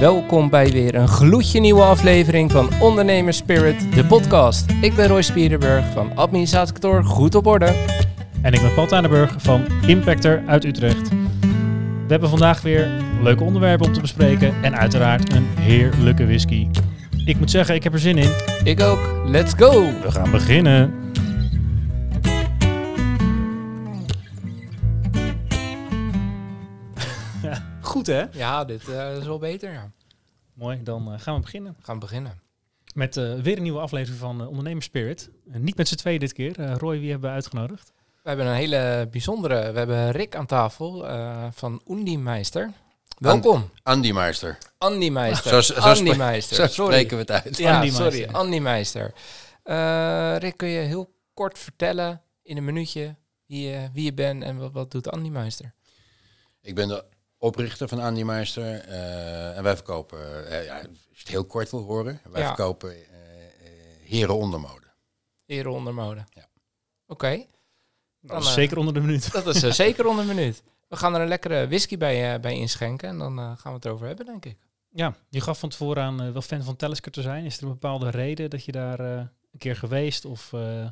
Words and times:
Welkom 0.00 0.50
bij 0.50 0.70
weer 0.70 0.94
een 0.94 1.08
gloedje 1.08 1.60
nieuwe 1.60 1.82
aflevering 1.82 2.52
van 2.52 2.68
Ondernemers 2.80 3.36
Spirit, 3.36 3.94
de 3.94 4.04
podcast. 4.04 4.70
Ik 4.80 4.94
ben 4.94 5.06
Roy 5.08 5.22
Spierenburg 5.22 5.92
van 5.92 6.16
Administratiekantoor 6.16 7.04
Goed 7.04 7.34
op 7.34 7.46
Orde. 7.46 7.74
En 8.42 8.52
ik 8.52 8.60
ben 8.60 8.74
Paul 8.74 8.86
Tanenburg 8.86 9.34
van 9.38 9.64
Impactor 9.86 10.42
uit 10.46 10.64
Utrecht. 10.64 11.08
We 11.08 12.12
hebben 12.12 12.28
vandaag 12.28 12.62
weer 12.62 12.90
leuke 13.22 13.44
onderwerpen 13.44 13.86
om 13.86 13.92
te 13.92 14.00
bespreken 14.00 14.54
en 14.62 14.76
uiteraard 14.76 15.32
een 15.32 15.46
heerlijke 15.58 16.26
whisky. 16.26 16.68
Ik 17.24 17.38
moet 17.38 17.50
zeggen, 17.50 17.74
ik 17.74 17.82
heb 17.82 17.92
er 17.92 17.98
zin 17.98 18.18
in. 18.18 18.30
Ik 18.64 18.80
ook. 18.80 19.00
Let's 19.26 19.52
go! 19.56 19.82
We 20.02 20.10
gaan 20.10 20.30
beginnen. 20.30 21.05
Goed 28.06 28.14
hè? 28.14 28.38
Ja, 28.38 28.64
dit 28.64 28.88
eh, 28.88 29.16
is 29.16 29.24
wel 29.24 29.38
beter. 29.38 29.72
Ja. 29.72 29.90
Mooi, 30.54 30.82
dan 30.82 31.12
eh, 31.12 31.20
gaan 31.20 31.34
we 31.34 31.40
beginnen. 31.40 31.74
We 31.78 31.84
gaan 31.84 31.98
beginnen. 31.98 32.40
Met 32.94 33.16
eh, 33.16 33.34
weer 33.34 33.56
een 33.56 33.62
nieuwe 33.62 33.80
aflevering 33.80 34.20
van 34.20 34.40
uh, 34.40 34.48
Ondernemers 34.48 34.86
Spirit. 34.86 35.30
Uh, 35.48 35.56
niet 35.56 35.76
met 35.76 35.88
z'n 35.88 35.94
tweeën 35.94 36.18
dit 36.18 36.32
keer. 36.32 36.60
Uh, 36.60 36.74
Roy, 36.76 37.00
wie 37.00 37.10
hebben 37.10 37.28
we 37.28 37.34
uitgenodigd? 37.34 37.92
We 38.22 38.28
hebben 38.28 38.46
een 38.46 38.54
hele 38.54 39.08
bijzondere. 39.10 39.72
We 39.72 39.78
hebben 39.78 40.10
Rick 40.10 40.36
aan 40.36 40.46
tafel 40.46 41.04
van 41.52 41.82
Undi 41.88 42.18
Meister. 42.18 42.72
Welkom. 43.18 43.70
Andy 43.82 44.12
Meister. 44.12 44.58
Andy 44.78 45.08
Meister. 45.08 45.62
Zo, 45.62 45.74
zo, 45.74 45.80
Andy 45.80 46.16
Meister. 46.16 46.56
Zo 46.56 46.66
sorry. 46.66 46.92
spreken 46.92 47.16
we 47.16 47.22
het 47.22 47.44
uit. 47.44 47.56
Ja, 47.56 47.76
Andy 47.76 47.90
sorry. 47.90 48.18
Meister. 48.18 48.36
Andy 48.36 48.58
Meister. 48.58 49.12
Eh, 49.62 50.36
Rick, 50.38 50.56
kun 50.56 50.68
je 50.68 50.80
heel 50.80 51.14
kort 51.34 51.58
vertellen 51.58 52.22
in 52.42 52.56
een 52.56 52.64
minuutje 52.64 53.16
wie 53.46 53.68
je, 53.68 53.88
wie 53.92 54.04
je 54.04 54.14
bent 54.14 54.42
en 54.42 54.58
wat, 54.58 54.72
wat 54.72 54.90
doet 54.90 55.10
Andy 55.10 55.28
Meister? 55.28 55.74
Ik 56.60 56.74
ben 56.74 56.88
de 56.88 57.04
oprichter 57.46 57.88
van 57.88 57.98
Andy 58.00 58.22
Meister. 58.22 58.78
eh, 58.80 59.56
en 59.56 59.62
wij 59.62 59.74
verkopen, 59.74 60.48
eh, 60.50 60.64
ja, 60.64 60.74
als 60.76 60.86
je 61.12 61.18
het 61.18 61.28
heel 61.28 61.44
kort 61.44 61.70
wil 61.70 61.82
horen, 61.82 62.20
wij 62.30 62.40
Ja. 62.40 62.46
verkopen 62.46 62.90
eh, 62.90 62.96
eh, 62.98 63.72
heren 64.04 64.36
ondermode. 64.36 64.86
Heren 65.46 65.72
onder 65.72 65.94
mode. 65.94 66.24
Ja. 66.30 66.46
Oké, 67.06 67.36
Dat 68.20 68.30
Dan, 68.30 68.38
is 68.38 68.52
zeker 68.52 68.78
onder 68.78 68.94
de 68.94 69.00
minuut. 69.00 69.32
dat 69.32 69.46
is 69.46 69.60
zeker 69.84 70.06
onder 70.06 70.28
een 70.28 70.34
minuut. 70.36 70.62
We 70.88 70.96
gaan 70.96 71.14
er 71.14 71.20
een 71.20 71.28
lekkere 71.28 71.66
whisky 71.68 71.98
bij, 71.98 72.34
eh, 72.34 72.40
bij 72.40 72.54
inschenken 72.54 73.08
en 73.08 73.18
dan 73.18 73.38
eh, 73.38 73.44
gaan 73.44 73.70
we 73.72 73.76
het 73.78 73.84
erover 73.84 74.06
hebben, 74.06 74.26
denk 74.26 74.44
ik. 74.44 74.56
Ja, 74.90 75.14
je 75.28 75.40
gaf 75.40 75.58
van 75.58 75.68
tevoren 75.68 76.02
aan 76.02 76.32
wel 76.32 76.42
fan 76.42 76.62
van 76.62 76.76
Talisker 76.76 77.12
te 77.12 77.22
zijn. 77.22 77.44
Is 77.44 77.56
er 77.56 77.62
een 77.62 77.68
bepaalde 77.68 78.10
reden 78.10 78.50
dat 78.50 78.64
je 78.64 78.72
daar 78.72 79.00
eh, 79.00 79.16
een 79.52 79.58
keer 79.58 79.76
geweest? 79.76 80.24
Of 80.24 80.52
eh, 80.52 80.84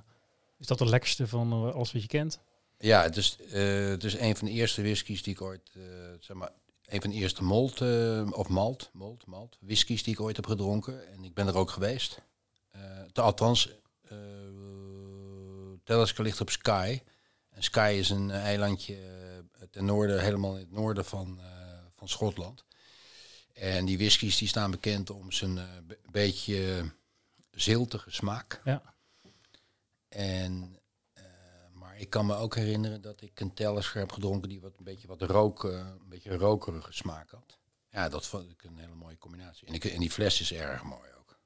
is 0.59 0.67
dat 0.67 0.79
de 0.79 0.87
lekkerste 0.89 1.27
van 1.29 1.73
alles 1.75 1.93
wat 1.93 2.03
je 2.03 2.09
kent? 2.09 2.41
Ja, 2.85 3.03
het 3.03 3.17
is, 3.17 3.37
eh, 3.41 3.89
het 3.89 4.05
is 4.05 4.15
een 4.19 4.37
van 4.37 4.47
de 4.47 4.53
eerste 4.53 4.83
whiskies 4.83 5.23
die 5.23 5.33
ik 5.33 5.41
ooit, 5.41 5.71
eh, 5.75 5.83
zeg 6.21 6.37
maar, 6.37 6.51
een 6.85 7.01
van 7.01 7.11
de 7.11 7.17
eerste 7.17 7.43
malt, 7.43 7.81
eh, 7.81 8.31
of 8.33 8.49
malt, 8.49 8.91
malt, 8.93 9.27
malt, 9.27 9.57
whiskies 9.61 10.03
die 10.03 10.13
ik 10.13 10.21
ooit 10.21 10.37
heb 10.37 10.47
gedronken. 10.47 11.09
En 11.13 11.25
ik 11.25 11.35
ben 11.35 11.47
er 11.47 11.57
ook 11.57 11.71
geweest. 11.71 12.19
Te- 13.13 13.21
althans, 13.21 13.71
Talisker 15.85 16.25
ligt 16.25 16.41
op 16.41 16.51
Skye. 16.51 17.03
En 17.51 17.63
Skye 17.63 17.99
is 17.99 18.11
een 18.11 18.31
eilandje 18.31 18.99
ten 19.71 19.85
noorden, 19.85 20.23
helemaal 20.23 20.55
in 20.55 20.61
het 20.61 20.71
noorden 20.71 21.05
van, 21.05 21.41
van 21.95 22.09
Schotland. 22.09 22.65
En 23.53 23.85
die 23.85 23.99
whiskies 23.99 24.39
die 24.39 24.49
staan 24.49 24.71
bekend 24.71 25.11
om 25.11 25.33
zijn 25.33 25.55
be- 25.87 25.99
beetje 26.11 26.91
ziltige 27.51 28.11
smaak. 28.11 28.61
Ja. 28.65 28.95
En 30.09 30.79
ik 32.05 32.11
kan 32.11 32.27
me 32.27 32.37
ook 32.37 32.55
herinneren 32.57 33.01
dat 33.03 33.21
ik 33.21 33.41
een 33.41 33.53
heb 33.93 34.13
gedronken 34.13 34.49
die 34.49 34.61
wat 34.61 34.73
een 34.79 34.85
beetje 34.85 35.09
wat 35.09 35.23
rook, 35.23 35.65
eh, 35.65 35.71
een 35.73 36.09
beetje 36.09 36.37
rokerige 36.37 36.93
smaak 36.93 37.31
had. 37.31 37.59
Ja, 37.91 38.09
dat 38.09 38.27
vond 38.27 38.51
ik 38.51 38.63
een 38.65 38.79
hele 38.79 38.95
mooie 38.95 39.19
combinatie. 39.19 39.67
En, 39.69 39.75
ik, 39.75 39.85
en 39.85 40.01
die 40.01 40.11
fles 40.11 40.41
is 40.41 40.53
erg 40.53 40.83
mooi 40.83 41.09
ook. 41.19 41.39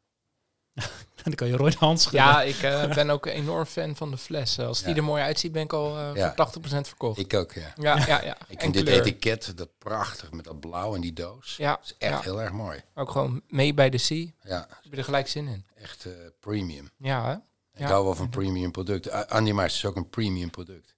dan 1.22 1.34
kan 1.34 1.48
je 1.48 1.56
Roy 1.56 1.70
de 1.70 1.76
hand 1.78 2.00
schudden. 2.00 2.20
Ja, 2.28 2.42
ik 2.42 2.62
eh, 2.62 2.94
ben 2.94 3.10
ook 3.10 3.26
een 3.26 3.32
enorm 3.32 3.64
fan 3.64 3.96
van 3.96 4.10
de 4.10 4.16
fles. 4.18 4.58
Als 4.58 4.78
die 4.78 4.88
Ja. 4.90 4.96
er 4.96 5.04
mooi 5.04 5.22
uitziet, 5.22 5.52
ben 5.52 5.62
ik 5.62 5.72
al 5.72 5.98
eh, 5.98 6.10
Ja. 6.14 6.26
voor 6.26 6.34
80% 6.34 6.88
verkocht. 6.88 7.18
Ik 7.18 7.34
ook, 7.34 7.52
ja. 7.52 7.72
ja, 7.76 7.96
ja, 8.06 8.22
ja. 8.24 8.36
Ik 8.48 8.54
En 8.56 8.60
vind 8.60 8.74
dit 8.74 8.82
kleur. 8.84 9.00
etiket, 9.00 9.56
dat 9.56 9.78
prachtig 9.78 10.32
met 10.32 10.44
dat 10.44 10.60
blauw 10.60 10.94
en 10.94 11.00
die 11.00 11.12
doos. 11.12 11.56
Ja, 11.56 11.74
Dat 11.76 11.84
is 11.84 11.94
echt 11.98 12.12
ja. 12.12 12.20
heel 12.20 12.42
erg 12.42 12.52
mooi. 12.52 12.80
ook 12.94 13.10
gewoon 13.10 13.42
mee 13.48 13.74
bij 13.74 13.90
de 13.90 13.98
sea. 13.98 14.26
Ja, 14.42 14.66
Heb 14.82 14.92
je 14.92 14.96
er 14.96 15.04
gelijk 15.04 15.28
zin 15.28 15.46
in? 15.48 15.66
echt 15.74 16.04
eh, 16.04 16.12
premium. 16.40 16.90
Ja, 16.96 17.26
hè? 17.30 17.36
Ik 17.78 17.86
hou 17.86 18.04
wel 18.04 18.14
van 18.14 18.28
premium 18.28 18.70
producten. 18.70 19.12
A- 19.14 19.22
Andy 19.28 19.50
Meister 19.52 19.82
is 19.84 19.90
ook 19.90 19.96
een 19.96 20.08
premium 20.08 20.50
product. 20.50 20.94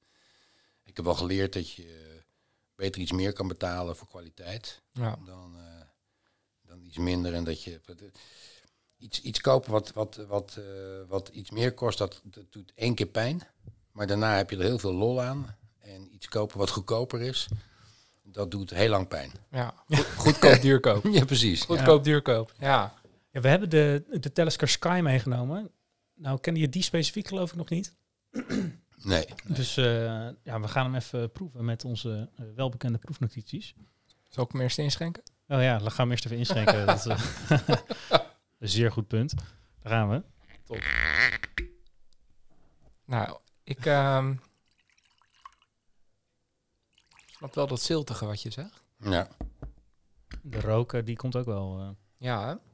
Ik 0.84 0.96
heb 0.96 1.04
wel 1.04 1.14
geleerd 1.14 1.52
dat 1.52 1.70
je 1.72 1.82
eh, 1.82 2.22
beter 2.74 3.00
iets 3.00 3.12
meer 3.12 3.32
kan 3.32 3.48
betalen 3.48 3.96
voor 3.96 4.08
kwaliteit 4.08 4.82
Ja. 4.92 5.18
dan, 5.24 5.54
eh, 5.56 5.84
dan 6.62 6.82
iets 6.82 6.98
minder. 6.98 7.34
En 7.34 7.44
dat 7.44 7.62
je 7.62 7.80
eh, 7.86 7.94
iets, 8.98 9.20
iets 9.20 9.40
kopen 9.40 9.70
wat, 9.70 9.92
wat, 9.92 10.16
wat, 10.28 10.56
eh, 10.58 10.64
wat 11.08 11.28
iets 11.28 11.50
meer 11.50 11.74
kost, 11.74 11.98
dat, 11.98 12.20
dat 12.24 12.44
doet 12.52 12.72
één 12.74 12.94
keer 12.94 13.06
pijn. 13.06 13.42
Maar 13.92 14.06
daarna 14.06 14.36
heb 14.36 14.50
je 14.50 14.56
er 14.56 14.62
heel 14.62 14.78
veel 14.78 14.94
lol 14.94 15.22
aan. 15.22 15.56
En 15.78 16.14
iets 16.14 16.28
kopen 16.28 16.58
wat 16.58 16.70
goedkoper 16.70 17.20
is, 17.20 17.48
dat 18.22 18.50
doet 18.50 18.70
heel 18.70 18.88
lang 18.88 19.08
pijn. 19.08 19.32
ja. 19.50 19.74
Goed, 19.88 20.06
goedkoop, 20.16 20.60
duurkoop. 20.60 21.04
Ja, 21.12 21.24
precies. 21.24 21.62
Goedkoop, 21.62 22.04
duurkoop. 22.04 22.52
Ja. 22.58 22.94
Ja, 23.32 23.40
we 23.40 23.48
hebben 23.48 23.70
de, 23.70 24.04
de 24.20 24.32
Talisker 24.32 24.68
Sky 24.68 25.00
meegenomen. 25.02 25.70
Nou, 26.20 26.40
kende 26.40 26.60
je 26.60 26.68
die 26.68 26.82
specifiek 26.82 27.26
geloof 27.28 27.50
ik 27.50 27.56
nog 27.56 27.68
niet. 27.68 27.96
Nee. 29.02 29.24
Dus 29.44 29.76
eh, 29.76 30.28
ja, 30.42 30.60
we 30.60 30.68
gaan 30.68 30.84
hem 30.84 30.94
even 30.94 31.32
proeven 31.32 31.64
met 31.64 31.84
onze 31.84 32.30
eh, 32.36 32.44
welbekende 32.54 32.98
proefnotities. 32.98 33.74
Zal 34.28 34.44
ik 34.44 34.52
hem 34.52 34.60
eerst 34.60 34.78
inschenken? 34.78 35.22
Oh 35.48 35.62
ja, 35.62 35.78
dan 35.78 35.90
gaan 35.90 36.06
we 36.06 36.12
eerst 36.12 36.24
even 36.24 36.36
inschenken. 36.36 36.86
dat, 36.86 37.06
eh, 37.06 37.20
een 38.58 38.68
zeer 38.68 38.92
goed 38.92 39.06
punt. 39.06 39.34
Daar 39.82 39.92
gaan 39.92 40.08
we. 40.08 40.22
Nou, 43.04 43.38
ik 43.64 43.86
ehm, 43.86 44.34
snap 47.26 47.54
wel 47.54 47.66
dat 47.66 47.80
ziltige 47.80 48.26
wat 48.26 48.42
je 48.42 48.50
zegt. 48.50 48.82
Ja. 48.98 49.28
De 50.42 50.60
rook, 50.60 50.92
eh, 50.92 51.04
die 51.04 51.16
komt 51.16 51.36
ook 51.36 51.44
wel, 51.46 51.78
eh, 51.78 51.88
Ja, 52.16 52.48
hè? 52.48 52.69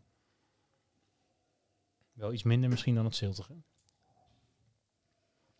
Wel 2.16 2.32
iets 2.32 2.43
minder 2.43 2.71
misschien 2.71 2.94
dan 2.94 3.04
het 3.04 3.15
ziltige. 3.16 3.53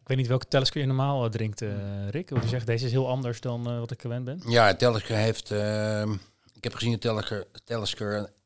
Ik 0.01 0.13
weet 0.13 0.17
niet 0.17 0.27
welke 0.27 0.47
Talisker 0.49 0.81
je 0.81 0.87
normaal 0.87 1.25
eh, 1.25 1.31
drinkt, 1.31 1.63
eh, 1.63 2.09
Rick. 2.09 2.31
Of 2.31 2.43
je 2.43 2.49
zegt, 2.49 2.67
deze 2.67 2.85
is 2.87 2.91
heel 2.91 3.09
anders 3.09 3.41
dan 3.41 3.67
eh, 3.71 3.79
wat 3.79 3.91
ik 3.91 4.01
gewend 4.01 4.25
ben. 4.25 4.43
Ja, 4.47 4.75
Talisker 4.75 5.17
heeft. 5.17 5.51
ehm, 5.51 6.13
ik 6.53 6.65
heb 6.65 6.75
gezien 6.75 6.99
dat 6.99 7.31
eh, 7.31 7.39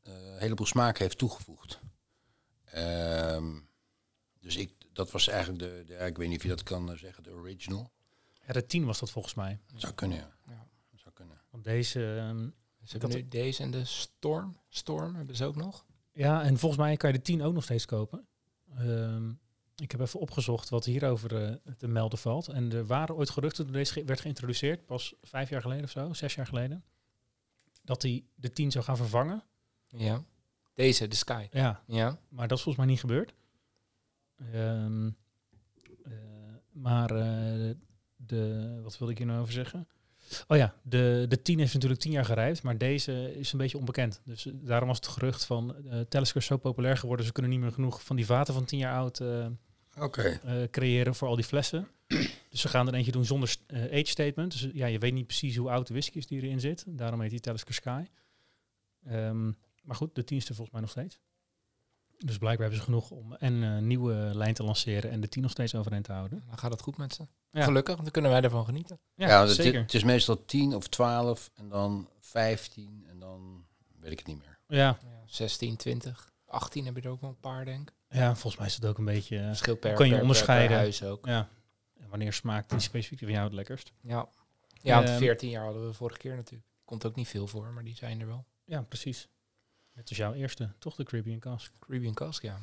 een 0.02 0.38
heleboel 0.38 0.66
smaak 0.66 0.98
heeft 0.98 1.18
toegevoegd. 1.18 1.80
Ehm, 2.64 3.58
dus 4.40 4.56
ik, 4.56 4.72
dat 4.92 5.10
was 5.10 5.28
eigenlijk 5.28 5.58
de, 5.58 5.82
de. 5.86 5.94
Ik 5.94 6.16
weet 6.16 6.28
niet 6.28 6.36
of 6.36 6.42
je 6.42 6.48
dat 6.48 6.62
kan 6.62 6.96
zeggen, 6.98 7.22
de 7.22 7.30
original. 7.32 7.90
Ja, 8.46 8.52
de 8.52 8.66
10 8.66 8.84
was 8.84 9.00
dat 9.00 9.10
volgens 9.10 9.34
mij. 9.34 9.58
Zou 9.74 9.92
kunnen, 9.94 10.18
ja. 10.18 10.30
Ja. 10.48 10.66
Zou 10.94 11.14
kunnen. 11.14 11.40
Want 11.50 11.64
deze... 11.64 12.16
ehm, 12.16 12.48
Ze 12.84 12.98
hebben 12.98 13.10
nu 13.10 13.28
deze 13.28 13.62
en 13.62 13.70
de 13.70 13.84
Storm. 13.84 14.56
Storm 14.68 15.14
hebben 15.14 15.36
ze 15.36 15.44
ook 15.44 15.56
nog. 15.56 15.84
Ja, 16.20 16.42
en 16.42 16.58
volgens 16.58 16.80
mij 16.80 16.96
kan 16.96 17.12
je 17.12 17.16
de 17.16 17.22
10 17.22 17.42
ook 17.42 17.54
nog 17.54 17.62
steeds 17.64 17.84
kopen. 17.86 18.26
Ehm, 18.76 19.30
ik 19.76 19.90
heb 19.90 20.00
even 20.00 20.20
opgezocht 20.20 20.68
wat 20.68 20.84
hierover 20.84 21.44
eh, 21.44 21.72
te 21.76 21.88
melden 21.88 22.18
valt. 22.18 22.48
En 22.48 22.72
er 22.72 22.86
waren 22.86 23.14
ooit 23.14 23.30
geruchten 23.30 23.64
toen 23.64 23.72
deze 23.72 24.04
werd 24.04 24.20
geïntroduceerd, 24.20 24.86
pas 24.86 25.14
vijf 25.22 25.48
jaar 25.48 25.60
geleden 25.60 25.84
of 25.84 25.90
zo, 25.90 26.12
zes 26.12 26.34
jaar 26.34 26.46
geleden, 26.46 26.84
dat 27.82 28.02
hij 28.02 28.24
de 28.34 28.52
10 28.52 28.70
zou 28.70 28.84
gaan 28.84 28.96
vervangen. 28.96 29.42
Ja. 29.88 30.24
Deze, 30.74 31.08
de 31.08 31.16
Sky. 31.16 31.46
Ja, 31.50 31.82
Ja. 31.86 32.18
maar 32.28 32.48
dat 32.48 32.58
is 32.58 32.64
volgens 32.64 32.84
mij 32.84 32.94
niet 32.94 33.00
gebeurd. 33.00 33.34
Ehm, 34.36 35.10
eh, 36.02 36.12
maar 36.72 37.10
eh, 37.10 37.74
de, 38.16 38.78
wat 38.82 38.98
wilde 38.98 39.12
ik 39.12 39.18
hier 39.18 39.26
nou 39.26 39.40
over 39.40 39.52
zeggen? 39.52 39.88
Oh 40.48 40.56
ja, 40.56 40.74
de, 40.82 41.26
de 41.28 41.42
10 41.42 41.58
is 41.58 41.72
natuurlijk 41.72 42.00
10 42.00 42.12
jaar 42.12 42.24
gerijpt, 42.24 42.62
maar 42.62 42.78
deze 42.78 43.38
is 43.38 43.52
een 43.52 43.58
beetje 43.58 43.78
onbekend. 43.78 44.20
Dus 44.24 44.46
eh, 44.46 44.52
daarom 44.56 44.88
was 44.88 44.96
het 44.96 45.06
gerucht 45.06 45.44
van 45.44 45.76
Talisker 46.08 46.40
is 46.40 46.46
zo 46.46 46.56
populair 46.56 46.96
geworden, 46.96 47.26
ze 47.26 47.32
kunnen 47.32 47.50
niet 47.50 47.60
meer 47.60 47.72
genoeg 47.72 48.04
van 48.04 48.16
die 48.16 48.26
vaten 48.26 48.54
van 48.54 48.64
10 48.64 48.78
jaar 48.78 48.96
oud 48.96 49.20
eh, 50.44 50.62
creëren 50.70 51.14
voor 51.14 51.28
al 51.28 51.36
die 51.36 51.44
flessen. 51.44 51.88
dus 52.50 52.60
ze 52.60 52.68
gaan 52.68 52.88
er 52.88 52.94
eentje 52.94 53.12
doen 53.12 53.24
zonder 53.24 53.56
age 53.72 54.04
statement. 54.04 54.52
Dus 54.52 54.68
ja, 54.72 54.86
je 54.86 54.98
weet 54.98 55.12
niet 55.12 55.26
precies 55.26 55.56
hoe 55.56 55.70
oud 55.70 55.86
de 55.86 55.92
whisky 55.92 56.18
is 56.18 56.26
die 56.26 56.42
erin 56.42 56.60
zit. 56.60 56.84
Daarom 56.86 57.20
heet 57.20 57.30
die 57.30 57.40
Talisker 57.40 57.74
Sky. 57.74 58.04
Ehm, 59.04 59.46
maar 59.82 59.96
goed, 59.96 60.14
de 60.14 60.24
10 60.24 60.36
is 60.36 60.48
er 60.48 60.54
volgens 60.54 60.70
mij 60.70 60.80
nog 60.80 60.90
steeds. 60.90 61.20
Dus 62.24 62.38
blijkbaar 62.38 62.66
hebben 62.68 62.78
ze 62.78 62.84
genoeg 62.84 63.10
om 63.10 63.34
en 63.34 63.52
een 63.62 63.86
nieuwe 63.86 64.14
lijn 64.14 64.54
te 64.54 64.62
lanceren 64.62 65.10
en 65.10 65.20
de 65.20 65.28
10 65.28 65.42
nog 65.42 65.50
steeds 65.50 65.74
overeind 65.74 66.04
te 66.04 66.12
houden. 66.12 66.42
Dan 66.48 66.58
gaat 66.58 66.70
het 66.70 66.80
goed 66.80 66.96
met 66.96 67.14
ze. 67.14 67.24
Ja. 67.50 67.62
Gelukkig, 67.62 67.92
want 67.92 68.02
dan 68.02 68.10
kunnen 68.12 68.30
wij 68.30 68.40
ervan 68.40 68.64
genieten. 68.64 68.98
Ja, 69.14 69.28
Ja, 69.28 69.36
want 69.38 69.48
het, 69.48 69.58
zeker. 69.60 69.80
het 69.80 69.94
is 69.94 70.04
meestal 70.04 70.44
10 70.44 70.74
of 70.74 70.88
12 70.88 71.50
en 71.54 71.68
dan 71.68 72.08
15 72.20 73.04
en 73.08 73.18
dan 73.18 73.64
weet 74.00 74.12
ik 74.12 74.18
het 74.18 74.26
niet 74.26 74.38
meer. 74.38 74.58
Ja, 74.66 74.98
Ja, 75.02 75.22
16, 75.26 75.76
20, 75.76 76.32
18 76.46 76.84
heb 76.84 76.96
je 76.96 77.02
er 77.02 77.08
ook 77.10 77.20
nog 77.20 77.30
een 77.30 77.40
paar, 77.40 77.64
denk 77.64 77.88
ik. 77.90 77.94
ja, 78.16 78.30
volgens 78.32 78.56
mij 78.56 78.66
is 78.66 78.74
het 78.74 78.84
ook 78.86 78.98
een 78.98 79.04
beetje... 79.04 79.38
eh, 79.38 79.46
Verschil 79.46 79.76
per, 79.76 79.94
kan 79.94 80.06
je 80.06 80.12
per- 80.12 80.20
onderscheiden. 80.22 80.68
per 80.68 80.76
huis 80.76 81.02
ook. 81.02 81.26
ja, 81.26 81.48
en 82.00 82.08
wanneer 82.08 82.32
smaakt 82.32 82.70
die 82.70 82.78
specifiek 82.80 83.18
van 83.18 83.30
jou 83.30 83.44
het 83.44 83.52
lekkerst? 83.52 83.92
Ja. 84.00 84.28
Ja, 84.82 84.94
want 84.96 85.08
Ehm, 85.08 85.18
14 85.18 85.48
jaar 85.50 85.64
hadden 85.64 85.86
we 85.86 85.92
vorige 85.92 86.18
keer 86.18 86.36
natuurlijk. 86.36 86.68
Komt 86.84 87.06
ook 87.06 87.14
niet 87.14 87.28
veel 87.28 87.46
voor, 87.46 87.66
maar 87.72 87.84
die 87.84 87.94
zijn 87.96 88.20
er 88.20 88.26
wel. 88.26 88.44
Ja, 88.64 88.82
precies. 88.82 89.28
Het 90.00 90.10
is 90.10 90.16
jouw 90.16 90.32
eerste, 90.32 90.68
toch 90.78 90.94
de 90.96 91.04
Caribbean 91.04 91.38
Cask. 91.38 91.72
Caribbean 91.78 92.14
Cask, 92.14 92.42
ja. 92.42 92.58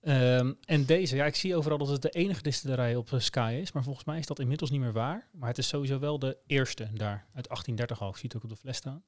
Ehm, 0.00 0.52
en 0.64 0.84
deze, 0.84 1.16
ja, 1.16 1.24
ik 1.24 1.34
zie 1.36 1.56
overal 1.56 1.78
dat 1.78 1.88
het 1.88 2.02
de 2.02 2.10
enige 2.10 2.42
distillerij 2.42 2.96
op 2.96 3.12
eh, 3.12 3.20
Sky 3.20 3.58
is, 3.62 3.72
maar 3.72 3.82
volgens 3.82 4.04
mij 4.04 4.18
is 4.18 4.26
dat 4.26 4.38
inmiddels 4.38 4.70
niet 4.70 4.80
meer 4.80 4.92
waar. 4.92 5.28
Maar 5.32 5.48
het 5.48 5.58
is 5.58 5.68
sowieso 5.68 5.98
wel 5.98 6.18
de 6.18 6.36
eerste 6.46 6.82
daar, 6.92 7.26
uit 7.34 7.48
1830 7.48 8.00
al. 8.00 8.08
Ik 8.08 8.16
zie 8.16 8.24
het 8.28 8.36
ook 8.36 8.42
op 8.42 8.48
de 8.50 8.56
fles 8.56 8.76
staan. 8.76 9.02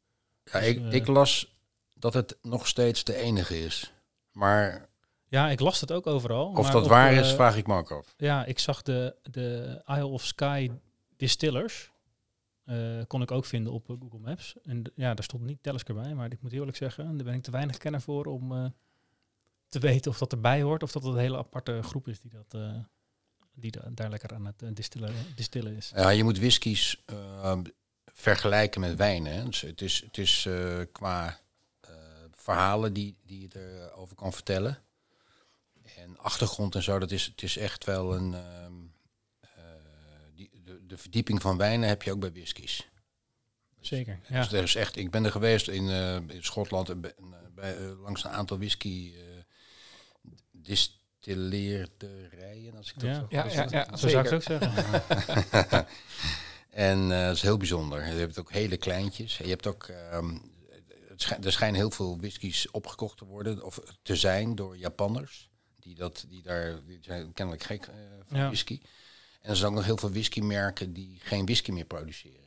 Ja, 0.44 0.58
Dus, 0.58 0.68
ik, 0.68 0.78
eh, 0.78 0.92
ik 0.92 1.06
las 1.06 1.54
dat 1.94 2.14
het 2.14 2.36
nog 2.42 2.66
steeds 2.66 3.04
de 3.04 3.14
enige 3.14 3.64
is. 3.64 3.92
Maar 4.32 4.88
Ja, 5.28 5.48
ik 5.50 5.60
las 5.60 5.80
het 5.80 5.92
ook 5.92 6.06
overal. 6.06 6.46
of 6.48 6.62
maar 6.62 6.72
dat 6.72 6.82
op, 6.82 6.88
waar 6.88 7.12
is, 7.12 7.32
vraag 7.32 7.56
ik 7.56 7.66
me 7.66 7.76
ook 7.76 7.90
af. 7.92 8.14
Ja, 8.16 8.44
ik 8.44 8.58
zag 8.58 8.82
de, 8.82 9.16
de 9.22 9.80
Isle 9.86 10.06
of 10.06 10.24
Sky 10.24 10.70
Distillers. 11.16 11.90
Eh, 12.64 13.02
kon 13.06 13.22
ik 13.22 13.30
ook 13.30 13.44
vinden 13.44 13.72
op 13.72 13.90
eh, 13.90 13.96
Google 14.00 14.18
Maps. 14.18 14.54
En 14.62 14.82
ja, 14.94 15.14
daar 15.14 15.24
stond 15.24 15.42
niet 15.44 15.62
Talisker 15.62 15.94
bij, 15.94 16.14
maar 16.14 16.32
ik 16.32 16.42
moet 16.42 16.52
eerlijk 16.52 16.76
zeggen, 16.76 17.16
daar 17.16 17.26
ben 17.26 17.34
ik 17.34 17.42
te 17.42 17.50
weinig 17.50 17.76
kenner 17.78 18.00
voor 18.00 18.26
om 18.26 18.52
eh, 18.52 18.66
te 19.68 19.78
weten 19.78 20.10
of 20.10 20.18
dat 20.18 20.32
erbij 20.32 20.62
hoort 20.62 20.82
of 20.82 20.92
dat 20.92 21.02
het 21.02 21.12
een 21.12 21.18
hele 21.18 21.36
aparte 21.38 21.82
groep 21.82 22.08
is 22.08 22.20
die, 22.20 22.30
dat, 22.30 22.60
die 23.54 23.70
da- 23.70 23.90
daar 23.92 24.10
lekker 24.10 24.34
aan 24.34 24.46
het 24.46 24.76
distillen, 25.36 25.76
is. 25.76 25.92
Ja, 25.94 26.08
je 26.08 26.24
moet 26.24 26.38
whiskies 26.38 27.02
eh, 27.06 27.58
vergelijken 28.12 28.80
met 28.80 28.96
wijnen. 28.96 29.44
Dus 29.44 29.60
het 29.60 29.80
is, 29.80 30.00
het 30.00 30.18
is 30.18 30.48
qua 30.92 31.40
verhalen 32.30 32.92
die, 32.92 33.16
die 33.24 33.40
je 33.40 33.80
erover 33.88 34.16
kan 34.16 34.32
vertellen. 34.32 34.78
En 35.96 36.18
achtergrond 36.18 36.74
en 36.74 36.82
zo, 36.82 36.98
dat 36.98 37.10
is, 37.10 37.24
het 37.26 37.42
is 37.42 37.56
echt 37.56 37.84
wel 37.84 38.14
een... 38.14 38.34
ehm, 38.34 38.72
eh, 38.72 38.91
de, 40.72 40.86
de 40.86 40.96
verdieping 40.98 41.42
van 41.42 41.56
wijnen 41.56 41.88
heb 41.88 42.02
je 42.02 42.12
ook 42.12 42.20
bij 42.20 42.32
whiskies. 42.32 42.88
Zeker, 43.80 44.20
ja. 44.28 44.40
Dus 44.40 44.52
er 44.52 44.62
is 44.62 44.74
echt, 44.74 44.96
ik 44.96 45.10
ben 45.10 45.24
er 45.24 45.30
geweest 45.30 45.68
in, 45.68 45.88
eh, 45.88 46.14
in 46.14 46.44
Schotland 46.44 46.88
en 46.88 47.00
bij, 47.00 47.14
eh, 47.18 47.24
bij, 47.54 47.76
eh, 47.76 48.00
langs 48.00 48.24
een 48.24 48.30
aantal 48.30 48.58
whisky 48.58 49.12
eh 49.14 49.20
distilleerderijen, 50.50 52.76
als 52.76 52.88
ik 52.92 53.00
dat 53.00 53.08
Ja. 53.08 53.14
zo 53.14 53.26
Ja, 53.28 53.42
goed 53.42 53.52
ja, 53.52 53.66
ja. 53.70 53.96
Zo 53.96 54.08
zou 54.08 54.26
ik 54.26 54.32
ook 54.32 54.42
zeggen. 54.42 54.72
en 56.88 57.12
eh 57.12 57.24
dat 57.26 57.36
is 57.36 57.42
heel 57.42 57.56
bijzonder. 57.56 58.06
Je 58.06 58.12
hebt 58.12 58.38
ook 58.38 58.52
hele 58.52 58.76
kleintjes. 58.76 59.38
Je 59.38 59.48
hebt 59.48 59.66
ook, 59.66 59.84
ehm, 59.84 60.38
er 61.42 61.52
schijnen 61.52 61.80
heel 61.80 61.90
veel 61.90 62.18
whiskies 62.18 62.70
opgekocht 62.70 63.18
te 63.18 63.24
worden 63.24 63.64
of 63.64 63.78
te 64.02 64.16
zijn 64.16 64.54
door 64.54 64.76
Japanners. 64.76 65.50
Die, 65.78 65.94
dat, 65.94 66.24
die 66.28 66.42
daar 66.42 66.84
die 66.84 66.98
zijn 67.00 67.32
kennelijk 67.32 67.64
gek 67.64 67.84
van 68.26 68.38
Ja. 68.38 68.46
whisky. 68.46 68.80
En 69.42 69.50
er 69.50 69.56
zijn 69.56 69.70
ook 69.70 69.76
nog 69.76 69.84
heel 69.84 69.96
veel 69.96 70.10
whiskymerken 70.10 70.92
die 70.92 71.18
geen 71.22 71.44
whisky 71.44 71.70
meer 71.70 71.84
produceren. 71.84 72.40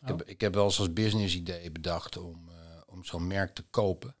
Ik, 0.00 0.10
Oh. 0.10 0.16
heb, 0.18 0.22
ik 0.28 0.40
heb 0.40 0.54
wel 0.54 0.64
eens 0.64 0.78
als 0.78 0.92
business 0.92 1.34
idee 1.34 1.70
bedacht 1.70 2.16
om, 2.16 2.48
eh, 2.48 2.80
om 2.86 3.04
zo'n 3.04 3.26
merk 3.26 3.54
te 3.54 3.62
kopen. 3.70 4.16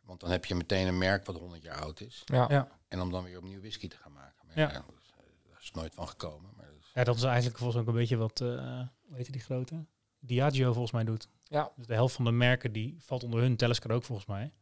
Want 0.00 0.20
dan 0.20 0.30
heb 0.30 0.44
je 0.44 0.54
meteen 0.54 0.86
een 0.86 0.98
merk 0.98 1.24
wat 1.26 1.36
100 1.38 1.62
jaar 1.62 1.80
oud 1.80 2.00
is. 2.00 2.22
Ja. 2.24 2.46
Ja. 2.48 2.80
En 2.88 3.00
om 3.00 3.10
dan 3.10 3.24
weer 3.24 3.38
opnieuw 3.38 3.60
whisky 3.60 3.88
te 3.88 3.96
gaan 3.96 4.12
maken. 4.12 4.46
Maar 4.46 4.58
Ja. 4.58 4.68
ja. 4.68 4.72
dat, 4.86 4.94
is, 5.02 5.10
eh, 5.10 5.50
daar 5.50 5.60
is 5.62 5.70
nooit 5.70 5.94
van 5.94 6.08
gekomen. 6.08 6.50
Maar 6.56 6.66
dat 6.66 6.74
is- 6.80 6.90
ja, 6.94 7.04
dat 7.04 7.16
is 7.16 7.22
eigenlijk 7.22 7.56
volgens 7.58 7.76
mij 7.78 7.86
ook 7.86 7.92
een 7.94 8.00
beetje 8.00 8.16
wat, 8.16 8.40
eh 8.40 8.86
hoe 9.06 9.16
heet 9.16 9.32
die 9.32 9.40
grote? 9.40 9.84
Diageo 10.18 10.72
volgens 10.72 10.92
mij 10.92 11.04
doet. 11.04 11.28
Ja. 11.44 11.72
Dus 11.76 11.86
de 11.86 11.94
helft 11.94 12.14
van 12.14 12.24
de 12.24 12.30
merken 12.32 12.72
die 12.72 12.96
valt 12.98 13.22
onder 13.24 13.40
hun 13.40 13.56
Talisker 13.56 13.90
ook 13.90 14.04
volgens 14.04 14.26
mij. 14.28 14.52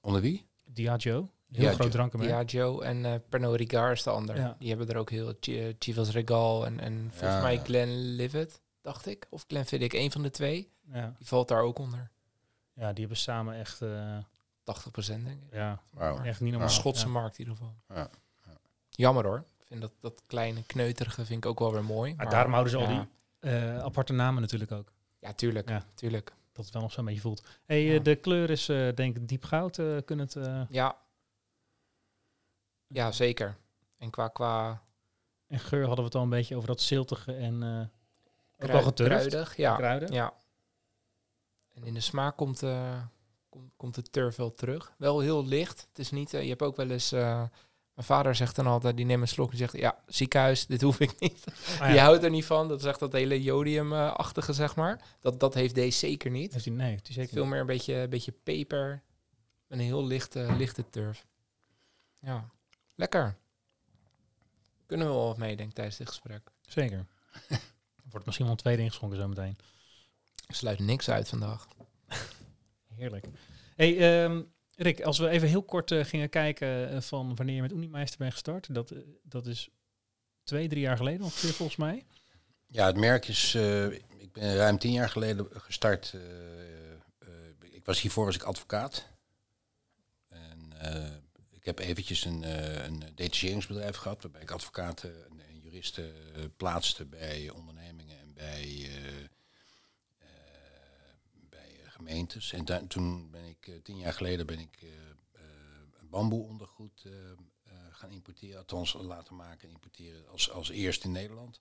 onder 0.00 0.20
wie? 0.20 0.46
Diageo, 0.64 1.30
heel 1.50 1.60
Diageo. 1.60 1.78
groot 1.78 1.90
drankenmerk. 1.90 2.30
Diageo 2.48 2.80
en 2.80 3.04
eh 3.04 3.14
Pernod 3.28 3.54
Ricard 3.56 3.96
is 3.96 4.02
de 4.02 4.10
ander. 4.10 4.36
Ja. 4.36 4.56
Die 4.58 4.68
hebben 4.68 4.88
er 4.88 4.96
ook 4.96 5.10
heel... 5.10 5.32
Ch- 5.40 5.48
eh, 5.48 5.74
Chivas 5.78 6.10
Regal 6.10 6.66
en, 6.66 6.80
en 6.80 6.98
volgens 7.10 7.20
Ja. 7.34 7.40
mij 7.42 7.58
Glenlivet, 7.58 8.60
dacht 8.82 9.06
ik. 9.06 9.26
Of 9.30 9.44
Glenfiddich, 9.48 9.92
een 9.92 10.10
van 10.12 10.22
de 10.22 10.30
twee. 10.30 10.70
Ja. 10.92 11.14
Die 11.18 11.26
valt 11.26 11.48
daar 11.48 11.62
ook 11.62 11.78
onder. 11.78 12.10
ja, 12.72 12.88
die 12.90 12.98
hebben 13.00 13.16
samen 13.16 13.54
echt, 13.54 13.82
eh, 13.82 14.16
80% 14.64 15.24
denk 15.24 15.42
ik. 15.42 15.52
ja, 15.52 15.80
echt 16.24 16.40
niet 16.40 16.50
normaal. 16.50 16.68
Een 16.68 16.74
Schotse 16.74 17.06
Ja. 17.06 17.12
markt 17.12 17.38
in 17.38 17.44
ieder 17.44 17.56
geval. 17.56 17.74
Ja, 17.88 18.10
ja. 18.46 18.56
Jammer 18.90 19.24
hoor. 19.26 19.44
Ik 19.60 19.66
vind 19.66 19.80
dat, 19.80 19.92
dat 20.00 20.22
kleine 20.26 20.62
kneuterige 20.66 21.24
vind 21.24 21.44
ik 21.44 21.50
ook 21.50 21.58
wel 21.58 21.72
weer 21.72 21.84
mooi. 21.84 22.14
Maar 22.14 22.30
daarom 22.30 22.52
houden 22.52 22.72
ze 22.72 22.78
al 22.78 22.90
ja. 22.92 23.06
die 23.40 23.50
eh, 23.50 23.78
aparte 23.78 24.12
namen 24.12 24.40
natuurlijk 24.42 24.72
ook. 24.72 24.92
Ja, 25.18 25.32
tuurlijk. 25.32 25.68
Ja. 25.68 25.84
tuurlijk. 25.94 26.32
Dat 26.52 26.64
het 26.64 26.74
wel 26.74 26.82
nog 26.82 26.92
zo'n 26.92 27.04
beetje 27.04 27.20
voelt. 27.20 27.46
Hey, 27.66 27.82
Ja. 27.82 27.98
de 27.98 28.14
kleur 28.16 28.50
is 28.50 28.68
eh, 28.68 28.88
denk 28.94 29.16
ik 29.16 29.28
diep 29.28 29.44
goud. 29.44 29.78
eh 29.78 29.96
kunnen 30.04 30.24
het, 30.26 30.36
eh, 30.36 30.62
Ja. 30.68 30.96
Ja, 32.88 33.12
zeker. 33.12 33.56
En 33.98 34.10
qua, 34.10 34.28
qua 34.28 34.82
en 35.46 35.58
geur 35.58 35.80
hadden 35.86 35.96
we 35.98 36.04
het 36.04 36.14
al 36.14 36.22
een 36.22 36.28
beetje 36.28 36.56
over 36.56 36.68
dat 36.68 36.80
ziltige 36.80 37.32
en 37.34 37.62
eh 37.62 37.80
ook 38.60 38.68
krui- 38.68 38.82
geturfd. 38.82 39.10
kruidig. 39.26 39.56
Ja. 39.56 39.76
Kruiden. 39.76 40.12
ja. 40.12 40.32
En 41.74 41.84
in 41.84 41.94
de 41.94 42.00
smaak 42.00 42.36
komt, 42.36 42.62
eh, 42.62 43.02
komt, 43.48 43.72
komt 43.76 43.94
de 43.94 44.02
turf 44.02 44.36
wel 44.36 44.54
terug. 44.54 44.92
Wel 44.98 45.20
heel 45.20 45.46
licht. 45.46 45.86
Het 45.88 45.98
is 45.98 46.10
niet, 46.10 46.34
eh, 46.34 46.42
je 46.42 46.48
hebt 46.48 46.62
ook 46.62 46.76
wel 46.76 46.90
eens... 46.90 47.10
mijn 47.10 47.50
vader 47.94 48.34
zegt 48.34 48.56
dan 48.56 48.66
altijd, 48.66 48.96
die 48.96 49.06
neemt 49.06 49.22
een 49.22 49.28
slok 49.28 49.50
en 49.50 49.56
zegt... 49.56 49.76
Ja, 49.76 49.98
ziekenhuis, 50.06 50.66
dit 50.66 50.80
hoef 50.82 51.00
ik 51.00 51.20
niet. 51.20 51.44
Ah, 51.80 51.88
Die 51.90 52.00
houdt 52.00 52.22
er 52.24 52.30
niet 52.30 52.44
van. 52.44 52.68
Dat 52.68 52.78
is 52.80 52.84
echt 52.86 52.98
dat 53.00 53.12
hele 53.12 53.42
jodium-achtige, 53.42 54.52
zeg 54.52 54.76
maar. 54.76 55.16
Dat, 55.20 55.40
dat 55.40 55.54
heeft 55.54 55.74
deze 55.74 55.98
zeker 55.98 56.30
niet. 56.30 56.52
Heeft 56.52 56.64
hij, 56.64 56.74
nee, 56.74 56.90
heeft 56.90 57.06
hij 57.06 57.14
zeker 57.16 57.32
Veel 57.32 57.44
meer 57.46 57.60
een 57.60 57.66
beetje, 57.66 57.94
een 57.94 58.10
beetje 58.10 58.32
peper. 58.32 59.02
En 59.68 59.78
een 59.78 59.84
heel 59.84 60.04
lichte, 60.06 60.52
lichte 60.56 60.90
turf. 60.90 61.26
Ja, 62.20 62.48
lekker. 62.98 63.36
Kunnen 64.86 65.06
we 65.06 65.12
wel 65.12 65.26
wat 65.26 65.36
mee, 65.38 65.56
denk 65.56 65.68
ik, 65.68 65.74
tijdens 65.74 65.96
dit 65.96 66.08
gesprek. 66.08 66.50
Zeker. 66.68 67.06
Er 67.96 68.14
wordt 68.14 68.26
misschien 68.26 68.46
wel 68.46 68.54
een 68.56 68.62
tweede 68.62 68.82
ingeschonken 68.82 69.18
zo 69.18 69.28
meteen. 69.28 69.58
Ik 70.46 70.54
sluit 70.54 70.78
niks 70.78 71.10
uit 71.10 71.28
vandaag. 71.28 71.66
Heerlijk. 72.96 73.26
Hey, 73.76 74.22
ehm, 74.24 74.42
Rick, 74.76 75.00
als 75.02 75.18
we 75.18 75.28
even 75.28 75.48
heel 75.48 75.62
kort 75.62 75.90
eh, 75.90 76.04
gingen 76.04 76.28
kijken 76.28 76.90
eh, 76.90 77.00
van 77.00 77.34
wanneer 77.36 77.54
je 77.54 77.60
met 77.62 77.72
Unimeister 77.72 78.18
bent 78.18 78.32
gestart. 78.32 78.74
Dat, 78.74 78.90
eh, 78.90 78.98
dat 79.22 79.46
is 79.46 79.68
twee, 80.42 80.68
drie 80.68 80.80
jaar 80.80 80.96
geleden 80.96 81.22
ongeveer 81.24 81.52
volgens 81.52 81.78
mij. 81.78 82.06
Ja, 82.66 82.86
het 82.86 82.96
merk 82.96 83.28
is. 83.28 83.54
eh, 83.54 83.86
ik 83.92 84.32
ben 84.32 84.56
ruim 84.56 84.78
tien 84.78 84.92
jaar 84.92 85.08
geleden 85.10 85.46
gestart. 85.50 86.12
eh, 86.14 86.92
eh, 86.92 86.98
ik 87.60 87.84
was 87.84 88.00
hiervoor 88.00 88.24
was 88.24 88.34
ik 88.34 88.42
advocaat. 88.42 89.06
En 90.28 90.72
eh, 90.80 91.16
heb 91.68 91.78
eventjes 91.78 92.24
een, 92.24 92.44
eh, 92.44 92.84
een 92.84 93.02
detacheringsbedrijf 93.14 93.96
gehad, 93.96 94.22
waarbij 94.22 94.42
ik 94.42 94.50
advocaten 94.50 95.24
en, 95.30 95.40
en 95.48 95.58
juristen 95.60 96.34
eh, 96.34 96.42
plaatste 96.56 97.04
bij 97.04 97.50
ondernemingen 97.50 98.18
en 98.18 98.34
bij, 98.34 98.90
eh, 100.18 100.26
bij 101.48 101.80
gemeentes. 101.84 102.52
En 102.52 102.88
toen 102.88 103.30
ben 103.30 103.44
ik 103.44 103.70
tien 103.82 103.98
jaar 103.98 104.12
geleden 104.12 104.46
ben 104.46 104.58
ik 104.58 104.86
bamboe 106.10 106.46
ondergoed 106.46 107.04
eh, 107.04 107.72
gaan 107.90 108.10
importeren, 108.10 108.58
althans 108.58 108.92
laten 108.92 109.36
maken 109.36 109.68
en 109.68 109.74
importeren 109.74 110.28
als, 110.28 110.50
als 110.50 110.68
eerst 110.68 111.04
in 111.04 111.12
Nederland. 111.12 111.60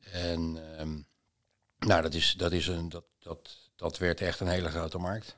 En 0.00 0.76
ehm, 0.76 1.02
nou, 1.78 2.02
dat, 2.02 2.14
is, 2.14 2.32
dat, 2.32 2.52
is 2.52 2.66
een, 2.66 2.88
dat, 2.88 3.04
dat, 3.18 3.70
dat 3.76 3.98
werd 3.98 4.20
echt 4.20 4.40
een 4.40 4.48
hele 4.48 4.70
grote 4.70 4.98
markt. 4.98 5.36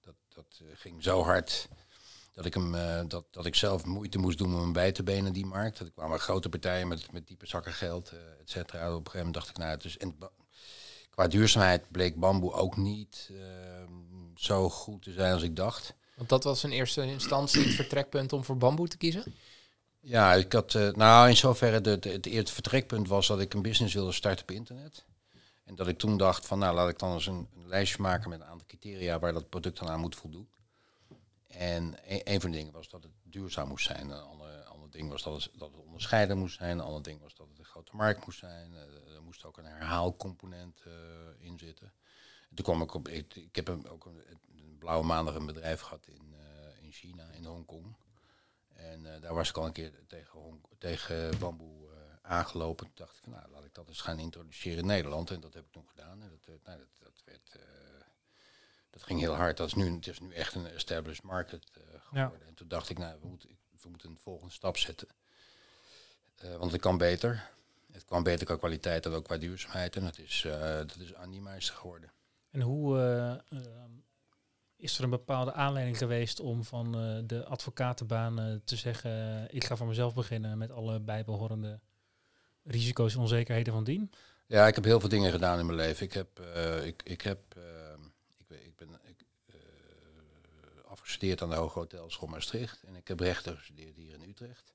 Dat, 0.00 0.14
dat 0.28 0.60
ging 0.74 1.02
zo 1.02 1.22
hard 1.22 1.68
dat 2.38 2.46
ik, 2.46 2.54
hem, 2.54 2.74
eh, 2.74 3.00
dat, 3.08 3.24
dat 3.30 3.46
ik 3.46 3.54
zelf 3.54 3.84
moeite 3.84 4.18
moest 4.18 4.38
doen 4.38 4.54
om 4.54 4.60
hem 4.60 4.72
bij 4.72 4.92
te 4.92 5.02
benen, 5.02 5.32
die 5.32 5.46
markt. 5.46 5.78
Er 5.78 5.90
kwamen 5.90 6.18
grote 6.18 6.48
partijen 6.48 6.88
met, 6.88 7.12
met 7.12 7.26
diepe 7.26 7.46
zakken 7.46 7.72
geld, 7.72 8.10
eh 8.10 8.18
et 8.40 8.50
cetera. 8.50 8.86
Op 8.86 8.88
een 8.88 8.96
gegeven 8.96 9.18
moment 9.18 9.34
dacht 9.34 9.48
ik, 9.48 9.56
nou, 9.56 9.70
het 9.70 9.84
is, 9.84 9.98
en 9.98 10.16
qua 11.10 11.28
duurzaamheid 11.28 11.90
bleek 11.90 12.16
bamboe 12.16 12.52
ook 12.52 12.76
niet 12.76 13.30
ehm, 13.30 13.92
zo 14.34 14.68
goed 14.68 15.02
te 15.02 15.12
zijn 15.12 15.32
als 15.32 15.42
ik 15.42 15.56
dacht. 15.56 15.94
Want 16.16 16.28
dat 16.28 16.44
was 16.44 16.64
in 16.64 16.70
eerste 16.70 17.02
instantie 17.02 17.64
het 17.64 17.74
vertrekpunt 17.74 18.32
om 18.32 18.44
voor 18.44 18.56
bamboe 18.56 18.88
te 18.88 18.96
kiezen. 18.96 19.24
Ja, 20.00 20.34
ik 20.34 20.52
had, 20.52 20.74
eh, 20.74 20.90
nou 20.90 21.28
in 21.28 21.36
zoverre 21.36 21.80
de, 21.80 21.98
de, 21.98 22.10
het 22.10 22.26
eerste 22.26 22.52
vertrekpunt 22.52 23.08
was 23.08 23.26
dat 23.26 23.40
ik 23.40 23.54
een 23.54 23.62
business 23.62 23.94
wilde 23.94 24.12
starten 24.12 24.42
op 24.42 24.50
internet. 24.50 25.04
En 25.64 25.74
dat 25.74 25.88
ik 25.88 25.98
toen 25.98 26.16
dacht 26.16 26.46
van, 26.46 26.58
nou 26.58 26.74
laat 26.74 26.88
ik 26.88 26.98
dan 26.98 27.12
eens 27.12 27.26
een, 27.26 27.48
een 27.56 27.68
lijstje 27.68 28.02
maken 28.02 28.30
met 28.30 28.40
een 28.40 28.46
aantal 28.46 28.66
criteria 28.66 29.18
waar 29.18 29.32
dat 29.32 29.48
product 29.48 29.78
dan 29.78 29.88
aan 29.88 30.00
moet 30.00 30.16
voldoen. 30.16 30.48
En 31.48 31.96
een, 32.04 32.20
een 32.24 32.40
van 32.40 32.50
de 32.50 32.56
dingen 32.56 32.72
was 32.72 32.88
dat 32.88 33.02
het 33.02 33.12
duurzaam 33.22 33.68
moest 33.68 33.86
zijn. 33.86 34.10
Een 34.10 34.22
ander, 34.22 34.62
ander 34.62 34.90
ding 34.90 35.10
was 35.10 35.22
dat 35.22 35.42
het, 35.42 35.50
dat 35.58 35.70
het 35.70 35.80
onderscheiden 35.80 36.38
moest 36.38 36.56
zijn. 36.56 36.78
Een 36.78 36.84
ander 36.84 37.02
ding 37.02 37.20
was 37.20 37.34
dat 37.34 37.48
het 37.48 37.58
een 37.58 37.64
grote 37.64 37.96
markt 37.96 38.26
moest 38.26 38.38
zijn. 38.38 38.74
Eh, 38.74 39.14
er 39.14 39.22
moest 39.22 39.44
ook 39.44 39.58
een 39.58 39.64
herhaalcomponent 39.64 40.80
eh 40.80 40.92
in 41.38 41.58
zitten. 41.58 41.92
En 42.50 42.56
toen 42.56 42.64
kwam 42.64 42.82
ik 42.82 42.94
op, 42.94 43.08
ik, 43.08 43.56
heb 43.56 43.68
ook 43.68 44.06
een, 44.06 44.22
een 44.56 44.76
blauwe 44.78 45.06
maandag 45.06 45.34
een 45.34 45.46
bedrijf 45.46 45.80
gehad 45.80 46.06
in, 46.06 46.34
eh, 46.34 46.84
in 46.84 46.92
China, 46.92 47.30
in 47.30 47.44
Hongkong. 47.44 47.96
En 48.68 49.20
daar 49.20 49.34
was 49.34 49.48
ik 49.48 49.56
al 49.56 49.66
een 49.66 49.72
keer 49.72 49.92
tegen, 50.06 50.62
tegen 50.78 51.38
bamboe 51.38 51.88
aangelopen. 52.22 52.86
Toen 52.86 52.94
dacht 52.94 53.16
ik, 53.16 53.22
van, 53.22 53.32
nou, 53.32 53.50
laat 53.50 53.64
ik 53.64 53.74
dat 53.74 53.88
eens 53.88 54.00
gaan 54.00 54.18
introduceren 54.18 54.78
in 54.78 54.86
Nederland. 54.86 55.30
En 55.30 55.40
dat 55.40 55.54
heb 55.54 55.64
ik 55.64 55.72
toen 55.72 55.88
gedaan. 55.88 56.22
En 56.22 56.28
dat, 56.28 56.58
nou, 56.64 56.78
dat, 56.78 56.88
dat, 56.98 57.22
werd, 57.24 57.58
dat 58.98 59.06
ging 59.06 59.20
heel 59.20 59.34
hard. 59.34 59.56
Dat 59.56 59.66
is 59.66 59.74
nu, 59.74 59.94
het 59.94 60.06
is 60.06 60.20
nu 60.20 60.32
echt 60.32 60.54
een 60.54 60.66
established 60.66 61.22
market 61.22 61.64
eh, 61.74 62.00
geworden. 62.00 62.46
En 62.46 62.54
toen 62.54 62.68
dacht 62.68 62.90
ik, 62.90 62.98
nou, 62.98 63.18
we 63.20 63.26
moeten, 63.26 63.48
we 63.82 63.88
moeten 63.88 64.10
een 64.10 64.18
volgende 64.18 64.52
stap 64.52 64.76
zetten. 64.76 65.08
Eh, 66.36 66.56
want 66.56 66.72
het 66.72 66.80
kan 66.80 66.98
beter. 66.98 67.50
Het 67.92 68.04
kan 68.04 68.22
beter 68.22 68.46
qua 68.46 68.56
kwaliteit 68.56 69.06
en 69.06 69.12
ook 69.12 69.24
qua 69.24 69.36
duurzaamheid. 69.36 69.96
En 69.96 70.04
dat 70.04 70.18
is, 70.18 70.44
eh 70.46 70.76
dat 70.76 70.96
is 70.98 71.12
Meister 71.40 71.74
geworden. 71.74 72.12
En 72.50 72.60
hoe, 72.60 72.98
eh, 72.98 73.30
ehm, 73.30 73.90
is 74.76 74.98
er 74.98 75.04
een 75.04 75.10
bepaalde 75.10 75.52
aanleiding 75.52 75.98
geweest 75.98 76.40
om 76.40 76.64
van 76.64 76.92
de 77.26 77.44
advocatenbaan 77.44 78.60
te 78.64 78.76
zeggen, 78.76 79.46
ik 79.54 79.64
ga 79.64 79.76
voor 79.76 79.86
mezelf 79.86 80.14
beginnen 80.14 80.58
met 80.58 80.70
alle 80.70 81.00
bijbehorende 81.00 81.80
risico's 82.62 83.14
en 83.14 83.20
onzekerheden 83.20 83.72
van 83.72 83.84
dien? 83.84 84.12
Ja, 84.46 84.66
ik 84.66 84.74
heb 84.74 84.84
heel 84.84 85.00
veel 85.00 85.08
dingen 85.08 85.30
gedaan 85.30 85.58
in 85.58 85.66
mijn 85.66 85.78
leven. 85.78 86.06
Ik 86.06 86.12
heb, 86.12 86.40
ik, 86.84 87.02
ik 87.02 87.20
heb, 87.20 87.56
ben- 88.78 89.00
ik 89.04 89.16
ben 89.46 89.54
eh, 89.54 90.90
afgestudeerd 90.90 91.42
aan 91.42 91.50
de 91.50 91.54
Hoge 91.56 91.78
Hotelschool 91.78 92.28
Maastricht 92.28 92.82
en 92.82 92.94
ik 92.96 93.08
heb 93.08 93.20
rechten 93.20 93.56
gestudeerd 93.56 93.96
hier 93.96 94.14
in 94.14 94.28
Utrecht. 94.28 94.72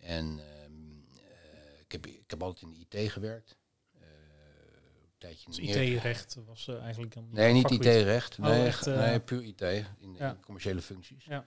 En 0.00 0.26
ehm, 0.38 1.18
eh, 1.18 1.80
ik, 1.80 1.92
heb, 1.92 2.06
ik 2.06 2.30
heb 2.30 2.42
altijd 2.42 2.62
in 2.72 2.86
de 2.88 2.96
IT 2.98 3.10
gewerkt. 3.12 3.56
Eh, 3.92 4.00
een 5.18 5.36
Dus 5.46 5.58
IT-recht 5.58 6.36
was 6.46 6.68
eh, 6.68 6.82
eigenlijk 6.82 7.14
dan 7.14 7.28
Nee, 7.30 7.52
niet. 7.52 7.70
IT-recht. 7.70 8.38
Oh, 8.38 8.44
Nee, 8.44 8.66
echt, 8.66 8.86
nee, 8.86 9.20
puur 9.20 9.42
IT. 9.42 9.60
In, 9.60 10.14
ja. 10.18 10.30
in 10.30 10.40
commerciële 10.40 10.82
functies. 10.82 11.24
Ja. 11.24 11.44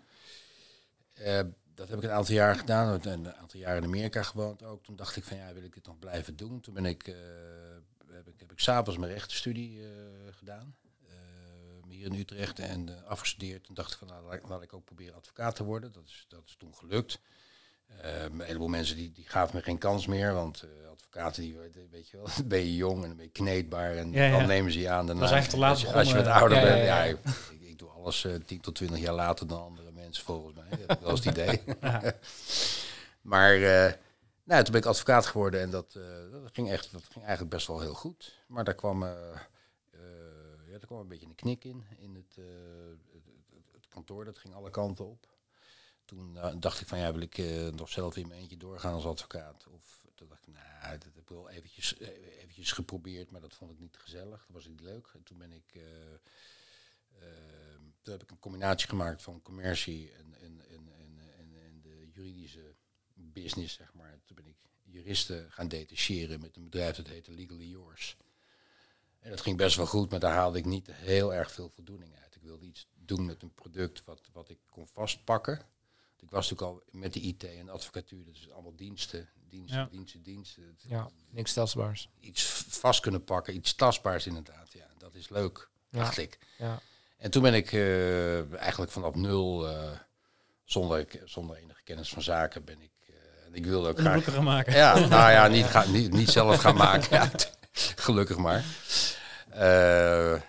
Dat 1.73 1.89
heb 1.89 1.97
ik 1.97 2.03
een 2.03 2.11
aantal 2.11 2.35
jaar 2.35 2.55
gedaan. 2.55 3.01
en 3.01 3.11
Een 3.25 3.33
aantal 3.33 3.59
jaren 3.59 3.77
in 3.77 3.87
Amerika 3.87 4.23
gewoond 4.23 4.63
ook. 4.63 4.83
Toen 4.83 4.95
dacht 4.95 5.15
ik 5.15 5.23
van 5.23 5.37
ja, 5.37 5.53
wil 5.53 5.63
ik 5.63 5.73
dit 5.73 5.85
nog 5.85 5.99
blijven 5.99 6.35
doen? 6.35 6.61
Toen 6.61 6.73
ben 6.73 6.85
ik, 6.85 7.05
heb 8.11 8.27
ik, 8.27 8.39
heb 8.39 8.51
ik 8.51 8.59
s'avonds 8.59 8.99
mijn 8.99 9.11
rechtenstudie 9.11 9.81
gedaan. 10.31 10.75
Eh, 11.89 11.95
hier 11.95 12.05
in 12.05 12.19
Utrecht 12.19 12.59
en 12.59 12.89
eh, 12.89 13.03
afgestudeerd. 13.03 13.63
Toen 13.63 13.75
dacht 13.75 13.91
ik 13.91 13.97
van 13.97 14.07
nou, 14.07 14.25
laat, 14.25 14.49
laat 14.49 14.61
ik 14.61 14.73
ook 14.73 14.85
proberen 14.85 15.15
advocaat 15.15 15.55
te 15.55 15.63
worden. 15.63 15.91
Dat 15.91 16.03
is, 16.07 16.25
dat 16.29 16.41
is 16.45 16.55
toen 16.55 16.75
gelukt. 16.75 17.19
Eh, 17.87 18.23
een 18.23 18.41
heleboel 18.41 18.67
mensen 18.67 18.95
die, 18.95 19.11
die 19.11 19.25
gaven 19.27 19.55
me 19.55 19.61
geen 19.61 19.77
kans 19.77 20.07
meer. 20.07 20.33
Want 20.33 20.63
eh, 20.63 20.89
advocaten, 20.91 21.41
die, 21.41 21.57
weet 21.91 22.09
je 22.09 22.17
wel, 22.17 22.25
dan 22.37 22.47
ben 22.47 22.59
je 22.59 22.75
jong 22.75 23.01
en 23.01 23.07
dan 23.07 23.15
ben 23.15 23.25
je 23.25 23.31
kneedbaar. 23.31 23.95
En 23.95 24.11
Ja, 24.11 24.23
ja. 24.23 24.37
dan 24.37 24.47
nemen 24.47 24.71
ze 24.71 24.79
je 24.79 24.89
aan. 24.89 25.05
Daarna, 25.05 25.21
was 25.21 25.31
eigenlijk 25.31 25.63
te 25.63 25.69
laat 25.69 25.71
als, 25.71 25.81
je, 25.81 25.93
als 25.93 26.09
je 26.09 26.15
wat 26.15 26.41
ouder 26.41 26.61
bent. 26.61 26.85
ja. 26.85 27.03
Ik, 27.03 27.17
doe 27.77 27.89
alles 27.89 28.25
eh 28.25 28.33
10 28.45 28.61
tot 28.61 28.75
20 28.75 28.99
jaar 28.99 29.13
later 29.13 29.47
dan 29.47 29.61
andere 29.61 29.91
mensen 29.91 30.23
volgens 30.23 30.55
mij. 30.55 30.85
Dat 30.87 31.01
eens 31.03 31.25
het 31.25 31.37
idee. 31.37 31.61
Maar 33.21 33.53
eh, 33.53 33.93
nou, 34.43 34.63
toen 34.63 34.71
ben 34.71 34.81
ik 34.81 34.85
advocaat 34.85 35.25
geworden 35.25 35.61
en 35.61 35.69
dat, 35.69 35.91
dat, 36.31 36.49
ging 36.53 36.71
echt, 36.71 36.91
dat 36.91 37.03
ging 37.11 37.25
eigenlijk 37.25 37.55
best 37.55 37.67
wel 37.67 37.79
heel 37.79 37.93
goed. 37.93 38.39
Maar 38.47 38.63
daar 38.63 38.75
kwam, 38.75 39.03
daar 40.87 40.97
kwam 40.97 40.99
een 40.99 41.07
beetje 41.07 41.27
een 41.27 41.35
knik 41.35 41.63
in. 41.63 41.85
In 41.97 42.15
het, 42.15 42.37
eh, 42.37 42.45
het, 43.71 43.87
kantoor, 43.87 44.25
dat 44.25 44.37
ging 44.37 44.53
alle 44.53 44.69
kanten 44.69 45.05
op. 45.05 45.27
Toen 46.05 46.37
eh, 46.37 46.55
dacht 46.59 46.81
ik 46.81 46.87
van 46.87 46.97
ja, 46.99 47.11
wil 47.11 47.21
ik 47.21 47.37
eh, 47.37 47.67
nog 47.67 47.89
zelf 47.89 48.17
in 48.17 48.27
mijn 48.27 48.39
eentje 48.39 48.57
doorgaan 48.57 48.93
als 48.93 49.05
advocaat? 49.05 49.67
Of 49.67 50.05
toen 50.15 50.27
dacht 50.27 50.47
ik, 50.47 50.53
nou, 50.53 50.91
dat 50.91 51.03
heb 51.03 51.17
ik 51.17 51.29
wel 51.29 51.49
eventjes, 51.49 51.99
eventjes 51.99 52.71
geprobeerd, 52.71 53.31
maar 53.31 53.41
dat 53.41 53.55
vond 53.55 53.71
ik 53.71 53.79
niet 53.79 53.97
gezellig. 53.97 54.45
Dat 54.45 54.55
was 54.55 54.67
niet 54.67 54.81
leuk. 54.81 55.11
En 55.13 55.23
toen 55.23 55.37
ben 55.37 55.51
ik... 55.51 55.71
eh, 55.73 56.13
eh, 56.13 57.79
toen 58.01 58.13
heb 58.13 58.23
ik 58.23 58.31
een 58.31 58.39
combinatie 58.39 58.87
gemaakt 58.87 59.21
van 59.21 59.41
commercie 59.41 60.11
en, 60.11 60.35
en, 60.41 60.61
en, 60.69 60.91
en, 60.99 61.19
en, 61.37 61.63
en 61.65 61.81
de 61.81 62.09
juridische 62.13 62.75
business, 63.13 63.75
zeg 63.75 63.93
maar. 63.93 64.19
Toen 64.25 64.35
ben 64.35 64.47
ik 64.47 64.57
juristen 64.83 65.51
gaan 65.51 65.67
detacheren 65.67 66.39
met 66.39 66.55
een 66.55 66.63
bedrijf 66.63 66.95
dat 66.95 67.07
heette 67.07 67.31
Legally 67.31 67.69
Yours. 67.69 68.17
En 69.27 69.33
dat 69.33 69.41
ging 69.41 69.57
best 69.57 69.75
wel 69.75 69.85
goed, 69.85 70.09
maar 70.09 70.19
daar 70.19 70.33
haalde 70.33 70.57
ik 70.57 70.65
niet 70.65 70.89
heel 70.91 71.33
erg 71.33 71.51
veel 71.51 71.71
voldoening 71.75 72.11
uit. 72.23 72.35
Ik 72.35 72.41
wilde 72.41 72.65
iets 72.65 72.87
doen 73.05 73.25
met 73.25 73.41
een 73.41 73.53
product 73.53 74.01
wat, 74.05 74.21
wat 74.33 74.49
ik 74.49 74.57
kon 74.69 74.87
vastpakken. 74.93 75.61
Ik 76.19 76.29
was 76.29 76.49
natuurlijk 76.49 76.77
al 76.77 76.99
met 76.99 77.13
de 77.13 77.19
IT 77.19 77.43
en 77.43 77.69
advocatuur, 77.69 78.25
dat 78.25 78.33
is 78.35 78.51
allemaal 78.51 78.75
diensten, 78.75 79.29
diensten, 79.49 79.77
Ja. 79.79 79.87
diensten, 79.91 80.21
diensten. 80.23 80.77
Ja, 80.81 81.09
niks 81.29 81.53
telsbaars. 81.53 82.09
Iets 82.19 82.43
vast 82.69 82.99
kunnen 82.99 83.23
pakken, 83.23 83.55
iets 83.55 83.75
tastbaars 83.75 84.27
inderdaad. 84.27 84.71
Ja, 84.73 84.87
dat 84.97 85.15
is 85.15 85.29
leuk, 85.29 85.69
Ja. 85.89 85.99
dacht 85.99 86.17
ik. 86.17 86.37
Ja. 86.57 86.79
En 87.17 87.31
toen 87.31 87.41
ben 87.41 87.53
ik 87.53 87.71
eh, 87.71 88.53
eigenlijk 88.53 88.91
vanaf 88.91 89.15
nul, 89.15 89.67
eh, 89.67 89.91
zonder, 90.63 91.07
zonder 91.25 91.55
enige 91.57 91.83
kennis 91.83 92.09
van 92.09 92.21
zaken, 92.21 92.63
ben 92.63 92.81
ik. 92.81 92.91
eh, 93.07 93.45
en 93.45 93.53
ik 93.55 93.65
wilde 93.65 93.89
ook 93.89 93.99
graag. 93.99 94.23
Gaan 94.23 94.43
maken. 94.43 94.73
Ja, 94.73 94.99
nou 94.99 95.31
ja, 95.31 95.47
niet, 95.57 95.65
ga, 95.65 95.85
niet, 95.85 96.11
niet 96.11 96.29
zelf 96.29 96.57
gaan 96.59 96.75
maken. 96.75 97.09
Ja, 97.17 97.31
gelukkig 97.95 98.37
maar. 98.37 98.63
Eh, 99.57 100.33
eh, 100.33 100.41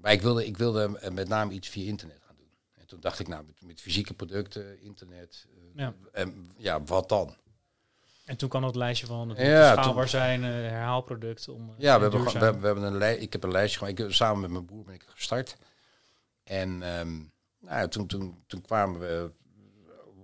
maar 0.00 0.12
ik 0.12 0.22
wilde, 0.22 0.46
ik 0.46 0.56
wilde 0.56 1.10
met 1.12 1.28
name 1.28 1.52
iets 1.52 1.68
via 1.68 1.86
internet 1.86 2.18
gaan 2.26 2.36
doen. 2.36 2.50
En 2.74 2.86
toen 2.86 3.00
dacht 3.00 3.18
ik, 3.18 3.28
nou, 3.28 3.44
met, 3.46 3.62
met 3.62 3.80
fysieke 3.80 4.14
producten, 4.14 4.80
internet, 4.82 5.46
eh, 5.56 5.62
Ja. 5.74 5.94
en 6.12 6.50
ja, 6.56 6.82
wat 6.82 7.08
dan? 7.08 7.36
En 8.24 8.36
toen 8.36 8.48
kan 8.48 8.62
dat 8.62 8.76
lijstje 8.76 9.06
van 9.06 9.28
het 9.28 9.38
Ja, 9.38 9.72
schaalbaar 9.72 9.94
toen- 10.02 10.08
zijn, 10.08 10.44
eh, 10.44 10.50
herhaalproduct. 10.50 11.48
Om, 11.48 11.74
Ja, 11.78 11.96
we 11.96 12.02
hebben, 12.02 12.20
gewoon- 12.30 12.52
we, 12.52 12.60
we 12.60 12.66
hebben 12.66 12.84
een 12.84 12.96
lij- 12.98 13.16
ik 13.16 13.32
heb 13.32 13.42
een 13.44 13.50
lijstje 13.50 13.78
gemaakt. 13.78 13.98
Ik, 13.98 14.12
samen 14.12 14.40
met 14.40 14.50
mijn 14.50 14.64
broer 14.64 14.84
ben 14.84 14.94
ik 14.94 15.04
gestart. 15.08 15.56
En 16.44 16.82
ehm, 16.82 17.12
nou, 17.58 17.80
ja, 17.80 17.88
toen, 17.88 18.06
toen, 18.06 18.44
toen 18.46 18.60
kwamen 18.60 19.00
we 19.00 19.30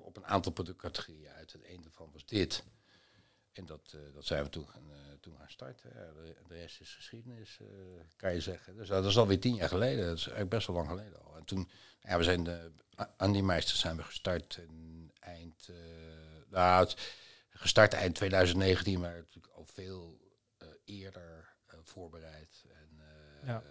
op 0.03 0.17
een 0.17 0.27
aantal 0.27 0.53
productcategorieën 0.53 1.29
uit. 1.29 1.55
En 1.55 1.61
een 1.73 1.83
daarvan 1.83 2.09
was 2.13 2.25
dit. 2.27 2.65
En 3.53 3.67
dat, 3.67 3.97
dat 4.15 4.25
zijn 4.27 4.45
we 4.45 4.51
toen 4.51 4.67
gaan, 4.69 4.83
toen 5.21 5.37
gaan 5.39 5.51
starten. 5.51 5.91
De, 5.93 6.37
de 6.49 6.55
rest 6.55 6.81
is 6.81 6.95
geschiedenis, 6.95 7.59
eh, 7.61 7.67
kan 8.17 8.35
je 8.35 8.41
zeggen. 8.41 8.77
Dus 8.77 8.89
dat 8.89 9.05
is 9.05 9.19
alweer 9.19 9.41
tien 9.41 9.55
jaar 9.55 9.69
geleden. 9.69 10.05
Dat 10.07 10.17
is 10.17 10.23
eigenlijk 10.23 10.51
best 10.51 10.67
wel 10.67 10.77
lang 10.77 10.89
geleden 10.89 11.23
al. 11.25 11.37
En 11.37 11.45
toen, 11.45 11.71
ja, 12.01 12.17
we 12.17 12.23
zijn 12.25 12.45
de, 12.45 12.71
aan 13.17 13.33
die 13.33 13.43
meisters 13.43 13.81
zijn 13.81 13.97
we 13.97 14.03
gestart 14.03 14.57
in 14.57 15.11
eind, 15.21 15.69
eh, 15.69 15.77
nou, 16.51 16.85
het- 16.85 17.15
gestart 17.51 17.93
eind 17.95 18.15
2019, 18.15 19.01
maar 19.01 19.15
natuurlijk 19.17 19.55
al 19.55 19.65
veel 19.65 20.21
eh, 20.59 20.69
eerder 20.85 21.55
eh, 21.67 21.79
voorbereid. 21.83 22.65
En 22.69 22.89
eh, 23.01 23.47
Ja. 23.49 23.63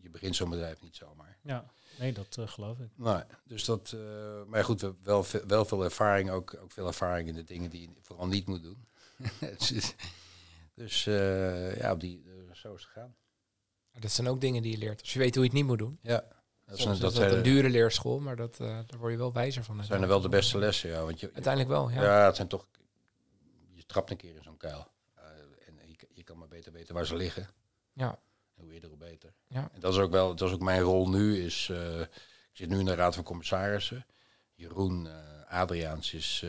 je 0.00 0.10
begint 0.10 0.36
zo'n 0.36 0.50
bedrijf 0.50 0.80
niet 0.80 0.96
zomaar. 0.96 1.38
Ja, 1.42 1.70
nee, 1.98 2.12
dat 2.12 2.36
eh, 2.36 2.48
geloof 2.48 2.78
ik. 2.78 2.90
Nee, 2.96 3.22
dus 3.44 3.64
dat, 3.64 3.92
eh, 3.92 4.42
maar 4.44 4.64
goed, 4.64 4.80
we 4.80 4.86
hebben 4.86 5.04
wel, 5.04 5.24
veel- 5.24 5.46
wel 5.46 5.64
veel 5.64 5.84
ervaring, 5.84 6.30
ook, 6.30 6.56
ook 6.60 6.72
veel 6.72 6.86
ervaring 6.86 7.28
in 7.28 7.34
de 7.34 7.44
dingen 7.44 7.70
die 7.70 7.80
je 7.80 7.94
vooral 8.02 8.26
niet 8.26 8.46
moet 8.46 8.62
doen. 8.62 8.86
Is- 10.78 11.04
dus 11.04 11.06
eh, 11.06 11.76
ja, 11.76 11.92
op 11.92 12.00
die, 12.00 12.22
eh, 12.26 12.54
zo 12.54 12.74
is 12.74 12.82
het 12.82 12.90
gegaan. 12.90 13.16
Dat 13.98 14.10
zijn 14.10 14.28
ook 14.28 14.40
dingen 14.40 14.62
die 14.62 14.72
je 14.72 14.78
leert. 14.78 15.00
Als 15.00 15.12
je 15.12 15.18
weet 15.18 15.34
hoe 15.34 15.42
je 15.44 15.48
het 15.48 15.58
niet 15.58 15.66
moet 15.66 15.78
doen. 15.78 15.98
Ja, 16.02 16.24
dat, 16.64 16.78
is 16.78 16.84
dat, 16.84 17.00
dat 17.00 17.14
zijn, 17.14 17.34
een 17.34 17.42
dure 17.42 17.68
leerschool, 17.68 18.20
maar 18.20 18.36
dat, 18.36 18.60
eh, 18.60 18.66
daar 18.66 18.98
word 18.98 19.12
je 19.12 19.18
wel 19.18 19.32
wijzer 19.32 19.64
van. 19.64 19.84
zijn 19.84 20.02
er 20.02 20.08
wel 20.08 20.20
de 20.20 20.28
beste 20.28 20.58
lessen, 20.58 20.90
ja. 20.90 21.02
Want 21.04 21.20
je, 21.20 21.30
Uiteindelijk 21.32 21.68
wel, 21.72 21.90
ja. 21.90 22.02
ja. 22.02 22.26
het 22.26 22.36
zijn 22.36 22.48
toch, 22.48 22.66
je 23.74 23.86
trapt 23.86 24.10
een 24.10 24.16
keer 24.16 24.36
in 24.36 24.42
zo'n 24.42 24.56
kuil. 24.56 24.86
En 25.66 25.74
je, 25.86 25.96
je 26.12 26.22
kan 26.22 26.38
maar 26.38 26.48
beter 26.48 26.72
weten 26.72 26.94
waar 26.94 27.06
ze 27.06 27.16
liggen. 27.16 27.48
Ja. 27.92 28.18
Hoe 28.54 28.72
eerder, 28.72 28.88
hoe 28.88 28.98
beter. 28.98 29.34
Ja. 29.46 29.70
En 29.72 29.80
dat 29.80 29.92
is 29.92 29.98
ook 29.98 30.10
wel, 30.10 30.34
dat 30.34 30.48
is 30.48 30.54
ook 30.54 30.62
mijn 30.62 30.80
rol 30.80 31.08
nu. 31.08 31.44
Is, 31.44 31.68
ik 32.50 32.56
zit 32.56 32.68
nu 32.68 32.78
in 32.78 32.84
de 32.84 32.94
Raad 32.94 33.14
van 33.14 33.24
Commissarissen. 33.24 34.06
Jeroen 34.54 35.08
Adriaans 35.48 36.14
is 36.14 36.44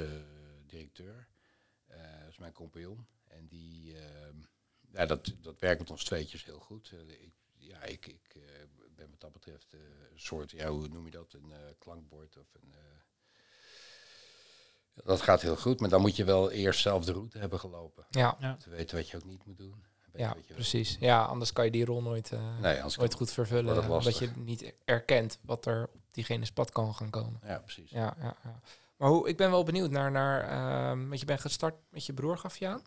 directeur. 0.66 1.28
Eh 1.88 1.98
is 2.30 2.38
mijn 2.38 2.54
compagnon. 2.54 3.08
Die, 3.50 3.96
eh, 3.98 4.04
ja, 4.92 5.06
dat, 5.06 5.34
dat 5.42 5.60
werkt 5.60 5.80
met 5.80 5.90
ons 5.92 6.04
tweetjes 6.04 6.46
heel 6.46 6.60
goed. 6.60 6.92
Eh, 6.94 7.10
ik, 7.22 7.34
ja, 7.58 7.84
ik, 7.84 8.08
ik 8.08 8.36
eh, 8.36 8.42
ben 8.96 9.10
wat 9.10 9.20
dat 9.20 9.34
betreft 9.34 9.74
eh, 9.74 9.80
een 10.12 10.20
soort, 10.20 10.52
ja, 10.52 10.68
hoe 10.70 10.88
noem 10.88 11.06
je 11.06 11.12
dat? 11.12 11.34
Een 11.34 11.52
eh, 11.52 11.58
klankbord 11.78 12.38
of 12.38 12.48
een... 12.54 12.72
eh, 12.74 12.78
dat 15.06 15.22
gaat 15.22 15.42
heel 15.42 15.56
goed, 15.58 15.80
maar 15.80 15.90
dan 15.90 16.02
moet 16.02 16.16
je 16.16 16.24
wel 16.24 16.52
eerst 16.52 16.82
zelf 16.82 17.06
de 17.06 17.12
route 17.12 17.38
hebben 17.38 17.60
gelopen. 17.60 18.06
Ja, 18.10 18.38
Ja. 18.40 18.56
Te 18.56 18.70
weten 18.70 18.98
wat 18.98 19.10
je 19.10 19.18
ook 19.18 19.26
niet 19.26 19.46
moet 19.46 19.58
doen. 19.58 19.84
Ja 20.14 20.36
precies. 20.54 20.98
Ja, 21.00 21.24
anders 21.26 21.54
kan 21.54 21.66
je 21.66 21.72
die 21.72 21.86
rol 21.86 22.02
nooit, 22.02 22.32
eh, 22.32 22.60
Nee, 22.60 22.82
nooit 22.98 23.14
goed 23.14 23.32
vervullen. 23.32 23.76
Omdat 23.90 24.18
je 24.18 24.30
niet 24.36 24.74
erkent 24.86 25.40
wat 25.42 25.66
er 25.66 25.84
op 25.94 26.02
diegene's 26.12 26.52
pad 26.52 26.72
kan 26.72 26.96
gaan 26.96 27.10
komen. 27.10 27.40
Ja, 27.44 27.60
precies. 27.60 27.90
Ja, 27.90 28.16
ja, 28.20 28.36
ja. 28.44 28.60
Maar 28.98 29.10
hoe, 29.10 29.28
ik 29.30 29.38
ben 29.38 29.50
wel 29.52 29.64
benieuwd 29.64 29.90
naar, 29.92 30.12
naar 30.12 30.42
ehm, 30.44 31.08
want 31.08 31.20
je 31.20 31.26
bent 31.26 31.40
gestart 31.42 31.76
met 31.90 32.06
je 32.06 32.14
broer, 32.14 32.38
gaf 32.38 32.58
je 32.58 32.68
aan? 32.68 32.82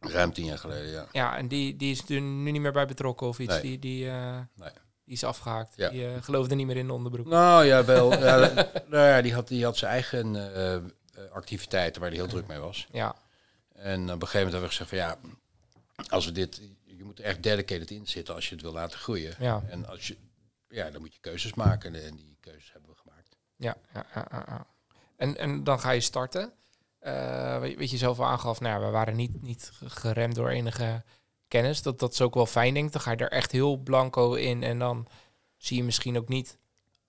Ruim 0.00 0.32
tien 0.32 0.44
jaar 0.44 0.58
geleden, 0.58 0.90
ja. 0.90 1.06
Ja, 1.12 1.36
en 1.36 1.48
die, 1.48 1.76
die 1.76 1.90
is 1.90 2.08
er 2.08 2.20
nu 2.20 2.50
niet 2.50 2.60
meer 2.62 2.72
bij 2.72 2.86
betrokken 2.86 3.26
of 3.26 3.38
iets. 3.38 3.52
Nee. 3.52 3.62
Die, 3.62 3.78
die, 3.78 4.08
eh, 4.08 4.38
Nee. 4.54 4.70
die 5.04 5.14
is 5.14 5.24
afgehaakt. 5.24 5.72
Ja. 5.76 5.88
Die 5.90 6.06
eh, 6.06 6.22
geloofde 6.22 6.54
niet 6.54 6.66
meer 6.66 6.76
in 6.76 6.86
de 6.86 6.92
onderbroek. 6.92 7.26
Nou 7.26 7.64
ja, 7.64 7.84
wel. 7.84 8.12
ja, 8.24 8.36
nou 8.86 9.06
ja, 9.08 9.22
die 9.22 9.34
had, 9.34 9.48
die 9.48 9.64
had 9.64 9.76
zijn 9.76 9.90
eigen 9.92 10.54
eh, 10.54 10.80
activiteiten 11.32 12.00
waar 12.00 12.10
hij 12.10 12.18
heel 12.18 12.28
druk 12.28 12.46
mee 12.46 12.58
was. 12.58 12.86
Ja, 12.92 13.14
En 13.72 14.00
op 14.02 14.22
een 14.22 14.28
gegeven 14.28 14.52
moment 14.52 14.52
hebben 14.52 14.60
we 14.60 14.68
gezegd 14.68 14.88
van 14.88 14.98
ja, 14.98 15.16
als 16.08 16.24
we 16.26 16.32
dit, 16.32 16.60
je 16.84 17.04
moet 17.04 17.18
er 17.18 17.24
echt 17.24 17.42
dedicated 17.42 17.90
in 17.90 18.06
zitten 18.06 18.34
als 18.34 18.48
je 18.48 18.54
het 18.54 18.62
wil 18.64 18.72
laten 18.72 18.98
groeien. 18.98 19.34
ja, 19.38 19.62
En 19.68 19.86
als 19.86 20.06
je, 20.06 20.16
ja, 20.68 20.90
dan 20.90 21.00
moet 21.00 21.14
je 21.14 21.20
keuzes 21.20 21.54
maken 21.54 22.04
en 22.04 22.16
die 22.16 22.36
keuzes 22.40 22.72
hebben 22.72 22.90
we 22.90 22.96
gemaakt. 22.96 23.36
ja, 23.56 23.76
ja, 23.94 24.06
ja, 24.14 24.26
ja, 24.30 24.44
ja. 24.48 24.66
En, 25.16 25.36
en 25.36 25.64
dan 25.64 25.80
ga 25.80 25.90
je 25.90 26.00
starten. 26.00 26.52
Eh, 27.06 27.58
weet, 27.58 27.90
je 27.90 27.96
zelf 27.96 28.18
al 28.18 28.26
aangaf, 28.26 28.60
nou, 28.60 28.80
ja, 28.80 28.86
we 28.86 28.92
waren 28.92 29.16
niet, 29.16 29.42
niet 29.42 29.70
geremd 29.84 30.34
door 30.34 30.48
enige 30.48 31.04
kennis. 31.48 31.82
Dat, 31.82 31.98
dat 31.98 32.12
is 32.12 32.20
ook 32.20 32.34
wel 32.34 32.46
fijn, 32.46 32.74
denk 32.74 32.86
ik. 32.86 32.92
Dan 32.92 33.00
ga 33.00 33.10
je 33.10 33.16
er 33.16 33.30
echt 33.30 33.52
heel 33.52 33.76
blanco 33.76 34.34
in 34.34 34.62
en 34.62 34.78
dan 34.78 35.06
zie 35.56 35.76
je 35.76 35.84
misschien 35.84 36.16
ook 36.16 36.28
niet 36.28 36.58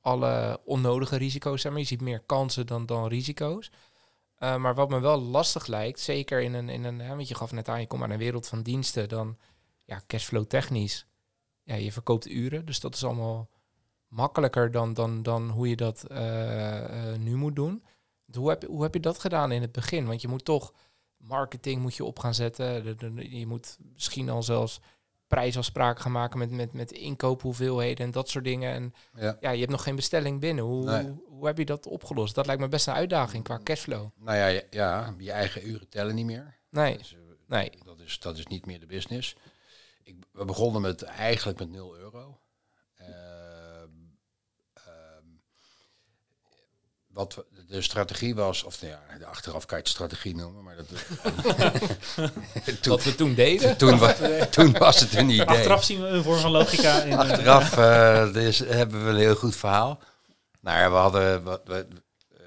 alle 0.01 0.59
onnodige 0.65 1.17
risico's. 1.17 1.63
Maar. 1.63 1.77
Je 1.77 1.83
ziet 1.83 2.01
meer 2.01 2.19
kansen 2.25 2.67
dan, 2.67 2.85
dan 2.85 3.07
risico's. 3.07 3.71
Eh, 4.35 4.55
maar 4.55 4.75
wat 4.75 4.89
me 4.89 4.99
wel 4.99 5.21
lastig 5.21 5.67
lijkt, 5.67 5.99
zeker 5.99 6.41
in 6.41 6.53
een, 6.53 6.69
in 6.69 6.83
een 6.83 6.99
hè, 6.99 7.15
want 7.15 7.27
je 7.27 7.35
gaf 7.35 7.51
net 7.51 7.69
aan, 7.69 7.79
je 7.79 7.87
komt 7.87 8.03
aan 8.03 8.11
een 8.11 8.17
wereld 8.17 8.47
van 8.47 8.61
diensten, 8.61 9.09
dan 9.09 9.37
ja, 9.85 10.01
cashflow 10.07 10.45
technisch. 10.45 11.05
Ja, 11.63 11.75
je 11.75 11.91
verkoopt 11.91 12.29
uren, 12.29 12.65
dus 12.65 12.79
dat 12.79 12.95
is 12.95 13.03
allemaal 13.03 13.49
makkelijker 14.07 14.71
dan, 14.71 14.93
dan, 14.93 15.23
dan 15.23 15.49
hoe 15.49 15.69
je 15.69 15.75
dat 15.75 16.03
eh, 16.03 17.13
nu 17.19 17.35
moet 17.35 17.55
doen. 17.55 17.83
Hoe 18.35 18.49
heb, 18.49 18.61
je- 18.61 18.67
hoe 18.67 18.83
heb 18.83 18.93
je 18.93 18.99
dat 18.99 19.19
gedaan 19.19 19.51
in 19.51 19.61
het 19.61 19.71
begin? 19.71 20.05
Want 20.05 20.21
je 20.21 20.27
moet 20.27 20.45
toch 20.45 20.73
marketing 21.17 21.81
moet 21.81 21.95
je 21.95 22.03
op 22.05 22.19
gaan 22.19 22.33
zetten. 22.33 22.95
Je 23.39 23.47
moet 23.47 23.77
misschien 23.93 24.29
al 24.29 24.43
zelfs 24.43 24.79
prijsafspraken 25.27 26.01
gaan 26.01 26.11
maken 26.11 26.39
met, 26.39 26.51
met, 26.51 26.73
met 26.73 26.91
inkoophoeveelheden 26.91 28.05
en 28.05 28.11
dat 28.11 28.29
soort 28.29 28.43
dingen. 28.43 28.73
En 28.73 28.93
Ja. 29.13 29.37
ja, 29.39 29.49
je 29.51 29.59
hebt 29.59 29.71
nog 29.71 29.83
geen 29.83 29.95
bestelling 29.95 30.39
binnen. 30.39 30.63
Hoe, 30.63 30.83
Nee. 30.85 31.03
hoe, 31.03 31.23
hoe 31.27 31.45
heb 31.45 31.57
je 31.57 31.65
dat 31.65 31.85
opgelost? 31.87 32.35
Dat 32.35 32.45
lijkt 32.45 32.61
me 32.61 32.67
best 32.67 32.87
een 32.87 32.93
uitdaging 32.93 33.43
qua 33.43 33.59
cashflow. 33.63 34.07
Nou 34.15 34.37
ja, 34.37 34.47
ja, 34.47 34.61
ja, 34.69 35.15
je 35.17 35.31
eigen 35.31 35.67
uren 35.69 35.89
tellen 35.89 36.15
niet 36.15 36.25
meer. 36.25 36.55
Nee, 36.69 36.97
Dus, 36.97 37.13
eh, 37.13 37.19
nee. 37.47 37.71
Dat 37.83 37.99
is, 37.99 38.19
dat 38.19 38.37
is 38.37 38.47
niet 38.47 38.65
meer 38.65 38.79
de 38.79 38.85
business. 38.85 39.35
Ik, 40.03 40.15
we 40.31 40.45
begonnen 40.45 40.81
met 40.81 41.01
eigenlijk 41.01 41.59
met 41.59 41.69
0 41.69 41.97
euro. 41.97 42.39
Wat 47.17 47.45
de 47.67 47.81
strategie 47.81 48.35
was, 48.35 48.63
of 48.63 48.81
nou 48.81 48.93
ja, 48.93 49.17
de 49.17 49.25
achteraf 49.25 49.65
kan 49.65 49.77
je 49.77 49.83
het 49.83 49.93
strategie 49.93 50.35
noemen, 50.35 50.63
maar 50.63 50.75
dat, 50.75 50.87
toen, 52.81 52.91
Wat 52.93 53.03
we 53.03 53.15
toen 53.15 53.33
deden. 53.33 53.77
toen, 53.77 53.97
wa- 53.97 54.45
toen 54.45 54.71
was 54.71 54.99
het 54.99 55.13
een 55.15 55.29
idee. 55.29 55.45
Achteraf 55.45 55.83
zien 55.83 56.01
we 56.01 56.07
een 56.07 56.23
vorm 56.23 56.39
van 56.39 56.51
logica. 56.51 57.01
In, 57.01 57.11
eh, 57.11 57.17
Achteraf 57.17 57.77
eh, 57.77 58.33
dus 58.33 58.59
hebben 58.59 59.03
we 59.03 59.09
een 59.09 59.15
heel 59.17 59.35
goed 59.35 59.55
verhaal. 59.55 59.99
Nou 60.61 60.77
ja, 60.79 60.89
we 60.89 60.95
hadden. 60.95 61.43
Wat, 61.43 61.61
we, 61.65 61.87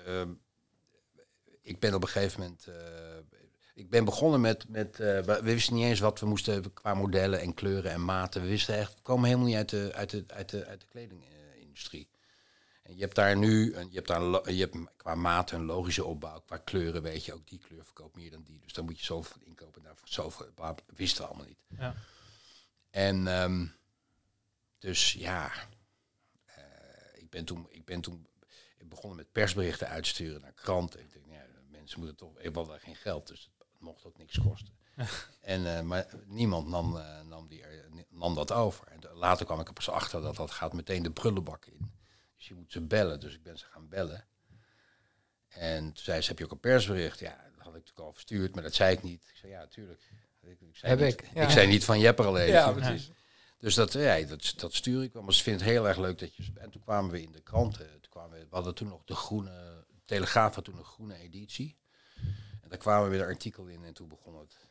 ehm, 0.06 0.28
ik 1.62 1.78
ben 1.78 1.94
op 1.94 2.02
een 2.02 2.08
gegeven 2.08 2.40
moment. 2.40 2.66
eh, 2.66 2.74
ik 3.74 3.90
ben 3.90 4.04
begonnen 4.04 4.40
met. 4.40 4.64
met 4.68 5.00
eh, 5.00 5.06
we 5.06 5.22
we 5.24 5.42
wisten 5.42 5.74
niet 5.74 5.84
eens 5.84 6.00
wat 6.00 6.20
we 6.20 6.26
moesten 6.26 6.72
qua 6.72 6.94
modellen 6.94 7.40
en 7.40 7.54
kleuren 7.54 7.90
en 7.90 8.04
maten. 8.04 8.42
We 8.42 8.48
wisten 8.48 8.74
echt. 8.76 8.94
We 8.94 9.00
komen 9.02 9.24
helemaal 9.24 9.46
niet 9.46 9.56
uit 9.56 9.68
de, 9.68 9.90
uit 9.94 10.10
de, 10.10 10.24
uit 10.26 10.48
de, 10.50 10.66
uit 10.66 10.80
de 10.80 10.86
kledingindustrie. 10.90 12.08
En 12.90 12.96
je 12.96 13.02
hebt 13.02 13.14
daar 13.14 13.36
nu. 13.36 13.74
Een, 13.74 13.88
je 13.88 13.94
hebt 13.94 14.06
daar 14.06 14.22
een 14.22 14.54
je 14.54 14.60
hebt 14.60 14.76
qua 14.96 15.14
maten 15.14 15.58
een 15.58 15.64
logische 15.64 16.04
opbouw. 16.04 16.40
Qua 16.40 16.56
kleuren 16.56 17.02
weet 17.02 17.24
je 17.24 17.32
ook 17.32 17.48
die 17.48 17.58
kleur 17.58 17.84
verkoopt 17.84 18.16
meer 18.16 18.30
dan 18.30 18.42
die. 18.42 18.60
Dus 18.60 18.72
dan 18.72 18.84
moet 18.84 18.98
je 18.98 19.04
zoveel 19.04 19.42
inkopen. 19.44 19.82
Daarvoor 19.82 20.08
zoveel. 20.08 20.46
wisten 20.86 21.22
we 21.22 21.28
allemaal 21.28 21.46
niet. 21.46 21.64
Ja. 21.78 21.94
En 22.90 23.26
ehm, 23.26 23.66
dus 24.78 25.12
ja, 25.12 25.52
eh, 26.44 26.62
ik 27.14 27.30
ben 27.30 27.44
toen, 27.44 27.66
ik 27.70 27.84
ben 27.84 28.00
toen 28.00 28.28
begonnen 28.84 29.16
met 29.16 29.32
persberichten 29.32 29.88
uitsturen 29.88 30.40
naar 30.40 30.52
kranten. 30.52 31.00
Ik 31.00 31.12
denk, 31.12 31.26
ja, 31.26 31.46
mensen 31.70 31.98
moeten 31.98 32.16
toch, 32.16 32.38
ik 32.38 32.54
had 32.54 32.66
daar 32.66 32.80
geen 32.80 32.96
geld, 32.96 33.26
dus 33.26 33.50
het 33.58 33.66
mocht 33.78 34.04
ook 34.04 34.18
niks 34.18 34.38
kosten. 34.38 34.74
en, 35.40 35.76
eh, 35.76 35.82
maar 35.82 36.06
niemand 36.26 36.68
nam, 36.68 36.96
eh, 36.96 37.20
nam, 37.20 37.48
die, 37.48 37.64
nam 38.08 38.34
dat 38.34 38.52
over. 38.52 38.86
En 38.86 39.00
later 39.14 39.46
kwam 39.46 39.60
ik 39.60 39.68
er 39.68 39.72
pas 39.72 39.90
achter 39.90 40.22
dat 40.22 40.36
dat 40.36 40.50
gaat 40.50 40.72
meteen 40.72 41.02
de 41.02 41.10
prullenbak 41.10 41.66
in. 41.66 41.98
Dus 42.40 42.48
je 42.48 42.54
moet 42.54 42.72
ze 42.72 42.80
bellen, 42.80 43.20
dus 43.20 43.34
ik 43.34 43.42
ben 43.42 43.58
ze 43.58 43.64
gaan 43.64 43.88
bellen. 43.88 44.26
En 45.48 45.84
toen 45.84 46.04
zei 46.04 46.20
ze, 46.20 46.28
heb 46.28 46.38
je 46.38 46.44
ook 46.44 46.50
een 46.50 46.60
persbericht? 46.60 47.18
Ja, 47.18 47.36
dat 47.36 47.64
had 47.64 47.66
ik 47.66 47.72
natuurlijk 47.72 47.98
al 47.98 48.12
verstuurd, 48.12 48.54
maar 48.54 48.62
dat 48.62 48.74
zei 48.74 48.96
ik 48.96 49.02
niet. 49.02 49.22
Ik 49.28 49.36
zei, 49.36 49.52
ja, 49.52 49.66
tuurlijk. 49.66 50.10
Ik, 50.40 50.60
ik 50.60 50.76
zei 50.76 50.96
Heb 50.96 51.00
niet, 51.00 51.20
ik, 51.20 51.34
ja. 51.34 51.42
Ik 51.42 51.50
zei 51.50 51.66
niet 51.66 51.84
van 51.84 52.00
Jepper 52.00 52.26
alleen. 52.26 52.48
Ja, 52.48 52.72
precies. 52.72 53.10
Dus 53.58 53.74
dat, 53.74 53.92
ja, 53.92 54.20
dat, 54.22 54.54
dat 54.56 54.74
stuur 54.74 55.02
ik 55.02 55.12
wel. 55.12 55.22
Maar 55.22 55.34
ze 55.34 55.42
vinden 55.42 55.62
het 55.62 55.70
heel 55.70 55.88
erg 55.88 55.98
leuk 55.98 56.18
dat 56.18 56.36
je... 56.36 56.52
En 56.54 56.70
toen 56.70 56.82
kwamen 56.82 57.10
we 57.10 57.22
in 57.22 57.32
de 57.32 57.40
kranten. 57.40 58.00
Toen 58.00 58.10
kwamen 58.10 58.38
we, 58.38 58.44
we 58.44 58.54
hadden 58.54 58.74
toen 58.74 58.88
nog 58.88 59.04
de 59.04 59.14
groene... 59.14 59.84
Telegraaf 60.04 60.54
had 60.54 60.64
toen 60.64 60.78
een 60.78 60.84
groene 60.84 61.16
editie. 61.16 61.78
En 62.62 62.68
daar 62.68 62.78
kwamen 62.78 63.10
weer 63.10 63.20
een 63.20 63.26
artikel 63.26 63.66
in. 63.66 63.84
En 63.84 63.94
toen 63.94 64.08
begon 64.08 64.38
het 64.38 64.66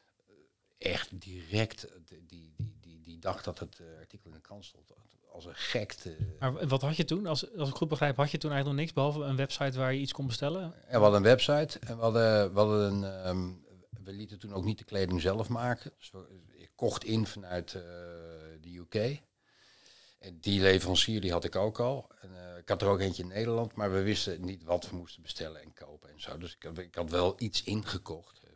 eh, 0.77 0.91
echt 0.91 1.21
direct... 1.21 1.87
Die, 2.05 2.25
die, 2.25 2.53
die, 2.55 2.77
die, 2.79 3.01
die 3.01 3.19
dag 3.19 3.43
dat 3.43 3.59
het 3.59 3.79
eh, 3.79 3.85
artikel 3.99 4.29
in 4.29 4.35
de 4.35 4.41
krant 4.41 4.65
stond... 4.65 4.91
Als 5.31 5.45
een 5.45 5.55
gek 5.55 5.93
te... 5.93 6.35
Maar 6.39 6.67
wat 6.67 6.81
had 6.81 6.95
je 6.95 7.05
toen? 7.05 7.25
Als, 7.25 7.55
als 7.57 7.69
ik 7.69 7.75
goed 7.75 7.87
begrijp, 7.87 8.15
had 8.15 8.31
je 8.31 8.37
toen 8.37 8.51
eigenlijk 8.51 8.79
nog 8.79 8.85
niks 8.87 8.93
behalve 8.93 9.29
een 9.29 9.35
website 9.35 9.77
waar 9.77 9.93
je 9.93 9.99
iets 9.99 10.11
kon 10.11 10.27
bestellen? 10.27 10.63
En 10.63 10.95
we 10.97 10.97
hadden 10.97 11.15
een 11.15 11.23
website. 11.37 11.79
En 11.79 11.95
we 11.95 12.01
hadden, 12.03 12.53
we 12.53 12.59
hadden 12.59 12.93
een... 12.93 13.03
ehm, 13.03 13.51
we 14.03 14.11
lieten 14.11 14.39
toen 14.39 14.53
ook 14.53 14.63
niet 14.63 14.77
de 14.77 14.83
kleding 14.83 15.21
zelf 15.21 15.49
maken. 15.49 15.91
Dus 15.97 16.11
we, 16.11 16.25
ik 16.57 16.71
kocht 16.75 17.03
in 17.03 17.25
vanuit 17.25 17.73
eh, 17.73 17.81
de 18.61 18.77
UK. 18.77 19.21
En 20.19 20.39
die 20.39 20.61
leverancier 20.61 21.21
die 21.21 21.31
had 21.31 21.43
ik 21.43 21.55
ook 21.55 21.79
al. 21.79 22.09
En, 22.21 22.29
eh, 22.51 22.57
ik 22.57 22.69
had 22.69 22.81
er 22.81 22.87
ook 22.87 22.99
eentje 22.99 23.23
in 23.23 23.29
Nederland, 23.29 23.73
maar 23.75 23.91
we 23.91 24.01
wisten 24.01 24.45
niet 24.45 24.63
wat 24.63 24.89
we 24.89 24.95
moesten 24.95 25.21
bestellen 25.21 25.61
en 25.61 25.73
kopen 25.73 26.09
en 26.09 26.21
zo. 26.21 26.37
Dus 26.37 26.55
ik, 26.55 26.63
had- 26.63 26.77
ik 26.77 26.95
had 26.95 27.09
wel 27.09 27.35
iets 27.37 27.63
ingekocht. 27.63 28.39
Eh, 28.43 28.49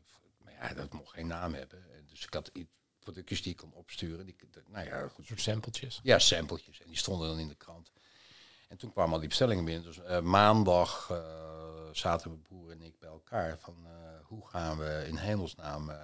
Maar 0.44 0.54
ja, 0.54 0.74
dat 0.74 0.94
mocht 0.94 1.14
geen 1.14 1.28
naam 1.28 1.54
hebben. 1.54 1.80
En 1.94 2.06
Dus 2.10 2.24
ik 2.24 2.34
had 2.34 2.50
iets, 2.54 2.83
productjes 3.04 3.42
die 3.42 3.52
ik 3.52 3.58
kon 3.58 3.74
opsturen. 3.74 4.26
Die, 4.26 4.36
nou 4.68 4.86
ja, 4.86 5.02
goed. 5.08 5.18
Een 5.18 5.26
soort 5.26 5.42
sampletjes. 5.42 6.00
Ja, 6.04 6.20
sampletjes. 6.20 6.82
En 6.82 6.88
die 6.88 6.98
stonden 6.98 7.28
dan 7.28 7.40
in 7.40 7.48
de 7.48 7.56
krant. 7.56 7.92
En 8.70 8.78
toen 8.78 8.92
kwamen 8.92 9.14
al 9.14 9.20
die 9.20 9.28
bestellingen 9.28 9.66
binnen. 9.66 9.84
Dus 9.84 10.00
eh, 10.02 10.20
maandag 10.22 11.08
eh, 11.12 11.18
zaten 11.92 12.30
mijn 12.30 12.42
broer 12.42 12.72
en 12.72 12.82
ik 12.82 13.00
bij 13.00 13.10
elkaar. 13.10 13.58
Van 13.60 13.76
eh, 13.86 13.92
hoe 14.24 14.48
gaan 14.48 14.78
we 14.78 15.04
in 15.08 15.16
hemelsnaam 15.18 15.90
eh, 15.90 15.98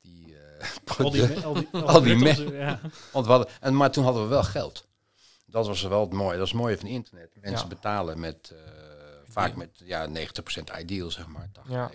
die, 0.00 0.36
eh 0.38 0.68
Al 0.98 1.10
die, 1.10 1.20
producten- 1.22 1.44
al 1.48 1.54
die, 1.54 1.68
al 1.72 1.82
Al 1.88 2.00
die 2.02 2.16
producten, 2.18 2.54
ja. 2.66 2.80
want 3.12 3.26
we 3.26 3.32
hadden, 3.32 3.48
en, 3.60 3.76
maar 3.76 3.90
toen 3.90 4.04
hadden 4.04 4.22
we 4.22 4.28
wel 4.28 4.42
geld. 4.44 4.86
Dat 5.46 5.66
was 5.66 5.82
wel 5.82 6.00
het 6.00 6.12
mooie. 6.12 6.36
Dat 6.36 6.46
is 6.46 6.52
het 6.52 6.60
mooie 6.60 6.78
van 6.78 6.86
internet. 6.88 7.30
Mensen 7.40 7.68
Ja. 7.68 7.74
betalen 7.74 8.20
met 8.20 8.50
eh, 8.50 8.58
vaak 9.24 9.54
met 9.56 9.70
ja, 9.84 10.08
90% 10.08 10.12
ideal, 10.80 11.10
zeg 11.10 11.26
maar. 11.26 11.48
80, 11.52 11.72
Ja. 11.72 11.90
90%. 11.92 11.94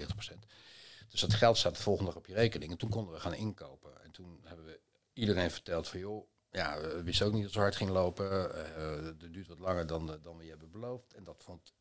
Dus 1.10 1.19
dat 1.21 1.34
geld 1.34 1.57
staat 1.57 1.75
de 1.75 1.81
volgende 1.81 2.10
dag 2.12 2.19
op 2.19 2.27
je 2.27 2.34
rekening. 2.34 2.71
En 2.71 2.77
toen 2.77 2.89
konden 2.89 3.13
we 3.13 3.19
gaan 3.19 3.34
inkopen. 3.34 3.80
En 4.12 4.17
toen 4.24 4.39
hebben 4.43 4.65
we 4.65 4.80
iedereen 5.13 5.52
verteld 5.52 5.88
van 5.88 6.00
joh, 6.00 6.28
ja, 6.52 6.82
we 6.82 7.04
wisten 7.04 7.26
ook 7.26 7.34
niet 7.34 7.41
dat 7.41 7.50
het 7.52 7.60
zo 7.60 7.65
hard 7.65 7.76
ging 7.76 7.89
lopen. 7.89 8.56
Eh 8.76 9.06
het 9.06 9.34
duurt 9.34 9.47
wat 9.47 9.60
langer 9.60 9.88
dan, 9.88 10.19
dan 10.21 10.38
we 10.38 10.43
je 10.43 10.50
hebben 10.50 10.71
beloofd. 10.71 11.13
En 11.13 11.24
dat 11.24 11.43
vond 11.43 11.74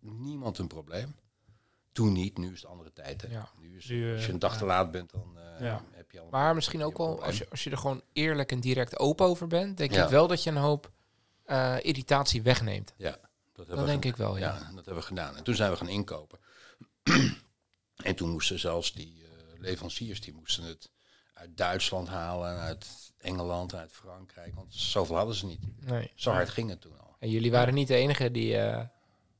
niemand 0.00 0.58
een 0.58 0.66
probleem. 0.66 1.14
Toen 1.92 2.12
niet, 2.12 2.38
nu 2.38 2.52
is 2.52 2.60
het 2.62 2.70
andere 2.70 2.92
tijd. 2.92 3.22
Hè. 3.22 3.28
Ja. 3.28 3.48
Nu 3.58 3.76
is, 3.76 3.86
Nu, 3.88 4.08
eh, 4.08 4.14
als 4.16 4.26
je 4.26 4.32
een 4.32 4.38
dag 4.38 4.58
te 4.58 4.64
laat 4.64 4.90
bent, 4.90 5.10
dan 5.10 5.38
eh, 5.38 5.60
Ja. 5.60 5.84
heb 5.90 6.10
je 6.10 6.20
allemaal... 6.20 6.40
Maar 6.40 6.54
misschien 6.54 6.82
ook 6.82 6.98
wel, 6.98 7.22
als 7.24 7.38
je, 7.38 7.50
als 7.50 7.64
je 7.64 7.70
er 7.70 7.78
gewoon 7.78 8.02
eerlijk 8.12 8.52
en 8.52 8.60
direct 8.60 8.98
open 8.98 9.26
over 9.26 9.46
bent, 9.46 9.76
denk 9.76 9.92
Ja. 9.92 10.04
ik 10.04 10.10
wel 10.10 10.26
dat 10.26 10.42
je 10.42 10.50
een 10.50 10.56
hoop 10.56 10.90
eh, 11.44 11.76
irritatie 11.82 12.42
wegneemt. 12.42 12.94
Ja, 12.96 13.18
dat, 13.52 13.66
we 13.66 13.84
denk 13.84 14.04
ik 14.04 14.16
wel, 14.16 14.36
ja. 14.36 14.54
Ja, 14.54 14.58
dat 14.58 14.74
hebben 14.74 14.94
we 14.94 15.02
gedaan. 15.02 15.36
En 15.36 15.44
toen 15.44 15.54
zijn 15.54 15.70
we 15.70 15.76
gaan 15.76 15.88
inkopen. 15.88 16.38
en 18.08 18.14
toen 18.16 18.30
moesten 18.30 18.58
zelfs 18.58 18.92
die 18.92 19.24
eh, 19.24 19.30
leveranciers, 19.60 20.20
die 20.20 20.34
moesten 20.34 20.64
het 20.64 20.90
uit 21.42 21.56
Duitsland 21.56 22.08
halen, 22.08 22.50
en 22.50 22.58
uit 22.58 22.86
Engeland, 23.18 23.72
en 23.72 23.78
uit 23.78 23.92
Frankrijk. 23.92 24.54
Want 24.54 24.74
zoveel 24.74 25.16
hadden 25.16 25.34
ze 25.34 25.46
niet. 25.46 25.60
Nee. 25.86 26.10
Zo 26.14 26.30
hard 26.30 26.48
ging 26.48 26.70
het 26.70 26.80
toen 26.80 26.98
al. 27.00 27.16
En 27.18 27.30
jullie 27.30 27.50
waren 27.50 27.74
niet 27.74 27.88
de 27.88 27.94
enige 27.94 28.30
die 28.30 28.56
eh, 28.58 28.80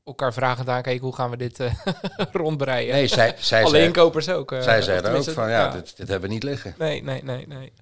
elkaar 0.05 0.33
vragend 0.33 0.69
aankeken, 0.69 1.03
hoe 1.03 1.15
gaan 1.15 1.29
we 1.29 1.37
dit 1.37 1.59
eh 1.59 1.73
rondbreien? 2.31 2.93
Nee, 2.93 3.07
zij, 3.07 3.35
zij, 3.39 3.63
Alle 3.63 3.83
inkopers 3.83 4.29
ook. 4.29 4.51
eh, 4.51 4.61
zij 4.61 4.81
zeiden 4.81 5.11
ook 5.11 5.23
van, 5.23 5.49
ja, 5.49 5.69
Dit, 5.71 5.97
dit 5.97 6.07
hebben 6.07 6.27
we 6.29 6.33
niet 6.33 6.43
liggen. 6.43 6.75
Nee, 6.77 7.03
nee, 7.03 7.23
nee, 7.23 7.47
nee. 7.47 7.73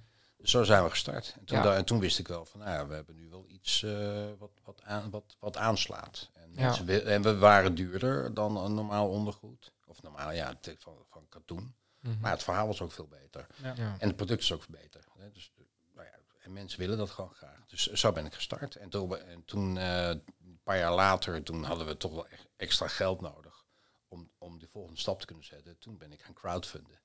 Zo 0.44 0.64
zijn 0.64 0.84
we 0.84 0.90
gestart. 0.90 1.34
En 1.40 1.46
toen, 1.46 1.58
Ja. 1.58 1.64
da- 1.64 1.76
en 1.76 1.86
toen 1.86 2.00
wist 2.00 2.20
ik 2.20 2.28
wel 2.28 2.46
van, 2.46 2.60
nou 2.60 2.72
ja, 2.72 2.88
we 2.88 2.94
hebben 2.94 3.16
nu 3.16 3.28
wel 3.30 3.46
iets 3.48 3.84
eh, 3.84 3.92
wat, 4.40 4.50
wat, 4.66 4.82
aan, 4.84 5.10
wat, 5.10 5.36
wat 5.40 5.58
aanslaat. 5.58 6.30
En, 6.34 6.50
Ja. 6.54 6.84
wi- 6.84 6.98
en 6.98 7.22
we 7.22 7.38
waren 7.38 7.76
duurder 7.76 8.34
dan 8.34 8.58
een 8.58 8.74
normaal 8.74 9.10
ondergoed. 9.10 9.72
Of 9.88 10.02
normaal, 10.02 10.32
ja, 10.32 10.48
het- 10.62 10.76
van, 10.80 10.94
van 11.10 11.26
katoen. 11.30 11.74
Mhm. 12.02 12.20
Maar 12.20 12.32
het 12.32 12.44
verhaal 12.44 12.68
was 12.68 12.82
ook 12.82 12.92
veel 12.92 13.08
beter. 13.08 13.48
Ja. 13.64 13.74
ja. 13.78 13.96
En 14.00 14.08
het 14.08 14.16
product 14.16 14.42
is 14.42 14.52
ook 14.52 14.64
verbeterd. 14.64 15.08
Hè? 15.18 15.32
Dus, 15.32 15.52
eh, 15.58 15.64
nou 15.96 16.08
ja, 16.08 16.14
en 16.40 16.54
mensen 16.54 16.80
willen 16.80 16.98
dat 16.98 17.10
gewoon 17.10 17.34
graag. 17.34 17.66
Dus 17.68 17.88
zo 17.92 18.12
ben 18.12 18.26
ik 18.26 18.34
gestart. 18.34 18.76
En 18.76 18.90
toen, 18.90 19.18
en 19.18 19.46
toen 19.46 19.78
eh, 19.78 20.08
een 20.08 20.60
paar 20.64 20.78
jaar 20.78 20.94
later, 20.94 21.44
toen 21.44 21.64
hadden 21.64 21.88
we 21.88 21.98
toch 21.98 22.12
wel 22.12 22.28
echt 22.28 22.48
extra 22.58 22.88
geld 22.88 23.22
nodig 23.22 23.64
om, 24.08 24.32
om 24.38 24.60
de 24.60 24.68
volgende 24.68 25.00
stap 25.00 25.20
te 25.20 25.26
kunnen 25.26 25.46
zetten. 25.46 25.78
Toen 25.80 25.98
ben 25.98 26.12
ik 26.12 26.22
gaan 26.22 26.34
crowdfunden. 26.34 27.00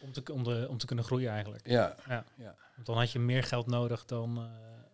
Om, 0.00 0.12
te, 0.12 0.32
om, 0.32 0.44
de, 0.44 0.66
om 0.68 0.78
te 0.78 0.86
kunnen 0.86 1.04
groeien 1.04 1.30
eigenlijk. 1.30 1.66
Ja, 1.66 1.96
Ja. 2.08 2.24
ja. 2.36 2.56
Want 2.74 2.86
dan 2.86 2.96
had 2.96 3.10
je 3.12 3.18
meer 3.18 3.42
geld 3.42 3.66
nodig 3.66 4.04
dan 4.04 4.36
eh, 4.38 4.44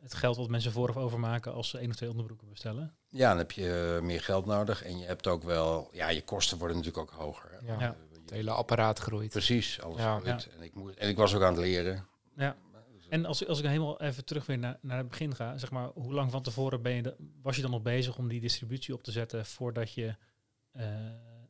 het 0.01 0.15
geld 0.15 0.37
wat 0.37 0.49
mensen 0.49 0.73
vooraf 0.73 0.97
overmaken 0.97 1.53
als 1.53 1.69
ze 1.69 1.79
één 1.79 1.91
of 1.91 1.97
twee 1.97 2.09
onderbroeken 2.11 2.49
bestellen. 2.49 2.97
ja, 3.09 3.29
dan 3.29 3.39
heb 3.39 3.53
je 3.53 3.95
eh, 3.97 4.03
meer 4.03 4.21
geld 4.21 4.47
nodig. 4.47 4.83
En 4.83 4.99
je 4.99 5.05
hebt 5.05 5.27
ook 5.27 5.43
wel, 5.43 5.89
ja, 5.93 6.09
je 6.09 6.25
kosten 6.25 6.59
worden 6.59 6.77
natuurlijk 6.77 7.13
ook 7.13 7.19
hoger. 7.19 7.51
Hè? 7.51 7.73
Ja. 7.73 7.97
Hele 8.33 8.51
apparaat 8.51 8.99
groeit. 8.99 9.31
Precies, 9.31 9.81
alles 9.81 9.99
Ja. 10.01 10.19
groeit. 10.19 10.49
En, 10.57 10.63
ik 10.63 10.75
moest, 10.75 10.99
en 10.99 11.09
ik 11.09 11.17
was 11.17 11.35
ook 11.35 11.43
aan 11.43 11.53
het 11.53 11.63
leren. 11.63 12.07
Ja. 12.37 12.57
En 13.09 13.25
als, 13.25 13.47
als 13.47 13.59
ik 13.59 13.65
helemaal 13.65 14.01
even 14.01 14.25
terug 14.25 14.47
weer 14.47 14.59
naar, 14.59 14.79
naar 14.81 14.99
het 14.99 15.09
begin 15.09 15.35
ga, 15.35 15.59
zeg 15.59 15.71
maar, 15.71 15.89
hoe 15.95 16.13
lang 16.13 16.31
van 16.31 16.43
tevoren 16.43 16.83
ben 16.83 16.93
je 16.93 17.03
de- 17.03 17.17
was 17.43 17.57
je 17.57 17.63
dan 17.63 17.71
nog 17.71 17.83
bezig 17.83 18.19
om 18.19 18.29
die 18.29 18.41
distributie 18.41 18.95
op 18.95 19.03
te 19.03 19.11
zetten 19.13 19.47
voordat 19.47 19.93
je 19.93 20.17
eh, 20.73 20.87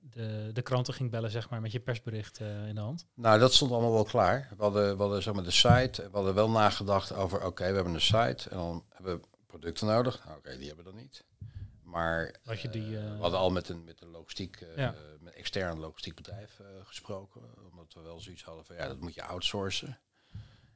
de, 0.00 0.50
de 0.52 0.62
kranten 0.62 0.94
ging 0.94 1.10
bellen, 1.10 1.30
zeg 1.30 1.50
maar, 1.50 1.60
met 1.60 1.72
je 1.72 1.80
persbericht 1.80 2.38
eh, 2.40 2.68
in 2.68 2.74
de 2.74 2.80
hand? 2.80 3.06
Nou, 3.14 3.38
dat 3.38 3.54
stond 3.54 3.70
allemaal 3.72 3.92
wel 3.92 4.04
klaar. 4.04 4.48
We 4.56 4.62
hadden, 4.62 4.96
we 4.96 5.02
hadden 5.02 5.22
zeg 5.22 5.34
maar, 5.34 5.44
de 5.44 5.50
site. 5.50 6.02
We 6.02 6.08
hadden 6.12 6.34
wel 6.34 6.50
nagedacht 6.50 7.14
over, 7.14 7.44
oké, 7.44 7.68
we 7.68 7.74
hebben 7.74 7.94
een 7.94 8.00
site. 8.00 8.50
En 8.50 8.56
dan 8.56 8.84
hebben 8.88 9.20
we 9.20 9.26
producten 9.46 9.86
nodig. 9.86 10.24
Nou, 10.24 10.38
oké, 10.38 10.56
die 10.56 10.66
hebben 10.66 10.84
we 10.84 10.90
dan 10.90 11.00
niet. 11.00 11.24
Maar 11.92 12.34
Had 12.44 12.60
je 12.60 12.68
die, 12.68 12.96
eh, 12.96 13.04
eh, 13.06 13.12
we 13.16 13.20
hadden 13.20 13.38
al 13.40 13.50
met 13.50 13.68
een, 13.68 13.84
met 13.84 14.00
een 14.00 14.08
logistiek, 14.08 14.56
eh, 14.60 14.76
Ja. 14.76 14.90
met 15.20 15.32
een 15.32 15.32
extern 15.38 15.78
logistiek 15.78 16.14
bedrijf 16.14 16.60
gesproken. 16.82 17.40
Omdat 17.70 17.94
we 17.94 18.00
wel 18.00 18.20
zoiets 18.20 18.44
hadden 18.44 18.64
van, 18.64 18.76
ja, 18.76 18.86
dat 18.88 19.00
moet 19.00 19.14
je 19.14 19.22
outsourcen. 19.22 19.98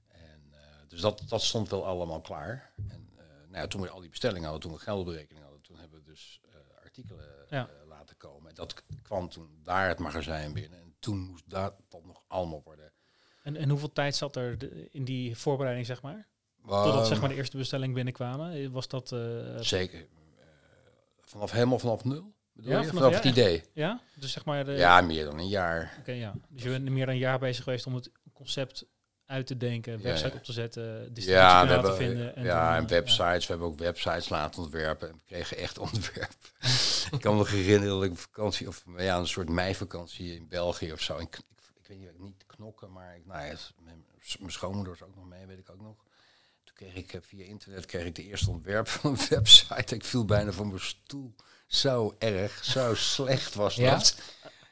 En, 0.08 0.52
dus 0.88 1.00
dat, 1.00 1.22
dat 1.28 1.42
stond 1.42 1.68
wel 1.68 1.86
allemaal 1.86 2.20
klaar. 2.20 2.72
En, 2.88 3.14
Nou 3.48 3.58
ja, 3.64 3.66
toen 3.66 3.80
we 3.80 3.90
al 3.90 4.00
die 4.00 4.10
bestellingen 4.10 4.42
hadden, 4.42 4.60
toen 4.60 4.72
we 4.72 4.78
geldberekening 4.78 5.44
hadden, 5.44 5.62
toen 5.62 5.78
hebben 5.78 5.98
we 5.98 6.04
dus 6.10 6.40
artikelen 6.82 7.28
Ja. 7.50 7.68
laten 7.86 8.16
komen. 8.16 8.48
En 8.48 8.54
dat 8.54 8.82
kwam 9.02 9.28
toen 9.28 9.60
daar 9.62 9.88
het 9.88 9.98
magazijn 9.98 10.52
binnen. 10.52 10.78
En 10.78 10.94
toen 10.98 11.18
moest 11.18 11.50
dat, 11.50 11.74
dat 11.88 12.04
nog 12.04 12.22
allemaal 12.26 12.62
worden. 12.64 12.92
En, 13.42 13.56
en 13.56 13.68
hoeveel 13.68 13.92
tijd 13.92 14.16
zat 14.16 14.36
er 14.36 14.56
in 14.94 15.04
die 15.04 15.36
voorbereiding, 15.36 15.86
zeg 15.86 16.02
maar? 16.02 16.26
Totdat 16.62 16.94
Ehm, 16.96 17.04
zeg 17.04 17.20
maar, 17.20 17.28
de 17.28 17.34
eerste 17.34 17.56
bestelling 17.56 17.94
binnenkwamen? 17.94 18.72
Was 18.72 18.88
dat... 18.88 19.08
Zeker. 19.60 20.06
Vanaf 21.30 21.50
helemaal 21.50 21.78
vanaf 21.78 22.04
nul? 22.04 22.34
Bedoel 22.52 22.70
Ja, 22.72 22.78
je? 22.80 22.86
vanaf- 22.86 23.02
Vanaf, 23.02 23.10
ja, 23.22 23.28
het 23.28 23.38
idee? 23.38 23.64
ja? 23.72 24.00
Dus 24.14 24.32
zeg 24.32 24.44
maar... 24.44 24.64
De, 24.64 24.72
Ja, 24.72 25.00
meer 25.00 25.24
dan 25.24 25.38
een 25.38 25.48
jaar. 25.48 25.96
Oké, 25.98 26.12
ja. 26.12 26.34
Dus 26.48 26.62
je 26.62 26.68
bent 26.68 26.88
meer 26.88 27.06
dan 27.06 27.14
een 27.14 27.20
jaar 27.20 27.38
bezig 27.38 27.64
geweest 27.64 27.86
om 27.86 27.94
het 27.94 28.10
concept 28.32 28.84
uit 29.26 29.46
te 29.46 29.56
denken, 29.56 29.92
Ja, 29.92 29.98
website 30.02 30.28
ja. 30.28 30.34
op 30.36 30.42
te 30.44 30.52
zetten, 30.52 30.82
Ja, 30.84 30.98
we 31.02 31.12
distributiekanaal 31.12 31.82
te 31.82 31.94
vinden. 31.96 32.36
En 32.36 32.44
ja, 32.44 32.68
dan, 32.74 32.82
en 32.82 32.88
websites. 32.88 33.46
We 33.46 33.52
hebben 33.52 33.68
ook 33.68 33.78
websites 33.78 34.28
laten 34.28 34.62
ontwerpen. 34.62 35.08
En 35.08 35.14
we 35.14 35.20
kregen 35.26 35.56
echt 35.56 35.78
ontwerp. 35.88 36.32
ik 37.10 37.20
kan 37.20 37.32
me 37.32 37.38
nog 37.38 37.50
herinneren 37.50 37.94
dat 37.94 38.04
ik 38.04 38.10
op 38.10 38.18
vakantie, 38.18 38.68
of 38.68 38.84
ja, 38.96 39.18
een 39.18 39.26
soort 39.26 39.48
meivakantie 39.48 40.34
in 40.34 40.48
België 40.48 40.92
of 40.92 41.00
zo. 41.00 41.18
Ik, 41.18 41.36
ik, 41.36 41.44
ik 41.80 41.86
weet 41.88 41.98
niet, 41.98 42.18
niet 42.18 42.44
knokken, 42.46 42.92
maar 42.92 43.16
ik, 43.16 43.26
nou 43.26 43.46
ja, 43.46 43.54
mijn, 43.84 44.04
mijn 44.38 44.52
schoonmoeder 44.52 44.92
was 44.98 45.08
ook 45.08 45.14
nog 45.16 45.26
mee, 45.28 45.46
weet 45.46 45.58
ik 45.58 45.70
ook 45.70 45.80
nog. 45.80 45.96
Kreeg 46.76 46.94
ik 46.94 47.12
eh, 47.12 47.20
via 47.22 47.44
internet 47.44 47.86
kreeg 47.86 48.04
ik 48.04 48.14
de 48.14 48.24
eerste 48.24 48.50
ontwerp 48.50 48.88
van 48.88 49.10
een 49.10 49.26
website. 49.36 49.94
Ik 49.94 50.04
viel 50.04 50.24
bijna 50.24 50.52
van 50.52 50.66
mijn 50.68 50.80
stoel. 50.80 51.34
Zo 51.66 52.14
erg, 52.18 52.64
zo 52.64 52.94
slecht 52.94 53.54
was 53.54 53.74
Ja? 53.74 53.90
dat. 53.90 54.16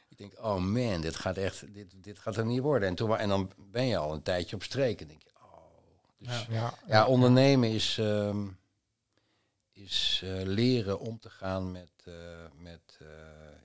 Ik 0.09 0.17
denk, 0.17 0.33
oh 0.39 0.55
man, 0.57 1.01
dit 1.01 1.15
gaat 1.15 1.37
echt, 1.37 1.73
dit, 1.73 1.93
dit 2.03 2.19
gaat 2.19 2.37
er 2.37 2.45
niet 2.45 2.59
worden. 2.61 2.89
En, 2.89 2.95
toen, 2.95 3.17
en 3.17 3.29
dan 3.29 3.51
ben 3.57 3.85
je 3.85 3.97
al 3.97 4.13
een 4.13 4.21
tijdje 4.21 4.55
op 4.55 4.63
streek. 4.63 5.01
En 5.01 5.07
denk 5.07 5.21
je, 5.23 5.29
oh. 5.41 5.67
Dus, 6.17 6.45
Ja. 6.49 6.53
ja. 6.55 6.73
Ja, 6.87 7.05
ondernemen 7.05 7.69
is, 7.69 7.97
ehm, 7.97 8.47
is 9.75 10.21
eh, 10.23 10.29
leren 10.43 10.99
om 10.99 11.19
te 11.19 11.29
gaan 11.29 11.71
met, 11.71 11.91
eh, 12.05 12.13
met 12.57 12.97
eh, 12.99 13.07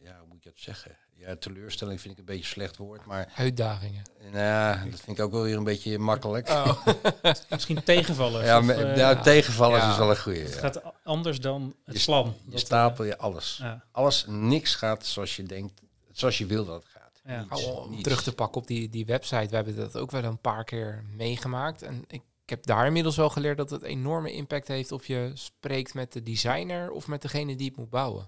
ja, 0.02 0.16
hoe 0.18 0.28
moet 0.28 0.42
je 0.42 0.48
dat 0.48 0.58
zeggen? 0.58 0.96
Ja, 1.14 1.36
teleurstelling 1.36 2.00
vind 2.00 2.12
ik 2.12 2.18
een 2.18 2.24
beetje 2.24 2.42
een 2.42 2.48
slecht 2.48 2.76
woord, 2.76 3.04
maar 3.06 3.32
Uitdagingen. 3.36 4.02
nou, 4.20 4.36
ja, 4.36 4.84
dat 4.90 5.00
vind 5.00 5.18
ik 5.18 5.24
ook 5.24 5.32
wel 5.32 5.42
weer 5.42 5.56
een 5.56 5.64
beetje 5.64 5.98
makkelijk. 5.98 6.48
Oh. 6.48 6.86
Misschien 7.50 7.82
tegenvallen. 7.84 8.44
ja, 8.44 8.58
of, 8.58 8.66
nou, 8.96 9.22
tegenvallers 9.22 9.82
ja. 9.82 9.90
is 9.90 9.96
wel 9.98 10.10
een 10.10 10.18
goeie. 10.20 10.38
Het 10.42 10.54
ja. 10.54 10.60
gaat 10.60 10.82
anders 11.04 11.40
dan 11.40 11.74
het 11.84 11.94
Je- 11.94 12.00
slam. 12.00 12.34
Je 12.44 12.50
Dat, 12.50 12.60
stapel 12.60 13.04
je 13.04 13.18
alles. 13.18 13.56
ja, 13.62 13.84
Alles, 13.92 14.24
niks 14.28 14.74
gaat 14.74 15.06
zoals 15.06 15.36
je 15.36 15.42
denkt, 15.42 15.80
zoals 16.12 16.38
je 16.38 16.46
wil 16.46 16.64
dat 16.64 16.82
het 16.82 16.88
gaat. 16.92 17.20
Ja. 17.24 17.40
Niets, 17.50 17.66
Nou, 17.66 17.78
om 17.84 17.90
niets. 17.90 18.02
terug 18.02 18.22
te 18.22 18.32
pakken 18.32 18.60
op 18.60 18.66
die, 18.66 18.88
die 18.88 19.06
website, 19.06 19.48
we 19.48 19.56
hebben 19.56 19.76
dat 19.76 19.96
ook 19.96 20.10
wel 20.10 20.24
een 20.24 20.40
paar 20.40 20.64
keer 20.64 21.04
meegemaakt. 21.16 21.82
En 21.82 22.04
ik, 22.06 22.22
ik 22.50 22.56
heb 22.56 22.66
daar 22.66 22.86
inmiddels 22.86 23.16
wel 23.16 23.30
geleerd 23.30 23.56
dat 23.56 23.70
het 23.70 23.82
enorme 23.82 24.32
impact 24.32 24.68
heeft 24.68 24.92
of 24.92 25.06
je 25.06 25.30
spreekt 25.34 25.94
met 25.94 26.12
de 26.12 26.22
designer 26.22 26.90
of 26.90 27.06
met 27.06 27.22
degene 27.22 27.56
die 27.56 27.68
het 27.68 27.76
moet 27.76 27.90
bouwen. 27.90 28.26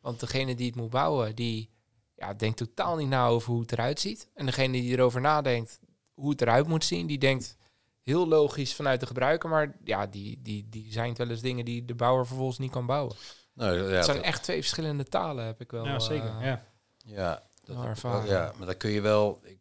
Want 0.00 0.20
degene 0.20 0.54
die 0.54 0.66
het 0.66 0.76
moet 0.76 0.90
bouwen, 0.90 1.34
die 1.34 1.70
ja, 2.14 2.34
denkt 2.34 2.56
totaal 2.56 2.96
niet 2.96 3.08
na 3.08 3.26
over 3.26 3.52
hoe 3.52 3.60
het 3.60 3.72
eruit 3.72 4.00
ziet. 4.00 4.28
En 4.34 4.46
degene 4.46 4.72
die 4.72 4.92
erover 4.92 5.20
nadenkt 5.20 5.80
hoe 6.14 6.30
het 6.30 6.40
eruit 6.40 6.66
moet 6.66 6.84
zien, 6.84 7.06
die 7.06 7.18
denkt 7.18 7.56
heel 8.02 8.28
logisch 8.28 8.74
vanuit 8.74 9.00
de 9.00 9.06
gebruiker. 9.06 9.48
Maar 9.48 9.76
ja, 9.84 10.06
die, 10.06 10.40
die, 10.42 10.66
die 10.68 10.82
designt 10.84 11.18
wel 11.18 11.28
eens 11.30 11.40
dingen 11.40 11.64
die 11.64 11.84
de 11.84 11.94
bouwer 11.94 12.26
vervolgens 12.26 12.58
niet 12.58 12.70
kan 12.70 12.86
bouwen. 12.86 13.16
Nou, 13.54 13.76
ja, 13.78 13.84
het 13.84 14.04
zijn 14.04 14.22
echt 14.22 14.42
twee 14.42 14.58
verschillende 14.60 15.04
talen, 15.04 15.44
heb 15.44 15.60
ik 15.60 15.70
wel. 15.70 15.84
ja, 15.84 15.98
zeker. 15.98 16.36
eh, 16.38 16.44
ja. 16.44 16.64
Ja, 17.04 17.30
dat, 17.64 17.66
Wel 17.66 17.76
dat- 17.76 17.84
ervaren. 17.86 18.28
ja, 18.28 18.52
maar 18.56 18.66
dat 18.66 18.76
kun 18.76 18.90
je 18.90 19.00
wel. 19.00 19.40
Ik, 19.42 19.58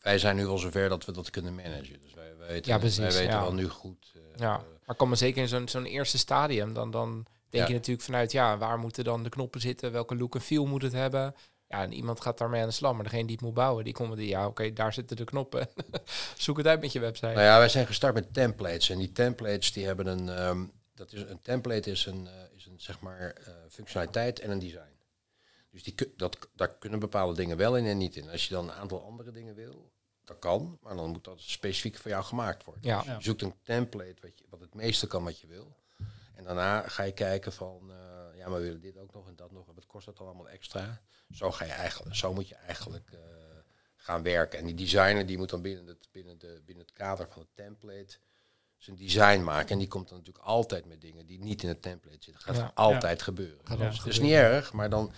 wij 0.00 0.18
zijn 0.18 0.36
nu 0.36 0.46
wel 0.46 0.58
zover 0.58 0.88
dat 0.88 1.04
we 1.04 1.12
dat 1.12 1.30
kunnen 1.30 1.54
managen. 1.54 2.00
Dus 2.00 2.13
Ja, 2.62 2.78
precies, 2.78 2.98
wij 2.98 3.12
weten 3.12 3.24
ja. 3.34 3.40
wel 3.40 3.54
nu 3.54 3.68
goed. 3.68 4.12
eh, 4.14 4.20
Ja, 4.40 4.64
maar 4.86 4.96
kan 4.96 5.08
me 5.08 5.16
zeker 5.16 5.42
in 5.42 5.48
zo'n 5.48 5.68
zo'n 5.68 5.84
eerste 5.84 6.18
stadium, 6.18 6.72
dan, 6.74 6.90
dan 6.90 7.26
denk 7.48 7.64
Ja. 7.64 7.68
je 7.68 7.74
natuurlijk 7.74 8.04
vanuit, 8.04 8.32
ja, 8.32 8.58
waar 8.58 8.78
moeten 8.78 9.04
dan 9.04 9.22
de 9.22 9.28
knoppen 9.28 9.60
zitten, 9.60 9.92
welke 9.92 10.16
look 10.16 10.34
en 10.34 10.40
feel 10.40 10.66
moet 10.66 10.82
het 10.82 10.92
hebben. 10.92 11.34
Ja, 11.68 11.82
en 11.82 11.92
iemand 11.92 12.20
gaat 12.20 12.38
daarmee 12.38 12.60
aan 12.62 12.68
de 12.68 12.74
slag, 12.74 12.94
maar 12.94 13.04
degene 13.04 13.22
die 13.24 13.32
het 13.36 13.44
moet 13.44 13.54
bouwen, 13.54 13.84
die 13.84 13.92
komt 13.92 14.08
met 14.08 14.18
die, 14.18 14.28
ja, 14.28 14.46
oké, 14.46 14.72
daar 14.72 14.92
zitten 14.92 15.16
de 15.16 15.24
knoppen. 15.24 15.68
Zoek 16.36 16.56
het 16.56 16.66
uit 16.66 16.80
met 16.80 16.92
je 16.92 17.00
website. 17.00 17.26
nou 17.26 17.40
ja, 17.40 17.58
wij 17.58 17.68
zijn 17.68 17.86
gestart 17.86 18.14
met 18.14 18.34
templates. 18.34 18.90
En 18.90 18.98
die 18.98 19.12
templates 19.12 19.72
die 19.72 19.86
hebben 19.86 20.06
een. 20.06 20.28
ehm, 20.28 20.64
dat 20.94 21.12
is, 21.12 21.20
een 21.20 21.42
template 21.42 21.90
is 21.90 22.06
een, 22.06 22.26
eh, 22.26 22.32
is 22.56 22.66
een 22.66 22.80
zeg 22.80 23.00
maar 23.00 23.30
eh, 23.44 23.52
functionaliteit 23.70 24.40
en 24.40 24.50
een 24.50 24.58
design. 24.58 24.92
Dus 25.70 25.82
die, 25.82 25.94
dat, 26.16 26.38
daar 26.54 26.74
kunnen 26.78 26.98
bepaalde 26.98 27.34
dingen 27.34 27.56
wel 27.56 27.76
in 27.76 27.86
en 27.86 27.98
niet 27.98 28.16
in. 28.16 28.30
Als 28.30 28.48
je 28.48 28.54
dan 28.54 28.64
een 28.68 28.74
aantal 28.74 29.04
andere 29.04 29.30
dingen 29.30 29.54
wil, 29.54 29.90
dat 30.24 30.38
kan, 30.38 30.78
maar 30.82 30.96
dan 30.96 31.10
moet 31.10 31.24
dat 31.24 31.40
specifiek 31.40 31.96
voor 31.96 32.10
jou 32.10 32.24
gemaakt 32.24 32.64
worden. 32.64 32.82
Ja. 32.84 33.02
Ja. 33.06 33.16
Je 33.16 33.22
zoekt 33.22 33.42
een 33.42 33.54
template 33.62 34.14
wat, 34.20 34.38
je, 34.38 34.44
wat 34.50 34.60
het 34.60 34.74
meeste 34.74 35.06
kan 35.06 35.24
wat 35.24 35.40
je 35.40 35.46
wil. 35.46 35.76
En 36.34 36.44
daarna 36.44 36.88
ga 36.88 37.02
je 37.02 37.12
kijken 37.12 37.52
van, 37.52 37.90
eh, 37.90 38.38
ja, 38.38 38.48
maar 38.48 38.58
we 38.58 38.64
willen 38.64 38.80
dit 38.80 38.96
ook 38.98 39.12
nog 39.14 39.28
en 39.28 39.36
dat 39.36 39.50
nog. 39.52 39.68
En 39.68 39.74
wat 39.74 39.86
kost 39.86 40.06
dat 40.06 40.16
dan 40.16 40.26
allemaal 40.26 40.48
extra? 40.48 41.00
Zo, 41.32 41.50
ga 41.50 41.64
je 41.64 41.72
eigenlijk, 41.72 42.14
zo 42.16 42.32
moet 42.34 42.48
je 42.48 42.54
eigenlijk 42.54 43.10
eh, 43.12 43.18
gaan 43.96 44.22
werken. 44.22 44.58
En 44.58 44.66
die 44.66 44.74
designer 44.74 45.26
die 45.26 45.38
moet 45.38 45.50
dan 45.50 45.62
binnen 45.62 45.86
het, 45.86 46.08
binnen, 46.12 46.38
de, 46.38 46.62
binnen 46.64 46.84
het 46.84 46.94
kader 46.94 47.28
van 47.30 47.42
het 47.42 47.50
template 47.54 48.16
zijn 48.78 48.96
design 48.96 49.42
maken. 49.42 49.68
En 49.68 49.78
die 49.78 49.88
komt 49.88 50.08
dan 50.08 50.18
natuurlijk 50.18 50.44
altijd 50.44 50.84
met 50.86 51.00
dingen 51.00 51.26
die 51.26 51.38
niet 51.38 51.62
in 51.62 51.68
het 51.68 51.82
template 51.82 52.16
zitten. 52.24 52.46
Dat 52.46 52.54
gaat 52.56 52.64
Ja. 52.64 52.70
altijd 52.74 53.22
gebeuren. 53.22 53.60
Gaat 53.66 53.78
Het 53.78 53.92
is 53.92 53.98
gebeuren. 53.98 54.22
niet 54.22 54.32
erg, 54.32 54.72
maar 54.72 54.90
dan 54.90 55.12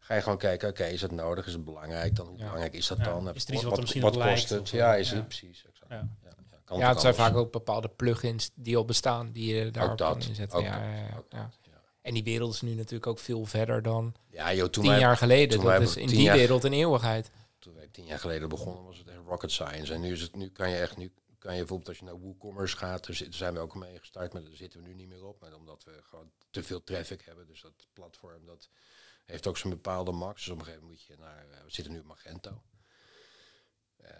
ga 0.00 0.14
je 0.14 0.22
gewoon 0.22 0.38
kijken, 0.38 0.68
oké, 0.68 0.84
is 0.84 1.02
het 1.02 1.10
nodig? 1.10 1.46
Is 1.46 1.52
het 1.52 1.64
belangrijk? 1.64 2.16
Dan 2.16 2.26
hoe 2.26 2.36
Ja. 2.36 2.42
belangrijk 2.44 2.74
is 2.74 2.86
dat 2.86 2.98
Ja. 2.98 3.04
dan? 3.04 3.34
Is 3.34 3.44
er 3.48 3.54
iets 3.54 3.62
wat 3.62 3.80
misschien 3.80 4.04
op 4.04 4.12
kost 4.12 4.24
lijkt 4.24 4.48
het? 4.48 4.68
Ja, 4.68 4.94
is 4.96 5.10
ja. 5.10 5.16
het 5.16 5.26
precies. 5.28 5.64
Exact. 5.64 5.90
Ja. 5.90 5.96
Ja, 5.96 6.08
ja, 6.50 6.58
kan 6.64 6.78
Ja, 6.78 6.88
het 6.88 7.00
zijn 7.00 7.14
vaak 7.14 7.34
ook 7.36 7.52
bepaalde 7.52 7.88
plugins 7.88 8.50
die 8.54 8.76
al 8.76 8.84
bestaan, 8.84 9.32
die 9.32 9.54
je 9.54 9.70
daar 9.70 9.96
kan 9.96 10.20
inzetten. 10.22 10.58
ook 10.58 10.64
ja, 10.64 10.70
dat, 10.72 10.80
ja, 10.82 10.94
ja, 10.96 11.16
ook 11.18 11.26
ja. 11.32 11.42
dat, 11.42 11.58
ja. 11.62 11.80
En 12.02 12.14
die 12.14 12.24
wereld 12.24 12.54
is 12.54 12.60
nu 12.60 12.74
natuurlijk 12.74 13.06
ook 13.06 13.18
veel 13.18 13.44
verder 13.44 13.82
dan 13.82 14.14
Ja, 14.30 14.54
joh, 14.54 14.68
toen 14.68 14.82
tien 14.82 14.92
wij, 14.92 15.00
jaar 15.00 15.16
geleden. 15.16 15.60
Dat 15.60 15.80
is 15.82 15.96
in 15.96 16.06
die 16.06 16.22
jaar- 16.22 16.36
wereld 16.36 16.64
een 16.64 16.72
eeuwigheid. 16.72 17.30
toen 17.58 17.74
wij 17.74 17.88
tien 17.90 18.04
jaar 18.04 18.18
geleden 18.18 18.48
begonnen, 18.48 18.84
was 18.84 18.98
het 18.98 19.08
echt 19.08 19.18
rocket 19.26 19.50
science. 19.52 19.92
En 19.94 20.00
nu 20.00 20.12
is 20.12 20.20
het, 20.20 20.36
nu 20.36 20.48
kan 20.48 20.70
je 20.70 20.76
echt, 20.76 20.96
nu 20.96 21.12
kan 21.38 21.52
je 21.52 21.58
bijvoorbeeld 21.58 21.88
als 21.88 21.98
je 21.98 22.04
naar 22.04 22.20
WooCommerce 22.20 22.76
gaat, 22.76 23.06
daar 23.06 23.26
zijn 23.30 23.54
we 23.54 23.60
ook 23.60 23.74
mee 23.74 23.98
gestart, 23.98 24.32
maar 24.32 24.42
daar 24.42 24.56
zitten 24.56 24.80
we 24.82 24.86
nu 24.88 24.94
niet 24.94 25.08
meer 25.08 25.24
op. 25.24 25.40
Maar 25.40 25.54
omdat 25.54 25.84
we 25.84 25.92
gewoon 26.02 26.30
te 26.50 26.62
veel 26.62 26.82
traffic 26.84 27.22
hebben, 27.24 27.46
dus 27.46 27.60
dat 27.62 27.72
platform 27.92 28.46
dat 28.46 28.68
heeft 29.30 29.46
ook 29.46 29.58
zijn 29.58 29.72
bepaalde 29.72 30.12
max. 30.12 30.44
Dus 30.44 30.52
op 30.52 30.58
een 30.58 30.64
gegeven 30.64 30.86
moment 30.86 31.08
moet 31.08 31.16
je 31.16 31.22
naar, 31.22 31.46
eh, 31.50 31.64
we 31.64 31.70
zitten 31.70 31.92
nu 31.92 31.98
op 31.98 32.06
Magento. 32.06 32.62
Eh, 33.96 34.10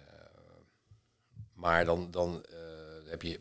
maar 1.53 1.85
dan, 1.85 2.11
dan 2.11 2.45
eh, 2.45 3.11
heb 3.11 3.23
je 3.23 3.41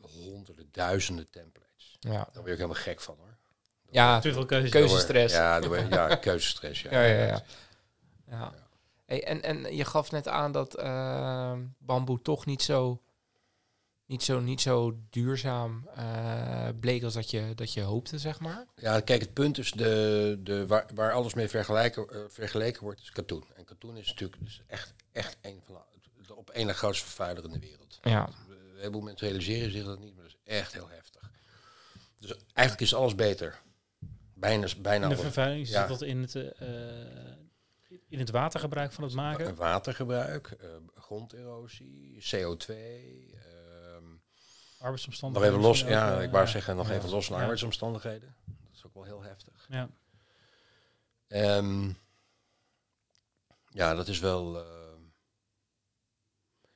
honderden, 0.00 0.68
duizenden 0.72 1.30
templates. 1.30 1.96
Ja, 2.00 2.10
Daar 2.10 2.24
word 2.32 2.46
je 2.46 2.50
ook 2.50 2.56
helemaal 2.56 2.82
gek 2.82 3.00
van 3.00 3.16
hoor. 3.18 3.36
ja 3.90 4.20
Te 4.20 4.32
veel 4.32 4.46
Keuzestress. 4.46 5.34
Ja, 5.34 5.60
ja 5.90 6.16
keuzestress. 6.26 6.82
Ja. 6.82 6.90
Ja, 6.90 7.02
ja, 7.02 7.26
ja. 7.26 7.42
Ja. 8.30 8.54
Hey, 9.06 9.24
en, 9.24 9.42
en 9.42 9.76
je 9.76 9.84
gaf 9.84 10.10
net 10.10 10.28
aan 10.28 10.52
dat 10.52 10.74
ehm, 10.74 11.64
bamboe 11.78 12.22
toch 12.22 12.46
niet 12.46 12.62
zo, 12.62 13.02
niet 14.06 14.22
zo, 14.22 14.40
niet 14.40 14.60
zo 14.60 14.98
duurzaam 15.10 15.88
eh, 15.94 16.68
bleek 16.80 17.02
als 17.02 17.14
dat 17.14 17.30
je, 17.30 17.52
dat 17.54 17.72
je 17.72 17.80
hoopte, 17.80 18.18
zeg 18.18 18.40
maar. 18.40 18.66
Ja, 18.76 19.00
kijk, 19.00 19.20
het 19.20 19.32
punt 19.32 19.58
is 19.58 19.70
de, 19.70 20.38
de, 20.42 20.66
waar, 20.66 20.86
waar 20.94 21.12
alles 21.12 21.34
mee 21.34 21.48
vergelijken, 21.48 22.08
eh, 22.08 22.20
vergeleken 22.28 22.82
wordt, 22.82 23.00
is 23.00 23.10
katoen. 23.10 23.44
En 23.54 23.64
katoen 23.64 23.96
is 23.96 24.06
natuurlijk 24.08 24.42
dus 24.42 24.62
echt, 24.66 24.94
echt 25.12 25.36
een 25.42 25.62
van 25.64 25.74
de, 26.26 26.34
op 26.34 26.50
één 26.50 26.66
na 26.66 26.72
grootste 26.72 27.04
vervuiler 27.06 27.44
in 27.44 27.52
de 27.52 27.58
wereld. 27.58 27.98
Ja. 28.02 28.28
Een 28.48 28.76
heleboel 28.76 29.02
mensen 29.02 29.26
realiseren 29.26 29.72
zich 29.72 29.84
dat 29.84 29.98
niet, 29.98 30.14
maar 30.14 30.24
dat 30.24 30.32
is 30.32 30.52
echt 30.52 30.72
heel 30.72 30.88
heftig. 30.88 31.30
Dus 32.18 32.34
eigenlijk 32.52 32.80
is 32.80 32.94
alles 32.94 33.14
beter. 33.14 33.62
Bijna, 34.34 34.66
bijna 34.80 35.08
de 35.08 35.16
vervuiling 35.16 35.68
Ja. 35.68 35.80
zit 35.80 35.88
dat 35.88 36.02
in 36.02 36.20
het, 36.20 36.34
eh, 36.34 36.60
eh, 36.60 37.36
in 38.08 38.18
het 38.18 38.30
watergebruik 38.30 38.92
van 38.92 39.04
het 39.04 39.12
maken. 39.12 39.54
Watergebruik, 39.54 40.46
eh, 40.50 40.68
gronderosie, 40.94 42.18
CO2. 42.20 42.74
Ehm, 44.78 44.82
nog 44.82 44.82
arbeidsomstandigheden. 44.82 45.58
even 45.58 45.68
los, 45.68 45.82
ook, 45.82 45.88
ja, 45.88 46.16
eh, 46.18 46.22
ik 46.24 46.30
wou 46.30 46.44
ja. 46.44 46.50
zeggen, 46.50 46.76
nog 46.76 46.88
Ja. 46.88 46.94
even 46.94 47.10
los 47.10 47.26
van 47.26 47.34
Ja. 47.36 47.40
arbeidsomstandigheden. 47.42 48.34
Dat 48.44 48.74
is 48.74 48.86
ook 48.86 48.94
wel 48.94 49.04
heel 49.04 49.22
heftig. 49.22 49.66
Ja. 49.68 49.88
Ehm, 51.28 51.90
ja, 53.68 53.94
dat 53.94 54.08
is 54.08 54.18
wel. 54.18 54.56
ehm, 54.58 54.74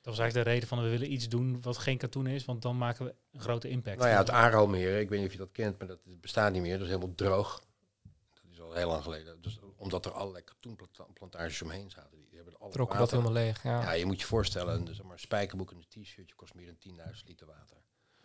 Dat 0.02 0.18
was 0.18 0.18
eigenlijk 0.18 0.48
de 0.48 0.54
reden 0.54 0.68
van 0.68 0.82
we 0.82 0.88
willen 0.90 1.12
iets 1.12 1.28
doen 1.28 1.62
wat 1.62 1.78
geen 1.78 1.98
katoen 1.98 2.26
is, 2.26 2.44
want 2.44 2.62
dan 2.62 2.78
maken 2.78 3.04
we 3.06 3.14
een 3.32 3.40
grote 3.40 3.68
impact. 3.68 3.98
nou 3.98 4.10
ja, 4.10 4.18
het 4.18 4.30
Aralmeer, 4.30 4.98
ik 5.00 5.08
weet 5.08 5.18
niet 5.18 5.26
of 5.28 5.32
je 5.32 5.38
dat 5.38 5.52
kent, 5.52 5.78
maar 5.78 5.88
dat 5.88 5.98
bestaat 6.04 6.52
niet 6.52 6.62
meer. 6.62 6.72
Dat 6.78 6.86
is 6.86 6.92
helemaal 6.92 7.14
droog. 7.14 7.62
Dat 8.34 8.50
is 8.52 8.60
al 8.60 8.72
heel 8.72 8.88
lang 8.88 9.02
geleden. 9.02 9.42
Dus 9.42 9.58
omdat 9.76 10.06
er 10.06 10.12
allerlei 10.12 10.44
katoenplantages 10.44 11.62
omheen 11.62 11.90
zaten. 11.90 12.18
Die 12.28 12.36
hebben 12.36 12.58
alle 12.58 12.72
Trokken 12.72 12.98
dat 12.98 13.10
helemaal 13.10 13.32
leeg. 13.32 13.62
Ja. 13.62 13.80
Ja, 13.82 13.92
je 13.92 14.06
moet 14.06 14.20
je 14.20 14.26
voorstellen, 14.26 14.86
een 14.86 14.94
zeg 14.94 15.06
maar, 15.06 15.18
spijkerbroek 15.18 15.70
en 15.70 15.76
een 15.76 16.02
t-shirtje 16.02 16.34
kost 16.36 16.54
meer 16.54 16.66
dan 16.66 16.78
10.000 16.78 17.24
liter 17.28 17.46
water. 17.46 17.76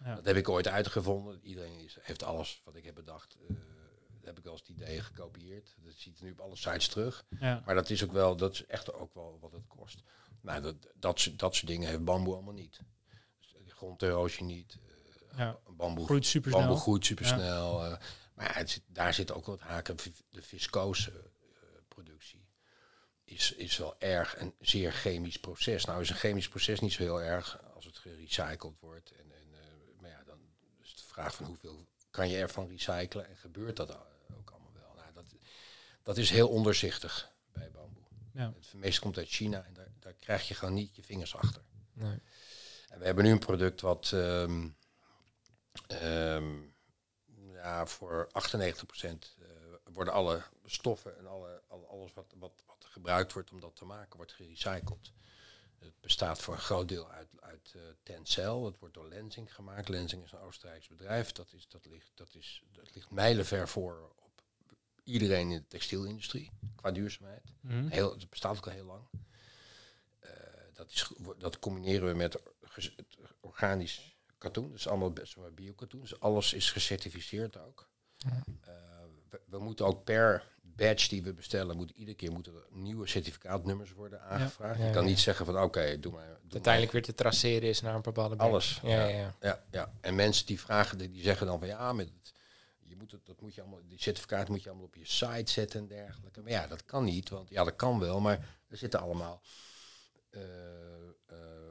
Ja. 0.04 0.16
Dat 0.16 0.26
heb 0.26 0.36
ik 0.36 0.50
ooit 0.50 0.68
uitgevonden. 0.68 1.40
Iedereen 1.44 1.80
is, 1.80 1.98
heeft 2.02 2.24
alles 2.24 2.62
wat 2.64 2.76
ik 2.76 2.84
heb 2.86 2.96
bedacht, 2.96 3.36
eh, 3.42 3.48
dat 3.48 4.26
heb 4.26 4.38
ik 4.40 4.46
als 4.46 4.60
het 4.60 4.70
idee 4.70 5.02
gekopieerd. 5.02 5.76
Dat 5.84 5.94
ziet 5.96 6.18
er 6.18 6.24
nu 6.26 6.32
op 6.32 6.40
alle 6.40 6.56
sites 6.56 6.88
terug. 6.88 7.26
Ja. 7.40 7.62
Maar 7.66 7.76
dat 7.76 7.90
is 7.90 8.04
ook 8.04 8.12
wel, 8.12 8.36
dat 8.36 8.54
is 8.54 8.66
echt 8.66 8.94
ook 8.94 9.14
wel 9.14 9.38
wat 9.42 9.52
het 9.52 9.68
kost. 9.68 10.04
Nou, 10.42 10.62
dat, 10.62 10.76
dat, 10.96 11.20
soort- 11.20 11.40
dat 11.40 11.56
soort 11.56 11.68
dingen 11.68 11.90
heeft 11.90 12.04
bamboe 12.04 12.34
allemaal 12.34 12.54
niet. 12.54 12.80
Dus 13.40 13.54
de 13.66 13.72
gronderosie 13.76 14.44
niet, 14.44 14.78
eh, 15.32 15.38
Ja. 15.38 15.60
Bamboe 15.70 16.06
Groeit 16.06 16.26
supersnel. 16.26 16.64
Bamboe 16.64 16.82
groeit 16.82 17.06
supersnel. 17.06 17.84
eh, 17.86 17.98
maar 18.34 18.56
het 18.58 18.82
daar 18.88 19.14
zit 19.14 19.32
ook 19.32 19.46
wat 19.46 19.60
haken. 19.60 19.96
De 20.30 20.42
viscose 20.42 21.12
eh, 21.12 21.18
productie 21.88 22.48
is, 23.24 23.52
is 23.52 23.78
wel 23.78 23.96
erg 24.00 24.40
een 24.40 24.54
zeer 24.60 24.92
chemisch 24.92 25.38
proces. 25.40 25.86
Nou 25.86 26.02
is 26.02 26.10
een 26.10 26.16
chemisch 26.16 26.48
proces 26.50 26.80
niet 26.80 26.94
zo 26.94 27.04
heel 27.04 27.22
erg 27.22 27.64
als 27.74 27.86
het 27.86 27.98
gerecycled 27.98 28.80
wordt. 28.80 29.12
En, 29.12 29.32
en, 29.32 29.54
eh, 29.54 30.02
maar 30.02 30.10
ja, 30.10 30.24
dan 30.24 30.40
is 30.82 30.90
het 30.90 30.98
de 31.00 31.05
vraag 31.16 31.36
van 31.36 31.46
hoeveel 31.46 31.88
kan 32.10 32.30
je 32.30 32.38
ervan 32.38 32.68
recyclen 32.68 33.28
en 33.28 33.38
gebeurt 33.38 33.76
dat 33.76 33.90
eh, 33.90 33.96
ook 34.38 34.50
allemaal 34.50 34.74
wel. 34.74 34.94
Nou, 34.96 35.14
dat, 35.14 35.26
dat 36.04 36.18
is 36.18 36.30
heel 36.30 36.50
onderzichtig 36.50 37.32
bij 37.54 37.72
bamboe. 37.72 38.04
Ja. 38.34 38.54
Het 38.56 38.74
meeste 38.74 39.02
komt 39.02 39.18
uit 39.18 39.30
China 39.30 39.64
en 39.64 39.74
daar, 39.74 39.92
daar 40.00 40.14
krijg 40.14 40.48
je 40.48 40.54
gewoon 40.54 40.74
niet 40.74 40.96
je 40.96 41.04
vingers 41.04 41.36
achter. 41.36 41.62
Nee. 41.94 42.20
En 42.90 43.00
we 43.00 43.06
hebben 43.06 43.24
nu 43.24 43.32
een 43.32 43.40
product 43.40 43.82
wat 43.82 44.12
ehm, 44.14 44.68
ehm, 45.88 46.62
ja, 47.54 47.86
voor 47.86 48.28
98% 48.32 49.36
eh 49.40 49.46
worden 49.94 50.14
alle 50.14 50.44
stoffen 50.66 51.18
en 51.18 51.28
alle, 51.28 51.62
alle- 51.68 51.86
alles 51.86 52.14
wat, 52.14 52.34
wat, 52.38 52.64
wat 52.66 52.86
gebruikt 52.90 53.34
wordt 53.34 53.52
om 53.52 53.60
dat 53.60 53.76
te 53.76 53.86
maken, 53.86 54.18
wordt 54.18 54.34
gerecycled. 54.34 55.12
Het 55.86 56.02
bestaat 56.02 56.42
voor 56.42 56.54
een 56.54 56.60
groot 56.60 56.88
deel 56.88 57.12
uit, 57.12 57.28
uit 57.40 57.74
eh, 57.76 57.82
Tencel. 58.04 58.66
Het 58.66 58.80
wordt 58.80 58.94
door 58.94 59.08
Lenzing 59.08 59.56
gemaakt. 59.56 59.90
Lenzing 59.90 60.24
is 60.24 60.32
een 60.32 60.40
Oostenrijks 60.40 60.88
bedrijf. 60.88 61.32
Dat, 61.32 61.54
is, 61.54 61.68
dat, 61.68 61.86
ligt, 61.86 62.12
dat, 62.14 62.36
is, 62.36 62.64
dat 62.72 62.96
ligt 62.96 63.12
mijlenver 63.12 63.68
voor 63.68 64.14
op 64.16 64.44
iedereen 65.04 65.52
in 65.52 65.58
de 65.58 65.68
textielindustrie 65.68 66.52
qua 66.76 66.92
duurzaamheid. 66.92 67.52
Mhm. 67.62 67.88
Heel, 67.88 68.12
het 68.12 68.30
bestaat 68.30 68.58
ook 68.58 68.66
al 68.66 68.72
heel 68.72 68.86
lang. 68.86 69.08
Eh, 70.20 70.30
dat, 70.74 70.92
is, 70.92 71.12
dat 71.38 71.60
combineren 71.60 72.08
we 72.08 72.14
met 72.14 72.42
organisch 73.40 74.16
katoen. 74.38 74.72
Dus 74.72 74.88
allemaal 74.88 75.12
best 75.12 75.36
wel 75.36 75.52
bio-katoen. 75.52 76.02
Dus 76.02 76.20
alles 76.20 76.54
is 76.54 76.72
gecertificeerd 76.72 77.58
ook. 77.58 77.90
Ja. 78.18 78.44
Eh, 78.62 78.74
we, 79.30 79.42
we 79.46 79.60
moeten 79.60 79.86
ook 79.86 80.04
per 80.04 80.55
badge 80.76 81.10
die 81.10 81.24
we 81.24 81.34
bestellen, 81.34 81.76
moet 81.76 81.92
iedere 81.92 82.18
keer 82.18 82.32
moeten 82.32 82.54
er 82.54 82.66
nieuwe 82.70 83.08
certificaatnummers 83.08 83.94
worden 83.94 84.22
aangevraagd. 84.22 84.80
Ja, 84.80 84.86
Je 84.86 84.92
kan 84.92 85.06
niet 85.06 85.20
zeggen 85.20 85.46
van 85.46 85.62
oké, 85.62 86.00
doe 86.00 86.12
maar. 86.12 86.28
Doe 86.28 86.54
Uiteindelijk 86.54 86.94
weer 86.94 87.04
te 87.04 87.14
traceren 87.14 87.70
is 87.70 87.82
naar 87.82 87.96
een 87.96 88.02
bepaalde 88.02 88.36
bank. 88.36 88.50
Alles. 88.50 88.80
Ja, 88.84 89.08
ja, 89.08 89.18
ja. 89.18 89.36
ja, 89.42 89.64
ja. 89.72 89.92
En 90.02 90.16
mensen 90.16 90.46
die 90.46 90.60
vragen, 90.60 90.98
die 90.98 91.24
zeggen 91.24 91.48
dan 91.48 91.60
van 91.60 91.68
ja, 91.68 91.94
met 91.94 92.06
het, 92.08 92.34
je 92.80 92.96
moet 92.96 93.12
het, 93.12 93.26
dat 93.26 93.42
moet 93.42 93.56
je 93.56 93.62
allemaal, 93.62 93.82
die 93.88 94.02
certificaat 94.02 94.50
moet 94.50 94.64
je 94.64 94.70
allemaal 94.70 94.88
op 94.88 94.96
je 94.96 95.06
site 95.06 95.52
zetten 95.52 95.80
en 95.80 95.88
dergelijke. 95.88 96.42
Maar 96.42 96.52
ja, 96.52 96.68
dat 96.68 96.86
kan 96.86 97.04
niet, 97.04 97.30
want 97.30 97.50
ja, 97.50 97.64
dat 97.64 97.76
kan 97.76 98.00
wel, 98.00 98.20
maar 98.20 98.48
er 98.70 98.78
zitten 98.78 99.00
allemaal 99.00 99.42
eh, 100.30 100.42
eh, 101.26 101.65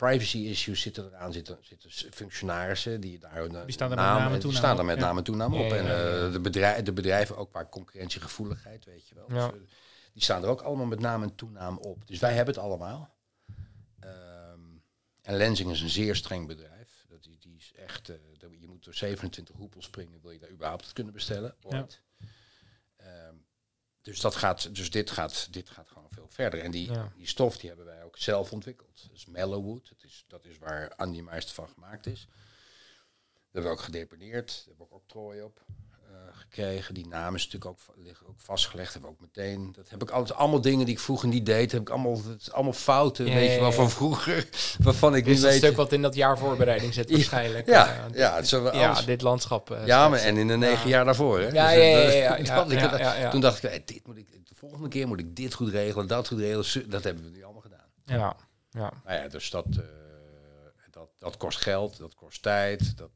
privacy 0.00 0.38
issues 0.38 0.80
zitten 0.80 1.06
eraan, 1.06 1.32
zitten, 1.32 1.58
zitten 1.60 1.90
functionarissen 2.12 3.00
die 3.00 3.18
daar 3.18 3.34
hun 3.34 3.64
Die 3.64 3.72
staan 3.72 3.90
er 3.90 3.96
met 3.96 4.04
naam- 4.04 4.32
en 4.32 4.40
toenaam 4.40 4.58
staan 4.58 4.78
er 4.78 4.84
met 4.84 4.98
naam 4.98 5.16
en 5.16 5.24
toenaam 5.24 5.54
op. 5.54 5.72
En 5.72 5.84
eh, 5.84 6.32
de, 6.32 6.40
bedrijven, 6.40 6.84
de 6.84 6.92
bedrijven 6.92 7.36
ook 7.36 7.50
qua 7.50 7.64
concurrentiegevoeligheid, 7.64 8.84
weet 8.84 9.08
je 9.08 9.14
wel. 9.14 9.26
Dus, 9.28 9.36
eh, 9.44 9.48
die 10.12 10.22
staan 10.22 10.42
er 10.42 10.48
ook 10.48 10.60
allemaal 10.60 10.86
met 10.86 11.00
naam 11.00 11.22
en 11.22 11.34
toenaam 11.34 11.78
op. 11.78 12.06
Dus 12.06 12.18
wij 12.18 12.34
hebben 12.34 12.54
het 12.54 12.62
allemaal. 12.62 13.14
Ehm, 14.00 14.60
en 15.22 15.36
Lenzing 15.36 15.70
is 15.70 15.80
een 15.80 15.90
zeer 15.90 16.16
streng 16.16 16.46
bedrijf. 16.46 17.04
Dat 17.08 17.22
die, 17.22 17.38
die 17.38 17.56
is 17.56 17.72
echt, 17.76 18.08
eh, 18.08 18.16
je 18.60 18.68
moet 18.68 18.84
door 18.84 18.94
27 18.94 19.56
hoepels 19.56 19.84
springen, 19.84 20.20
wil 20.22 20.30
je 20.30 20.38
daar 20.38 20.50
überhaupt 20.50 20.84
het 20.84 20.92
kunnen 20.92 21.12
bestellen. 21.12 21.54
Ooit. 21.62 22.02
Dus, 24.02 24.20
dat 24.20 24.34
gaat, 24.36 24.74
dus 24.74 24.90
dit, 24.90 25.10
gaat, 25.10 25.52
dit 25.52 25.70
gaat 25.70 25.88
gewoon 25.88 26.08
veel 26.10 26.28
verder. 26.28 26.60
En 26.60 26.70
die, 26.70 26.92
Ja. 26.92 27.12
die 27.16 27.26
stof 27.26 27.56
die 27.58 27.68
hebben 27.68 27.86
wij 27.86 28.02
ook 28.04 28.16
zelf 28.18 28.52
ontwikkeld. 28.52 29.02
Dat 29.02 29.16
is 29.16 29.26
Mellowwood. 29.26 29.88
Dat 29.88 30.02
is, 30.04 30.24
dat 30.28 30.44
is 30.44 30.58
waar 30.58 30.94
Andy 30.96 31.20
Meister 31.20 31.54
van 31.54 31.68
gemaakt 31.68 32.06
is. 32.06 32.28
Dat 33.32 33.42
hebben 33.52 33.70
we 33.72 33.76
ook 33.78 33.84
gedeponeerd. 33.84 34.46
Daar 34.48 34.64
hebben 34.66 34.86
we 34.86 34.94
ook 34.94 35.00
octrooi 35.02 35.42
op 35.42 35.64
gekregen. 36.32 36.94
Die 36.94 37.06
naam 37.06 37.34
is 37.34 37.44
natuurlijk 37.44 37.70
ook, 37.70 37.94
liggen 38.04 38.26
ook 38.26 38.40
vastgelegd. 38.40 38.92
Hebben 38.92 39.10
we 39.10 39.16
ook 39.16 39.22
meteen. 39.34 39.72
Dat 39.72 39.88
heb 39.90 40.02
ik 40.02 40.10
altijd 40.10 40.38
allemaal 40.38 40.60
dingen 40.60 40.84
die 40.86 40.94
ik 40.94 41.00
vroeger 41.00 41.28
niet 41.28 41.46
deed. 41.46 41.72
Heb 41.72 41.80
ik 41.80 41.90
allemaal, 41.90 42.16
het 42.28 42.40
is 42.40 42.52
allemaal 42.52 42.72
fouten, 42.72 43.26
Ja, 43.26 43.34
weet 43.34 43.46
ja, 43.48 43.54
je 43.54 43.60
wel, 43.60 43.72
van 43.72 43.90
vroeger. 43.90 44.48
Waarvan 44.82 45.14
ik 45.14 45.24
Dit 45.24 45.36
een 45.36 45.42
weet. 45.42 45.56
stuk 45.56 45.76
wat 45.76 45.92
in 45.92 46.02
dat 46.02 46.14
jaar 46.14 46.38
voorbereiding 46.38 46.94
zit 46.94 47.10
waarschijnlijk. 47.10 47.66
ja, 47.66 47.86
Eh, 48.12 48.14
ja, 48.44 48.60
wel 48.62 48.74
ja, 48.76 49.02
dit 49.02 49.22
landschap. 49.22 49.70
eh, 49.70 49.86
ja, 49.86 50.08
maar 50.08 50.18
en 50.18 50.36
in 50.36 50.48
de 50.48 50.56
negen 50.56 50.82
Ja. 50.88 50.94
jaar 50.96 51.04
daarvoor. 51.04 51.38
Hè? 51.40 51.44
Ja, 51.48 51.50
Dus, 51.50 51.74
ja, 51.74 51.80
eh, 51.80 52.12
ja, 52.22 52.36
ja, 52.36 52.36
dat 52.36 52.46
ja, 52.46 52.54
had 52.54 52.72
ik- 52.72 52.80
ja, 52.80 52.98
ja, 52.98 53.14
ja. 53.14 53.30
Toen 53.30 53.40
dacht 53.40 53.62
ik, 53.64 53.70
hey, 53.70 53.82
dit 53.84 54.06
moet 54.06 54.16
ik, 54.16 54.28
de 54.48 54.54
volgende 54.54 54.88
keer 54.88 55.08
moet 55.08 55.20
ik 55.20 55.36
dit 55.36 55.54
goed 55.54 55.68
regelen, 55.70 56.06
dat 56.06 56.28
goed 56.28 56.38
regelen. 56.38 56.90
Dat 56.90 57.04
hebben 57.04 57.24
we 57.24 57.30
nu 57.30 57.42
allemaal 57.44 57.62
gedaan. 57.62 57.86
Ja, 58.04 58.36
ja. 58.70 58.92
Nou 59.04 59.22
ja, 59.22 59.28
dus 59.28 59.50
dat, 59.50 59.66
eh, 59.70 59.78
dat, 60.90 61.08
dat 61.18 61.36
kost 61.36 61.58
geld, 61.58 61.98
dat 61.98 62.14
kost 62.14 62.42
tijd, 62.42 62.80
eh, 62.80 62.86
dat 62.96 63.10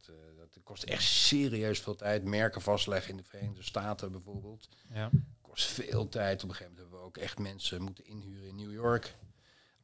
kost 0.65 0.83
echt 0.83 1.03
serieus 1.03 1.81
veel 1.81 1.95
tijd. 1.97 2.25
Merken 2.25 2.61
vastleggen 2.61 3.11
in 3.11 3.17
de 3.17 3.23
Verenigde 3.23 3.63
Staten 3.63 4.13
bijvoorbeeld. 4.13 4.69
Ja. 4.93 5.11
Kost 5.41 5.67
veel 5.67 6.09
tijd. 6.09 6.43
Op 6.43 6.49
een 6.49 6.55
gegeven 6.55 6.73
moment 6.73 6.79
hebben 6.81 6.99
we 6.99 7.05
ook 7.05 7.17
echt 7.17 7.39
mensen 7.39 7.83
moeten 7.83 8.05
inhuren 8.07 8.49
in 8.49 8.57
New 8.57 8.73
York. 8.73 9.17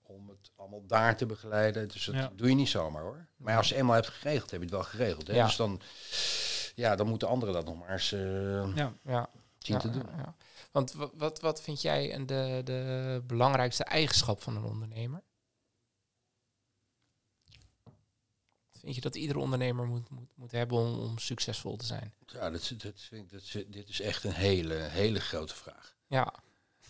Om 0.03 0.29
het 0.29 0.51
allemaal 0.57 0.87
daar 0.87 1.17
te 1.17 1.27
begeleiden. 1.27 1.89
Dus 1.89 2.05
dat 2.05 2.15
Ja. 2.15 2.33
doe 2.35 2.49
je 2.49 2.55
niet 2.55 2.69
zomaar 2.69 3.03
hoor. 3.03 3.27
Maar 3.37 3.57
als 3.57 3.69
je 3.69 3.75
eenmaal 3.77 3.95
hebt 3.95 4.09
geregeld, 4.09 4.51
heb 4.51 4.59
je 4.61 4.67
het 4.67 4.75
wel 4.75 4.85
geregeld. 4.85 5.27
Hè? 5.27 5.35
Ja. 5.35 5.45
Dus 5.47 5.57
dan, 5.57 5.81
ja, 6.75 6.97
dan 6.97 7.07
moeten 7.09 7.29
anderen 7.29 7.55
dat 7.55 7.65
nog 7.65 7.79
maar 7.79 7.91
eens 7.93 8.13
eh, 8.13 8.75
Ja. 8.77 8.93
ja. 9.05 9.31
zien 9.59 9.75
ja, 9.77 9.81
te 9.81 9.91
doen. 9.91 10.07
ja, 10.11 10.17
ja. 10.17 10.35
Want 10.73 10.93
wa- 10.93 11.11
wat, 11.15 11.41
wat 11.41 11.63
vind 11.63 11.83
jij 11.83 12.15
een- 12.15 12.27
de, 12.27 12.61
de 12.65 13.23
belangrijkste 13.27 13.85
eigenschap 13.85 14.43
van 14.43 14.57
een 14.57 14.65
ondernemer? 14.65 15.23
Vind 18.81 18.95
je 18.95 19.01
dat 19.01 19.15
iedere 19.17 19.39
ondernemer 19.39 19.87
moet, 19.87 20.11
moet, 20.11 20.29
moet 20.37 20.51
hebben 20.51 20.79
om, 20.79 20.99
om 20.99 21.19
succesvol 21.19 21.77
te 21.77 21.85
zijn? 21.87 22.15
Ja, 22.27 22.51
dat, 22.51 22.73
dat, 22.79 23.01
vind 23.01 23.33
ik- 23.33 23.53
dat, 23.53 23.73
dit 23.73 23.89
is 23.89 24.01
echt 24.01 24.25
een 24.25 24.33
hele, 24.33 24.75
hele 24.75 25.21
grote 25.21 25.55
vraag. 25.55 25.97
Ja, 26.07 26.35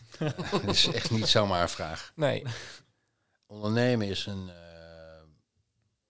Het 0.18 0.64
is 0.70 0.86
echt 0.86 1.10
niet 1.10 1.26
zomaar 1.26 1.62
een 1.62 1.68
vraag. 1.68 2.12
nee. 2.14 2.44
Ondernemen 3.46 4.06
is 4.08 4.26
een 4.26 4.48
eh, 4.50 5.22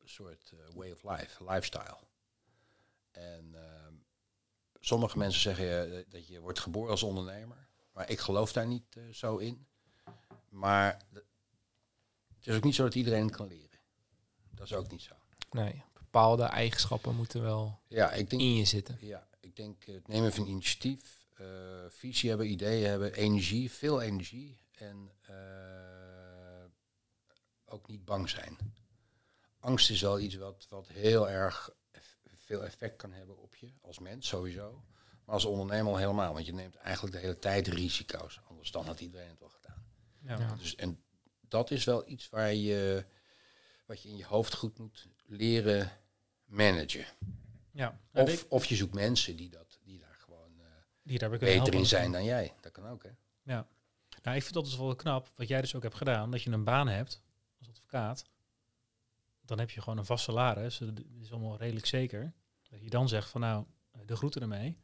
soort 0.04 0.52
eh, 0.52 0.74
way 0.74 0.90
of 0.90 1.02
life, 1.02 1.44
lifestyle. 1.44 1.98
En 3.10 3.50
ehm, 3.54 3.94
sommige 4.80 5.18
mensen 5.18 5.40
zeggen 5.40 5.96
eh, 5.98 6.04
dat 6.08 6.28
je 6.28 6.40
wordt 6.40 6.58
geboren 6.58 6.90
als 6.90 7.02
ondernemer. 7.02 7.68
Maar 7.92 8.10
ik 8.10 8.18
geloof 8.20 8.52
daar 8.52 8.66
niet 8.66 8.96
zo 9.12 9.36
in. 9.36 9.66
Maar 10.48 11.02
het 12.34 12.46
is 12.46 12.54
ook 12.56 12.64
niet 12.64 12.74
zo 12.74 12.82
dat 12.84 12.94
iedereen 12.94 13.26
het 13.26 13.36
kan 13.36 13.46
leren. 13.46 13.78
Dat 14.50 14.66
is 14.66 14.72
ook 14.74 14.90
niet 14.90 15.02
zo. 15.02 15.14
Nee, 15.50 15.82
bepaalde 15.94 16.42
eigenschappen 16.44 17.14
moeten 17.16 17.42
wel 17.42 17.80
Ja, 17.88 18.12
ik 18.12 18.30
denk, 18.30 18.42
in 18.42 18.54
je 18.54 18.64
zitten. 18.64 18.98
ja, 19.00 19.26
ik 19.40 19.56
denk 19.56 19.84
het 19.84 20.08
nemen 20.08 20.32
van 20.32 20.46
initiatief, 20.46 21.26
eh, 21.36 21.46
visie 21.88 22.28
hebben, 22.28 22.50
ideeën 22.50 22.88
hebben, 22.88 23.12
energie, 23.14 23.70
veel 23.70 24.00
energie. 24.00 24.58
En 24.74 25.10
eh, 25.20 26.64
ook 27.64 27.88
niet 27.88 28.04
bang 28.04 28.28
zijn. 28.28 28.56
Angst 29.60 29.90
is 29.90 30.00
wel 30.00 30.18
iets 30.20 30.34
wat, 30.34 30.66
wat 30.68 30.88
heel 30.88 31.28
erg 31.28 31.70
eff- 31.90 32.18
veel 32.36 32.64
effect 32.64 32.96
kan 32.96 33.12
hebben 33.12 33.38
op 33.38 33.54
je 33.56 33.72
als 33.80 33.98
mens 33.98 34.28
sowieso. 34.28 34.84
Maar 35.24 35.34
als 35.34 35.44
ondernemer 35.44 35.92
al 35.92 35.98
helemaal, 35.98 36.32
want 36.32 36.46
je 36.46 36.52
neemt 36.52 36.74
eigenlijk 36.76 37.14
de 37.14 37.20
hele 37.20 37.38
tijd 37.38 37.66
risico's. 37.68 38.40
Anders 38.48 38.70
dan 38.70 38.84
had 38.86 39.00
iedereen 39.00 39.28
het 39.28 39.38
wel 39.38 39.48
gedaan. 39.48 39.84
Ja. 40.22 40.38
Ja. 40.38 40.54
Dus, 40.54 40.74
en 40.76 41.02
dat 41.48 41.70
is 41.70 41.84
wel 41.84 42.08
iets 42.08 42.28
waar 42.28 42.54
je, 42.54 43.04
wat 43.86 44.02
je 44.02 44.08
in 44.08 44.16
je 44.16 44.24
hoofd 44.26 44.54
goed 44.54 44.78
moet 44.78 45.08
leren 45.30 45.90
managen. 46.44 47.04
Ja. 47.72 48.00
Of, 48.12 48.46
of 48.48 48.64
je 48.64 48.76
zoekt 48.76 48.94
mensen 48.94 49.36
die, 49.36 49.50
dat, 49.50 49.78
die 49.82 49.98
daar 49.98 50.16
gewoon 50.18 50.52
eh, 50.58 50.66
die 51.02 51.18
daar 51.18 51.30
beter 51.30 51.48
helpen. 51.48 51.72
in 51.72 51.86
zijn 51.86 52.12
dan 52.12 52.24
jij. 52.24 52.54
Dat 52.60 52.72
kan 52.72 52.86
ook, 52.86 53.02
hè? 53.02 53.10
Ja. 53.42 53.66
Nou, 54.22 54.36
ik 54.36 54.42
vind 54.42 54.54
dat 54.54 54.64
dus 54.64 54.76
wel 54.76 54.96
knap, 54.96 55.32
wat 55.36 55.48
jij 55.48 55.60
dus 55.60 55.74
ook 55.74 55.82
hebt 55.82 55.94
gedaan, 55.94 56.30
dat 56.30 56.42
je 56.42 56.50
een 56.50 56.64
baan 56.64 56.88
hebt 56.88 57.22
als 57.58 57.68
advocaat. 57.68 58.24
Dan 59.44 59.58
heb 59.58 59.70
je 59.70 59.80
gewoon 59.80 59.98
een 59.98 60.04
vast 60.04 60.24
salaris, 60.24 60.78
dat 60.78 61.02
is 61.20 61.32
allemaal 61.32 61.56
redelijk 61.56 61.86
zeker. 61.86 62.32
Dat 62.70 62.82
je 62.82 62.90
dan 62.90 63.08
zegt 63.08 63.30
van 63.30 63.40
nou, 63.40 63.64
de 64.06 64.16
groeten 64.16 64.42
ermee. 64.42 64.76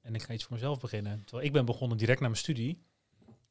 En 0.00 0.14
ik 0.14 0.22
ga 0.22 0.32
iets 0.32 0.44
voor 0.44 0.52
mezelf 0.52 0.80
beginnen. 0.80 1.24
Terwijl 1.24 1.46
ik 1.46 1.52
ben 1.52 1.64
begonnen 1.64 1.98
direct 1.98 2.20
na 2.20 2.26
mijn 2.26 2.38
studie. 2.38 2.82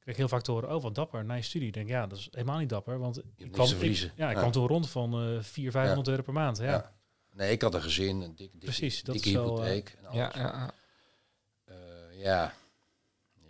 Ik 0.09 0.17
heel 0.17 0.27
vaak 0.27 0.41
te 0.41 0.51
horen, 0.51 0.75
oh 0.75 0.81
wat 0.81 0.95
dapper, 0.95 1.25
na 1.25 1.33
je 1.33 1.41
studie. 1.41 1.67
Ik 1.67 1.73
denk, 1.73 1.87
ja, 1.89 2.07
dat 2.07 2.17
is 2.17 2.27
helemaal 2.31 2.57
niet 2.57 2.69
dapper. 2.69 2.99
Want 2.99 3.17
ik 3.35 3.51
kwam, 3.51 3.67
ik, 3.67 3.75
verliezen. 3.77 4.11
ja, 4.15 4.27
ik 4.27 4.33
Ja. 4.33 4.39
kwam 4.39 4.51
toen 4.51 4.67
rond 4.67 4.89
van 4.89 5.13
eh 5.13 5.19
400, 5.41 5.71
500 5.71 6.07
euro 6.07 6.21
per 6.21 6.33
maand. 6.33 6.57
Ja, 6.57 6.63
Ja. 6.63 6.97
Nee, 7.33 7.51
ik 7.51 7.61
had 7.61 7.73
een 7.73 7.81
gezin, 7.81 8.15
een 8.21 8.35
dikke, 8.35 8.37
dikke, 8.51 8.57
Precies, 8.65 9.03
dat 9.03 9.13
dikke 9.13 9.29
is 9.29 9.35
wel, 9.35 9.43
hypotheek. 9.55 9.95
en 9.99 10.05
alles. 10.05 10.17
Ja, 10.17 10.31
ja, 10.35 10.41
ja. 10.41 10.71
Eh, 11.65 12.21
ja. 12.23 12.53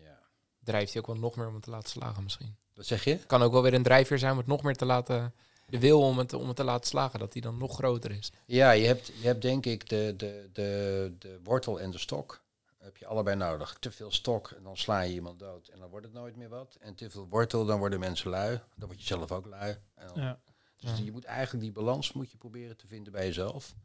ja. 0.03 0.19
Drijft 0.63 0.91
hij 0.93 1.01
ook 1.01 1.07
wel 1.07 1.15
nog 1.17 1.35
meer 1.35 1.47
om 1.47 1.53
het 1.53 1.63
te 1.63 1.69
laten 1.69 1.89
slagen 1.89 2.23
misschien. 2.23 2.55
Wat 2.73 2.85
zeg 2.85 3.03
je? 3.03 3.17
Kan 3.17 3.41
ook 3.41 3.51
wel 3.51 3.61
weer 3.61 3.73
een 3.73 3.83
drijfveer 3.83 4.19
zijn 4.19 4.31
om 4.31 4.37
het 4.37 4.47
nog 4.47 4.63
meer 4.63 4.75
te 4.75 4.85
laten... 4.85 5.33
De 5.67 5.79
wil 5.79 6.01
om 6.01 6.17
het, 6.17 6.33
om 6.33 6.47
het 6.47 6.55
te 6.55 6.63
laten 6.63 6.87
slagen, 6.87 7.19
dat 7.19 7.31
die 7.31 7.41
dan 7.41 7.57
nog 7.57 7.75
groter 7.75 8.11
is. 8.11 8.31
Ja, 8.45 8.71
je 8.71 8.85
hebt, 8.85 9.11
je 9.21 9.27
hebt 9.27 9.41
denk 9.41 9.65
ik 9.65 9.89
de, 9.89 10.13
de, 10.17 10.49
de, 10.53 11.13
de 11.19 11.39
wortel 11.43 11.79
en 11.79 11.91
de 11.91 11.97
stok. 11.97 12.41
Heb 12.79 12.97
je 12.97 13.05
allebei 13.05 13.35
nodig. 13.35 13.77
Te 13.79 13.91
veel 13.91 14.11
stok 14.11 14.49
en 14.51 14.63
dan 14.63 14.77
sla 14.77 15.01
je 15.01 15.13
iemand 15.13 15.39
dood 15.39 15.67
en 15.67 15.79
dan 15.79 15.89
wordt 15.89 16.05
het 16.05 16.15
nooit 16.15 16.35
meer 16.35 16.49
wat. 16.49 16.77
En 16.79 16.95
te 16.95 17.09
veel 17.09 17.27
wortel, 17.27 17.65
dan 17.65 17.79
worden 17.79 17.99
mensen 17.99 18.29
lui. 18.29 18.59
Dan 18.75 18.87
word 18.87 18.99
je 19.01 19.05
zelf 19.07 19.31
ook 19.31 19.45
lui. 19.45 19.77
En 19.95 20.07
dan- 20.07 20.23
ja. 20.23 20.39
Dus 20.79 20.89
Ja. 20.97 21.03
je 21.03 21.11
moet 21.11 21.23
eigenlijk 21.25 21.63
die 21.63 21.73
balans 21.73 22.13
moet 22.13 22.31
je 22.31 22.37
proberen 22.37 22.77
te 22.77 22.87
vinden 22.87 23.11
bij 23.13 23.25
jezelf. 23.25 23.75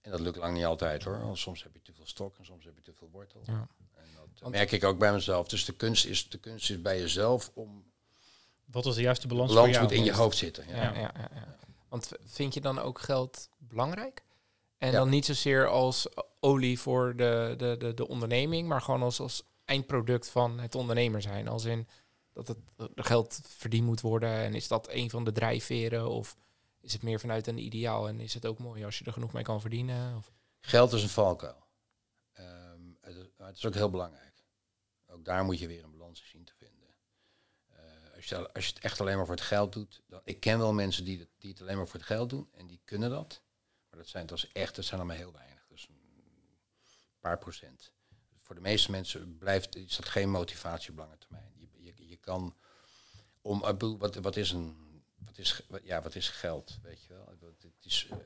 En 0.00 0.10
dat 0.10 0.20
lukt 0.20 0.36
lang 0.36 0.54
niet 0.56 0.64
altijd 0.64 1.02
hoor. 1.04 1.18
Want 1.20 1.38
soms 1.38 1.62
heb 1.62 1.74
je 1.74 1.82
te 1.82 1.92
veel 1.92 2.06
stok 2.06 2.38
en 2.38 2.44
soms 2.44 2.64
heb 2.64 2.76
je 2.76 2.82
te 2.82 2.92
veel 2.94 3.08
wortel. 3.12 3.40
Ja. 3.44 3.52
En 3.52 3.68
dat 4.16 4.28
eh, 4.34 4.40
Want- 4.40 4.54
merk 4.54 4.72
ik 4.72 4.84
ook 4.84 4.98
bij 4.98 5.12
mezelf. 5.12 5.48
Dus 5.48 5.64
de 5.64 5.72
kunst 5.72 6.04
is, 6.06 6.28
de 6.28 6.38
kunst 6.38 6.70
is 6.70 6.82
bij 6.82 6.98
jezelf 7.00 7.50
om 7.54 7.84
Wat 8.64 8.84
was 8.84 8.94
de 8.94 9.00
juiste 9.02 9.26
balans 9.26 9.48
balans 9.52 9.66
voor 9.68 9.74
jou? 9.76 9.88
moet 9.88 9.98
in 9.98 10.04
je 10.04 10.12
hoofd 10.22 10.36
zitten. 10.36 10.68
Ja. 10.68 10.74
Ja, 10.76 10.92
ja, 10.94 11.10
ja, 11.16 11.28
ja. 11.34 11.56
Want 11.88 12.12
vind 12.24 12.54
je 12.54 12.60
dan 12.60 12.78
ook 12.78 12.98
geld 13.00 13.48
belangrijk? 13.58 14.22
En 14.84 14.90
Ja. 14.90 14.96
dan 14.98 15.08
niet 15.08 15.24
zozeer 15.24 15.68
als 15.68 16.06
olie 16.40 16.78
voor 16.80 17.16
de, 17.16 17.54
de, 17.56 17.76
de, 17.78 17.94
de 17.94 18.08
onderneming, 18.08 18.68
maar 18.68 18.80
gewoon 18.80 19.02
als, 19.02 19.20
als 19.20 19.42
eindproduct 19.64 20.28
van 20.30 20.58
het 20.58 20.74
ondernemer 20.74 21.22
zijn. 21.22 21.48
Als 21.48 21.64
in 21.64 21.88
dat 22.32 22.48
het 22.48 22.58
er 22.94 23.04
geld 23.04 23.40
verdiend 23.42 23.86
moet 23.86 24.00
worden. 24.00 24.30
En 24.30 24.54
is 24.54 24.68
dat 24.68 24.88
een 24.90 25.10
van 25.10 25.24
de 25.24 25.32
drijfveren? 25.32 26.08
Of 26.08 26.36
is 26.80 26.92
het 26.92 27.02
meer 27.02 27.20
vanuit 27.20 27.46
een 27.46 27.58
ideaal? 27.58 28.08
En 28.08 28.20
is 28.20 28.34
het 28.34 28.46
ook 28.46 28.58
mooi 28.58 28.84
als 28.84 28.98
je 28.98 29.04
er 29.04 29.12
genoeg 29.12 29.32
mee 29.32 29.42
kan 29.42 29.60
verdienen? 29.60 30.16
Of? 30.16 30.32
Geld 30.60 30.92
is 30.92 31.02
een 31.02 31.08
valkuil. 31.08 31.66
Ehm, 32.32 32.80
het, 33.00 33.16
is, 33.16 33.26
het 33.36 33.56
is 33.56 33.66
ook 33.66 33.74
heel 33.74 33.90
belangrijk. 33.90 34.44
Ook 35.06 35.24
daar 35.24 35.44
moet 35.44 35.58
je 35.58 35.66
weer 35.66 35.84
een 35.84 35.90
balans 35.96 36.28
zien 36.30 36.44
te 36.44 36.52
vinden. 36.56 36.88
Eh, 37.68 38.14
als, 38.16 38.24
je, 38.24 38.52
als 38.52 38.66
je 38.66 38.72
het 38.74 38.82
echt 38.82 39.00
alleen 39.00 39.16
maar 39.16 39.26
voor 39.26 39.34
het 39.34 39.44
geld 39.44 39.72
doet. 39.72 40.02
Dan, 40.06 40.20
ik 40.24 40.40
ken 40.40 40.58
wel 40.58 40.72
mensen 40.72 41.04
die 41.04 41.18
het, 41.18 41.28
die 41.38 41.50
het 41.50 41.60
alleen 41.60 41.76
maar 41.76 41.86
voor 41.86 41.98
het 42.00 42.08
geld 42.08 42.30
doen. 42.30 42.48
En 42.52 42.66
die 42.66 42.80
kunnen 42.84 43.10
dat. 43.10 43.42
Maar 43.94 44.02
dat 44.02 44.12
zijn, 44.12 44.26
is 44.26 44.52
echt, 44.52 44.76
dat 44.76 44.84
zijn 44.84 45.06
maar 45.06 45.16
heel 45.16 45.32
weinig. 45.32 45.66
Dus 45.68 45.86
een 45.88 47.18
paar 47.20 47.38
procent. 47.38 47.92
Voor 48.40 48.54
de 48.54 48.60
meeste 48.60 48.90
mensen 48.90 49.38
blijft, 49.38 49.76
is 49.76 49.96
dat 49.96 50.08
geen 50.08 50.30
motivatie 50.30 50.90
op 50.90 50.96
lange 50.96 51.18
termijn. 51.18 51.52
Je, 51.56 51.68
je, 51.82 52.08
je 52.08 52.16
kan 52.16 52.56
om, 53.42 53.60
wat, 53.98 54.14
wat 54.14 54.36
is 54.36 54.50
een, 54.50 55.02
wat 55.24 55.38
is, 55.38 55.60
wat- 55.68 55.80
ja, 55.84 56.02
wat 56.02 56.14
is 56.14 56.28
geld, 56.28 56.78
weet 56.82 57.02
je 57.02 57.12
wel? 57.12 57.26
Het 57.60 57.72
is, 57.82 58.06
eh, 58.10 58.18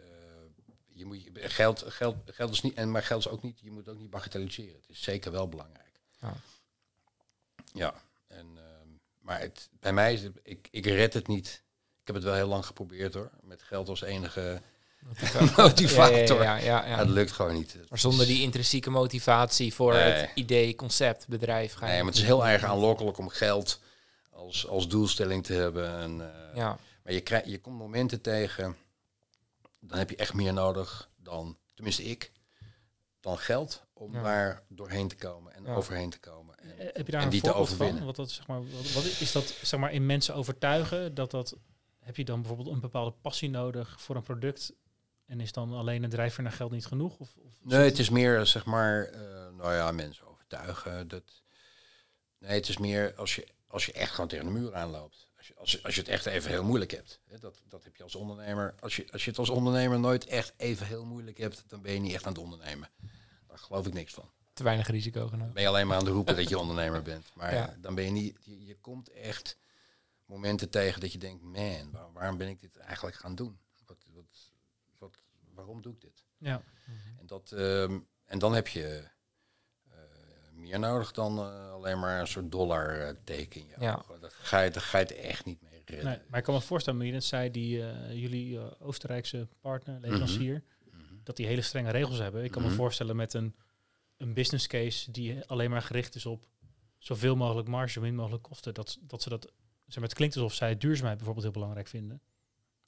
je 0.86 1.04
moet, 1.04 1.28
geld, 1.34 1.82
geld, 1.92 2.16
geld 2.26 2.50
is 2.52 2.60
niet, 2.62 2.74
en 2.74 2.90
maar 2.90 3.02
geld 3.02 3.20
is 3.24 3.28
ook 3.30 3.42
niet, 3.42 3.60
je 3.60 3.70
moet 3.70 3.88
ook 3.88 3.98
niet 3.98 4.10
bagatelliseren. 4.10 4.74
Het 4.80 4.88
is 4.88 5.02
zeker 5.02 5.32
wel 5.32 5.48
belangrijk. 5.48 6.00
Ja. 6.20 6.34
Ja, 7.72 8.02
en, 8.26 8.46
ehm, 8.58 8.88
maar 9.18 9.40
het, 9.40 9.68
bij 9.80 9.92
mij, 9.92 10.12
is 10.12 10.22
het- 10.22 10.40
ik, 10.42 10.68
ik 10.70 10.84
red 10.86 11.14
het 11.14 11.26
niet. 11.26 11.62
Ik 12.00 12.06
heb 12.06 12.14
het 12.14 12.24
wel 12.24 12.34
heel 12.34 12.48
lang 12.48 12.66
geprobeerd 12.66 13.14
hoor, 13.14 13.30
met 13.42 13.62
geld 13.62 13.88
als 13.88 14.00
enige 14.00 14.62
motivator. 15.56 16.42
Ja, 16.42 16.56
ja, 16.56 16.56
ja, 16.56 16.84
ja, 16.84 16.88
Ja, 16.88 16.96
het 16.98 17.08
lukt 17.08 17.32
gewoon 17.32 17.54
niet. 17.54 17.76
Maar 17.88 17.98
zonder 17.98 18.26
die 18.26 18.42
intrinsieke 18.42 18.90
motivatie 18.90 19.74
voor 19.74 19.92
Nee. 19.92 20.02
het 20.12 20.30
idee, 20.34 20.74
concept, 20.74 21.28
bedrijf. 21.28 21.72
Ga 21.72 21.86
je 21.86 21.92
Nee, 21.92 22.02
maar 22.02 22.10
het 22.12 22.20
is 22.20 22.26
heel 22.26 22.46
erg 22.46 22.62
aanlokkelijk 22.64 23.18
om 23.18 23.28
geld 23.28 23.80
als, 24.30 24.66
als 24.66 24.88
doelstelling 24.88 25.44
te 25.44 25.52
hebben. 25.52 25.98
En, 25.98 26.20
eh, 26.20 26.56
Ja, 26.56 26.78
Maar 27.02 27.12
je, 27.12 27.20
krijgt, 27.20 27.46
je 27.48 27.60
komt 27.60 27.78
momenten 27.78 28.20
tegen, 28.20 28.76
dan 29.80 29.98
heb 29.98 30.10
je 30.10 30.16
echt 30.16 30.34
meer 30.34 30.52
nodig 30.52 31.08
dan, 31.16 31.56
tenminste 31.74 32.04
ik, 32.04 32.32
dan 33.20 33.38
geld 33.38 33.82
om 33.92 34.12
Ja. 34.14 34.22
daar 34.22 34.62
doorheen 34.68 35.08
te 35.08 35.16
komen 35.16 35.54
en 35.54 35.62
Ja. 35.64 35.74
overheen 35.74 36.10
te 36.10 36.18
komen. 36.20 36.58
En, 36.58 36.78
Eh, 36.78 36.84
Heb 36.92 37.06
je 37.06 37.12
daar 37.12 37.20
en 37.20 37.26
een 37.26 37.32
die 37.32 37.40
te 37.40 37.46
voorbeeld 37.48 37.68
van? 37.68 37.76
overwinnen. 37.76 38.04
Wat, 38.04 38.16
dat, 38.16 38.30
zeg 38.30 38.46
maar, 38.46 38.60
wat, 38.70 38.92
wat 38.92 39.04
is 39.04 39.32
dat 39.32 39.54
zeg 39.62 39.80
maar, 39.80 39.92
in 39.92 40.06
mensen 40.06 40.34
overtuigen? 40.34 41.14
Dat 41.14 41.30
dat, 41.30 41.56
heb 42.00 42.16
je 42.16 42.24
dan 42.24 42.40
bijvoorbeeld 42.40 42.68
een 42.74 42.80
bepaalde 42.80 43.14
passie 43.22 43.50
nodig 43.50 44.00
voor 44.00 44.16
een 44.16 44.22
product? 44.22 44.72
En 45.28 45.40
is 45.40 45.52
dan 45.52 45.72
alleen 45.72 46.02
een 46.02 46.10
drijfveer 46.10 46.42
naar 46.42 46.52
geld 46.52 46.70
niet 46.70 46.86
genoeg? 46.86 47.18
Of, 47.18 47.36
of 47.36 47.52
Nee, 47.62 47.84
het 47.88 47.98
is 47.98 48.10
meer, 48.10 48.46
zeg 48.46 48.64
maar, 48.64 49.04
eh, 49.04 49.20
nou 49.56 49.74
ja, 49.74 49.92
mensen 49.92 50.26
overtuigen. 50.26 51.08
Dat, 51.08 51.42
nee, 52.38 52.50
het 52.54 52.68
is 52.68 52.78
meer 52.78 53.14
als 53.14 53.34
je, 53.34 53.48
als 53.66 53.86
je 53.86 53.92
echt 53.92 54.10
gewoon 54.12 54.28
tegen 54.28 54.44
de 54.44 54.50
muur 54.50 54.74
aanloopt. 54.74 55.26
Als 55.36 55.46
je, 55.48 55.54
als, 55.56 55.72
je- 55.72 55.82
als 55.82 55.94
je 55.94 56.00
het 56.00 56.10
echt 56.10 56.26
even 56.26 56.50
heel 56.50 56.64
moeilijk 56.64 56.90
hebt. 56.90 57.20
Hè, 57.26 57.38
dat, 57.38 57.62
dat 57.68 57.84
heb 57.84 57.96
je 57.96 58.02
als 58.02 58.14
ondernemer. 58.14 58.74
Als 58.80 58.96
je, 58.96 59.06
als 59.12 59.24
je 59.24 59.30
het 59.30 59.38
als 59.38 59.48
ondernemer 59.48 60.00
nooit 60.00 60.26
echt 60.26 60.52
even 60.56 60.86
heel 60.86 61.04
moeilijk 61.04 61.38
hebt, 61.38 61.64
dan 61.66 61.82
ben 61.82 61.92
je 61.92 61.98
niet 62.00 62.14
echt 62.14 62.26
aan 62.26 62.32
het 62.32 62.42
ondernemen. 62.42 62.88
Daar 63.46 63.58
geloof 63.58 63.86
ik 63.86 63.92
niks 63.92 64.12
van. 64.14 64.30
te 64.52 64.62
weinig 64.62 64.86
risico 64.86 65.26
genomen. 65.28 65.52
Ben 65.54 65.62
je 65.62 65.68
alleen 65.68 65.86
maar 65.86 65.96
aan 65.98 66.04
het 66.04 66.12
roepen 66.12 66.36
dat 66.36 66.48
je 66.48 66.58
ondernemer 66.64 67.02
bent. 67.02 67.30
Maar 67.34 67.54
Ja. 67.54 67.74
dan 67.80 67.94
ben 67.94 68.04
je 68.04 68.10
niet, 68.10 68.36
je, 68.42 68.66
je 68.66 68.76
komt 68.80 69.10
echt 69.10 69.56
momenten 70.24 70.70
tegen 70.70 71.00
dat 71.00 71.12
je 71.12 71.18
denkt, 71.18 71.42
man, 71.42 71.90
waar- 71.92 72.12
waarom 72.12 72.36
ben 72.38 72.48
ik 72.48 72.60
dit 72.60 72.76
eigenlijk 72.76 73.16
gaan 73.16 73.34
doen? 73.34 73.58
Waarom 75.58 75.82
doe 75.82 75.92
ik 75.92 76.00
dit? 76.00 76.24
Ja. 76.36 76.62
En, 77.18 77.26
dat, 77.26 77.52
ehm, 77.52 77.98
en 78.24 78.38
dan 78.38 78.54
heb 78.54 78.68
je 78.68 79.08
eh, 79.90 79.96
meer 80.52 80.78
nodig 80.78 81.12
dan 81.12 81.38
eh, 81.38 81.70
alleen 81.72 81.98
maar 81.98 82.20
een 82.20 82.26
soort 82.26 82.50
dollar 82.52 83.00
eh, 83.00 83.14
teken 83.24 83.62
Ja. 83.78 84.04
Dat 84.20 84.32
ga, 84.34 84.60
je, 84.60 84.70
daar 84.70 84.82
ga 84.82 84.98
je 84.98 85.04
het 85.04 85.14
echt 85.16 85.44
niet 85.44 85.60
mee 85.62 85.82
redden. 85.84 86.06
Nee, 86.06 86.18
maar 86.28 86.38
ik 86.38 86.44
kan 86.44 86.54
me 86.54 86.60
voorstellen, 86.60 86.98
Mieren, 86.98 87.22
zei 87.22 87.50
die 87.50 87.76
jullie 88.20 88.80
Oostenrijkse 88.80 89.48
partner, 89.60 90.00
leverancier, 90.00 90.62
Mhm. 90.90 91.02
dat 91.24 91.36
die 91.36 91.46
hele 91.46 91.62
strenge 91.62 91.90
regels 91.90 92.18
hebben. 92.18 92.44
Ik 92.44 92.50
kan 92.50 92.62
me 92.62 92.68
Mhm. 92.68 92.76
voorstellen 92.76 93.16
met 93.16 93.34
een, 93.34 93.54
een 94.16 94.34
business 94.34 94.66
case 94.66 95.10
die 95.10 95.44
alleen 95.44 95.70
maar 95.70 95.82
gericht 95.82 96.14
is 96.14 96.26
op 96.26 96.46
zoveel 96.98 97.36
mogelijk 97.36 97.68
marge, 97.68 97.90
zo 97.92 98.00
min 98.00 98.14
mogelijk 98.14 98.42
kosten. 98.42 98.74
Dat, 98.74 98.98
dat 99.00 99.22
ze 99.22 99.28
dat, 99.28 99.42
zeg 99.86 99.94
maar, 99.94 100.04
het 100.08 100.14
klinkt 100.14 100.36
alsof 100.36 100.54
zij 100.54 100.76
duurzaamheid 100.78 101.16
bijvoorbeeld 101.16 101.44
heel 101.46 101.54
belangrijk 101.54 101.88
vinden. 101.88 102.20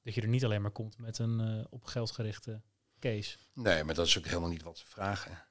Dat 0.02 0.14
je 0.14 0.20
er 0.20 0.28
niet 0.28 0.44
alleen 0.44 0.62
maar 0.62 0.70
komt 0.70 0.98
met 0.98 1.18
een 1.18 1.40
eh, 1.40 1.64
op 1.70 1.84
geld 1.84 2.10
gerichte 2.10 2.62
case. 2.98 3.38
Nee, 3.54 3.84
maar 3.84 3.94
dat 3.94 4.06
is 4.06 4.18
ook 4.18 4.24
helemaal 4.26 4.48
niet 4.48 4.62
wat 4.62 4.78
ze 4.78 4.86
vragen. 4.86 5.44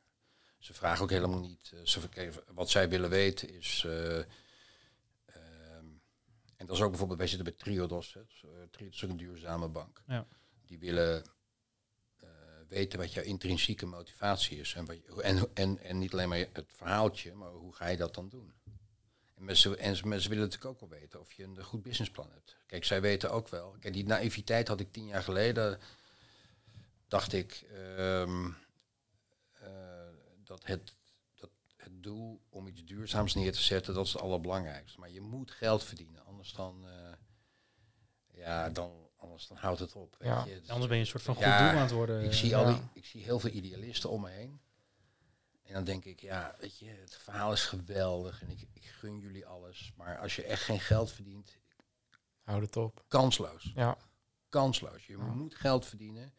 Ze 0.57 0.73
vragen 0.73 1.03
ook 1.03 1.09
helemaal 1.09 1.39
niet. 1.39 1.71
eh, 1.73 1.79
ze, 1.83 2.31
wat 2.53 2.69
zij 2.69 2.89
willen 2.89 3.09
weten 3.09 3.49
is. 3.49 3.83
eh, 3.85 4.17
ehm, 4.17 4.25
en 6.55 6.65
dat 6.65 6.75
is 6.75 6.81
ook 6.81 6.89
bijvoorbeeld, 6.89 7.19
wij 7.19 7.27
zitten 7.27 7.45
bij 7.47 7.55
Triodos. 7.57 8.13
Hè, 8.13 8.21
Triodos 8.69 8.95
is 8.97 9.03
ook 9.03 9.09
een 9.09 9.17
duurzame 9.17 9.67
bank. 9.67 10.03
Ja. 10.07 10.27
Die 10.65 10.79
willen 10.79 11.23
weten 12.67 12.99
wat 12.99 13.13
jouw 13.13 13.23
intrinsieke 13.23 13.85
motivatie 13.85 14.57
is. 14.59 14.73
En, 14.73 14.85
wat 14.85 14.97
en, 15.21 15.49
en, 15.53 15.79
en 15.79 15.97
niet 15.97 16.13
alleen 16.13 16.29
maar 16.29 16.38
het 16.53 16.71
verhaaltje, 16.75 17.33
maar 17.33 17.51
hoe 17.51 17.75
ga 17.75 17.88
je 17.88 17.97
dat 17.97 18.15
dan 18.15 18.29
doen? 18.29 18.53
En 19.39 19.45
mensen, 19.45 19.78
en 19.80 19.95
ze, 19.95 20.08
mensen 20.08 20.30
willen 20.30 20.43
natuurlijk 20.45 20.71
ook 20.71 20.89
wel 20.89 20.99
weten 20.99 21.19
of 21.19 21.32
je 21.34 21.43
een 21.43 21.63
goed 21.63 21.84
businessplan 21.84 22.30
hebt. 22.34 22.58
Kijk, 22.65 22.84
zij 22.86 23.02
weten 23.02 23.32
ook 23.32 23.47
wel. 23.47 23.75
Kijk, 23.80 23.93
die 23.93 24.06
naïviteit 24.06 24.67
had 24.67 24.80
ik 24.80 24.91
tien 24.91 25.06
jaar 25.06 25.23
geleden 25.23 25.80
dacht 27.08 27.34
ik 27.34 27.65
ehm, 27.73 28.45
eh, 29.62 29.69
dat, 30.43 30.65
het, 30.65 30.93
dat 31.36 31.49
het 31.75 32.04
doel 32.04 32.41
om 32.49 32.67
iets 32.67 32.84
duurzaams 32.86 33.34
neer 33.36 33.52
te 33.52 33.62
zetten, 33.62 33.93
dat 33.93 34.06
is 34.06 34.13
het 34.13 34.21
allerbelangrijkste. 34.21 34.99
Maar 34.99 35.10
je 35.12 35.21
moet 35.21 35.52
geld 35.52 35.84
verdienen, 35.84 36.25
anders 36.25 36.54
dan, 36.54 36.86
eh, 36.88 38.38
ja, 38.38 38.69
dan, 38.69 38.91
anders 39.17 39.47
dan 39.47 39.58
houdt 39.58 39.80
het 39.80 39.93
op. 39.95 40.15
Weet 40.19 40.30
Ja. 40.30 40.45
je. 40.45 40.62
Anders 40.67 40.88
ben 40.88 40.95
je 40.97 41.04
een 41.04 41.10
soort 41.10 41.23
van 41.23 41.36
goed 41.36 41.43
Ja, 41.43 41.58
doel 41.58 41.78
aan 41.78 41.86
het 41.86 41.91
worden. 41.91 42.23
ik 42.23 42.34
zie, 42.34 42.56
al 42.56 42.65
die, 42.65 42.82
ik 42.93 43.06
zie 43.06 43.23
heel 43.23 43.39
veel 43.39 43.52
idealisten 43.52 44.10
om 44.10 44.21
me 44.21 44.30
heen. 44.30 44.60
En 45.69 45.75
dan 45.75 45.84
denk 45.84 46.05
ik, 46.05 46.19
ja, 46.19 46.55
weet 46.60 46.79
je, 46.79 46.86
het 46.89 47.15
verhaal 47.15 47.51
is 47.53 47.63
geweldig 47.65 48.41
en 48.41 48.49
ik, 48.49 48.67
ik 48.73 48.86
gun 48.86 49.19
jullie 49.19 49.45
alles. 49.45 49.91
Maar 49.95 50.17
als 50.17 50.36
je 50.36 50.43
echt 50.43 50.63
geen 50.63 50.79
geld 50.79 51.12
verdient, 51.12 51.58
Houd 52.43 52.62
het 52.62 52.77
op. 52.77 53.03
kansloos 53.08 53.71
Ja, 53.75 53.97
kansloos. 54.49 55.05
Je 55.05 55.17
Ja. 55.17 55.23
moet 55.23 55.55
geld 55.55 55.86
verdienen, 55.86 56.34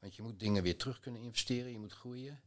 want 0.00 0.16
je 0.16 0.22
moet 0.22 0.38
dingen 0.38 0.62
weer 0.62 0.76
terug 0.76 1.00
kunnen 1.00 1.20
investeren, 1.20 1.70
je 1.72 1.78
moet 1.78 1.92
groeien. 1.92 2.40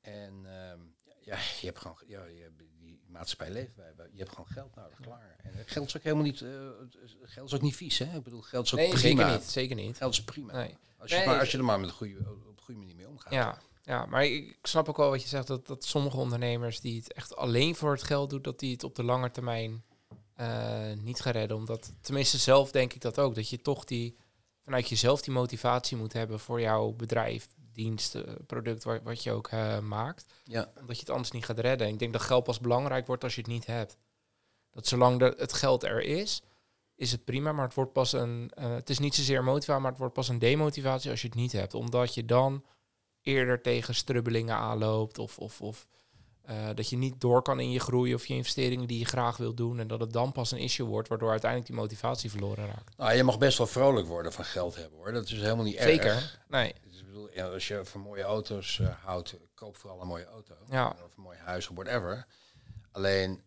En 0.00 0.32
ehm, 0.46 0.80
ja, 1.20 1.36
je 1.60 1.66
hebt 1.66 1.78
gewoon, 1.78 1.98
ja, 2.06 2.24
je 2.24 2.42
hebt 2.42 2.58
die 2.78 3.02
maatschappij 3.06 3.52
wij, 3.52 3.72
wij- 3.96 4.08
je 4.12 4.18
hebt 4.18 4.30
gewoon 4.30 4.46
geld 4.46 4.74
nodig, 4.74 5.00
klaar. 5.00 5.36
En 5.42 5.52
geld 5.66 5.86
is 5.86 5.96
ook 5.96 6.02
helemaal 6.02 6.24
niet, 6.24 6.40
eh, 6.40 6.70
geld 7.22 7.48
is 7.48 7.54
ook 7.54 7.62
niet 7.62 7.76
vies, 7.76 7.98
hè? 7.98 8.16
Ik 8.16 8.22
bedoel, 8.22 8.40
geld 8.42 8.64
is 8.66 8.72
ook 8.72 8.78
nee, 8.78 8.88
prima. 8.88 9.00
zeker 9.26 9.38
niet. 9.40 9.50
Zeker 9.50 9.76
niet. 9.76 9.96
Geld 9.96 10.12
is 10.12 10.24
prima. 10.24 10.52
Nee. 10.52 10.76
Als, 10.98 11.10
je 11.10 11.16
Nee. 11.16 11.26
maar, 11.26 11.38
als 11.38 11.50
je 11.50 11.58
er 11.58 11.64
maar 11.64 11.80
met 11.80 11.88
een 11.88 11.94
goede, 11.94 12.18
op 12.18 12.46
een 12.56 12.62
goede 12.62 12.80
manier 12.80 12.96
mee 12.96 13.08
omgaat. 13.08 13.32
Ja, 13.32 13.58
ja, 13.84 14.06
maar 14.06 14.24
ik 14.24 14.58
snap 14.62 14.88
ook 14.88 14.96
wel 14.96 15.10
wat 15.10 15.22
je 15.22 15.28
zegt, 15.28 15.46
dat, 15.46 15.66
dat 15.66 15.84
sommige 15.84 16.16
ondernemers 16.16 16.80
die 16.80 16.98
het 16.98 17.12
echt 17.12 17.36
alleen 17.36 17.74
voor 17.74 17.92
het 17.92 18.02
geld 18.02 18.30
doen, 18.30 18.42
dat 18.42 18.58
die 18.58 18.72
het 18.72 18.84
op 18.84 18.94
de 18.94 19.04
lange 19.04 19.30
termijn 19.30 19.84
eh, 20.34 20.92
niet 20.96 21.20
gaan 21.20 21.32
redden. 21.32 21.56
Omdat, 21.56 21.92
tenminste 22.00 22.38
zelf 22.38 22.70
denk 22.70 22.92
ik 22.92 23.00
dat 23.00 23.18
ook, 23.18 23.34
dat 23.34 23.48
je 23.48 23.60
toch 23.60 23.84
die, 23.84 24.16
vanuit 24.64 24.88
jezelf 24.88 25.22
die 25.22 25.34
motivatie 25.34 25.96
moet 25.96 26.12
hebben 26.12 26.40
voor 26.40 26.60
jouw 26.60 26.92
bedrijf, 26.92 27.48
dienst, 27.72 28.14
eh, 28.14 28.22
product, 28.46 28.84
wat, 28.84 29.00
wat 29.02 29.22
je 29.22 29.32
ook 29.32 29.48
eh, 29.48 29.78
maakt. 29.78 30.26
Ja. 30.44 30.72
Omdat 30.80 30.96
je 30.96 31.02
het 31.02 31.10
anders 31.10 31.30
niet 31.30 31.44
gaat 31.44 31.58
redden. 31.58 31.88
Ik 31.88 31.98
denk 31.98 32.12
dat 32.12 32.22
geld 32.22 32.44
pas 32.44 32.60
belangrijk 32.60 33.06
wordt 33.06 33.24
als 33.24 33.34
je 33.34 33.40
het 33.40 33.50
niet 33.50 33.66
hebt. 33.66 33.96
Dat 34.70 34.86
zolang 34.86 35.18
de, 35.18 35.34
het 35.36 35.52
geld 35.52 35.82
er 35.82 36.02
is, 36.02 36.42
is 36.94 37.12
het 37.12 37.24
prima, 37.24 37.52
maar 37.52 37.64
het 37.64 37.74
wordt 37.74 37.92
pas 37.92 38.12
een, 38.12 38.50
eh, 38.54 38.74
het 38.74 38.90
is 38.90 38.98
niet 38.98 39.14
zozeer 39.14 39.44
motivatie, 39.44 39.82
maar 39.82 39.90
het 39.90 40.00
wordt 40.00 40.14
pas 40.14 40.28
een 40.28 40.38
demotivatie 40.38 41.10
als 41.10 41.20
je 41.20 41.26
het 41.26 41.36
niet 41.36 41.52
hebt. 41.52 41.74
Omdat 41.74 42.14
je 42.14 42.24
dan 42.24 42.64
eerder 43.24 43.60
tegen 43.60 43.94
strubbelingen 43.94 44.54
aanloopt 44.54 45.18
of, 45.18 45.38
of, 45.38 45.60
of 45.60 45.86
eh, 46.44 46.68
dat 46.74 46.88
je 46.88 46.96
niet 46.96 47.20
door 47.20 47.42
kan 47.42 47.60
in 47.60 47.70
je 47.70 47.80
groei 47.80 48.14
of 48.14 48.26
je 48.26 48.34
investeringen 48.34 48.88
die 48.88 48.98
je 48.98 49.04
graag 49.04 49.36
wil 49.36 49.54
doen 49.54 49.80
en 49.80 49.86
dat 49.86 50.00
het 50.00 50.12
dan 50.12 50.32
pas 50.32 50.50
een 50.50 50.58
issue 50.58 50.86
wordt, 50.86 51.08
waardoor 51.08 51.30
uiteindelijk 51.30 51.70
die 51.70 51.80
motivatie 51.80 52.30
verloren 52.30 52.66
raakt. 52.66 52.96
Nou, 52.96 53.12
je 53.12 53.24
mag 53.24 53.38
best 53.38 53.58
wel 53.58 53.66
vrolijk 53.66 54.06
worden 54.06 54.32
van 54.32 54.44
geld 54.44 54.76
hebben, 54.76 54.98
hoor. 54.98 55.12
Dat 55.12 55.24
is 55.24 55.40
helemaal 55.40 55.64
niet 55.64 55.74
erg. 55.74 55.88
Zeker. 55.88 56.40
Nee. 56.48 56.74
Dus 56.88 56.98
ik 56.98 57.06
bedoel, 57.06 57.30
ja, 57.32 57.46
als 57.46 57.68
je 57.68 57.84
van 57.84 58.00
mooie 58.00 58.22
auto's 58.22 58.78
eh, 58.80 58.88
houdt, 59.04 59.36
koop 59.54 59.76
vooral 59.76 60.00
een 60.00 60.06
mooie 60.06 60.26
auto. 60.26 60.54
Ja. 60.70 60.96
Of 61.04 61.16
een 61.16 61.22
mooi 61.22 61.38
huis 61.38 61.68
of 61.68 61.76
whatever. 61.76 62.26
Alleen, 62.92 63.42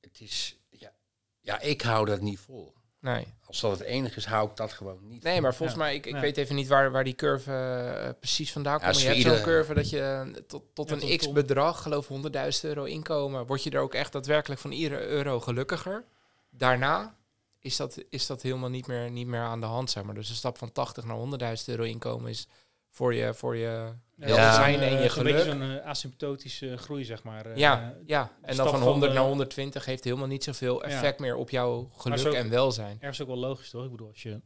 het 0.00 0.20
is, 0.20 0.58
ja, 0.70 0.92
ja, 1.40 1.60
ik 1.60 1.82
hou 1.82 2.06
dat 2.06 2.20
niet 2.20 2.38
vol. 2.38 2.74
Nee. 3.02 3.26
Als 3.46 3.60
dat 3.60 3.70
het 3.70 3.80
enige 3.80 4.16
is, 4.16 4.24
hou 4.24 4.50
ik 4.50 4.56
dat 4.56 4.72
gewoon 4.72 4.98
niet. 5.08 5.22
Nee, 5.22 5.40
maar 5.40 5.54
volgens 5.54 5.78
Ja. 5.78 5.84
mij, 5.84 5.94
ik, 5.94 6.06
ik 6.06 6.14
Ja. 6.14 6.20
weet 6.20 6.36
even 6.36 6.54
niet 6.54 6.68
waar, 6.68 6.90
waar 6.90 7.04
die 7.04 7.14
curve 7.14 7.52
eh, 7.52 8.08
precies 8.18 8.52
vandaan 8.52 8.80
komt. 8.80 9.00
Ja, 9.00 9.10
je 9.12 9.22
hebt 9.24 9.36
zo'n 9.36 9.44
curve 9.44 9.74
dat 9.74 9.90
je 9.90 10.00
eh, 10.00 10.42
tot, 10.46 10.62
tot 10.74 10.88
Ja, 10.88 10.94
een 10.94 11.00
tot- 11.00 11.16
x 11.16 11.32
bedrag, 11.32 11.82
geloof 11.82 12.08
100.000 12.08 12.64
euro 12.64 12.84
inkomen, 12.84 13.46
word 13.46 13.62
je 13.62 13.70
er 13.70 13.80
ook 13.80 13.94
echt 13.94 14.12
daadwerkelijk 14.12 14.60
van 14.60 14.72
iedere 14.72 15.06
euro 15.06 15.40
gelukkiger. 15.40 16.04
Daarna 16.50 17.14
is 17.60 17.76
dat, 17.76 17.98
is 18.10 18.26
dat 18.26 18.42
helemaal 18.42 18.70
niet 18.70 18.86
meer, 18.86 19.10
niet 19.10 19.26
meer 19.26 19.40
aan 19.40 19.60
de 19.60 19.66
hand, 19.66 19.90
zeg 19.90 20.02
maar. 20.04 20.14
Dus 20.14 20.28
een 20.28 20.34
stap 20.34 20.58
van 20.58 20.72
80 20.72 21.04
naar 21.04 21.16
100.000 21.16 21.64
euro 21.68 21.82
inkomen 21.82 22.30
is 22.30 22.46
voor 22.94 23.14
je, 23.14 23.34
voor 23.34 23.56
je 23.56 23.92
welzijn 24.16 24.74
zo'n, 24.74 24.82
en 24.82 24.90
je 24.90 24.96
beetje 24.96 25.10
geluk. 25.10 25.38
zo'n 25.44 25.62
eh, 25.62 25.86
asymptotische 25.86 26.76
groei, 26.76 27.04
zeg 27.04 27.22
maar. 27.22 27.46
eh, 27.46 27.56
Ja, 27.56 27.82
eh, 27.82 28.06
ja, 28.06 28.30
en 28.42 28.56
dan 28.56 28.68
van 28.68 28.78
van 28.78 28.88
100 28.88 29.12
de- 29.12 29.18
naar 29.18 29.26
120 29.28 29.84
heeft 29.84 30.04
helemaal 30.04 30.26
niet 30.26 30.44
zoveel 30.44 30.82
Ja. 30.88 30.88
effect 30.94 31.18
meer 31.18 31.36
op 31.36 31.50
jouw 31.50 31.90
geluk 31.96 32.32
en 32.34 32.50
welzijn. 32.50 32.96
ergens 33.00 33.20
ook 33.20 33.26
wel 33.28 33.36
logisch, 33.36 33.70
toch? 33.70 33.84
Ik 33.84 33.90
bedoel, 33.90 34.08
als 34.08 34.22
je 34.22 34.40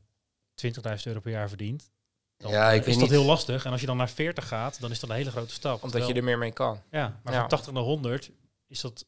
20.000 0.55 1.07
euro 1.07 1.20
per 1.20 1.30
jaar 1.30 1.49
verdient, 1.49 1.90
dan 2.36 2.51
Ja, 2.51 2.70
ik 2.70 2.86
is 2.86 2.92
dat 2.92 3.03
niet. 3.03 3.11
heel 3.11 3.24
lastig. 3.24 3.64
En 3.64 3.70
als 3.72 3.80
je 3.80 3.86
dan 3.86 3.97
naar 3.97 4.09
40 4.11 4.49
gaat, 4.49 4.80
dan 4.80 4.90
is 4.90 5.01
dat 5.01 5.11
een 5.11 5.16
hele 5.16 5.30
grote 5.30 5.53
stap. 5.55 5.82
Omdat 5.82 6.07
je 6.07 6.14
er 6.14 6.24
meer 6.24 6.38
mee 6.38 6.53
kan. 6.53 6.82
Ja, 6.90 7.20
maar 7.24 7.32
Ja. 7.32 7.38
van 7.40 7.49
80 7.49 7.72
naar 7.72 7.82
100 7.82 8.30
is 8.66 8.80
dat... 8.80 9.07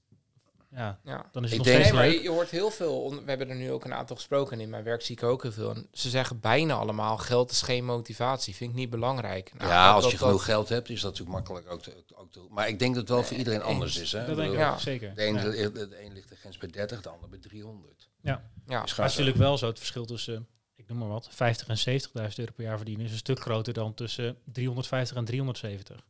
Ja, 0.70 0.98
Ja. 1.04 1.28
dan 1.32 1.44
is 1.44 1.50
het 1.50 1.58
Ik 1.60 1.66
nog 1.66 1.66
denk- 1.66 1.78
steeds 1.84 1.84
Nee, 1.84 1.92
maar 1.92 2.04
leuk. 2.08 2.16
je, 2.16 2.22
je 2.22 2.28
hoort 2.30 2.50
heel 2.50 2.70
veel. 2.70 3.10
We 3.10 3.22
hebben 3.26 3.48
er 3.50 3.56
nu 3.56 3.70
ook 3.72 3.84
een 3.84 3.94
aantal 3.94 4.16
gesproken. 4.16 4.52
en 4.52 4.60
In 4.60 4.70
mijn 4.70 4.84
werk 4.84 5.02
zie 5.02 5.16
ik 5.16 5.22
ook 5.22 5.42
heel 5.42 5.52
veel. 5.52 5.74
En 5.74 5.88
ze 5.92 6.10
zeggen 6.10 6.40
bijna 6.40 6.74
allemaal: 6.74 7.16
geld 7.18 7.50
is 7.50 7.62
geen 7.62 7.84
motivatie. 7.84 8.54
Vind 8.54 8.70
ik 8.70 8.76
niet 8.76 8.90
belangrijk. 8.90 9.52
Nou, 9.58 9.70
ja, 9.70 9.84
dat- 9.86 9.94
als 9.94 10.02
dat- 10.02 10.12
je 10.12 10.18
dat- 10.18 10.26
genoeg 10.26 10.44
geld 10.44 10.68
hebt, 10.68 10.88
is 10.88 11.00
dat 11.00 11.10
natuurlijk 11.10 11.36
makkelijk 11.38 11.70
ook 11.72 11.82
te, 11.82 12.04
ook 12.14 12.32
te 12.32 12.40
Maar 12.50 12.68
ik 12.68 12.78
denk 12.78 12.94
dat 12.94 13.02
het 13.02 13.12
wel 13.12 13.22
voor 13.24 13.36
iedereen 13.36 13.62
anders 13.62 13.96
is. 13.98 14.12
Hè? 14.12 14.26
Dat 14.26 14.36
denk 14.36 14.52
ik 14.52 14.58
Ja. 14.58 14.78
zeker. 14.78 15.14
De 15.14 15.26
een, 15.26 15.34
Ja. 15.34 15.42
de, 15.42 15.72
de 15.88 16.04
een 16.04 16.12
ligt 16.12 16.28
de 16.28 16.36
grens 16.36 16.58
bij 16.58 16.68
30, 16.68 17.02
de 17.02 17.08
ander 17.08 17.28
bij 17.28 17.38
300. 17.38 18.08
Ja, 18.20 18.42
het 18.66 18.88
is 18.88 18.96
natuurlijk 18.96 19.36
wel 19.36 19.58
zo, 19.58 19.66
het 19.66 19.78
verschil 19.78 20.04
tussen, 20.04 20.46
ik 20.76 20.88
noem 20.88 20.98
maar 20.98 21.08
wat, 21.08 21.28
50 21.30 21.68
en 21.68 21.78
70.000 21.78 22.38
euro 22.38 22.52
per 22.52 22.64
jaar 22.64 22.76
verdienen 22.76 23.04
is 23.06 23.12
een 23.12 23.18
stuk 23.18 23.40
groter 23.40 23.72
dan 23.72 23.94
tussen 23.94 24.38
350 24.44 25.16
en 25.16 25.24
370. 25.24 26.06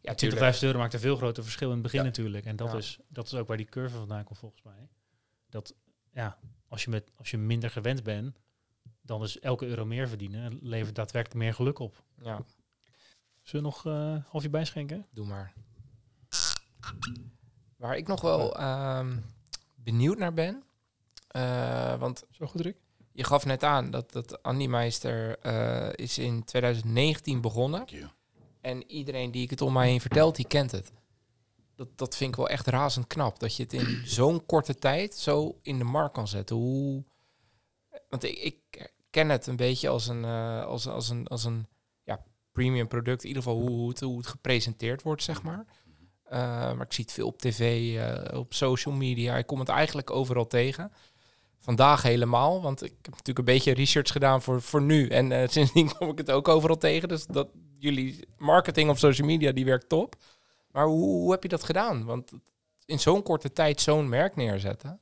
Ja, 0.00 0.12
20.000 0.12 0.16
tuurlijk. 0.16 0.62
euro 0.62 0.78
maakt 0.78 0.94
een 0.94 1.00
veel 1.00 1.16
groter 1.16 1.42
verschil 1.42 1.66
in 1.68 1.72
het 1.74 1.82
begin 1.82 1.98
Ja. 1.98 2.04
natuurlijk. 2.04 2.44
En 2.44 2.56
dat, 2.56 2.72
Ja. 2.72 2.78
is, 2.78 2.98
dat 3.08 3.26
is 3.26 3.34
ook 3.34 3.48
waar 3.48 3.56
die 3.56 3.66
curve 3.66 3.96
vandaan 3.96 4.24
komt 4.24 4.38
volgens 4.38 4.62
mij. 4.62 4.88
Dat 5.48 5.74
ja, 6.12 6.38
als 6.68 6.84
je, 6.84 6.90
met, 6.90 7.10
als 7.16 7.30
je 7.30 7.38
minder 7.38 7.70
gewend 7.70 8.02
bent, 8.02 8.38
dan 9.02 9.22
is 9.22 9.38
elke 9.40 9.66
euro 9.66 9.84
meer 9.84 10.08
verdienen 10.08 10.58
levert 10.62 10.94
daadwerkelijk 10.94 11.40
meer 11.40 11.54
geluk 11.54 11.78
op. 11.78 12.02
Ja, 12.22 12.44
Zullen 13.42 13.64
we 13.66 13.70
nog 13.72 13.86
eh, 13.86 13.92
een 13.92 14.24
halfje 14.28 14.50
bijschenken? 14.50 15.06
doe 15.10 15.26
maar. 15.26 15.52
Waar 17.76 17.96
ik 17.96 18.06
nog 18.06 18.20
wel 18.20 18.56
ehm, 18.56 19.16
benieuwd 19.76 20.18
naar 20.18 20.34
ben. 20.34 20.62
eh, 21.28 21.98
want 21.98 22.24
Zo 22.30 22.46
goed, 22.46 22.60
Rick? 22.60 22.76
je 23.12 23.24
gaf 23.24 23.44
net 23.44 23.62
aan 23.62 23.90
dat, 23.90 24.12
dat 24.12 24.42
Andy 24.42 24.66
Meister 24.66 25.38
eh, 25.38 25.88
is 25.94 26.18
in 26.18 26.44
2019 26.44 27.40
begonnen. 27.40 27.84
En 28.60 28.90
iedereen 28.90 29.30
die 29.30 29.42
ik 29.42 29.50
het 29.50 29.60
om 29.60 29.72
mij 29.72 29.88
heen 29.88 30.00
vertelt, 30.00 30.36
die 30.36 30.46
kent 30.46 30.70
het. 30.70 30.92
Dat, 31.74 31.98
dat 31.98 32.16
vind 32.16 32.30
ik 32.30 32.36
wel 32.36 32.48
echt 32.48 32.66
razend 32.66 33.06
knap. 33.06 33.38
Dat 33.38 33.56
je 33.56 33.62
het 33.62 33.72
in 33.72 34.02
zo'n 34.18 34.46
korte 34.46 34.74
tijd 34.74 35.14
zo 35.14 35.58
in 35.62 35.78
de 35.78 35.84
markt 35.84 36.14
kan 36.14 36.28
zetten. 36.28 36.56
Hoe... 36.56 37.04
Want 38.08 38.24
ik, 38.24 38.38
ik 38.38 38.92
ken 39.10 39.28
het 39.28 39.46
een 39.46 39.56
beetje 39.56 39.88
als 39.88 40.08
een, 40.08 40.24
eh, 40.24 40.64
als, 40.64 40.86
als 40.86 41.08
een, 41.08 41.26
als 41.26 41.44
een 41.44 41.66
ja, 42.02 42.24
premium 42.52 42.88
product. 42.88 43.22
In 43.22 43.28
ieder 43.28 43.42
geval 43.42 43.58
hoe, 43.58 43.70
hoe, 43.70 43.88
het, 43.88 44.00
hoe 44.00 44.16
het 44.16 44.26
gepresenteerd 44.26 45.02
wordt, 45.02 45.22
zeg 45.22 45.42
maar. 45.42 45.66
Eh, 46.24 46.38
maar 46.72 46.86
ik 46.86 46.92
zie 46.92 47.04
het 47.04 47.12
veel 47.12 47.26
op 47.26 47.38
tv, 47.38 47.96
eh, 47.96 48.38
op 48.38 48.54
social 48.54 48.94
media. 48.94 49.36
Ik 49.36 49.46
kom 49.46 49.58
het 49.58 49.68
eigenlijk 49.68 50.10
overal 50.10 50.46
tegen. 50.46 50.92
Vandaag 51.58 52.02
helemaal, 52.02 52.62
want 52.62 52.82
ik 52.82 52.94
heb 53.02 53.10
natuurlijk 53.10 53.38
een 53.38 53.54
beetje 53.54 53.74
research 53.74 54.12
gedaan 54.12 54.42
voor, 54.42 54.62
voor 54.62 54.82
nu. 54.82 55.08
En 55.08 55.48
sindsdien 55.50 55.96
kom 55.96 56.10
ik 56.10 56.18
het 56.18 56.30
ook 56.30 56.48
overal 56.48 56.78
tegen. 56.78 57.08
Dus 57.08 57.26
dat 57.26 57.48
jullie 57.80 58.28
marketing 58.38 58.90
op 58.90 58.98
social 58.98 59.26
media, 59.26 59.52
die 59.52 59.64
werkt 59.64 59.88
top. 59.88 60.16
Maar 60.70 60.86
hoe, 60.86 61.02
hoe 61.04 61.30
heb 61.30 61.42
je 61.42 61.48
dat 61.48 61.62
gedaan? 61.64 62.04
Want 62.04 62.30
in 62.84 62.98
zo'n 63.00 63.22
korte 63.22 63.52
tijd 63.52 63.80
zo'n 63.80 64.08
merk 64.08 64.36
neerzetten, 64.36 65.00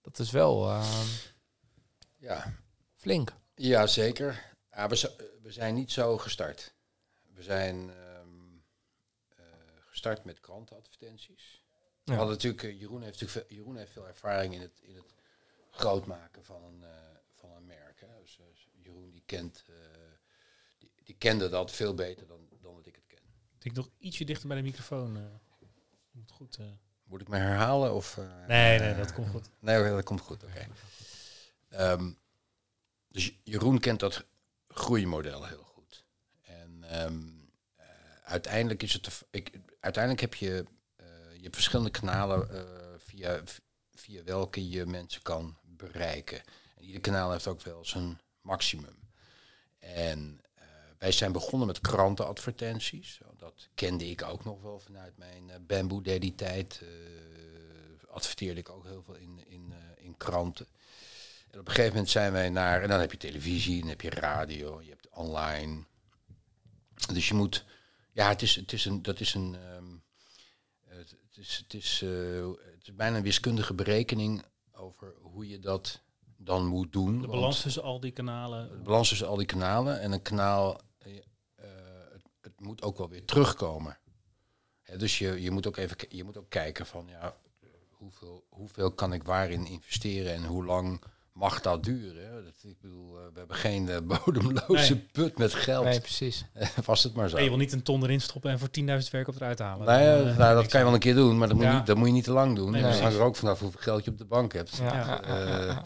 dat 0.00 0.18
is 0.18 0.30
wel 0.30 0.68
eh, 0.68 1.02
Ja, 2.16 2.52
flink. 2.96 3.32
ja 3.54 3.86
zeker. 3.86 4.50
Ja, 4.70 4.88
we, 4.88 5.16
we 5.42 5.52
zijn 5.52 5.74
niet 5.74 5.90
zo 5.92 6.18
gestart. 6.18 6.74
We 7.34 7.42
zijn 7.42 7.90
ehm, 7.90 8.28
eh, 9.36 9.44
gestart 9.80 10.24
met 10.24 10.40
krantenadvertenties. 10.40 11.64
We 12.04 12.12
Ja. 12.12 12.18
hadden 12.18 12.34
natuurlijk, 12.34 12.62
eh, 12.62 12.80
Jeroen, 12.80 13.02
heeft 13.02 13.20
natuurlijk 13.20 13.46
veel, 13.48 13.56
Jeroen 13.58 13.76
heeft 13.76 13.92
veel 13.92 14.06
ervaring 14.06 14.54
in 14.54 14.60
het, 14.60 14.80
in 14.82 14.94
het 14.96 15.14
groot 15.70 16.06
maken 16.06 16.44
van 16.44 16.64
een, 16.64 16.82
eh, 16.82 16.88
van 17.34 17.50
een 17.50 17.66
merk. 17.66 18.00
Hè. 18.00 18.06
Dus, 18.22 18.38
Jeroen 18.72 19.10
die, 19.10 19.22
kent, 19.26 19.64
die, 21.04 21.14
kende 21.18 21.48
dat 21.48 21.70
veel 21.72 21.94
beter 21.94 22.26
dan, 22.26 22.48
dan 22.60 22.74
dat 22.74 22.86
ik 22.86 22.94
het 22.94 23.06
ken. 23.06 23.18
Ik 23.54 23.62
denk 23.62 23.76
nog 23.76 23.88
ietsje 23.98 24.24
dichter 24.24 24.48
bij 24.48 24.56
de 24.56 24.62
microfoon. 24.62 25.16
eh. 25.16 25.22
moet 26.10 26.30
goed. 26.30 26.56
eh. 26.56 26.66
Moet 27.04 27.20
ik 27.20 27.28
me 27.28 27.36
herhalen? 27.36 27.94
Of, 27.94 28.18
eh, 28.18 28.46
Nee, 28.46 28.78
nee, 28.78 28.94
dat 28.94 29.12
komt 29.12 29.28
goed. 29.28 29.48
Nee, 29.60 29.82
dat 29.90 30.04
komt 30.04 30.20
goed. 30.20 30.44
Oké. 30.44 30.66
Ehm, 31.68 32.12
dus 33.08 33.38
Jeroen 33.44 33.78
kent 33.78 34.00
dat 34.00 34.24
groeimodel 34.68 35.46
heel 35.46 35.62
goed. 35.64 36.04
En 36.42 36.84
ehm, 36.84 37.22
eh, 37.76 37.86
uiteindelijk 38.24 38.82
is 38.82 38.92
het. 38.92 39.24
Ik, 39.30 39.50
uiteindelijk 39.80 40.22
heb 40.22 40.34
je, 40.34 40.64
je 41.36 41.42
hebt 41.42 41.54
verschillende 41.54 41.90
kanalen 41.90 42.48
via, 43.00 43.42
via 43.94 44.24
welke 44.24 44.68
je 44.68 44.86
mensen 44.86 45.22
kan 45.22 45.56
bereiken. 45.64 46.42
En 46.76 46.84
ieder 46.84 47.00
kanaal 47.00 47.32
heeft 47.32 47.46
ook 47.46 47.62
wel 47.62 47.84
zijn 47.84 48.20
maximum. 48.40 48.98
En 49.78 50.40
wij 51.02 51.12
zijn 51.12 51.32
begonnen 51.32 51.66
met 51.66 51.80
krantenadvertenties. 51.80 53.20
Dat 53.36 53.68
kende 53.74 54.10
ik 54.10 54.22
ook 54.22 54.44
nog 54.44 54.62
wel 54.62 54.80
vanuit 54.80 55.16
mijn 55.16 55.50
eh, 55.50 55.56
Bamboo 55.66 56.00
Daddy 56.00 56.34
tijd. 56.34 56.80
eh, 56.82 56.88
adverteerde 58.08 58.60
ik 58.60 58.68
ook 58.68 58.84
heel 58.84 59.02
veel 59.02 59.14
in, 59.14 59.46
in, 59.46 59.72
eh, 59.72 60.04
in 60.04 60.16
kranten. 60.16 60.66
En 61.50 61.60
op 61.60 61.66
een 61.66 61.72
gegeven 61.72 61.92
moment 61.92 62.10
zijn 62.10 62.32
wij 62.32 62.50
naar... 62.50 62.82
En 62.82 62.88
dan 62.88 63.00
heb 63.00 63.10
je 63.10 63.16
televisie, 63.16 63.80
dan 63.80 63.88
heb 63.88 64.00
je 64.00 64.10
radio, 64.10 64.82
je 64.82 64.88
hebt 64.88 65.08
online. 65.08 65.84
Dus 67.12 67.28
je 67.28 67.34
moet... 67.34 67.64
Ja, 68.12 68.28
het 68.28 68.42
is, 68.42 68.56
het 68.56 68.72
is 68.72 68.84
een... 68.84 69.02
Dat 69.02 69.20
is 69.20 69.34
een 69.34 69.54
ehm, 69.54 69.94
het, 70.86 71.10
het 71.10 71.36
is, 71.36 71.56
het, 71.56 71.74
is, 71.74 72.00
het 72.74 72.82
is 72.82 72.94
bijna 72.94 73.16
een 73.16 73.22
wiskundige 73.22 73.74
berekening 73.74 74.44
over 74.72 75.14
hoe 75.20 75.48
je 75.48 75.58
dat 75.58 76.02
dan 76.44 76.66
moet 76.66 76.92
doen. 76.92 77.20
De 77.20 77.26
balans 77.26 77.60
tussen 77.60 77.82
al 77.82 78.00
die 78.00 78.10
kanalen. 78.10 78.68
de 78.68 78.82
balans 78.82 79.08
tussen 79.08 79.26
al 79.26 79.36
die 79.36 79.46
kanalen 79.46 80.00
en 80.00 80.12
een 80.12 80.22
kanaal, 80.22 80.80
eh, 80.98 81.16
eh, 81.16 81.64
het, 82.12 82.22
het 82.40 82.51
moet 82.62 82.82
ook 82.82 82.98
wel 82.98 83.08
weer 83.08 83.24
terugkomen. 83.24 83.98
Hè, 84.82 84.96
dus 84.96 85.18
je, 85.18 85.42
je, 85.42 85.50
moet 85.50 85.66
ook 85.66 85.76
even, 85.76 85.96
je 86.08 86.24
moet 86.24 86.36
ook 86.36 86.50
kijken 86.50 86.86
van 86.86 87.06
ja, 87.08 87.34
hoeveel, 87.90 88.44
hoeveel 88.48 88.92
kan 88.92 89.12
ik 89.12 89.22
waarin 89.22 89.66
investeren 89.66 90.34
en 90.34 90.44
hoe 90.44 90.64
lang 90.64 91.02
mag 91.32 91.60
dat 91.60 91.84
duren? 91.84 92.44
Dat, 92.44 92.54
ik 92.62 92.80
bedoel, 92.80 93.18
eh, 93.18 93.24
we 93.32 93.38
hebben 93.38 93.56
geen 93.56 93.88
eh, 93.88 93.98
bodemloze 94.24 94.94
Nee. 94.94 95.08
put 95.12 95.38
met 95.38 95.54
geld. 95.54 95.84
Nee, 95.84 96.00
precies. 96.00 96.44
Was 96.84 97.02
het 97.02 97.14
maar 97.14 97.28
zo. 97.28 97.34
Nee, 97.34 97.44
je 97.44 97.50
wil 97.50 97.58
niet 97.58 97.72
een 97.72 97.82
ton 97.82 98.02
erin 98.02 98.20
stoppen 98.20 98.50
en 98.50 98.58
voor 98.58 98.68
10.000 98.80 99.10
werk 99.10 99.28
op 99.28 99.34
eruit 99.34 99.58
halen. 99.58 99.86
Nou 99.86 100.18
Dan, 100.18 100.28
eh, 100.32 100.38
nou, 100.38 100.54
dat 100.54 100.66
kan 100.66 100.78
je 100.80 100.84
wel 100.86 100.94
een 100.94 101.00
keer 101.00 101.14
doen, 101.14 101.38
maar 101.38 101.48
dat 101.48 101.56
moet, 101.56 101.66
Ja. 101.66 101.76
niet, 101.76 101.86
dat 101.86 101.96
moet 101.96 102.06
je 102.06 102.12
niet 102.12 102.24
te 102.24 102.32
lang 102.32 102.56
doen. 102.56 102.70
Nee, 102.70 102.82
dan 102.82 102.92
hangt 102.92 103.14
er 103.16 103.22
ook 103.22 103.36
vanaf 103.36 103.60
hoeveel 103.60 103.80
geld 103.80 104.04
je 104.04 104.10
op 104.10 104.18
de 104.18 104.24
bank 104.24 104.52
hebt. 104.52 104.76
Ja, 104.76 105.82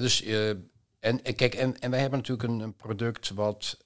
dus, 0.00 0.22
eh, 0.22 0.48
en, 0.48 0.62
en 0.98 1.34
kijk, 1.34 1.54
en, 1.54 1.78
en 1.78 1.90
wij 1.90 2.00
hebben 2.00 2.18
natuurlijk 2.18 2.48
een, 2.48 2.60
een 2.60 2.74
product 2.76 3.30
wat. 3.30 3.78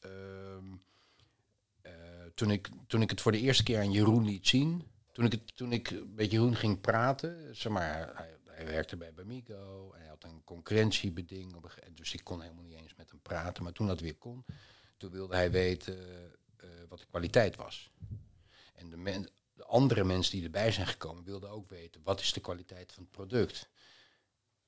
Eh, 2.36 2.46
toen, 2.46 2.50
ik, 2.50 2.68
toen 2.86 3.02
ik 3.02 3.10
het 3.10 3.20
voor 3.20 3.32
de 3.32 3.40
eerste 3.40 3.62
keer 3.62 3.78
aan 3.78 3.92
Jeroen 3.92 4.24
liet 4.24 4.46
zien. 4.46 4.88
Toen 5.12 5.24
ik, 5.24 5.32
het, 5.32 5.56
toen 5.56 5.72
ik 5.72 5.94
met 6.14 6.30
Jeroen 6.30 6.56
ging 6.56 6.80
praten. 6.80 7.56
Zeg 7.56 7.72
maar, 7.72 8.12
hij, 8.44 8.66
werkte 8.66 8.96
bij 8.96 9.12
Bamigo. 9.12 9.92
Hij 9.94 10.06
had 10.06 10.24
een 10.24 10.44
concurrentiebeding. 10.44 11.56
Dus 11.94 12.14
ik 12.14 12.24
kon 12.24 12.40
helemaal 12.40 12.64
niet 12.64 12.76
eens 12.76 12.94
met 12.94 13.10
hem 13.10 13.20
praten. 13.22 13.62
Maar 13.62 13.72
toen 13.72 13.86
dat 13.86 14.00
weer 14.00 14.16
kon. 14.16 14.44
Toen 14.96 15.10
wilde 15.10 15.34
hij 15.34 15.50
weten 15.50 15.98
eh, 16.56 16.68
wat 16.88 16.98
de 16.98 17.06
kwaliteit 17.06 17.56
was. 17.56 17.90
En 18.74 18.90
de, 18.90 19.30
de 19.52 19.64
andere 19.64 20.04
mensen 20.04 20.32
die 20.32 20.44
erbij 20.44 20.72
zijn 20.72 20.86
gekomen 20.86 21.24
wilden 21.24 21.50
ook 21.50 21.68
weten. 21.68 22.00
Wat 22.04 22.20
is 22.20 22.32
de 22.32 22.40
kwaliteit 22.40 22.92
van 22.92 23.02
het 23.02 23.12
product. 23.12 23.68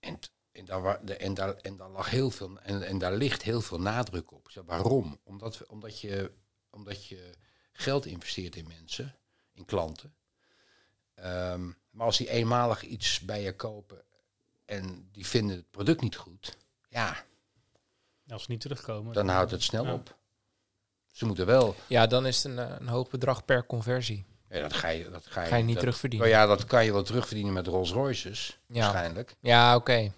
En, 0.00 0.18
en, 0.52 0.64
daar, 0.64 1.04
en, 1.04 1.34
daar, 1.34 1.54
en 1.54 1.76
daar 1.76 1.90
lag 1.90 2.10
heel 2.10 2.30
veel 2.30 2.60
en, 2.60 2.82
en 2.82 2.98
daar 2.98 3.14
ligt 3.16 3.42
heel 3.42 3.60
veel 3.60 3.80
nadruk 3.80 4.30
op. 4.30 4.62
Waarom? 4.66 5.20
Omdat, 5.24 5.66
omdat, 5.66 6.00
je, 6.00 6.32
omdat 6.70 7.06
je 7.06 7.30
geld 7.72 8.06
investeert 8.06 8.56
in 8.56 8.66
mensen, 8.68 9.14
in 9.54 9.64
klanten. 9.64 10.14
Ehm, 11.14 11.66
maar 11.90 12.06
als 12.06 12.16
die 12.18 12.30
eenmalig 12.30 12.82
iets 12.82 13.20
bij 13.20 13.42
je 13.42 13.52
kopen 13.56 14.02
en 14.64 15.08
die 15.12 15.26
vinden 15.26 15.56
het 15.56 15.70
product 15.70 16.00
niet 16.00 16.16
goed, 16.16 16.56
ja, 16.88 17.16
Als 18.28 18.42
ze 18.42 18.50
niet 18.50 18.60
terugkomen. 18.60 19.14
dan 19.14 19.28
houdt 19.28 19.50
het 19.50 19.62
snel 19.62 19.84
Ja. 19.84 19.92
op. 19.92 20.16
Ze 21.12 21.26
moeten 21.26 21.46
wel. 21.46 21.74
Ja, 21.86 22.06
dan 22.06 22.26
is 22.26 22.36
het 22.42 22.44
een, 22.52 22.58
eh, 22.58 22.74
een 22.78 22.88
hoog 22.88 23.08
bedrag 23.10 23.44
per 23.44 23.66
conversie. 23.66 24.24
Ja, 24.50 24.60
dat 24.60 24.72
ga 24.72 24.88
je, 24.88 25.10
dat 25.10 25.26
ga 25.26 25.42
je, 25.42 25.48
Ga 25.48 25.56
je 25.56 25.62
niet 25.62 25.72
dat, 25.72 25.78
terugverdienen. 25.82 26.28
Nou 26.28 26.40
ja, 26.40 26.46
dat 26.46 26.64
kan 26.64 26.84
je 26.84 26.92
wel 26.92 27.02
terugverdienen 27.02 27.52
met 27.52 27.66
Rolls 27.66 27.90
Royces, 27.90 28.58
Ja. 28.66 28.80
waarschijnlijk. 28.80 29.34
Ja, 29.40 29.76
oké. 29.76 30.12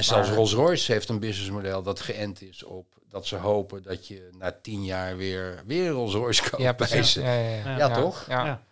En 0.00 0.06
zelfs 0.06 0.28
Maar- 0.28 0.36
Rolls-Royce 0.36 0.92
heeft 0.92 1.08
een 1.08 1.18
businessmodel 1.18 1.82
dat 1.82 2.00
geënt 2.00 2.42
is 2.42 2.62
op 2.64 2.86
dat 3.08 3.26
ze 3.26 3.36
hopen 3.36 3.82
dat 3.82 4.06
je 4.06 4.30
na 4.38 4.58
tien 4.62 4.84
jaar 4.84 5.16
weer, 5.16 5.62
weer 5.66 5.86
een 5.86 5.92
Rolls-Royce 5.92 6.42
koopt. 6.42 6.62
Ja, 6.62 6.74
bij 6.74 6.88
precies. 6.88 7.12
ze. 7.12 7.20
Ja, 7.20 7.32
ja, 7.34 7.56
ja. 7.56 7.76
Ja, 7.76 7.90
toch? 7.90 8.26
Ja. 8.28 8.44
Ja. 8.44 8.62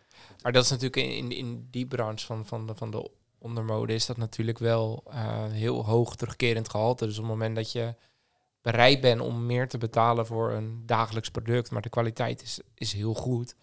Maar 0.43 0.53
dat 0.53 0.65
is 0.65 0.71
natuurlijk 0.71 0.97
in, 0.97 1.11
in, 1.11 1.33
in 1.33 1.69
die 1.71 1.87
branche 1.87 2.27
van, 2.27 2.47
van, 2.47 2.67
de, 2.67 2.75
van 2.75 2.91
de 2.91 3.11
ondermode 3.39 3.93
is 3.95 4.07
dat 4.07 4.17
natuurlijk 4.17 4.59
wel 4.59 5.03
eh, 5.11 5.45
heel 5.51 5.85
hoog 5.85 6.17
terugkerend 6.17 6.69
gehalte. 6.69 7.07
Dus 7.07 7.17
op 7.17 7.23
het 7.23 7.33
moment 7.33 7.57
dat 7.57 7.73
je 7.73 7.95
bereid 8.63 9.01
bent 9.01 9.21
om 9.21 9.47
meer 9.47 9.69
te 9.69 9.79
betalen 9.79 10.27
voor 10.27 10.53
een 10.53 10.83
dagelijks 10.87 11.31
product, 11.31 11.71
maar 11.71 11.83
de 11.83 11.89
kwaliteit 11.89 12.43
is, 12.43 12.61
is 12.75 12.93
heel 12.93 13.15
goed, 13.15 13.55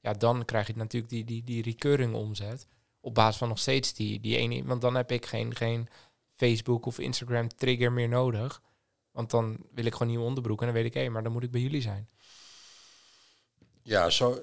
ja, 0.00 0.12
dan 0.12 0.44
krijg 0.44 0.66
je 0.66 0.72
natuurlijk 0.76 1.12
die, 1.12 1.24
die, 1.24 1.44
die 1.44 1.62
recurring 1.62 2.14
omzet. 2.14 2.66
Op 3.00 3.14
basis 3.14 3.36
van 3.36 3.48
nog 3.48 3.58
steeds 3.58 3.94
die, 3.94 4.20
die 4.20 4.36
ene. 4.36 4.64
Want 4.64 4.80
dan 4.80 4.94
heb 4.94 5.12
ik 5.12 5.26
geen, 5.26 5.54
geen 5.54 5.88
Facebook 6.36 6.86
of 6.86 6.98
Instagram 6.98 7.48
trigger 7.56 7.92
meer 7.92 8.08
nodig. 8.08 8.62
Want 9.12 9.30
dan 9.30 9.56
wil 9.74 9.84
ik 9.84 9.92
gewoon 9.92 10.08
nieuwe 10.08 10.24
onderbroek 10.24 10.60
en 10.60 10.66
dan 10.66 10.74
weet 10.74 10.84
ik, 10.84 10.94
hé, 10.94 11.08
maar 11.08 11.22
dan 11.22 11.32
moet 11.32 11.42
ik 11.42 11.50
bij 11.50 11.60
jullie 11.60 11.80
zijn. 11.82 12.08
Ja, 13.82 14.10
zo, 14.10 14.32
eh, 14.32 14.40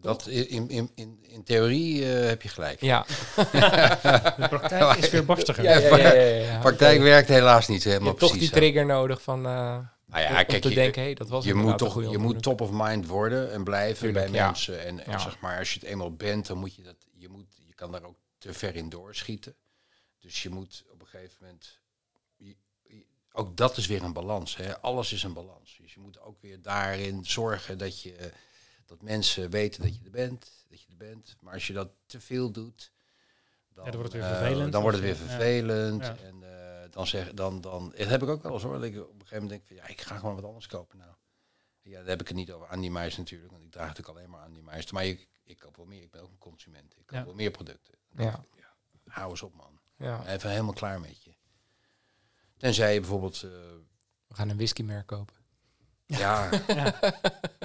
dat 0.00 0.26
in, 0.26 0.68
in, 0.68 0.90
in, 0.94 1.18
in 1.22 1.44
theorie 1.44 2.12
eh, 2.14 2.26
heb 2.26 2.42
je 2.42 2.48
gelijk. 2.48 2.80
Ja, 2.80 3.06
De 3.36 4.46
praktijk 4.48 4.96
is 4.96 5.10
weer 5.10 5.24
barstiger. 5.24 5.64
ja, 5.64 5.78
ja, 5.78 5.96
ja, 5.96 6.12
ja, 6.12 6.22
ja. 6.22 6.58
Praktijk 6.68 7.00
werkt 7.00 7.28
helaas 7.28 7.68
niet 7.68 7.82
Je 7.82 7.88
helemaal 7.88 8.08
hebt 8.08 8.20
toch 8.20 8.30
precies. 8.30 8.50
die 8.50 8.58
zo. 8.58 8.64
trigger 8.64 8.86
nodig 8.86 9.22
van 9.22 9.46
eh, 9.46 9.52
Nou 9.52 9.86
om 10.06 10.18
ja, 10.18 10.42
kijk, 10.42 10.62
te 10.62 10.68
je, 10.68 10.74
denken, 10.74 11.02
hey, 11.02 11.14
dat 11.14 11.28
was 11.28 11.44
je 11.44 11.54
moet 11.54 11.78
toch 11.78 11.92
goede 11.92 12.08
je 12.10 12.18
moet 12.18 12.42
top 12.42 12.60
of 12.60 12.70
mind 12.72 13.06
worden 13.06 13.52
en 13.52 13.64
blijven 13.64 13.98
Tuurlijk, 14.06 14.30
bij 14.30 14.40
ja. 14.40 14.46
mensen. 14.46 14.84
En, 14.84 15.04
en 15.04 15.10
Ja. 15.12 15.18
zeg 15.18 15.40
maar, 15.40 15.58
als 15.58 15.72
je 15.72 15.80
het 15.80 15.88
eenmaal 15.88 16.14
bent, 16.14 16.46
dan 16.46 16.58
moet 16.58 16.74
je 16.74 16.82
dat. 16.82 16.96
Je, 17.12 17.28
moet, 17.28 17.46
je 17.66 17.74
kan 17.74 17.92
daar 17.92 18.02
ook 18.04 18.18
te 18.38 18.52
ver 18.52 18.76
in 18.76 18.88
doorschieten. 18.88 19.54
Dus 20.20 20.42
je 20.42 20.50
moet 20.50 20.84
gegeven 21.10 21.36
moment. 21.40 21.78
je- 22.36 22.56
je- 22.82 23.06
ook 23.32 23.56
dat 23.56 23.76
is 23.76 23.86
weer 23.86 24.02
een 24.02 24.12
balans. 24.12 24.56
Hè? 24.56 24.80
Alles 24.80 25.12
is 25.12 25.22
een 25.22 25.32
balans. 25.32 25.76
Dus 25.80 25.94
je 25.94 26.00
moet 26.00 26.20
ook 26.20 26.40
weer 26.40 26.62
daarin 26.62 27.24
zorgen 27.24 27.78
dat 27.78 28.02
je 28.02 28.32
dat 28.86 29.02
mensen 29.02 29.50
weten 29.50 29.82
dat 29.82 29.96
je 29.98 30.04
er 30.04 30.10
bent, 30.10 30.64
dat 30.68 30.80
je 30.82 30.88
er 30.90 30.96
bent. 30.96 31.36
Maar 31.40 31.54
als 31.54 31.66
je 31.66 31.72
dat 31.72 31.90
te 32.06 32.20
veel 32.20 32.50
doet, 32.50 32.92
dan, 33.68 33.84
dan 33.84 33.94
wordt 33.94 34.12
het 34.12 34.22
weer 34.22 34.30
eh, 34.32 34.38
vervelend. 34.38 34.72
dan 34.72 34.82
wordt 34.82 34.96
het 34.96 35.06
weer 35.06 35.16
ja. 35.16 35.28
vervelend. 35.28 36.02
Ja. 36.04 36.16
En 36.16 36.42
eh, 36.42 36.90
dan 36.90 37.06
zeg 37.06 37.32
dan, 37.34 37.60
dan. 37.60 37.92
Dat 37.96 38.08
heb 38.08 38.22
ik 38.22 38.28
ook 38.28 38.42
wel 38.42 38.52
eens 38.52 38.62
hoor. 38.62 38.72
Dat 38.74 38.82
ik 38.82 38.96
op 38.96 39.02
een 39.02 39.10
gegeven 39.12 39.42
moment 39.42 39.50
denk 39.50 39.66
van 39.66 39.76
ja, 39.76 39.86
ik 39.86 40.00
ga 40.00 40.18
gewoon 40.18 40.34
wat 40.34 40.44
anders 40.44 40.66
kopen 40.66 40.98
nou. 40.98 41.10
Ja, 41.82 41.98
daar 41.98 42.08
heb 42.08 42.20
ik 42.20 42.28
het 42.28 42.36
niet 42.36 42.52
over 42.52 42.66
Andy 42.66 42.88
Meijs 42.88 43.16
natuurlijk, 43.16 43.50
want 43.50 43.64
ik 43.64 43.70
draag 43.70 43.86
natuurlijk 43.86 44.18
alleen 44.18 44.30
maar 44.30 44.44
Andy 44.44 44.60
Meijs. 44.60 44.90
Maar 44.90 45.04
ik, 45.06 45.28
ik 45.44 45.58
koop 45.58 45.76
wel 45.76 45.86
meer. 45.86 46.02
Ik 46.02 46.10
ben 46.10 46.22
ook 46.22 46.30
een 46.30 46.38
consument. 46.38 46.96
Ik 46.96 47.06
koop 47.06 47.18
Ja. 47.18 47.24
wel 47.24 47.34
meer 47.34 47.50
producten. 47.50 47.94
Ja. 48.16 48.44
Hou 49.06 49.30
eens 49.30 49.42
op 49.42 49.54
man. 49.54 49.79
Ja. 50.00 50.26
Even 50.26 50.50
helemaal 50.50 50.72
klaar 50.72 51.00
met 51.00 51.22
je. 51.22 51.34
Tenzij 52.56 52.94
je 52.94 53.00
bijvoorbeeld, 53.00 53.42
eh, 53.42 53.50
We 54.26 54.34
gaan 54.34 54.48
een 54.48 54.56
whiskymerk 54.56 55.06
kopen. 55.06 55.34
ja, 56.06 56.50
Ja, 56.66 56.98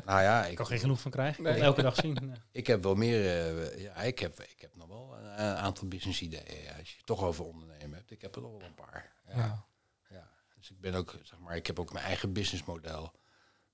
nou 0.05 0.21
ja, 0.21 0.43
ik 0.45 0.51
ik, 0.51 0.55
kan 0.57 0.65
geen 0.65 0.79
genoeg 0.79 0.99
van 1.01 1.11
krijgen. 1.11 1.45
Ik 1.45 1.51
Nee. 1.51 1.61
elke 1.61 1.81
dag 1.81 1.95
zien. 1.95 2.35
Ik 2.51 2.67
heb 2.67 2.83
wel 2.83 2.95
meer, 2.95 3.19
eh, 3.25 3.81
ja, 3.81 3.95
ik 3.95 4.19
heb, 4.19 4.39
ik 4.41 4.61
heb 4.61 4.75
nog 4.75 4.87
wel 4.87 5.17
een, 5.17 5.25
een 5.25 5.55
aantal 5.55 5.87
business 5.87 6.21
ideeën. 6.21 6.61
Ja, 6.63 6.77
als 6.77 6.89
je 6.91 6.97
het 6.97 7.05
toch 7.05 7.23
over 7.23 7.45
ondernemen 7.45 7.97
hebt, 7.97 8.11
ik 8.11 8.21
heb 8.21 8.35
er 8.35 8.41
nog 8.41 8.51
wel 8.51 8.61
een 8.61 8.73
paar. 8.75 9.13
Ja. 9.27 9.35
Ja. 9.35 9.65
Ja, 10.09 10.29
dus 10.55 10.71
ik 10.71 10.79
ben 10.79 10.93
ook, 10.93 11.15
zeg 11.23 11.39
maar, 11.39 11.55
ik 11.55 11.67
heb 11.67 11.79
ook 11.79 11.93
mijn 11.93 12.05
eigen 12.05 12.33
businessmodel. 12.33 13.11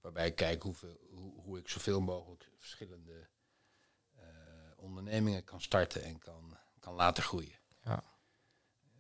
Waarbij 0.02 0.28
ik 0.28 0.36
kijk 0.36 0.62
hoeveel, 0.64 0.98
hoe, 1.12 1.42
hoe 1.42 1.58
ik 1.60 1.70
zoveel 1.70 2.02
mogelijk 2.02 2.50
verschillende 2.58 3.28
eh, 4.16 4.24
ondernemingen 4.76 5.44
kan 5.44 5.62
starten 5.62 6.04
en 6.04 6.20
kan, 6.20 6.58
kan 6.80 6.94
laten 6.94 7.24
groeien. 7.24 7.60
Ja. 7.84 8.04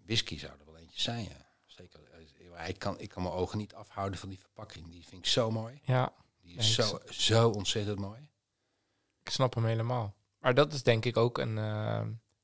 Whisky 0.05 0.37
zou 0.39 0.51
er 0.59 0.65
wel 0.65 0.77
eentje 0.77 1.01
zijn, 1.01 1.23
ja. 1.23 1.45
Zeker. 1.65 1.99
eh, 2.53 2.67
Ik 2.67 2.79
kan, 2.79 2.99
ik 2.99 3.09
kan 3.09 3.23
mijn 3.23 3.35
ogen 3.35 3.57
niet 3.57 3.73
afhouden 3.73 4.19
van 4.19 4.29
die 4.29 4.39
verpakking. 4.39 4.91
Die 4.91 5.05
vind 5.07 5.25
ik 5.25 5.31
zo 5.31 5.51
mooi. 5.51 5.79
ja, 5.83 6.13
Die 6.41 6.57
is 6.57 6.73
zo, 6.73 6.99
zo 7.09 7.49
ontzettend 7.49 7.99
mooi. 7.99 8.29
ik 9.23 9.29
snap 9.29 9.53
hem 9.55 9.65
helemaal. 9.65 10.15
Maar 10.39 10.53
dat 10.53 10.73
is 10.73 10.83
denk 10.83 11.05
ik 11.05 11.17
ook 11.17 11.37
een, 11.37 11.57
eh, 11.57 12.01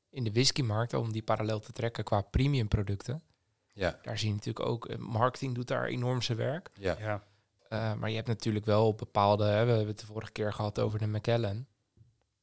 in 0.10 0.24
de 0.24 0.32
whiskymarkt, 0.32 0.94
om 0.94 1.12
die 1.12 1.24
parallel 1.24 1.60
te 1.60 1.72
trekken 1.72 2.04
qua 2.04 2.22
premium 2.22 2.68
producten. 2.68 3.22
Ja, 3.74 4.00
Daar 4.02 4.18
zie 4.18 4.28
je 4.28 4.34
natuurlijk 4.34 4.66
ook, 4.66 4.86
eh, 4.88 4.98
marketing 4.98 5.56
doet 5.56 5.68
daar 5.68 5.86
enorm 5.86 6.22
zijn 6.22 6.38
werk. 6.38 6.70
ja. 6.80 6.96
Ja. 7.00 7.24
Eh, 7.70 7.94
maar 7.94 8.10
je 8.10 8.16
hebt 8.16 8.28
natuurlijk 8.28 8.66
wel 8.66 8.94
bepaalde, 8.96 9.44
hè, 9.46 9.64
we 9.66 9.70
hebben 9.72 9.88
het 9.88 10.00
de 10.00 10.06
vorige 10.06 10.32
keer 10.32 10.54
gehad 10.54 10.80
over 10.80 11.00
de 11.00 11.08
Macallan. 11.08 11.66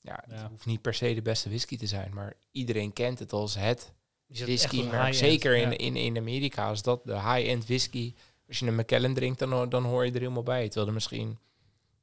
Ja, 0.01 0.23
het 0.27 0.39
Ja. 0.41 0.49
hoeft 0.49 0.67
niet 0.67 0.83
per 0.83 0.95
se 0.95 1.15
de 1.15 1.23
beste 1.23 1.49
whisky 1.49 1.77
te 1.77 1.87
zijn, 1.87 2.15
maar 2.15 2.35
iedereen 2.51 2.93
kent 2.93 3.19
het 3.19 3.33
als 3.33 3.55
het 3.55 3.93
whisky. 4.27 4.83
high-end, 4.83 5.17
zeker 5.17 5.57
in, 5.57 5.71
ja. 5.71 5.77
in, 5.77 5.97
in 5.97 6.17
Amerika 6.17 6.71
is 6.71 6.83
dat 6.83 7.05
de 7.05 7.15
high-end 7.15 7.67
whisky. 7.67 8.15
Als 8.49 8.59
je 8.59 8.67
een 8.67 8.75
Macallan 8.75 9.15
drinkt, 9.15 9.39
dan, 9.39 9.69
dan 9.69 9.85
hoor 9.85 10.05
je 10.05 10.13
er 10.13 10.19
helemaal 10.19 10.43
bij. 10.43 10.65
Terwijl 10.65 10.87
er 10.87 10.93
misschien 10.93 11.39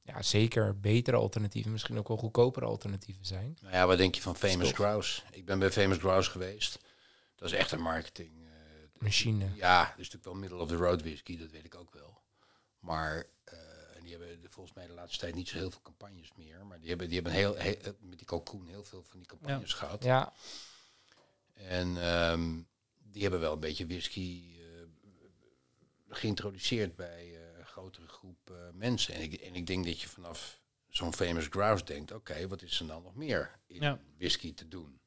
ja, 0.03 0.21
zeker 0.21 0.79
betere 0.79 1.17
alternatieven, 1.17 1.71
misschien 1.71 1.97
ook 1.97 2.07
wel 2.07 2.17
goedkopere 2.17 2.65
alternatieven 2.65 3.25
zijn. 3.25 3.57
Nou 3.61 3.73
ja, 3.75 3.87
wat 3.87 3.97
denk 3.97 4.15
je 4.15 4.21
van 4.21 4.35
Famous 4.35 4.67
Stof. 4.67 4.79
Grouse? 4.79 5.21
Ik 5.31 5.45
ben 5.45 5.59
bij 5.59 5.71
Famous 5.71 5.97
Grouse 5.97 6.29
geweest. 6.29 6.79
Dat 7.35 7.51
is 7.51 7.57
echt 7.57 7.71
een 7.71 7.81
marketing. 7.81 8.31
eh, 8.43 9.01
Machine. 9.01 9.45
Ja, 9.55 9.79
dat 9.79 9.89
is 9.89 9.95
natuurlijk 9.97 10.23
wel 10.23 10.33
middle 10.33 10.57
of 10.57 10.67
the 10.67 10.75
road 10.75 11.01
whisky, 11.01 11.37
dat 11.37 11.51
weet 11.51 11.65
ik 11.65 11.75
ook 11.75 11.93
wel. 11.93 12.21
Maar 12.79 13.25
eh, 13.43 13.57
en 13.95 14.03
die 14.03 14.11
hebben 14.11 14.39
volgens 14.49 14.75
mij 14.75 14.87
de 14.87 14.93
laatste 14.93 15.19
tijd 15.19 15.35
niet 15.35 15.49
zo 15.49 15.57
heel 15.57 15.71
veel 15.71 15.81
campagnes 15.83 16.31
meer. 16.35 16.65
Maar 16.65 16.79
die 16.79 16.89
hebben, 16.89 17.07
die 17.07 17.15
hebben 17.15 17.33
heel, 17.33 17.55
heel, 17.55 17.75
met 17.99 18.17
die 18.17 18.27
kalkoen 18.27 18.67
heel 18.67 18.83
veel 18.83 19.03
van 19.03 19.17
die 19.19 19.27
campagnes 19.27 19.73
gehad. 19.73 20.03
Ja, 20.03 20.33
En 21.53 21.97
ehm, 22.01 22.59
die 22.97 23.21
hebben 23.21 23.39
wel 23.39 23.53
een 23.53 23.59
beetje 23.59 23.87
whisky 23.87 24.43
eh, 24.59 24.65
geïntroduceerd 26.09 26.95
bij 26.95 27.29
eh, 27.35 27.57
een 27.59 27.65
grotere 27.65 28.07
groep 28.07 28.49
eh, 28.49 28.55
mensen. 28.73 29.13
En 29.13 29.21
ik, 29.21 29.33
en 29.33 29.55
ik 29.55 29.67
denk 29.67 29.85
dat 29.85 30.01
je 30.01 30.07
vanaf 30.07 30.61
zo'n 30.89 31.13
famous 31.13 31.47
grouse 31.49 31.83
denkt, 31.85 32.11
oké, 32.11 32.47
wat 32.47 32.61
is 32.61 32.79
er 32.79 32.87
dan 32.87 33.03
nog 33.03 33.15
meer 33.15 33.59
in 33.67 33.81
Ja. 33.81 33.99
whisky 34.17 34.53
te 34.53 34.67
doen? 34.67 34.99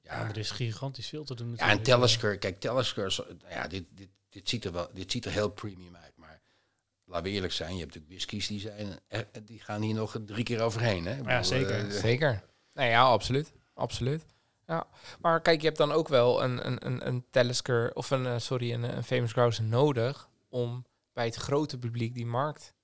Ja, 0.00 0.28
er 0.28 0.36
is 0.38 0.50
gigantisch 0.50 1.08
veel 1.08 1.24
te 1.24 1.34
doen. 1.34 1.46
Ja, 1.46 1.52
en 1.52 1.58
natuurlijk. 1.58 1.84
Talisker, 1.88 2.38
kijk, 2.38 2.60
Talisker, 2.60 3.06
is- 3.06 3.16
nou 3.16 3.36
ja, 3.50 3.66
dit, 3.68 3.84
dit, 3.90 4.08
dit, 4.28 4.48
ziet 4.48 4.64
er 4.64 4.72
wel, 4.72 4.88
dit 4.92 5.10
ziet 5.12 5.24
er 5.24 5.32
heel 5.32 5.50
premium 5.50 5.96
uit, 5.96 6.16
maar 6.16 6.40
laten 7.04 7.24
we 7.24 7.30
eerlijk 7.30 7.52
zijn, 7.52 7.72
je 7.74 7.80
hebt 7.80 7.94
natuurlijk 7.94 8.12
whiskies 8.12 8.46
die 8.46 8.60
zijn, 8.60 8.98
eh, 9.08 9.20
die 9.44 9.60
gaan 9.60 9.82
hier 9.82 9.94
nog 9.94 10.16
drie 10.26 10.44
keer 10.44 10.60
overheen, 10.60 11.04
hè? 11.06 11.16
Ja, 11.16 11.42
zeker. 11.42 11.84
eh, 11.84 11.90
zeker. 11.90 12.44
Nou 12.72 12.88
ja, 12.88 13.02
absoluut. 13.02 13.52
Absoluut. 13.74 14.24
Ja. 14.66 14.86
Maar 15.20 15.40
kijk, 15.40 15.60
je 15.60 15.66
hebt 15.66 15.78
dan 15.78 15.92
ook 15.92 16.08
wel 16.08 16.42
een, 16.42 16.66
een, 16.66 16.86
een, 16.86 17.06
een 17.06 17.24
Talisker, 17.30 17.94
of 17.94 18.10
een, 18.10 18.26
eh, 18.26 18.38
sorry, 18.38 18.72
een, 18.72 18.96
een 18.96 19.04
Famous 19.04 19.32
Grouse 19.32 19.62
nodig 19.62 20.28
om 20.48 20.86
bij 21.12 21.24
het 21.24 21.34
grote 21.34 21.78
publiek 21.78 22.14
die 22.14 22.26
markt 22.26 22.74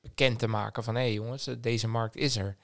bekend 0.00 0.38
te 0.38 0.46
maken 0.46 0.84
van 0.84 0.94
hé 0.94 1.00
hey 1.00 1.12
jongens, 1.12 1.46
eh, 1.46 1.54
deze 1.58 1.88
markt 1.88 2.16
is 2.16 2.36
er. 2.36 2.56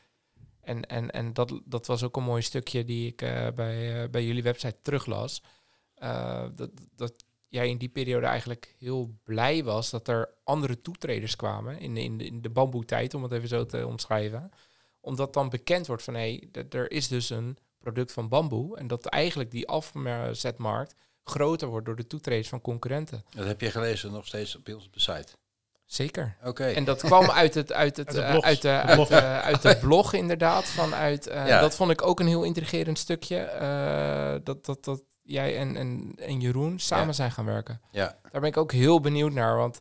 En, 0.61 0.87
en, 0.87 1.11
en 1.11 1.33
dat, 1.33 1.61
dat 1.65 1.87
was 1.87 2.03
ook 2.03 2.17
een 2.17 2.23
mooi 2.23 2.43
stukje 2.43 2.85
die 2.85 3.07
ik 3.07 3.23
eh, 3.23 3.47
bij, 3.55 4.11
bij 4.11 4.25
jullie 4.25 4.43
website 4.43 4.77
teruglas. 4.83 5.43
Dat, 6.55 6.71
dat 6.97 7.25
jij 7.49 7.69
in 7.69 7.79
die 7.79 7.89
periode 7.89 8.27
eigenlijk 8.27 8.75
heel 8.79 9.19
blij 9.25 9.65
was 9.65 9.91
dat 9.91 10.09
er 10.09 10.35
andere 10.45 10.81
toetreders 10.81 11.37
kwamen 11.37 11.79
in 11.79 11.95
de, 11.95 12.03
in 12.03 12.19
de, 12.19 12.25
in 12.25 12.43
de 12.43 12.51
bamboetijd, 12.51 13.15
om 13.15 13.23
het 13.23 13.33
even 13.33 13.49
zo 13.49 13.67
te 13.67 13.87
omschrijven. 13.87 14.51
Omdat 15.01 15.33
dan 15.33 15.49
bekend 15.49 15.87
wordt 15.87 16.03
van 16.03 16.15
hé, 16.15 16.49
er 16.71 16.91
is 16.91 17.09
dus 17.09 17.31
een 17.31 17.59
product 17.93 18.13
van 18.13 18.29
bamboe. 18.29 18.77
En 18.79 18.87
dat 18.87 19.07
eigenlijk 19.07 19.51
die 19.51 19.69
afzetmarkt 19.69 20.95
groter 21.25 21.69
wordt 21.69 21.87
door 21.87 21.97
de 21.97 22.07
toetreders 22.07 22.49
van 22.49 22.61
concurrenten. 22.61 23.25
Dat 23.31 23.47
heb 23.47 23.61
je 23.61 23.71
gelezen 23.71 24.13
nog 24.13 24.27
steeds 24.27 24.57
op 24.57 24.65
de 24.65 24.79
site. 24.93 25.27
Zeker. 25.85 26.37
Oké. 26.45 26.65
En 26.67 26.85
dat 26.85 27.01
kwam 27.03 27.31
uit 27.43 27.55
het 27.55 27.73
uit 27.73 27.97
het 27.97 28.17
Uit 28.17 28.17
de 28.17 28.23
eh, 28.23 28.45
uit 28.45 28.63
de 28.63 28.69
De 28.69 28.71
uit, 28.83 28.95
blog. 28.95 29.11
eh, 29.11 29.39
uit 29.41 29.63
de 29.63 29.77
blog 29.77 30.13
inderdaad 30.13 30.65
vanuit 30.65 31.27
eh, 31.27 31.47
Ja. 31.47 31.61
dat 31.61 31.75
vond 31.75 31.91
ik 31.91 32.03
ook 32.07 32.21
een 32.21 32.27
heel 32.27 32.43
intrigerend 32.43 32.99
stukje 32.99 33.37
eh, 33.39 34.35
dat 34.45 34.65
dat 34.65 34.85
dat 34.85 35.03
jij 35.23 35.57
en 35.59 35.77
en, 35.77 36.13
en 36.17 36.41
Jeroen 36.41 36.79
samen 36.79 37.07
Ja. 37.07 37.13
zijn 37.13 37.31
gaan 37.33 37.45
werken. 37.45 37.81
Ja, 37.91 38.19
Daar 38.31 38.41
ben 38.41 38.51
ik 38.51 38.57
ook 38.57 38.73
heel 38.73 39.01
benieuwd 39.01 39.33
naar, 39.33 39.57
want 39.57 39.81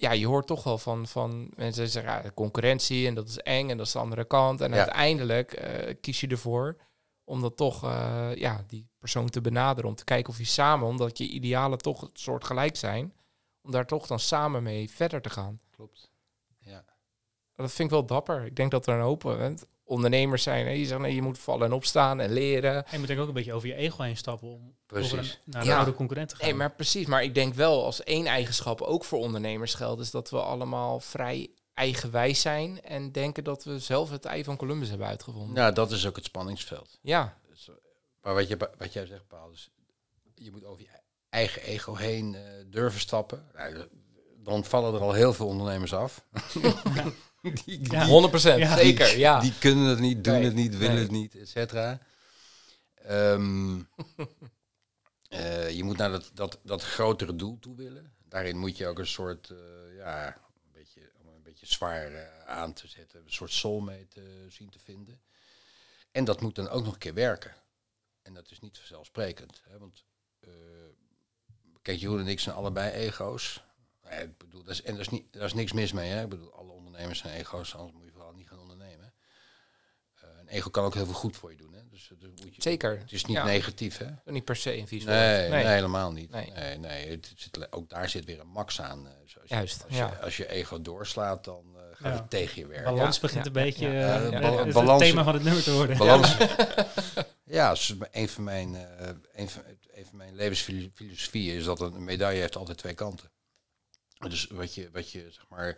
ja, 0.00 0.12
je 0.12 0.26
hoort 0.26 0.46
toch 0.46 0.64
wel 0.64 0.78
van, 0.78 1.06
van 1.06 1.50
mensen 1.56 1.82
die 1.82 1.90
zeggen 1.92 2.12
ja, 2.22 2.30
concurrentie 2.34 3.06
en 3.06 3.14
dat 3.14 3.28
is 3.28 3.38
eng 3.38 3.70
en 3.70 3.76
dat 3.76 3.86
is 3.86 3.92
de 3.92 3.98
andere 3.98 4.24
kant. 4.24 4.60
En 4.60 4.70
Ja. 4.70 4.76
uiteindelijk 4.76 5.52
eh, 5.52 5.94
kies 6.00 6.20
je 6.20 6.26
ervoor 6.26 6.76
om 7.24 7.40
dat 7.40 7.56
toch, 7.56 7.84
eh, 7.84 8.30
ja, 8.34 8.64
die 8.66 8.88
persoon 8.98 9.28
te 9.28 9.40
benaderen, 9.40 9.90
om 9.90 9.96
te 9.96 10.04
kijken 10.04 10.32
of 10.32 10.38
je 10.38 10.44
samen, 10.44 10.88
omdat 10.88 11.18
je 11.18 11.28
idealen 11.28 11.78
toch 11.78 12.00
het 12.00 12.18
soort 12.20 12.44
gelijk 12.44 12.76
zijn, 12.76 13.14
om 13.62 13.70
daar 13.70 13.86
toch 13.86 14.06
dan 14.06 14.18
samen 14.20 14.62
mee 14.62 14.90
verder 14.90 15.22
te 15.22 15.30
gaan. 15.30 15.58
klopt. 15.70 16.10
Ja. 16.58 16.84
Dat 17.54 17.72
vind 17.72 17.88
ik 17.88 17.94
wel 17.94 18.06
dapper. 18.06 18.44
Ik 18.44 18.56
denk 18.56 18.70
dat 18.70 18.86
er 18.86 18.94
een 18.94 19.00
hoop 19.00 19.22
ondernemers 19.88 20.42
zijn, 20.42 20.66
hè, 20.66 20.72
die 20.74 20.86
zeggen 20.86 21.02
nee, 21.06 21.14
je 21.14 21.22
moet 21.22 21.38
vallen 21.38 21.66
en 21.66 21.72
opstaan 21.72 22.20
en 22.20 22.32
leren. 22.32 22.74
En 22.74 22.84
je 22.90 22.98
moet 22.98 23.06
denk 23.06 23.18
ik 23.18 23.24
ook 23.24 23.28
een 23.28 23.34
beetje 23.34 23.52
over 23.52 23.68
je 23.68 23.74
ego 23.74 24.02
heen 24.02 24.16
stappen 24.16 24.48
om 24.48 24.74
Precies. 24.86 25.12
een, 25.12 25.52
naar 25.52 25.62
een 25.62 25.68
Ja. 25.68 25.76
oude 25.76 25.94
concurrent 25.94 26.28
te 26.28 26.36
gaan. 26.36 26.44
Nee, 26.46 26.54
maar 26.54 26.70
precies. 26.74 27.06
Maar 27.06 27.22
ik 27.22 27.34
denk 27.34 27.54
wel 27.54 27.84
als 27.84 28.02
één 28.02 28.26
eigenschap 28.26 28.80
ook 28.80 29.04
voor 29.04 29.18
ondernemers 29.18 29.74
geldt, 29.74 30.00
is 30.00 30.10
dat 30.10 30.30
we 30.30 30.40
allemaal 30.42 31.00
vrij 31.00 31.50
eigenwijs 31.74 32.40
zijn 32.40 32.82
en 32.82 33.12
denken 33.12 33.44
dat 33.44 33.64
we 33.64 33.78
zelf 33.78 34.10
het 34.10 34.24
ei 34.24 34.44
van 34.44 34.56
Columbus 34.56 34.88
hebben 34.88 35.06
uitgevonden. 35.06 35.54
Nou, 35.54 35.72
dat 35.74 35.90
is 35.90 36.06
ook 36.06 36.16
het 36.16 36.24
spanningsveld. 36.24 36.98
Ja, 37.02 37.38
Dus, 37.48 37.68
eh, 37.68 37.74
maar 38.22 38.34
wat, 38.34 38.48
je, 38.48 38.56
wat 38.78 38.92
jij 38.92 39.06
zegt, 39.06 39.26
Paul, 39.28 39.50
is, 39.50 39.70
je 40.34 40.50
moet 40.50 40.64
over 40.64 40.82
je, 40.82 40.88
eigen 41.30 41.62
ego 41.62 41.94
heen 41.94 42.34
eh, 42.34 42.42
durven 42.66 43.00
stappen. 43.00 43.46
Nou, 43.54 43.86
dan 44.36 44.64
vallen 44.64 44.94
er 44.94 45.00
al 45.00 45.12
heel 45.12 45.32
veel 45.32 45.46
ondernemers 45.46 45.94
af. 45.94 46.24
die, 47.64 47.90
Ja. 47.90 48.06
100 48.06 48.30
procent, 48.30 48.58
Ja. 48.58 48.76
zeker, 48.76 49.18
ja. 49.18 49.40
die 49.40 49.58
kunnen 49.58 49.84
het 49.84 49.98
niet, 49.98 50.24
doen 50.24 50.32
Nee, 50.34 50.44
het 50.44 50.54
niet, 50.54 50.76
willen 50.76 50.94
nee. 50.94 51.02
het 51.02 51.10
niet, 51.10 51.34
et 51.34 51.48
cetera. 51.48 52.00
Ehm, 52.94 53.80
eh, 55.28 55.70
je 55.70 55.84
moet 55.84 55.96
naar 55.96 56.10
dat, 56.10 56.30
dat, 56.34 56.58
dat 56.62 56.82
grotere 56.82 57.36
doel 57.36 57.58
toe 57.58 57.76
willen. 57.76 58.12
Daarin 58.28 58.58
moet 58.58 58.76
je 58.76 58.86
ook 58.86 58.98
een 58.98 59.06
soort, 59.06 59.50
eh, 59.50 59.96
ja, 59.96 60.26
een 60.26 60.72
beetje, 60.72 61.10
om 61.20 61.28
een 61.28 61.42
beetje 61.42 61.66
zwaar 61.66 62.12
eh, 62.12 62.46
aan 62.46 62.72
te 62.72 62.88
zetten, 62.88 63.20
een 63.20 63.32
soort 63.32 63.52
soulmate 63.52 64.22
zien 64.48 64.70
te 64.70 64.78
vinden. 64.78 65.20
En 66.10 66.24
dat 66.24 66.40
moet 66.40 66.54
dan 66.54 66.68
ook 66.68 66.84
nog 66.84 66.92
een 66.92 66.98
keer 66.98 67.14
werken. 67.14 67.54
En 68.22 68.34
dat 68.34 68.50
is 68.50 68.60
niet 68.60 68.78
vanzelfsprekend. 68.78 69.62
Hè? 69.68 69.78
Want 69.78 70.04
eh, 70.40 70.50
kijk, 71.82 71.98
Jeroen 71.98 72.20
en 72.20 72.26
ik 72.26 72.40
zijn 72.40 72.56
allebei 72.56 72.90
ego's. 72.90 73.62
Ik 74.10 74.38
bedoel, 74.38 74.62
dat 74.62 74.72
is, 74.72 74.82
en 74.82 74.92
daar 74.92 75.00
is, 75.00 75.08
niet, 75.08 75.32
daar 75.32 75.44
is 75.44 75.54
niks 75.54 75.72
mis 75.72 75.92
mee. 75.92 76.10
Hè? 76.10 76.22
Ik 76.22 76.28
bedoel, 76.28 76.54
alle 76.54 76.72
ondernemers 76.98 77.18
zijn 77.18 77.34
ego's, 77.34 77.74
anders 77.74 77.92
moet 77.96 78.04
je 78.04 78.10
vooral 78.12 78.32
niet 78.32 78.48
gaan 78.48 78.58
ondernemen. 78.58 79.12
Eh, 80.14 80.28
een 80.40 80.48
ego 80.48 80.70
kan 80.70 80.84
ook 80.84 80.94
heel 80.94 81.04
veel 81.04 81.14
goed 81.14 81.36
voor 81.36 81.50
je 81.50 81.56
doen. 81.56 81.72
Hè? 81.72 81.80
Dus, 81.90 82.10
eh, 82.12 82.18
dus 82.20 82.28
moet 82.44 82.54
je, 82.56 82.62
Zeker. 82.62 82.98
het 82.98 83.12
is 83.12 83.24
niet 83.24 83.36
Ja. 83.36 83.44
negatief, 83.44 83.96
hè? 83.98 84.06
Niet 84.24 84.44
per 84.44 84.56
se 84.56 84.76
een 84.76 84.88
vies 84.88 85.04
Nee, 85.04 85.50
helemaal 85.66 86.12
niet. 86.12 86.30
Nee. 86.30 86.50
Nee. 86.50 86.78
Nee, 86.78 87.10
het 87.10 87.32
zit, 87.36 87.72
ook 87.72 87.88
daar 87.88 88.08
zit 88.08 88.24
weer 88.24 88.40
een 88.40 88.46
max 88.48 88.80
aan. 88.80 89.06
eh, 89.06 89.12
zo 89.26 89.40
als 89.40 89.48
je- 89.48 89.54
Juist, 89.54 89.84
Als, 89.86 89.96
ja. 89.96 90.06
je, 90.08 90.20
als 90.20 90.36
je 90.36 90.48
ego 90.50 90.82
doorslaat, 90.82 91.44
dan 91.44 91.64
eh, 91.76 91.82
gaat 91.92 92.12
Ja. 92.14 92.20
het 92.20 92.30
tegen 92.30 92.60
je 92.60 92.66
werken. 92.66 92.94
Balans 92.94 93.14
Ja, 93.16 93.20
begint 93.22 93.40
ja, 93.44 93.46
een 93.46 93.52
beetje 93.64 93.88
ja, 93.88 94.18
ja. 94.18 94.40
Bal- 94.40 94.56
het- 94.56 94.64
het 94.64 94.74
balans- 94.74 95.02
thema 95.02 95.24
van 95.24 95.34
het 95.34 95.42
nummer 95.42 95.62
te 95.62 95.72
worden. 95.72 95.96
Balans. 95.98 96.36
Ja, 97.44 97.70
dus 97.70 97.94
een 98.10 98.28
van 98.28 98.44
mijn, 98.44 98.74
eh, 98.74 99.08
een 99.32 99.48
van, 99.48 99.62
een 99.92 100.06
van 100.06 100.16
mijn 100.16 100.34
levensfilosofieën 100.34 101.56
is 101.56 101.64
dat 101.64 101.80
een 101.80 102.04
medaille 102.04 102.40
heeft 102.40 102.56
altijd 102.56 102.78
twee 102.78 102.94
kanten. 102.94 103.30
Dus 104.18 104.46
wat 104.46 104.74
je, 104.74 104.90
wat 104.90 105.10
je, 105.10 105.26
zeg 105.30 105.44
maar, 105.48 105.76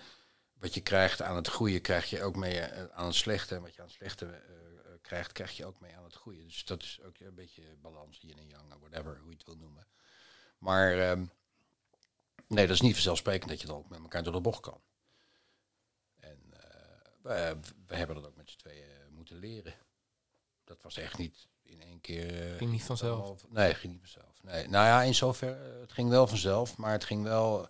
wat 0.61 0.75
je 0.75 0.81
krijgt 0.81 1.23
aan 1.23 1.37
het 1.37 1.49
goede, 1.49 1.81
krijg 1.81 2.11
je 2.11 2.23
ook 2.23 2.37
mee 2.37 2.61
eh, 2.61 2.85
aan 2.93 3.07
het 3.07 3.15
slechte. 3.15 3.55
En 3.55 3.63
wat 3.63 3.75
je 3.75 3.81
aan 3.81 3.87
het 3.87 3.97
slechte 3.97 4.27
eh, 4.27 4.33
eh, 4.33 5.01
krijgt, 5.03 5.33
krijg 5.33 5.57
je 5.57 5.67
ook 5.67 5.81
mee 5.81 5.97
aan 5.97 6.05
het 6.05 6.17
goede. 6.17 6.45
Dus 6.45 6.65
dat 6.65 6.83
is 6.83 7.01
ook 7.03 7.19
een 7.19 7.35
beetje 7.35 7.77
balans, 7.81 8.19
yin 8.21 8.39
en 8.39 8.47
yang, 8.49 8.75
whatever, 8.81 9.19
hoe 9.19 9.31
je 9.31 9.37
het 9.37 9.47
wil 9.47 9.57
noemen. 9.57 9.87
Maar 10.59 10.99
ehm, 11.11 11.25
nee, 12.47 12.67
dat 12.67 12.75
is 12.75 12.81
niet 12.81 12.93
vanzelfsprekend 12.95 13.51
dat 13.51 13.61
je 13.61 13.67
dan 13.67 13.77
ook 13.77 13.89
met 13.89 14.01
elkaar 14.01 14.23
door 14.23 14.33
de 14.33 14.41
bocht 14.41 14.61
kan. 14.61 14.81
En 16.21 16.39
we, 17.23 17.57
we 17.87 17.97
hebben 17.97 18.17
dat 18.17 18.27
ook 18.27 18.37
met 18.37 18.51
z'n 18.51 18.59
tweeën 18.59 18.87
moeten 19.11 19.37
leren. 19.37 19.75
Dat 20.65 20.83
was 20.83 20.97
echt 20.97 21.19
niet 21.19 21.49
in 21.63 21.83
één 21.83 22.01
keer. 22.01 22.51
eh, 22.53 22.57
Ging 22.57 22.71
niet 22.71 22.83
vanzelf. 22.83 23.49
Nee, 23.49 23.75
ging 23.75 23.93
niet 23.93 24.01
vanzelf. 24.03 24.43
Nee. 24.43 24.69
Nou 24.69 24.87
ja, 24.87 25.03
in 25.03 25.15
zover, 25.15 25.59
het 25.81 25.93
ging 25.93 26.09
wel 26.09 26.27
vanzelf, 26.27 26.77
maar 26.77 26.93
het 26.93 27.05
ging 27.05 27.23
wel. 27.23 27.69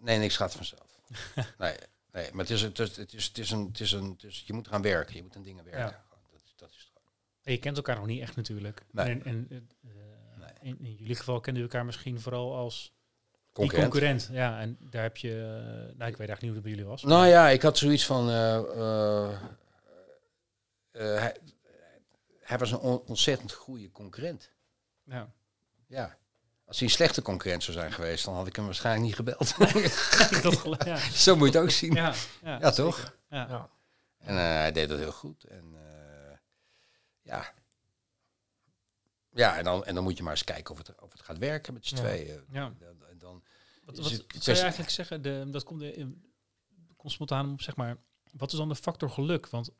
Nee, 0.00 0.18
niks 0.18 0.36
gaat 0.36 0.54
vanzelf. 0.54 1.00
nee, 1.58 1.76
nee, 2.12 2.28
maar 2.32 2.40
het 2.44 2.50
is, 2.50 2.62
het 2.62 2.78
is, 2.78 2.96
het 2.96 3.12
is, 3.14 3.24
het 3.26 3.38
is 3.38 3.50
een, 3.50 3.66
het 3.66 3.80
is 3.80 3.92
een, 3.92 4.10
het 4.10 4.22
is, 4.24 4.42
je 4.46 4.52
moet 4.52 4.68
gaan 4.68 4.82
werken, 4.82 5.14
je 5.16 5.22
moet 5.22 5.36
aan 5.36 5.42
dingen 5.42 5.64
werken. 5.64 5.80
Ja. 5.82 6.04
Dat, 6.32 6.40
dat 6.56 6.70
is. 6.70 6.92
En 7.42 7.52
je 7.52 7.58
kent 7.58 7.76
elkaar 7.76 7.96
nog 7.96 8.06
niet 8.06 8.20
echt 8.20 8.36
natuurlijk. 8.36 8.84
Nee. 8.90 9.06
En, 9.06 9.24
en, 9.24 9.46
eh, 9.50 9.58
Nee. 10.38 10.50
in, 10.60 10.78
in 10.80 10.94
jullie 10.94 11.16
geval 11.16 11.40
kennen 11.40 11.62
jullie 11.62 11.70
elkaar 11.76 11.84
misschien 11.86 12.20
vooral 12.20 12.54
als 12.56 12.92
Concurrent. 13.52 13.92
die 13.92 14.00
concurrent. 14.00 14.28
Ja, 14.32 14.60
en 14.60 14.76
daar 14.80 15.02
heb 15.02 15.16
je... 15.16 15.30
eh, 15.30 15.96
nou, 15.96 16.10
ik 16.10 16.16
weet 16.16 16.28
eigenlijk 16.28 16.40
niet 16.40 16.48
hoe 16.50 16.54
het 16.54 16.62
bij 16.62 16.70
jullie 16.70 16.86
was. 16.86 17.02
Nou 17.02 17.26
ja, 17.26 17.48
ik 17.48 17.62
had 17.62 17.78
zoiets 17.78 18.06
van. 18.06 18.30
eh, 18.30 19.42
hij, 20.92 21.36
hij 22.40 22.58
was 22.58 22.70
een 22.70 22.78
on- 22.78 23.02
ontzettend 23.06 23.52
goede 23.52 23.90
concurrent. 23.90 24.50
Ja. 25.04 25.32
Ja. 25.86 26.18
Als 26.68 26.78
hij 26.78 26.86
een 26.88 26.94
slechte 26.94 27.22
concurrent 27.22 27.62
zou 27.62 27.76
zijn 27.76 27.92
geweest, 27.92 28.24
dan 28.24 28.34
had 28.34 28.46
ik 28.46 28.56
hem 28.56 28.64
waarschijnlijk 28.64 29.04
niet 29.06 29.14
gebeld. 29.14 29.58
dat 30.42 30.56
gel- 30.58 30.84
ja. 30.86 30.96
Zo 31.26 31.36
moet 31.36 31.52
je 31.52 31.54
het 31.54 31.62
ook 31.62 31.70
zien. 31.70 31.92
Ja, 31.94 32.14
Ja, 32.42 32.58
ja, 32.60 32.70
toch? 32.70 33.14
Ja. 33.30 33.46
Ja. 33.48 33.70
En 34.18 34.36
eh, 34.36 34.42
hij 34.42 34.72
deed 34.72 34.88
dat 34.88 34.98
heel 34.98 35.12
goed. 35.12 35.44
En 35.44 35.64
eh, 35.74 36.36
ja. 37.22 37.52
Ja, 39.30 39.56
en 39.56 39.64
dan, 39.64 39.84
en 39.84 39.94
dan 39.94 40.04
moet 40.04 40.16
je 40.16 40.22
maar 40.22 40.32
eens 40.32 40.44
kijken 40.44 40.72
of 40.72 40.78
het, 40.86 41.00
of 41.00 41.12
het 41.12 41.20
gaat 41.22 41.38
werken 41.38 41.72
met 41.74 41.86
z'n 41.86 41.94
Ja. 41.94 42.00
tweeën. 42.00 42.44
Ja. 42.50 42.72
Dan, 42.78 43.06
en 43.10 43.18
dan, 43.18 43.42
Wat, 43.84 43.96
wat 43.98 44.10
het 44.10 44.42
zou 44.44 44.56
je 44.56 44.62
eigenlijk 44.62 44.90
zeggen, 44.92 45.22
de, 45.22 45.46
dat 45.50 45.64
komt, 45.64 45.84
komt 46.96 47.12
spontaan 47.12 47.52
op, 47.52 47.60
zeg 47.62 47.76
maar, 47.76 47.96
wat 48.32 48.52
is 48.52 48.58
dan 48.58 48.68
de 48.68 48.74
factor 48.76 49.10
geluk? 49.10 49.48
Want 49.48 49.70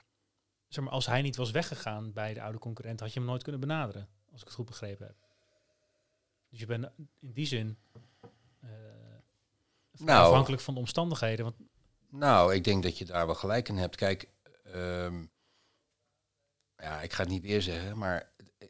zeg 0.69 0.85
maar, 0.85 0.93
als 0.93 1.07
hij 1.07 1.23
niet 1.23 1.37
was 1.37 1.51
weggegaan 1.51 2.13
bij 2.13 2.35
de 2.35 2.43
oude 2.43 2.59
concurrent, 2.59 3.01
had 3.01 3.13
je 3.13 3.19
hem 3.19 3.29
nooit 3.29 3.43
kunnen 3.43 3.61
benaderen, 3.61 4.09
als 4.33 4.41
ik 4.41 4.47
het 4.47 4.57
goed 4.57 4.67
begrepen 4.67 5.07
heb. 5.07 5.17
Dus 6.51 6.59
je 6.59 6.67
bent 6.67 6.87
in 7.21 7.33
die 7.33 7.47
zin 7.47 7.79
eh, 8.61 8.69
Nou. 9.93 10.27
afhankelijk 10.27 10.63
van 10.63 10.75
de 10.75 10.81
omstandigheden. 10.81 11.45
Want 11.45 11.57
Nou, 12.11 12.55
ik 12.55 12.65
denk 12.65 12.83
dat 12.83 12.99
je 12.99 13.05
daar 13.05 13.27
wel 13.27 13.35
gelijk 13.35 13.69
in 13.69 13.77
hebt. 13.77 13.97
Kijk, 13.97 14.29
ehm, 14.65 15.25
ja, 16.77 17.03
ik 17.03 17.13
ga 17.13 17.23
het 17.23 17.31
niet 17.33 17.43
weer 17.43 17.63
zeggen, 17.63 17.99
maar 17.99 18.33
eh, 18.59 18.69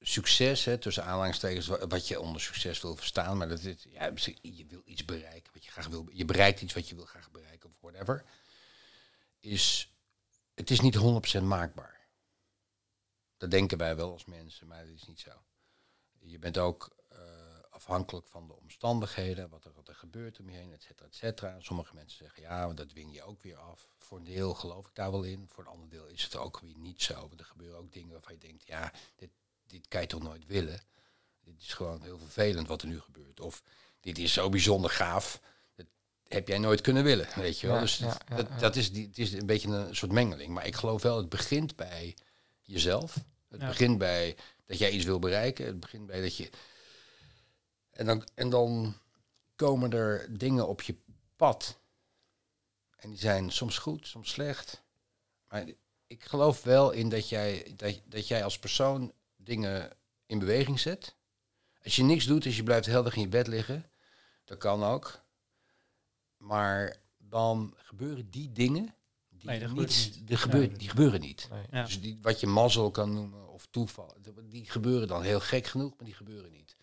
succes, 0.00 0.64
hè, 0.64 0.78
tussen 0.78 1.04
aanhalingstekens, 1.04 1.66
wa- 1.66 1.86
wat 1.86 2.08
je 2.08 2.20
onder 2.20 2.40
succes 2.40 2.80
wil 2.80 2.96
verstaan, 2.96 3.36
maar 3.36 3.48
dat 3.48 3.62
is, 3.62 3.82
ja, 3.88 4.12
je 4.42 4.66
wil 4.66 4.82
iets 4.84 5.04
bereiken, 5.04 5.52
wat 5.52 5.64
je 5.64 5.70
graag 5.70 5.86
wil, 5.86 6.08
je 6.12 6.24
bereikt 6.24 6.60
iets 6.60 6.74
wat 6.74 6.88
je 6.88 6.94
wil 6.94 7.04
graag 7.06 7.30
bereiken 7.30 7.68
of 7.70 7.76
whatever, 7.80 8.24
is, 9.40 9.92
het 10.54 10.70
is 10.70 10.80
niet 10.80 10.96
100% 10.96 11.42
maakbaar. 11.44 11.96
Dat 13.36 13.50
denken 13.50 13.78
wij 13.78 13.96
wel 13.96 14.12
als 14.12 14.24
mensen, 14.24 14.66
maar 14.66 14.86
dat 14.86 14.94
is 14.94 15.06
niet 15.06 15.20
zo. 15.20 15.30
Je 16.18 16.38
bent 16.38 16.58
ook 16.58 16.96
afhankelijk 17.78 18.26
van 18.26 18.46
de 18.46 18.56
omstandigheden, 18.56 19.48
wat 19.48 19.64
er, 19.64 19.72
wat 19.74 19.88
er 19.88 19.94
gebeurt 19.94 20.38
om 20.40 20.50
je 20.50 20.56
heen, 20.56 20.72
et 20.72 20.82
cetera, 20.82 21.06
et 21.06 21.14
cetera. 21.14 21.56
Sommige 21.60 21.94
mensen 21.94 22.18
zeggen, 22.18 22.42
ja, 22.42 22.66
maar 22.66 22.74
dat 22.74 22.88
dwing 22.88 23.14
je 23.14 23.22
ook 23.22 23.42
weer 23.42 23.56
af. 23.56 23.88
Voor 23.98 24.18
een 24.18 24.24
deel 24.24 24.54
geloof 24.54 24.86
ik 24.86 24.94
daar 24.94 25.10
wel 25.10 25.22
in, 25.22 25.48
voor 25.48 25.64
een 25.64 25.70
ander 25.70 25.88
deel 25.88 26.06
is 26.06 26.22
het 26.22 26.36
ook 26.36 26.60
weer 26.60 26.76
niet 26.76 27.02
zo. 27.02 27.14
Want 27.14 27.40
er 27.40 27.46
gebeuren 27.46 27.78
ook 27.78 27.92
dingen 27.92 28.12
waarvan 28.12 28.32
je 28.32 28.38
denkt, 28.38 28.66
ja, 28.66 28.92
dit, 29.16 29.30
dit 29.66 29.88
kan 29.88 30.00
je 30.00 30.06
toch 30.06 30.22
nooit 30.22 30.46
willen. 30.46 30.80
Dit 31.40 31.60
is 31.60 31.74
gewoon 31.74 32.02
heel 32.02 32.18
vervelend 32.18 32.68
wat 32.68 32.82
er 32.82 32.88
nu 32.88 33.00
gebeurt. 33.00 33.40
Of 33.40 33.62
dit 34.00 34.18
is 34.18 34.32
zo 34.32 34.48
bijzonder 34.48 34.90
gaaf, 34.90 35.40
dat 35.74 35.86
heb 36.28 36.48
jij 36.48 36.58
nooit 36.58 36.80
kunnen 36.80 37.04
willen, 37.04 37.28
weet 37.34 37.60
je 37.60 37.66
wel. 37.66 37.76
Ja, 37.76 37.82
dus 37.82 37.98
ja, 37.98 38.06
dat, 38.06 38.24
ja, 38.28 38.36
dat, 38.36 38.48
ja. 38.48 38.58
dat 38.58 38.76
is, 38.76 38.92
die, 38.92 39.06
het 39.06 39.18
is 39.18 39.32
een 39.32 39.46
beetje 39.46 39.68
een 39.68 39.96
soort 39.96 40.12
mengeling. 40.12 40.54
Maar 40.54 40.66
ik 40.66 40.74
geloof 40.74 41.02
wel, 41.02 41.16
het 41.16 41.28
begint 41.28 41.76
bij 41.76 42.16
jezelf. 42.60 43.14
Het 43.48 43.60
begint 43.60 43.98
bij 43.98 44.36
dat 44.66 44.78
jij 44.78 44.90
iets 44.90 45.04
wil 45.04 45.18
bereiken. 45.18 45.66
Het 45.66 45.80
begint 45.80 46.06
bij 46.06 46.20
dat 46.20 46.36
je... 46.36 46.50
En 47.98 48.06
dan, 48.06 48.26
en 48.34 48.50
dan 48.50 48.94
komen 49.56 49.92
er 49.92 50.38
dingen 50.38 50.68
op 50.68 50.82
je 50.82 50.96
pad. 51.36 51.78
En 52.96 53.10
die 53.10 53.18
zijn 53.18 53.50
soms 53.50 53.78
goed, 53.78 54.06
soms 54.06 54.30
slecht. 54.30 54.82
Maar 55.48 55.64
ik 56.06 56.24
geloof 56.24 56.62
wel 56.62 56.90
in 56.90 57.08
dat 57.08 57.28
jij, 57.28 57.72
dat, 57.76 58.00
dat 58.04 58.28
jij 58.28 58.44
als 58.44 58.58
persoon 58.58 59.12
dingen 59.36 59.90
in 60.26 60.38
beweging 60.38 60.80
zet. 60.80 61.14
Als 61.84 61.96
je 61.96 62.02
niks 62.02 62.24
doet, 62.26 62.42
dus 62.42 62.56
je 62.56 62.62
blijft 62.62 62.86
heel 62.86 63.04
erg 63.04 63.14
in 63.14 63.20
je 63.20 63.28
bed 63.28 63.46
liggen. 63.46 63.90
Dat 64.44 64.58
kan 64.58 64.84
ook. 64.84 65.20
Maar 66.36 66.96
dan 67.16 67.74
gebeuren 67.76 68.30
die 68.30 68.52
dingen 68.52 68.94
die, 69.28 69.50
Nee, 69.50 69.68
niet. 69.68 70.20
Die, 70.24 70.36
gebeuren, 70.36 70.78
die 70.78 70.88
gebeuren 70.88 71.20
niet. 71.20 71.48
Nee. 71.50 71.66
ja, 71.70 71.84
Dus 71.84 72.00
die, 72.00 72.18
wat 72.22 72.40
je 72.40 72.46
mazzel 72.46 72.90
kan 72.90 73.12
noemen 73.14 73.48
of 73.48 73.66
toeval, 73.70 74.16
die 74.44 74.70
gebeuren 74.70 75.08
dan 75.08 75.22
heel 75.22 75.40
gek 75.40 75.66
genoeg, 75.66 75.94
maar 75.96 76.06
die 76.06 76.14
gebeuren 76.14 76.50
niet. 76.50 76.76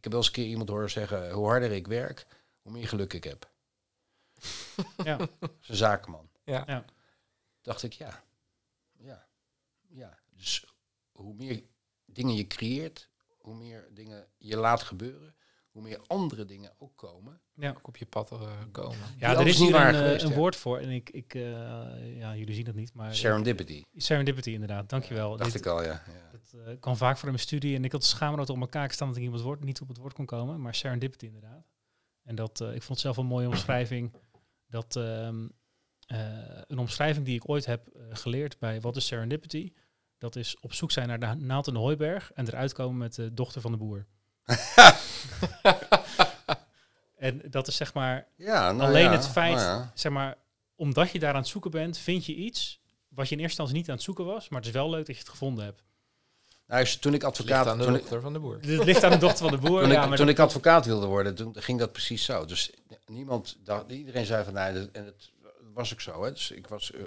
Ik 0.00 0.06
heb 0.06 0.12
wel 0.14 0.24
eens 0.24 0.30
een 0.30 0.42
keer 0.42 0.50
iemand 0.50 0.68
horen 0.68 0.90
zeggen, 0.90 1.30
hoe 1.30 1.46
harder 1.46 1.72
ik 1.72 1.86
werk, 1.86 2.26
hoe 2.62 2.72
meer 2.72 2.88
geluk 2.88 3.12
ik 3.12 3.24
heb. 3.24 3.50
ja, 5.04 5.16
Dat 5.16 5.50
is 5.60 5.68
een 5.68 5.76
zakenman. 5.76 6.30
Ja. 6.44 6.62
Ja. 6.66 6.84
Dacht 7.60 7.82
ik, 7.82 7.92
ja. 7.92 8.24
Ja. 8.92 9.28
Ja. 9.88 10.18
Dus 10.30 10.64
hoe 11.12 11.34
meer 11.34 11.62
dingen 12.04 12.34
je 12.34 12.46
creëert, 12.46 13.08
hoe 13.38 13.54
meer 13.54 13.88
dingen 13.90 14.28
je 14.38 14.56
laat 14.56 14.82
gebeuren, 14.82 15.34
hoe 15.70 15.82
meer 15.82 16.00
andere 16.06 16.44
dingen 16.44 16.72
ook 16.78 16.96
komen. 16.96 17.40
ja. 17.54 17.70
Ook 17.70 17.88
op 17.88 17.96
je 17.96 18.06
pad 18.06 18.30
eh, 18.32 18.50
komen. 18.72 18.98
Ja, 19.18 19.38
er 19.38 19.46
is 19.46 19.58
hier 19.58 19.74
een, 19.74 19.94
eh, 19.94 19.98
geweest, 19.98 20.24
een 20.24 20.30
ja. 20.30 20.36
woord 20.36 20.56
voor. 20.56 20.78
En 20.78 20.90
ik, 20.90 21.10
ik 21.10 21.34
eh, 21.34 22.18
ja, 22.18 22.36
jullie 22.36 22.54
zien 22.54 22.64
dat 22.64 22.74
niet, 22.74 22.94
maar... 22.94 23.14
Serendipity. 23.14 23.84
Serendipity, 23.94 24.50
inderdaad. 24.50 24.88
Dankjewel. 24.88 25.36
Dacht 25.36 25.52
Dit- 25.52 25.60
ik 25.60 25.66
al, 25.66 25.82
ja. 25.82 26.02
ja. 26.06 26.30
Dat 26.32 26.60
eh, 26.66 26.80
kwam 26.80 26.96
vaak 26.96 27.16
voor 27.16 27.28
in 27.28 27.34
mijn 27.34 27.46
studie 27.46 27.76
en 27.76 27.84
ik 27.84 27.92
had 27.92 28.04
schaamrood 28.04 28.50
op 28.50 28.60
elkaar 28.60 28.92
staan 28.92 29.08
dat 29.08 29.16
ik 29.16 29.22
niet 29.22 29.30
op 29.30 29.36
het 29.36 29.46
woord, 29.46 29.64
niet 29.64 29.80
op 29.80 29.88
het 29.88 29.96
woord 29.96 30.12
kon 30.12 30.26
komen, 30.26 30.60
maar 30.60 30.74
serendipity 30.74 31.26
inderdaad. 31.26 31.66
En 32.22 32.34
dat, 32.34 32.60
eh, 32.60 32.66
ik 32.66 32.82
vond 32.82 32.88
het 32.88 32.98
zelf 32.98 33.16
een 33.16 33.26
mooie 33.26 33.48
omschrijving. 33.48 34.12
Dat 34.66 34.96
ehm, 34.96 35.48
eh, 36.06 36.62
een 36.66 36.78
omschrijving 36.78 37.26
die 37.26 37.34
ik 37.34 37.48
ooit 37.48 37.66
heb 37.66 37.88
geleerd 38.10 38.58
bij 38.58 38.80
wat 38.80 38.96
is 38.96 39.06
serendipity, 39.06 39.72
dat 40.18 40.36
is 40.36 40.58
op 40.60 40.72
zoek 40.72 40.90
zijn 40.90 41.08
naar 41.08 41.18
de 41.20 41.44
naald 41.44 41.66
in 41.66 41.72
de 41.72 41.78
hooiberg 41.78 42.32
en 42.32 42.46
eruit 42.46 42.72
komen 42.72 42.96
met 42.96 43.14
de 43.14 43.34
dochter 43.34 43.60
van 43.60 43.72
de 43.72 43.78
boer. 43.78 44.06
en 47.16 47.42
dat 47.50 47.68
is 47.68 47.76
zeg 47.76 47.94
maar, 47.94 48.26
Ja, 48.36 48.72
nou 48.72 48.88
Alleen 48.90 49.02
ja, 49.04 49.12
het 49.12 49.28
feit- 49.28 49.54
nou 49.56 49.80
ja. 49.80 49.90
zeg 49.94 50.12
maar, 50.12 50.36
omdat 50.76 51.10
je 51.10 51.18
daar 51.18 51.32
aan 51.34 51.40
het 51.40 51.48
zoeken 51.48 51.70
bent, 51.70 51.98
vind 51.98 52.26
je 52.26 52.34
iets 52.34 52.80
wat 53.08 53.28
je 53.28 53.34
in 53.34 53.40
eerste 53.40 53.62
instantie 53.62 53.76
niet 53.76 53.88
aan 53.88 53.94
het 53.94 54.04
zoeken 54.04 54.24
was, 54.24 54.48
maar 54.48 54.58
het 54.58 54.68
is 54.68 54.74
wel 54.74 54.90
leuk 54.90 55.06
dat 55.06 55.14
je 55.14 55.20
het 55.22 55.30
gevonden 55.30 55.64
hebt. 55.64 55.82
Nou, 56.66 56.82
is- 56.82 56.96
toen 56.98 57.14
ik 57.14 57.22
Ligt 57.22 57.34
advocaat... 57.38 57.66
aan 57.66 57.78
de 57.78 57.84
Toen 57.84 57.94
ik, 57.94 58.00
dochter 58.00 58.20
van 58.20 58.32
de 58.32 58.38
boer. 58.38 58.54
Het 58.60 58.84
ligt 58.84 59.04
aan 59.04 59.10
de 59.10 59.16
dochter 59.16 59.48
van 59.48 59.60
de 59.60 59.66
boer. 59.68 59.80
toen 59.82 59.90
ja, 59.92 60.02
ik, 60.02 60.08
maar 60.08 60.18
toen 60.18 60.28
ik 60.28 60.38
advocaat 60.38 60.86
wilde 60.86 61.06
worden, 61.06 61.34
toen 61.34 61.54
ging 61.58 61.78
dat 61.78 61.92
precies 61.92 62.24
zo. 62.24 62.44
Dus 62.44 62.70
niemand 63.06 63.56
dacht, 63.64 63.90
iedereen 63.90 64.26
zei 64.26 64.44
van, 64.44 64.52
nee, 64.54 64.72
dat- 64.72 64.88
en 64.92 65.04
het 65.04 65.30
was 65.74 65.92
ook 65.92 66.00
zo. 66.00 66.24
Hè. 66.24 66.32
Dus 66.32 66.50
ik 66.50 66.66
was, 66.66 66.92
eh, 66.92 67.00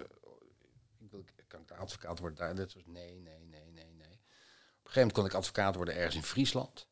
ik 0.99 1.11
wil, 1.11 1.23
kan 1.47 1.59
ik 1.61 1.67
de 1.67 1.75
advocaat 1.75 2.19
worden 2.19 2.37
daar? 2.37 2.55
Dat 2.55 2.73
was 2.73 2.83
nee, 2.85 3.19
nee, 3.19 3.39
nee, 3.49 3.71
nee, 3.73 3.75
nee. 3.85 3.89
Op 3.89 4.89
een 4.89 4.91
gegeven 4.91 5.01
moment 5.01 5.13
kon 5.13 5.25
ik 5.25 5.33
advocaat 5.33 5.75
worden 5.75 5.95
ergens 5.95 6.15
in 6.15 6.23
Friesland. 6.23 6.87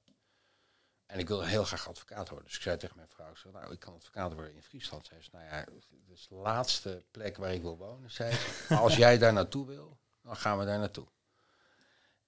En 1.11 1.19
ik 1.19 1.27
wilde 1.27 1.45
heel 1.45 1.63
graag 1.63 1.87
advocaat 1.87 2.29
worden. 2.29 2.47
Dus 2.47 2.55
ik 2.55 2.61
zei 2.61 2.77
tegen 2.77 2.95
mijn 2.95 3.09
vrouw, 3.09 3.29
ik 3.29 3.37
zei, 3.37 3.53
nou, 3.53 3.71
ik 3.71 3.79
kan 3.79 3.93
advocaat 3.93 4.33
worden 4.33 4.55
in 4.55 4.63
Friesland. 4.63 5.05
Zei 5.05 5.21
ze, 5.21 5.29
nou 5.31 5.45
ja, 5.45 5.65
dat 5.65 5.83
is 6.09 6.27
de 6.27 6.35
laatste 6.35 7.03
plek 7.11 7.37
waar 7.37 7.53
ik 7.53 7.61
wil 7.61 7.77
wonen, 7.77 8.11
zei 8.11 8.33
ze. 8.33 8.65
Maar 8.69 8.79
als 8.87 8.95
jij 8.95 9.17
daar 9.17 9.33
naartoe 9.33 9.65
wil, 9.65 9.97
dan 10.21 10.35
gaan 10.35 10.59
we 10.59 10.65
daar 10.65 10.79
naartoe. 10.79 11.07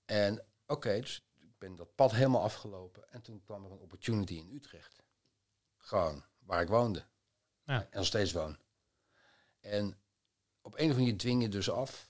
En 0.06 0.46
oké, 0.66 1.00
dus 1.00 1.26
ik 1.40 1.58
ben 1.58 1.76
dat 1.76 1.96
pad 1.96 2.12
helemaal 2.12 2.42
afgelopen. 2.42 3.12
En 3.12 3.22
toen 3.22 3.42
kwam 3.44 3.66
er 3.66 3.72
een 3.72 3.78
opportunity 3.78 4.34
in 4.34 4.50
Utrecht. 4.54 5.04
Gewoon, 5.78 6.24
waar 6.40 6.62
ik 6.62 6.68
woonde. 6.68 7.04
Ja. 7.66 7.82
En 7.82 7.98
nog 7.98 8.06
steeds 8.06 8.32
woon. 8.32 8.58
En 9.60 9.98
op 10.62 10.74
een 10.74 10.80
of 10.80 10.80
andere 10.80 11.00
manier 11.00 11.18
dwing 11.18 11.42
je 11.42 11.50
dus 11.50 11.70
af 11.70 12.10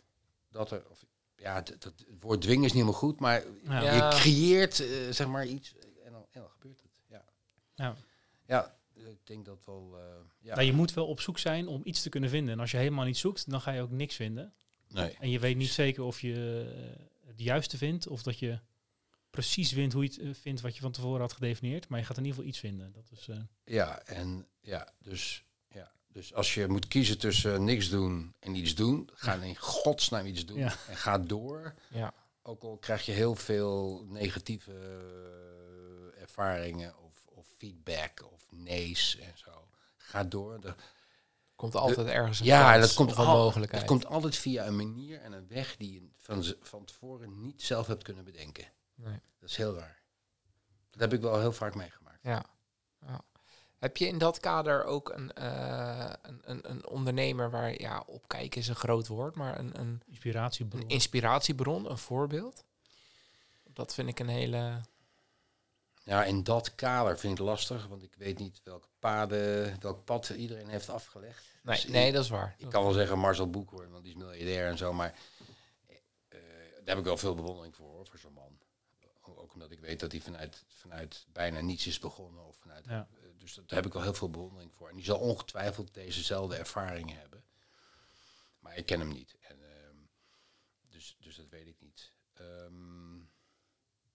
dat 0.50 0.72
er... 0.72 0.90
Of, 0.90 1.06
ja, 1.36 1.56
het, 1.56 1.94
woord 2.20 2.42
dwingen 2.42 2.64
is 2.64 2.74
niet 2.74 2.82
helemaal 2.82 3.00
goed, 3.00 3.20
maar 3.20 3.44
Ja. 3.64 3.94
Je 3.94 4.18
creëert 4.18 4.80
eh, 4.80 4.88
zeg 5.10 5.28
maar 5.28 5.46
iets 5.46 5.76
en 6.34 6.42
dan, 6.42 6.50
gebeurt 6.50 6.82
het. 6.82 7.02
Ja, 7.08 7.26
Ja. 7.76 7.96
ja 8.46 8.76
ik 8.94 9.20
denk 9.28 9.46
dat 9.46 9.60
wel... 9.66 9.98
eh, 9.98 10.04
ja. 10.40 10.56
Nou, 10.56 10.66
je 10.68 10.74
moet 10.74 10.94
wel 10.94 11.08
op 11.08 11.20
zoek 11.22 11.40
zijn 11.40 11.68
om 11.68 11.82
iets 11.84 12.02
te 12.02 12.10
kunnen 12.10 12.30
vinden. 12.30 12.54
En 12.54 12.60
als 12.60 12.72
je 12.72 12.78
helemaal 12.78 13.06
niet 13.06 13.18
zoekt, 13.18 13.50
dan 13.50 13.62
ga 13.62 13.72
je 13.72 13.82
ook 13.82 13.92
niks 13.92 14.16
vinden. 14.16 14.54
nee. 14.88 15.18
En 15.20 15.30
je 15.30 15.40
weet 15.40 15.58
niet 15.58 15.70
zeker 15.72 16.04
of 16.04 16.22
je 16.22 16.34
eh, 16.76 17.28
het 17.28 17.40
juiste 17.40 17.78
vindt 17.78 18.08
of 18.08 18.24
dat 18.24 18.40
je 18.40 18.60
precies 19.30 19.72
vindt 19.72 19.94
hoe 19.94 20.04
je 20.04 20.10
het 20.10 20.20
eh, 20.20 20.34
vindt 20.34 20.62
wat 20.62 20.76
je 20.76 20.82
van 20.82 20.92
tevoren 20.92 21.22
had 21.22 21.34
gedefinieerd. 21.34 21.88
Maar 21.88 22.00
je 22.00 22.06
gaat 22.06 22.18
in 22.18 22.24
ieder 22.24 22.36
geval 22.36 22.50
iets 22.52 22.60
vinden. 22.60 22.92
Dat 22.92 23.12
is, 23.12 23.28
eh, 23.28 23.38
Ja, 23.64 24.00
en 24.02 24.48
ja, 24.60 24.94
dus, 25.00 25.46
ja, 25.68 25.92
dus 26.08 26.34
als 26.34 26.54
je 26.54 26.68
moet 26.68 26.88
kiezen 26.88 27.18
tussen 27.18 27.64
niks 27.64 27.90
doen 27.90 28.34
en 28.40 28.56
iets 28.56 28.76
doen, 28.76 29.10
ga 29.14 29.34
in 29.36 29.56
godsnaam 29.58 30.26
iets 30.26 30.46
doen 30.46 30.58
Ja. 30.58 30.76
en 30.88 30.96
ga 30.98 31.18
door. 31.20 31.74
Ja. 31.90 32.14
Ook 32.42 32.64
al 32.64 32.78
krijg 32.78 33.06
je 33.06 33.12
heel 33.12 33.36
veel 33.36 34.06
negatieve 34.10 34.72
ervaringen 36.24 36.98
of, 36.98 37.26
of 37.26 37.48
feedback 37.58 38.32
of 38.34 38.46
nee's 38.50 39.18
en 39.20 39.38
zo. 39.38 39.68
Ga 39.98 40.24
door. 40.24 40.60
De- 40.62 40.74
Komt 41.56 41.76
altijd 41.76 42.08
ergens 42.08 42.40
een 42.40 42.46
ja, 42.46 42.72
kans 42.72 42.86
dat 42.88 42.96
komt, 42.96 43.12
of 43.12 43.18
een 43.18 43.26
al- 43.26 43.44
mogelijkheid. 43.44 43.82
dat 43.88 43.92
komt 43.92 44.06
altijd 44.14 44.36
via 44.36 44.66
een 44.68 44.76
manier 44.76 45.22
en 45.22 45.32
een 45.34 45.48
weg 45.48 45.78
die 45.78 45.94
je 45.94 46.10
van, 46.18 46.44
van 46.62 46.86
tevoren 46.86 47.42
niet 47.42 47.62
zelf 47.62 47.88
hebt 47.88 48.04
kunnen 48.04 48.24
bedenken. 48.24 48.72
Nee. 48.96 49.20
Dat 49.40 49.50
is 49.50 49.56
heel 49.58 49.76
raar. 49.76 50.02
Dat 50.90 51.00
heb 51.02 51.14
ik 51.14 51.22
wel 51.22 51.40
heel 51.40 51.52
vaak 51.52 51.76
meegemaakt. 51.76 52.20
Ja. 52.24 52.46
ja. 53.06 53.22
Heb 53.78 53.98
je 53.98 54.08
in 54.08 54.18
dat 54.18 54.40
kader 54.40 54.84
ook 54.84 55.10
een, 55.10 55.34
eh, 55.34 56.14
een, 56.22 56.42
een, 56.44 56.70
een 56.70 56.88
ondernemer 56.88 57.50
waar, 57.52 57.82
ja, 57.82 58.04
opkijken 58.08 58.62
is 58.62 58.68
een 58.68 58.76
groot 58.76 59.08
woord, 59.08 59.36
maar 59.36 59.60
een, 59.60 59.80
een, 59.80 60.02
inspiratiebron. 60.08 60.82
een 60.82 60.88
inspiratiebron, 60.88 61.90
een 61.92 61.98
voorbeeld? 61.98 62.64
Dat 63.64 63.94
vind 63.94 64.10
ik 64.10 64.20
een 64.20 64.28
hele... 64.28 64.82
Ja, 66.06 66.24
in 66.24 66.44
dat 66.44 66.76
kader 66.76 67.20
vind 67.20 67.32
ik 67.34 67.38
het 67.40 67.48
lastig, 67.48 67.88
want 67.88 68.04
ik 68.04 68.16
weet 68.16 68.38
niet 68.40 68.62
welke 68.64 68.88
paden, 69.00 69.76
welk 69.82 70.06
pad 70.06 70.30
iedereen 70.30 70.68
heeft 70.68 70.90
afgelegd. 70.90 71.46
Nee, 71.62 71.76
Dus 71.76 71.88
nee 71.88 72.08
ik, 72.08 72.14
dat 72.14 72.24
is 72.24 72.30
waar. 72.30 72.56
ik 72.58 72.70
kan 72.70 72.84
wel 72.84 72.92
zeggen 72.94 73.20
Marcel 73.20 73.50
Boekhoorn, 73.50 73.92
want 73.92 74.04
die 74.04 74.14
is 74.14 74.20
miljardair 74.20 74.68
en 74.70 74.78
zo, 74.78 74.94
maar 74.94 75.14
eh, 76.28 76.38
daar 76.78 76.82
heb 76.86 76.98
ik 76.98 77.04
wel 77.04 77.18
veel 77.18 77.36
bewondering 77.36 77.76
voor, 77.76 77.90
hoor, 77.90 78.08
voor 78.08 78.20
zo'n 78.20 78.34
man. 78.34 78.58
Ook 79.36 79.54
omdat 79.54 79.72
ik 79.72 79.80
weet 79.80 80.00
dat 80.00 80.12
hij 80.12 80.22
vanuit, 80.22 80.64
vanuit 80.68 81.26
bijna 81.32 81.60
niets 81.62 81.88
is 81.88 82.00
begonnen. 82.00 82.46
Of 82.48 82.58
vanuit, 82.58 82.86
Ja. 82.86 83.08
eh, 83.12 83.28
dus 83.38 83.54
dat- 83.54 83.68
daar 83.70 83.78
heb 83.78 83.88
ik 83.88 83.94
wel 83.94 84.02
heel 84.02 84.14
veel 84.14 84.30
bewondering 84.30 84.74
voor. 84.74 84.90
En 84.90 84.96
die 84.96 85.06
zal 85.06 85.20
ongetwijfeld 85.20 85.94
dezezelfde 85.94 86.56
ervaringen 86.56 87.20
hebben. 87.20 87.44
Maar 88.60 88.78
ik 88.78 88.86
ken 88.86 89.00
hem 89.00 89.08
niet. 89.12 89.36
En, 89.42 89.58
ehm, 89.64 89.96
dus, 90.90 91.16
dus 91.20 91.36
dat 91.36 91.50
weet 91.50 91.68
ik 91.68 91.76
niet. 91.80 92.12
Ehm, 92.34 93.18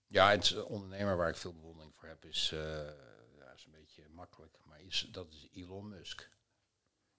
ja, 0.09 0.31
het 0.31 0.51
een 0.51 0.65
ondernemer 0.65 1.17
waar 1.17 1.29
ik 1.29 1.37
veel 1.37 1.55
bewondering 1.55 1.95
voor 1.95 2.09
heb, 2.09 2.25
is, 2.25 2.51
eh, 2.53 2.59
ja, 3.39 3.53
is 3.57 3.65
een 3.65 3.73
beetje 3.73 4.09
makkelijk. 4.09 4.57
Maar 4.65 4.81
is, 4.81 5.09
dat 5.13 5.33
is 5.33 5.49
Elon 5.53 5.89
Musk. 5.89 6.31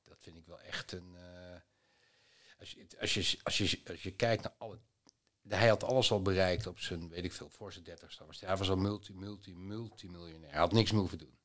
Dat 0.03 0.17
vind 0.21 0.37
ik 0.37 0.45
wel 0.45 0.59
echt 0.59 0.91
een. 0.91 1.15
eh, 1.15 1.59
als, 2.59 2.71
je, 2.71 2.87
als, 2.99 3.13
je, 3.13 3.39
als, 3.43 3.57
je, 3.57 3.81
als 3.87 4.03
je 4.03 4.11
kijkt 4.15 4.43
naar 4.43 4.53
alle. 4.57 4.79
Hij 5.47 5.67
had 5.67 5.83
alles 5.83 6.11
al 6.11 6.21
bereikt 6.21 6.67
op 6.67 6.79
zijn, 6.79 7.09
weet 7.09 7.23
ik 7.23 7.33
veel, 7.33 7.49
voor 7.49 7.71
zijn 7.73 7.83
dertigste. 7.83 8.25
was 8.25 8.39
hij- 8.39 8.57
was 8.57 8.69
al 8.69 8.75
multi, 8.75 9.13
multi, 9.13 9.55
multimiljonair. 9.55 10.51
Hij 10.51 10.59
had 10.59 10.71
niks 10.71 10.91
meer 10.91 10.99
hoeven 10.99 11.17
doen. 11.17 11.37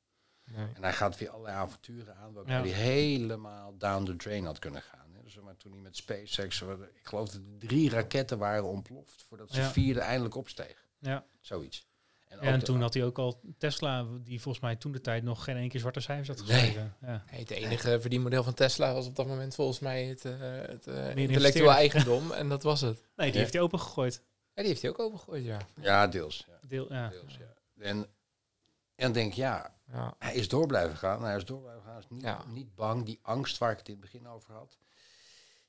Nee. 0.44 0.68
En 0.74 0.82
hij 0.82 0.92
gaat 0.92 1.18
weer 1.18 1.30
allerlei 1.30 1.56
avonturen 1.56 2.16
aan 2.16 2.32
waarbij 2.32 2.54
Ja. 2.56 2.60
hij 2.62 2.70
helemaal 2.70 3.76
down 3.78 4.04
the 4.04 4.16
drain 4.16 4.44
had 4.44 4.58
kunnen 4.58 4.82
gaan. 4.82 5.12
hè. 5.14 5.22
Dus 5.22 5.34
maar 5.40 5.56
toen 5.56 5.72
hij 5.72 5.80
met 5.80 5.96
SpaceX, 5.96 6.60
ik 6.60 7.06
geloof 7.06 7.28
dat 7.28 7.34
er 7.40 7.58
drie 7.58 7.90
raketten 7.90 8.38
waren 8.38 8.64
ontploft 8.64 9.22
voordat 9.22 9.50
ze 9.50 9.60
Ja. 9.60 9.70
vierde 9.70 10.00
eindelijk 10.00 10.34
opsteeg. 10.34 10.83
Ja. 11.04 11.24
Zoiets. 11.40 11.86
En, 12.28 12.38
Ja, 12.42 12.52
en 12.52 12.64
toen 12.64 12.80
had 12.80 12.94
hij 12.94 13.04
ook 13.04 13.18
al 13.18 13.40
Tesla, 13.58 14.06
die 14.22 14.40
volgens 14.40 14.64
mij 14.64 14.76
toen 14.76 14.92
de 14.92 15.00
tijd 15.00 15.22
nog 15.22 15.44
geen 15.44 15.56
één 15.56 15.68
keer 15.68 15.80
zwarte 15.80 16.00
cijfers 16.00 16.28
had 16.28 16.46
Nee. 16.46 16.56
geschreven. 16.56 16.96
Ja. 17.00 17.22
Hey, 17.26 17.38
het 17.38 17.50
enige 17.50 18.00
verdienmodel 18.00 18.42
van 18.42 18.54
Tesla 18.54 18.92
was 18.92 19.06
op 19.06 19.16
dat 19.16 19.26
moment 19.26 19.54
volgens 19.54 19.78
mij 19.78 20.04
het, 20.04 20.24
eh, 20.24 20.32
het 20.40 20.86
eh, 20.86 21.16
intellectueel 21.16 21.70
eigendom. 21.72 22.30
En 22.32 22.48
dat 22.48 22.62
was 22.62 22.80
het. 22.80 22.96
Nee, 23.16 23.26
die 23.26 23.32
Ja. 23.34 23.40
heeft 23.40 23.52
hij 23.52 23.62
opengegooid. 23.62 24.14
Ja, 24.54 24.60
die 24.62 24.66
heeft 24.66 24.82
hij 24.82 24.90
ook 24.90 24.98
opengegooid, 24.98 25.44
ja. 25.44 25.58
Ja, 25.80 26.06
deels. 26.06 26.44
Ja, 26.48 26.58
Deel, 26.68 26.92
ja. 26.92 27.08
deels 27.08 27.36
ja. 27.36 27.54
En, 27.84 27.96
en 27.96 28.06
dan 28.96 29.12
denk 29.12 29.30
ik, 29.30 29.34
ja, 29.36 29.74
ja. 29.92 30.14
hij 30.18 30.34
is 30.34 30.48
door 30.48 30.66
blijven 30.66 30.96
gaan. 30.96 31.24
Hij 31.24 31.36
is 31.36 31.44
door 31.44 31.60
blijven 31.60 31.82
gaan. 31.82 31.92
Hij 31.92 32.00
is 32.02 32.08
niet, 32.08 32.22
Ja. 32.22 32.44
niet 32.48 32.74
bang. 32.74 33.04
Die 33.04 33.18
angst 33.22 33.58
waar 33.58 33.70
ik 33.72 33.78
het 33.78 33.88
in 33.88 33.92
het 33.92 34.02
begin 34.02 34.26
over 34.28 34.54
had. 34.54 34.78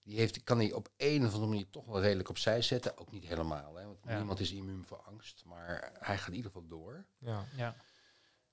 Die 0.06 0.18
heeft, 0.18 0.44
kan 0.44 0.58
hij 0.58 0.72
op 0.74 0.90
een 0.98 1.26
of 1.26 1.34
andere 1.34 1.48
manier 1.52 1.70
toch 1.70 1.86
wel 1.86 2.02
redelijk 2.02 2.30
opzij 2.30 2.62
zetten. 2.62 2.98
Ook 2.98 3.12
niet 3.12 3.26
helemaal. 3.28 3.76
Hè, 3.76 3.86
want 3.86 3.98
Ja. 4.04 4.16
niemand 4.18 4.40
is 4.40 4.52
immuun 4.52 4.86
voor 4.86 4.98
angst. 5.02 5.44
Maar 5.46 5.92
hij 6.00 6.18
gaat 6.18 6.28
in 6.28 6.36
ieder 6.36 6.52
geval 6.52 6.68
door. 6.68 7.06
ja. 7.18 7.46
ja. 7.56 7.76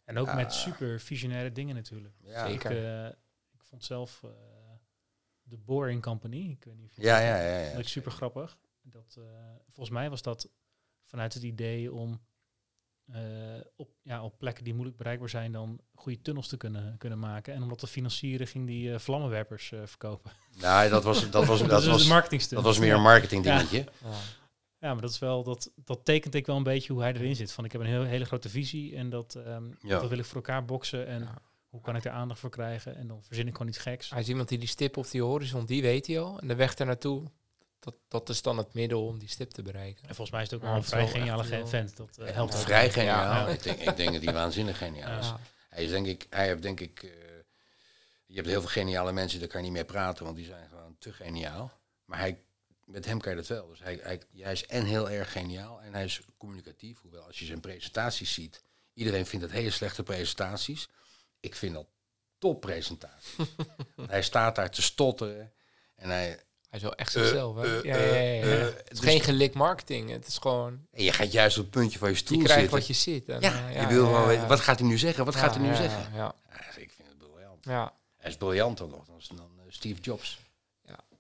En 0.05 0.19
ook 0.19 0.27
Ja. 0.27 0.35
met 0.35 0.53
super 0.53 1.01
visionaire 1.01 1.53
dingen 1.53 1.75
natuurlijk. 1.75 2.15
Ja, 2.21 2.47
Zeker. 2.47 2.71
Ik, 2.71 2.77
eh, 2.77 3.07
ik 3.53 3.63
vond 3.63 3.85
zelf 3.85 4.23
eh, 4.23 4.31
de 5.43 5.59
Boring 5.59 6.03
Company, 6.03 6.51
ik 6.51 6.65
weet 6.65 6.77
niet 6.77 6.91
of 6.91 6.97
je 6.97 7.03
ja, 7.03 7.15
dat 7.15 7.23
ja. 7.25 7.37
ja, 7.37 7.59
ja. 7.59 7.79
ik 7.79 7.89
super 7.89 8.13
grappig. 8.13 8.59
Dat, 8.83 9.17
eh, 9.19 9.55
volgens 9.65 9.91
mij 9.91 10.11
was 10.11 10.23
dat 10.23 10.49
vanuit 11.03 11.35
het 11.35 11.43
idee 11.43 11.93
om 11.93 12.21
eh, 13.07 13.61
ja, 14.13 14.23
op 14.25 14.39
plekken 14.39 14.65
die 14.65 14.73
moeilijk 14.73 14.97
bereikbaar 14.99 15.29
zijn 15.29 15.53
dan 15.53 15.81
goede 15.95 16.23
tunnels 16.23 16.49
te 16.49 16.57
kunnen, 16.57 16.95
kunnen 16.99 17.19
maken. 17.19 17.55
En 17.55 17.63
om 17.63 17.69
dat 17.69 17.79
te 17.79 17.87
financieren 17.87 18.47
ging 18.47 18.67
die 18.67 18.93
eh, 18.93 18.99
vlammenwerpers 18.99 19.73
eh, 19.73 19.81
verkopen. 19.85 20.31
Nee, 20.61 20.89
dat 20.89 21.05
was, 21.05 21.31
dat 21.31 21.45
was, 21.47 21.59
dat, 21.61 21.69
dat 21.69 21.85
was, 21.85 22.49
dat 22.49 22.63
was 22.63 22.79
meer 22.79 22.95
een 22.95 23.03
marketing 23.03 23.43
dingetje. 23.45 23.79
Ja. 24.03 24.11
Ja, 24.79 24.93
maar 24.93 25.03
dat 25.03 25.11
is 25.11 25.19
wel 25.19 25.43
dat 25.43 25.71
dat 25.85 26.05
tekent 26.05 26.35
ik 26.35 26.47
wel 26.47 26.57
een 26.57 26.63
beetje 26.63 26.93
hoe 26.93 27.03
hij 27.03 27.13
erin 27.13 27.37
zit. 27.37 27.53
Van 27.53 27.65
ik 27.65 27.73
heb 27.73 27.81
een 27.81 27.87
heel, 27.87 28.03
hele 28.03 28.25
grote 28.25 28.49
visie 28.49 28.97
en 28.97 29.11
dat, 29.11 29.35
ehm, 29.35 29.65
Ja. 29.81 30.01
dat 30.01 30.09
wil 30.09 30.19
ik 30.19 30.25
voor 30.25 30.37
elkaar 30.37 30.65
boksen 30.65 31.07
en 31.07 31.21
Ja. 31.21 31.39
hoe 31.69 31.81
kan 31.81 31.97
ik 31.97 32.05
er 32.05 32.11
aandacht 32.11 32.41
voor 32.41 32.51
krijgen 32.51 32.97
en 32.97 33.07
dan 33.07 33.23
verzin 33.23 33.47
ik 33.47 33.53
gewoon 33.53 33.69
iets 33.69 33.79
geks. 33.79 34.11
Hij 34.11 34.21
is 34.21 34.29
iemand 34.29 34.49
die 34.49 34.59
die 34.59 34.69
stip 34.69 34.97
op 34.97 35.11
die 35.11 35.23
horizon, 35.23 35.65
die 35.65 35.83
weet 35.83 36.07
hij 36.07 36.21
al. 36.21 36.41
En 36.41 36.49
de 36.49 36.55
weg 36.55 36.75
ernaartoe, 36.75 37.31
dat, 37.83 37.95
dat 38.09 38.29
is 38.29 38.43
dan 38.43 38.57
het 38.59 38.75
middel 38.75 39.07
om 39.07 39.19
die 39.19 39.29
stip 39.29 39.51
te 39.51 39.63
bereiken. 39.63 40.03
En 40.09 40.15
volgens 40.15 40.31
mij 40.31 40.43
is 40.43 40.51
het 40.51 40.61
ook 40.61 40.67
wel 40.67 40.75
een 40.77 40.85
vrij 40.85 41.09
geniale 41.09 41.45
ge- 41.45 41.55
heel- 41.55 41.67
vent. 41.67 41.97
Dat 41.97 42.19
eh, 42.19 42.35
helpt 42.35 42.55
ook. 42.55 42.61
Vrij 42.61 42.91
geniaal. 42.91 43.47
Ja. 43.47 43.49
Ik, 43.49 43.63
denk, 43.63 43.79
ik 43.81 43.97
denk 43.97 44.13
dat 44.13 44.23
hij 44.23 44.33
waanzinnig 44.33 44.79
geniaal 44.79 45.19
is. 45.19 45.27
Ja. 45.27 45.41
Hij 45.69 45.85
is 45.85 45.91
denk 45.91 46.07
ik, 46.07 46.27
hij 46.31 46.47
heeft 46.47 46.63
denk 46.63 46.81
ik, 46.81 47.03
eh, 47.03 47.11
je 48.27 48.35
hebt 48.35 48.47
heel 48.47 48.61
veel 48.61 48.71
geniale 48.71 49.13
mensen, 49.13 49.39
daar 49.39 49.49
kan 49.49 49.61
je 49.61 49.67
niet 49.67 49.75
mee 49.77 49.85
praten, 49.85 50.25
want 50.25 50.37
die 50.37 50.47
zijn 50.47 50.69
gewoon 50.69 50.97
te 50.99 51.13
geniaal. 51.13 51.73
Maar 52.05 52.19
hij, 52.19 52.41
met 52.85 53.05
hem 53.05 53.21
kan 53.21 53.31
je 53.33 53.39
dat 53.39 53.47
wel. 53.47 53.69
Dus 53.69 53.81
hij, 53.81 53.99
hij, 54.03 54.21
hij 54.37 54.53
is 54.53 54.67
en 54.67 54.85
heel 54.85 55.11
erg 55.11 55.33
geniaal 55.33 55.81
en 55.83 55.95
hij 55.95 56.05
is 56.05 56.21
communicatief. 56.37 57.01
Hoewel 57.01 57.23
als 57.23 57.39
je 57.39 57.45
zijn 57.45 57.61
presentaties 57.61 58.33
ziet, 58.35 58.63
iedereen 58.95 59.27
vindt 59.27 59.45
het 59.45 59.55
hele 59.55 59.71
slechte 59.71 60.03
presentaties. 60.03 60.89
Ik 61.41 61.55
vind 61.55 61.75
dat 61.75 61.87
top 62.39 62.61
presentaties. 62.61 63.37
Want 63.97 64.11
hij 64.17 64.23
staat 64.23 64.55
daar 64.57 64.71
te 64.71 64.83
stotteren 64.83 65.53
en 65.95 66.09
hij, 66.11 66.43
Hij 66.73 66.81
is 66.81 66.87
wel 66.87 66.95
echt 66.97 67.17
Eh, 67.17 67.23
zichzelf, 67.23 67.57
hè? 67.57 67.79
eh, 67.79 67.83
ja, 67.85 67.97
ja, 67.97 68.05
ja, 68.05 68.13
ja. 68.13 68.43
eh, 68.43 68.61
eh, 68.61 68.65
het 68.65 68.85
is 68.93 69.01
dus- 69.01 69.11
geen 69.11 69.21
gelik 69.21 69.55
marketing. 69.55 70.11
Het 70.11 70.27
is 70.27 70.39
gewoon, 70.39 70.87
je 70.93 71.13
gaat 71.13 71.33
juist 71.33 71.59
op 71.59 71.63
het 71.65 71.73
puntje 71.73 71.99
van 71.99 72.09
je 72.09 72.15
stoel 72.15 72.39
je 72.39 72.45
krijgt 72.45 72.61
zitten. 72.61 72.79
wat 72.79 72.87
je 72.89 72.95
ziet. 72.95 73.29
En, 73.29 73.41
ja, 73.41 73.69
eh, 73.69 73.81
je 73.81 73.87
wil 73.87 74.05
ja, 74.11 74.21
ja, 74.21 74.27
weten, 74.27 74.43
ja. 74.43 74.49
wat 74.49 74.61
gaat 74.61 74.79
hij 74.79 74.89
nu 74.89 74.99
zeggen? 74.99 75.25
Wat 75.25 75.35
Ja, 75.35 75.41
gaat 75.41 75.55
hij 75.55 75.63
nu 75.63 75.69
ja, 75.69 75.75
zeggen? 75.77 76.13
Ja, 76.15 76.35
Ja, 76.51 76.67
ik 76.77 76.93
vind 76.97 77.09
het 77.09 77.19
briljant. 77.19 77.65
ja. 77.65 77.93
Hij 78.17 78.31
is 78.31 78.37
briljanter 78.37 78.89
nog 78.89 79.05
dan, 79.07 79.21
dan 79.37 79.51
eh, 79.59 79.65
Steve 79.69 80.01
Jobs. 80.01 80.39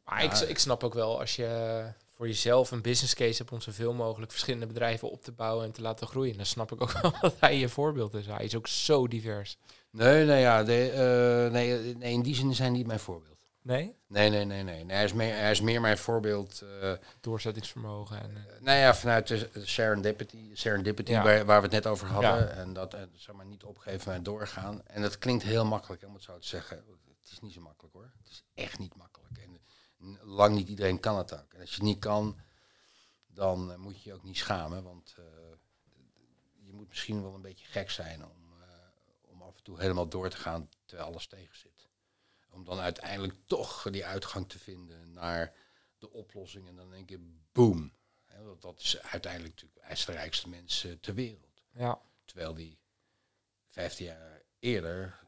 Maar 0.05 0.24
ik, 0.24 0.32
Ja. 0.32 0.44
ik 0.46 0.59
snap 0.59 0.84
ook 0.84 0.94
wel 0.94 1.20
als 1.20 1.36
je 1.36 1.82
voor 2.16 2.26
jezelf 2.26 2.70
een 2.70 2.82
business 2.82 3.14
case 3.14 3.36
hebt 3.38 3.53
om 3.53 3.61
zoveel 3.61 3.92
mogelijk 3.92 4.30
verschillende 4.30 4.66
bedrijven 4.66 5.11
op 5.11 5.22
te 5.22 5.32
bouwen 5.32 5.64
en 5.64 5.72
te 5.72 5.80
laten 5.82 6.07
groeien. 6.07 6.36
Dan 6.36 6.46
snap 6.46 6.72
ik 6.72 6.80
ook 6.82 6.92
wel 7.03 7.14
dat 7.20 7.34
hij 7.40 7.59
je 7.59 7.68
voorbeeld 7.68 8.14
is. 8.14 8.26
Hij 8.26 8.44
is 8.44 8.57
ook 8.57 8.66
zo 8.66 9.09
divers. 9.09 9.57
Nee, 9.90 10.24
nee, 10.24 10.40
ja, 10.40 10.62
de, 10.64 10.90
eh, 10.90 11.53
nee, 11.53 11.78
eh, 11.90 11.96
nee, 11.96 12.12
in 12.12 12.22
die 12.22 12.34
zin 12.34 12.55
zijn 12.55 12.72
die 12.72 12.86
mijn 12.86 12.98
voorbeeld. 13.00 13.32
Nee? 13.62 13.96
Nee, 14.06 14.30
nee, 14.30 14.44
nee, 14.44 14.62
nee. 14.62 14.84
nee 14.84 14.96
hij, 14.96 15.04
is 15.04 15.12
meer, 15.12 15.34
hij 15.34 15.50
is 15.50 15.60
meer 15.60 15.80
mijn 15.80 15.98
voorbeeld. 15.98 16.60
eh, 16.60 16.92
Doorzettingsvermogen. 17.20 18.20
En, 18.22 18.36
eh, 18.36 18.60
nou 18.60 18.78
ja, 18.78 18.94
vanuit 18.94 19.26
de 19.28 19.50
serendipity, 19.64 20.54
serendipity 20.54 21.10
Ja. 21.10 21.22
waar, 21.22 21.44
waar 21.44 21.56
we 21.56 21.62
het 21.66 21.74
net 21.74 21.86
over 21.86 22.06
hadden. 22.08 22.30
Ja. 22.30 22.46
En 22.48 22.72
dat 22.72 22.94
eh, 22.94 23.02
zeg 23.14 23.34
maar 23.34 23.46
niet 23.46 23.64
opgeven, 23.64 24.10
maar 24.10 24.22
doorgaan. 24.22 24.86
En 24.86 25.02
dat 25.02 25.18
klinkt 25.18 25.42
heel 25.42 25.64
makkelijk, 25.64 26.02
om 26.06 26.14
het 26.14 26.22
zo 26.22 26.38
te 26.38 26.46
zeggen. 26.48 26.76
Het 27.22 27.30
is 27.32 27.40
niet 27.40 27.52
zo 27.52 27.60
makkelijk 27.60 27.94
hoor. 27.94 28.10
Het 28.22 28.30
is 28.30 28.44
echt 28.54 28.78
niet 28.78 28.94
makkelijk. 28.94 29.38
En 29.38 29.60
lang 30.22 30.54
niet 30.54 30.68
iedereen 30.68 31.00
kan 31.00 31.16
het 31.18 31.32
ook. 31.34 31.52
En 31.52 31.60
als 31.60 31.68
je 31.70 31.74
het 31.74 31.84
niet 31.84 31.98
kan, 31.98 32.40
dan 33.26 33.80
moet 33.80 34.02
je 34.02 34.08
je 34.10 34.14
ook 34.16 34.22
niet 34.22 34.36
schamen. 34.36 34.82
Want 34.82 35.14
je 36.64 36.72
moet 36.72 36.88
misschien 36.88 37.22
wel 37.22 37.34
een 37.34 37.42
beetje 37.42 37.66
gek 37.66 37.90
zijn 37.90 38.24
om, 38.24 38.54
om 39.20 39.42
af 39.42 39.56
en 39.56 39.62
toe 39.62 39.80
helemaal 39.80 40.08
door 40.08 40.28
te 40.28 40.36
gaan 40.36 40.68
terwijl 40.84 41.08
alles 41.08 41.26
tegen 41.26 41.56
zit. 41.58 41.72
Om 42.53 42.64
dan 42.64 42.78
uiteindelijk 42.78 43.34
toch 43.46 43.86
die 43.90 44.07
uitgang 44.07 44.48
te 44.48 44.59
vinden 44.59 45.12
naar 45.12 45.55
de 45.98 46.11
oplossing. 46.11 46.68
En 46.68 46.76
dan 46.76 46.90
denk 46.90 47.11
je, 47.11 47.36
boom. 47.53 47.92
Want 48.44 48.62
dat 48.62 48.80
is 48.80 48.98
uiteindelijk 49.03 49.53
natuurlijk 49.62 50.07
de 50.07 50.12
rijkste 50.12 50.48
mens 50.48 50.84
eh, 50.84 50.92
ter 50.92 51.14
wereld. 51.14 51.62
ja. 51.72 52.00
Terwijl 52.24 52.55
die 52.55 52.78
15 53.68 54.07
jaar 54.07 54.42
eerder 54.59 55.18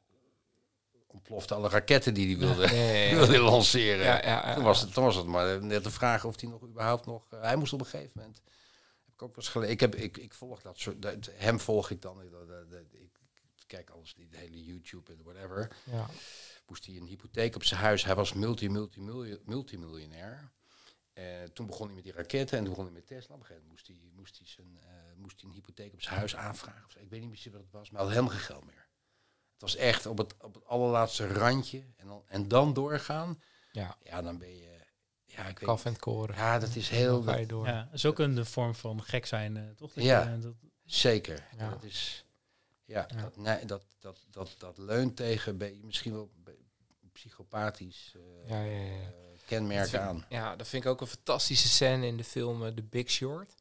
ontplofte 1.07 1.55
alle 1.55 1.69
raketten 1.69 2.15
die 2.15 2.27
hij 2.37 2.47
wilde, 2.47 2.67
Nee, 2.67 3.09
ja, 3.11 3.17
wilde 3.19 3.39
lanceren. 3.39 4.05
ja, 4.05 4.15
ja, 4.23 4.49
ja, 4.49 4.55
toen, 4.55 4.65
was 4.65 4.81
het, 4.81 4.93
toen 4.93 5.05
was 5.05 5.17
het 5.17 5.27
maar 5.27 5.63
net 5.65 5.85
de 5.85 5.91
vraag 5.91 6.25
of 6.25 6.41
hij 6.41 6.51
nog 6.51 6.63
überhaupt 6.63 7.07
nog... 7.07 7.33
eh, 7.33 7.41
hij 7.41 7.57
moest 7.57 7.73
op 7.73 7.81
een 7.81 7.87
gegeven 7.87 8.13
moment... 8.15 8.43
Heb 9.05 9.15
ik 9.15 9.23
ook 9.23 9.35
wel 9.35 9.45
eens 9.45 9.49
gele- 9.53 9.69
ik, 9.69 9.81
heb, 9.81 9.95
ik, 9.95 10.17
ik 10.17 10.35
volg 10.35 10.63
dat 10.63 10.79
soort... 10.79 11.03
dat- 11.03 11.31
hem 11.35 11.61
volg 11.61 11.91
ik 11.91 12.03
dan. 12.03 12.23
Ik, 12.23 12.31
ik 12.93 13.11
kijk 13.67 13.91
alles, 13.91 14.15
die 14.15 14.29
hele 14.31 14.65
YouTube 14.65 15.13
en 15.13 15.23
whatever. 15.23 15.77
ja. 15.85 16.07
Moest 16.67 16.87
hij 16.87 16.97
een 16.97 17.07
hypotheek 17.07 17.55
op 17.55 17.65
zijn 17.65 17.81
huis. 17.81 18.05
Hij 18.05 18.15
was 18.15 18.33
multi, 18.33 18.69
multi, 18.69 19.01
multi, 19.01 19.39
multimiljonair. 19.45 20.53
Eh, 21.13 21.43
toen 21.43 21.67
begon 21.67 21.87
hij 21.87 21.95
met 21.95 22.05
die 22.05 22.13
raketten 22.13 22.59
en 22.59 22.65
toen 22.65 22.73
begon 22.73 22.85
hij 22.85 22.95
met 22.95 23.07
Tesla. 23.07 23.35
Op 23.35 23.41
een 23.41 23.47
gegeven 23.47 23.69
moment 23.69 23.71
moest 23.71 23.87
hij, 24.01 24.11
moest 24.17 24.39
hij, 24.39 24.47
zijn, 24.47 24.79
eh, 24.81 25.13
moest 25.17 25.41
hij 25.41 25.49
een 25.51 25.55
hypotheek 25.57 25.93
op 25.93 26.03
zijn 26.03 26.17
huis 26.17 26.37
aanvragen. 26.37 27.01
Ik 27.01 27.11
weet 27.11 27.21
niet 27.21 27.29
precies 27.29 27.53
wat 27.53 27.61
het 27.61 27.71
was, 27.71 27.91
maar 27.91 28.01
hij 28.01 28.11
had 28.11 28.19
helemaal 28.19 28.39
geen 28.39 28.47
geld 28.55 28.65
meer. 28.65 28.87
Het 29.53 29.61
was 29.63 29.77
echt 29.77 30.07
op 30.07 30.19
het, 30.19 30.35
op 30.43 30.55
het 30.55 30.65
allerlaatste 30.67 31.27
randje. 31.27 31.85
En 31.97 32.07
dan, 32.07 32.23
en 32.27 32.49
dan 32.49 32.73
doorgaan. 32.73 33.43
Ja. 33.73 33.97
Ja, 34.03 34.23
dan 34.23 34.39
ben 34.39 34.57
je... 34.57 34.83
Ja, 35.27 35.41
ik 35.47 35.59
weet 35.59 35.69
Kaf 35.69 35.85
en 35.85 35.99
koren. 35.99 36.37
Ja, 36.37 36.59
dat 36.59 36.75
is 36.75 36.89
heel... 36.89 37.23
Ga 37.23 37.33
je 37.33 37.39
dat- 37.41 37.49
door. 37.49 37.67
Ja, 37.67 37.83
dat 37.85 37.95
is 37.95 38.07
ook 38.07 38.19
een 38.19 38.47
vorm 38.47 38.75
van 38.75 39.03
gek 39.03 39.27
zijn, 39.27 39.57
eh, 39.57 39.63
toch? 39.77 39.93
Dat 39.93 40.05
Ja. 40.05 40.29
je, 40.31 40.39
dat, 40.39 40.55
zeker. 40.85 41.49
Ja. 41.59 41.71
Dat 41.71 41.83
is... 41.85 42.25
Ja, 42.85 43.07
Ja. 43.15 43.23
Dat, 43.23 43.37
nee, 43.37 43.65
dat, 43.65 43.85
dat, 43.99 44.27
dat, 44.31 44.55
dat 44.59 44.79
leunt 44.79 45.17
tegen 45.17 45.53
een 45.53 45.59
beetje- 45.59 45.85
misschien 45.85 46.13
wel 46.13 46.31
psychopathisch 47.15 48.15
eh, 48.17 48.51
Ja, 48.51 48.63
ja, 48.65 48.81
ja. 48.81 48.87
eh, 48.93 49.39
kenmerk 49.47 49.89
vind- 49.89 50.03
aan. 50.03 50.25
Ja, 50.29 50.57
dat 50.57 50.69
vind 50.69 50.85
ik 50.85 50.91
ook 50.91 51.01
een 51.01 51.07
fantastische 51.07 51.69
scène 51.69 52.07
in 52.07 52.17
de 52.17 52.25
film 52.25 52.65
eh, 52.67 52.73
The 52.73 52.83
Big 52.83 53.11
Short. 53.11 53.55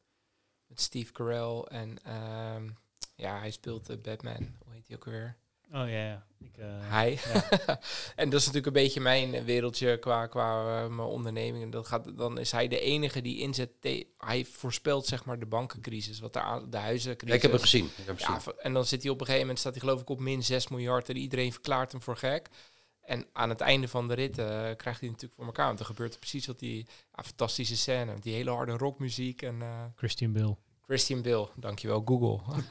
Met 0.66 0.80
Steve 0.80 1.12
Carell. 1.12 1.60
En 1.60 1.98
ehm, 2.04 2.68
ja, 3.16 3.38
hij 3.38 3.50
speelt 3.50 3.86
de 3.86 3.96
Batman. 3.98 4.56
Hoe 4.64 4.72
heet 4.74 4.86
hij 4.86 4.96
ook 4.96 5.04
weer? 5.04 5.36
oh 5.72 5.88
ja, 5.88 6.06
ja. 6.06 6.26
Ik, 6.38 6.56
eh, 6.58 6.66
Hij. 6.68 7.18
en 8.16 8.30
dat 8.30 8.40
is 8.40 8.46
natuurlijk 8.46 8.66
een 8.66 8.82
beetje 8.82 9.00
mijn 9.00 9.44
wereldje 9.44 9.98
qua, 9.98 10.26
qua 10.26 10.88
mijn 10.88 11.08
onderneming. 11.08 11.64
En 11.64 11.70
dat 11.70 11.86
gaat, 11.86 12.16
dan 12.16 12.38
is 12.38 12.50
hij 12.52 12.68
de 12.68 12.80
enige 12.80 13.20
die 13.22 13.38
inzet. 13.38 13.70
te- 13.80 14.06
hij 14.18 14.44
voorspelt 14.44 15.06
zeg 15.06 15.24
maar 15.24 15.38
de 15.38 15.46
bankencrisis, 15.46 16.18
wat 16.20 16.32
de, 16.32 16.40
aan- 16.40 16.70
de 16.70 16.76
huizencrisis. 16.76 17.28
Ja, 17.28 17.34
ik 17.34 17.42
heb 17.42 17.52
het 17.52 17.60
gezien. 17.60 17.84
Ik 17.84 17.92
heb 17.96 18.06
het 18.06 18.20
Ja, 18.20 18.34
gezien. 18.34 18.58
en 18.60 18.72
dan 18.72 18.84
zit 18.84 19.02
hij 19.02 19.10
op 19.10 19.16
een 19.20 19.24
gegeven 19.26 19.46
moment, 19.46 19.60
staat 19.62 19.72
hij 19.74 19.80
geloof 19.82 20.00
ik 20.00 20.08
op 20.08 20.20
min 20.20 20.42
6 20.42 20.68
miljard 20.68 21.08
en 21.08 21.16
iedereen 21.16 21.52
verklaart 21.52 21.92
hem 21.92 22.00
voor 22.00 22.16
gek. 22.16 22.48
En 23.04 23.26
aan 23.32 23.48
het 23.48 23.60
einde 23.60 23.88
van 23.88 24.08
de 24.08 24.14
rit 24.14 24.38
eh, 24.38 24.46
krijgt 24.76 25.00
hij 25.00 25.08
natuurlijk 25.08 25.34
voor 25.34 25.44
elkaar. 25.44 25.66
Want 25.66 25.78
dan 25.78 25.86
gebeurt 25.86 26.12
er 26.12 26.18
precies 26.18 26.46
wat 26.46 26.58
die 26.58 26.86
fantastische 27.12 27.76
scène. 27.76 28.18
Die 28.20 28.34
hele 28.34 28.50
harde 28.50 28.72
rockmuziek 28.72 29.42
en 29.42 29.62
eh, 29.62 29.84
Christian 29.96 30.32
Bill. 30.32 30.56
Christian 30.80 31.22
Bill. 31.22 31.48
Dankjewel 31.56 32.02
Google. 32.04 32.62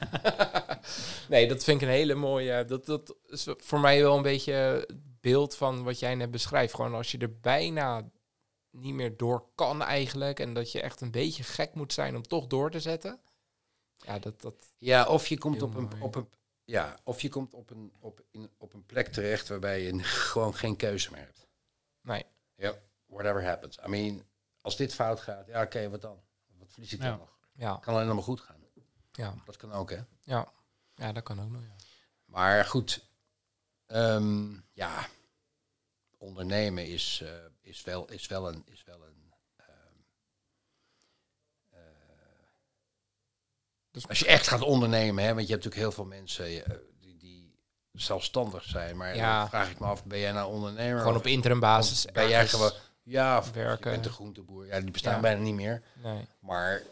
nee, 1.28 1.48
dat 1.48 1.64
vind 1.64 1.80
ik 1.80 1.88
een 1.88 1.94
hele 1.94 2.14
mooie... 2.14 2.64
Dat, 2.64 2.86
dat 2.86 3.16
is 3.26 3.46
voor 3.56 3.80
mij 3.80 4.02
wel 4.02 4.16
een 4.16 4.22
beetje 4.22 4.52
het 4.52 5.20
beeld 5.20 5.56
van 5.56 5.82
wat 5.82 5.98
jij 5.98 6.14
net 6.14 6.30
beschrijft. 6.30 6.74
Gewoon 6.74 6.94
als 6.94 7.10
je 7.10 7.18
er 7.18 7.40
bijna 7.40 8.10
niet 8.70 8.94
meer 8.94 9.16
door 9.16 9.44
kan 9.54 9.82
eigenlijk. 9.82 10.40
En 10.40 10.54
dat 10.54 10.72
je 10.72 10.80
echt 10.80 11.00
een 11.00 11.10
beetje 11.10 11.42
gek 11.42 11.74
moet 11.74 11.92
zijn 11.92 12.16
om 12.16 12.22
toch 12.22 12.46
door 12.46 12.70
te 12.70 12.80
zetten. 12.80 13.20
Ja, 13.96 14.18
dat... 14.18 14.40
dat 14.40 14.54
Ja, 14.78 15.06
of 15.06 15.26
je 15.26 15.38
komt 15.38 15.62
op 15.62 15.74
een, 15.74 15.88
op 16.00 16.14
een, 16.14 16.28
ja, 16.64 16.98
of 17.04 17.20
je 17.20 17.28
komt 17.28 17.54
op 17.54 17.70
een, 17.70 17.92
op, 18.00 18.24
in, 18.30 18.50
op 18.58 18.72
een 18.72 18.86
plek 18.86 19.06
terecht 19.12 19.48
waarbij 19.48 19.82
je 19.82 20.02
gewoon 20.32 20.54
geen 20.54 20.76
keuze 20.76 21.10
meer 21.10 21.20
hebt. 21.20 21.46
nee. 22.00 22.24
Ja, 22.56 22.74
whatever 23.06 23.44
happens. 23.44 23.78
I 23.84 23.88
mean, 23.88 24.26
als 24.60 24.76
dit 24.76 24.94
fout 24.94 25.20
gaat, 25.20 25.46
ja, 25.46 25.62
oké, 25.62 25.90
wat 25.90 26.00
dan? 26.00 26.22
Wat 26.58 26.70
verlies 26.72 26.92
ik 26.92 27.02
Ja. 27.02 27.08
dan 27.08 27.18
nog? 27.18 27.38
Ja, 27.52 27.76
Kan 27.76 27.94
alleen 27.94 28.06
nog 28.06 28.14
maar 28.14 28.24
goed 28.24 28.40
gaan. 28.40 28.62
ja, 29.12 29.34
Dat 29.44 29.56
kan 29.56 29.72
ook, 29.72 29.90
hè? 29.90 30.00
ja. 30.22 30.52
Ja, 30.94 31.12
dat 31.12 31.22
kan 31.22 31.40
ook 31.42 31.50
nog, 31.50 31.62
ja. 31.62 31.74
Maar 32.24 32.64
goed, 32.64 33.04
ehm, 33.86 34.52
ja, 34.72 35.06
ondernemen 36.18 36.86
is, 36.86 37.20
eh, 37.24 37.44
is, 37.60 37.82
wel, 37.82 38.10
is 38.10 38.26
wel 38.26 38.48
een. 38.48 38.62
Is 38.66 38.84
wel 38.84 39.04
een 39.06 39.23
Dus- 43.94 44.08
als 44.08 44.18
je 44.18 44.26
echt 44.26 44.48
gaat 44.48 44.60
ondernemen, 44.62 45.24
hè, 45.24 45.34
want 45.34 45.46
je 45.46 45.52
hebt 45.52 45.64
natuurlijk 45.64 45.80
heel 45.82 45.92
veel 45.92 46.04
mensen 46.04 46.44
eh, 46.46 46.74
die, 47.00 47.16
die 47.16 47.54
zelfstandig 47.92 48.64
zijn. 48.64 48.96
Maar 48.96 49.16
Ja. 49.16 49.38
dan 49.38 49.48
vraag 49.48 49.70
ik 49.70 49.78
me 49.80 49.86
af, 49.86 50.04
ben 50.04 50.18
jij 50.18 50.32
nou 50.32 50.52
ondernemer? 50.52 51.00
Gewoon 51.00 51.16
op 51.16 51.26
interim 51.26 51.60
basis. 51.60 52.06
of 52.06 52.12
ben 52.12 52.28
jij 52.28 52.48
gewoon. 52.48 52.72
Ja, 53.02 53.38
of 53.38 53.50
werken. 53.52 53.90
je 53.90 53.96
bent 53.96 54.06
een 54.06 54.12
groenteboer. 54.12 54.66
Ja, 54.66 54.80
die 54.80 54.90
bestaan 54.90 55.14
Ja. 55.14 55.20
bijna 55.20 55.40
niet 55.42 55.54
meer. 55.54 55.82
Nee. 56.02 56.26
Maar 56.40 56.82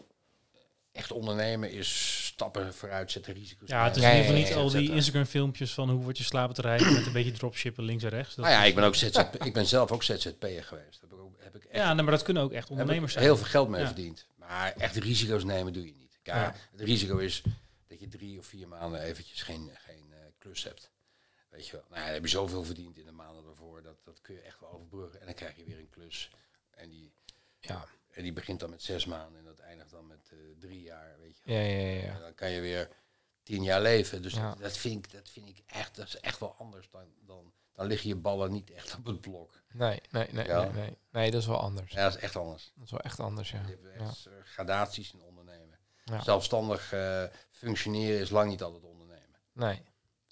echt 0.91 1.11
ondernemen 1.11 1.71
is 1.71 2.17
stappen 2.25 2.73
vooruit 2.73 3.11
zetten, 3.11 3.33
risico's. 3.33 3.69
Ja, 3.69 3.83
het 3.83 3.95
is 3.95 4.01
in 4.03 4.09
ieder 4.09 4.23
geval 4.25 4.39
niet 4.41 4.53
al 4.55 4.69
die 4.69 4.79
nemen, 4.81 4.95
Instagram 4.95 5.25
filmpjes 5.25 5.73
van 5.73 5.89
hoe 5.89 6.03
wordt 6.03 6.17
je 6.17 6.23
slapen 6.23 6.55
te 6.55 6.61
rijden 6.61 6.93
met 6.93 7.05
een 7.05 7.13
beetje 7.13 7.31
dropshippen 7.31 7.83
links 7.83 8.03
en 8.03 8.09
rechts. 8.09 8.35
Dat 8.35 8.45
Nou 8.45 8.57
ja, 8.57 8.63
ik 8.63 8.75
ben 8.75 8.83
ook 8.83 8.95
ZZP, 8.95 9.35
ik 9.45 9.53
ben 9.53 9.65
zelf 9.65 9.91
ook 9.91 10.03
ZZP'er 10.03 10.63
geweest. 10.63 11.01
Heb 11.01 11.11
ik, 11.11 11.19
ook, 11.19 11.35
heb 11.39 11.55
ik 11.55 11.63
echt 11.63 11.81
Ja, 11.83 11.93
nee, 11.93 12.03
maar 12.03 12.13
dat 12.13 12.23
kunnen 12.23 12.43
ook 12.43 12.51
echt 12.51 12.59
heb 12.63 12.71
ik 12.71 12.79
ondernemers 12.79 13.13
zijn. 13.13 13.23
heel 13.25 13.37
veel 13.37 13.45
geld 13.45 13.69
mee 13.69 13.79
Ja. 13.81 13.85
verdiend. 13.87 14.25
Maar 14.35 14.73
echt 14.77 14.95
risico's 14.95 15.43
nemen 15.43 15.73
doe 15.73 15.85
je 15.85 15.93
niet. 15.97 16.12
Het 16.23 16.81
risico 16.81 17.17
is 17.17 17.43
dat 17.87 17.99
je 17.99 18.07
drie 18.07 18.39
of 18.39 18.45
vier 18.45 18.67
maanden 18.67 19.01
eventjes 19.01 19.41
geen, 19.41 19.69
geen 19.73 20.13
eh, 20.13 20.19
klus 20.37 20.63
hebt. 20.63 20.91
Weet 21.49 21.67
je 21.67 21.71
wel. 21.71 21.81
Nou, 21.89 21.95
ja, 21.99 22.05
dan 22.05 22.13
heb 22.13 22.23
je 22.23 22.29
zoveel 22.29 22.63
verdiend 22.63 22.97
in 22.97 23.05
de 23.05 23.11
maanden 23.11 23.43
daarvoor. 23.43 23.81
Dat, 23.83 23.95
dat 24.03 24.21
kun 24.21 24.35
je 24.35 24.41
echt 24.41 24.59
wel 24.59 24.71
overbruggen. 24.71 25.19
En 25.19 25.25
dan 25.25 25.35
krijg 25.35 25.55
je 25.55 25.63
weer 25.63 25.79
een 25.79 25.89
klus. 25.89 26.31
En 26.71 26.89
die, 26.89 27.13
Ja. 27.59 27.85
en 28.11 28.23
die 28.23 28.33
begint 28.33 28.59
dan 28.59 28.69
met 28.69 28.81
zes 28.83 29.05
maanden. 29.05 29.39
En 29.39 29.45
dat 29.45 29.59
eindigt 29.59 29.89
dan 29.91 30.07
met 30.07 30.29
eh, 30.31 30.37
drie 30.59 30.81
jaar. 30.81 31.15
Weet 31.19 31.37
je 31.37 31.41
wel. 31.45 31.55
Ja, 31.55 31.61
ja, 31.61 31.77
ja, 31.87 32.01
ja. 32.01 32.13
En 32.13 32.19
dan 32.21 32.35
kan 32.35 32.49
je 32.49 32.61
weer 32.61 32.89
tien 33.43 33.63
jaar 33.63 33.81
leven. 33.81 34.21
Dus 34.21 34.33
Ja. 34.33 34.49
dat, 34.49 34.59
dat, 34.59 34.77
vind 34.77 35.05
ik, 35.05 35.11
dat 35.11 35.29
vind 35.29 35.49
ik 35.49 35.61
echt, 35.65 35.95
dat 35.95 36.07
is 36.07 36.19
echt 36.19 36.39
wel 36.39 36.55
anders. 36.57 36.89
Dan, 36.89 37.07
dan, 37.25 37.53
dan 37.73 37.85
liggen 37.87 38.07
je 38.09 38.15
ballen 38.15 38.51
niet 38.51 38.71
echt 38.71 38.95
op 38.97 39.05
het 39.05 39.21
blok. 39.21 39.61
Nee, 39.71 40.01
nee, 40.11 40.27
nee, 40.31 40.45
Ja. 40.45 40.63
nee, 40.63 40.71
nee. 40.71 40.97
Nee, 41.11 41.31
dat 41.31 41.41
is 41.41 41.47
wel 41.47 41.59
anders. 41.61 41.91
Ja, 41.91 42.03
dat 42.03 42.15
is 42.15 42.21
echt 42.21 42.35
anders. 42.35 42.71
Dat 42.75 42.85
is 42.85 42.91
wel 42.91 42.99
echt 43.01 43.19
anders, 43.19 43.51
ja. 43.51 43.61
Je 43.61 43.77
hebt 43.81 43.85
echt 44.01 44.25
eh, 44.25 44.33
gradaties 44.43 45.13
in 45.13 45.21
ondernemen. 45.21 45.72
Ja. 46.03 46.21
Zelfstandig 46.21 46.93
eh, 46.93 47.23
functioneren 47.49 48.19
is 48.19 48.29
lang 48.29 48.49
niet 48.49 48.61
altijd 48.63 48.83
ondernemen. 48.83 49.39
Nee. 49.53 49.81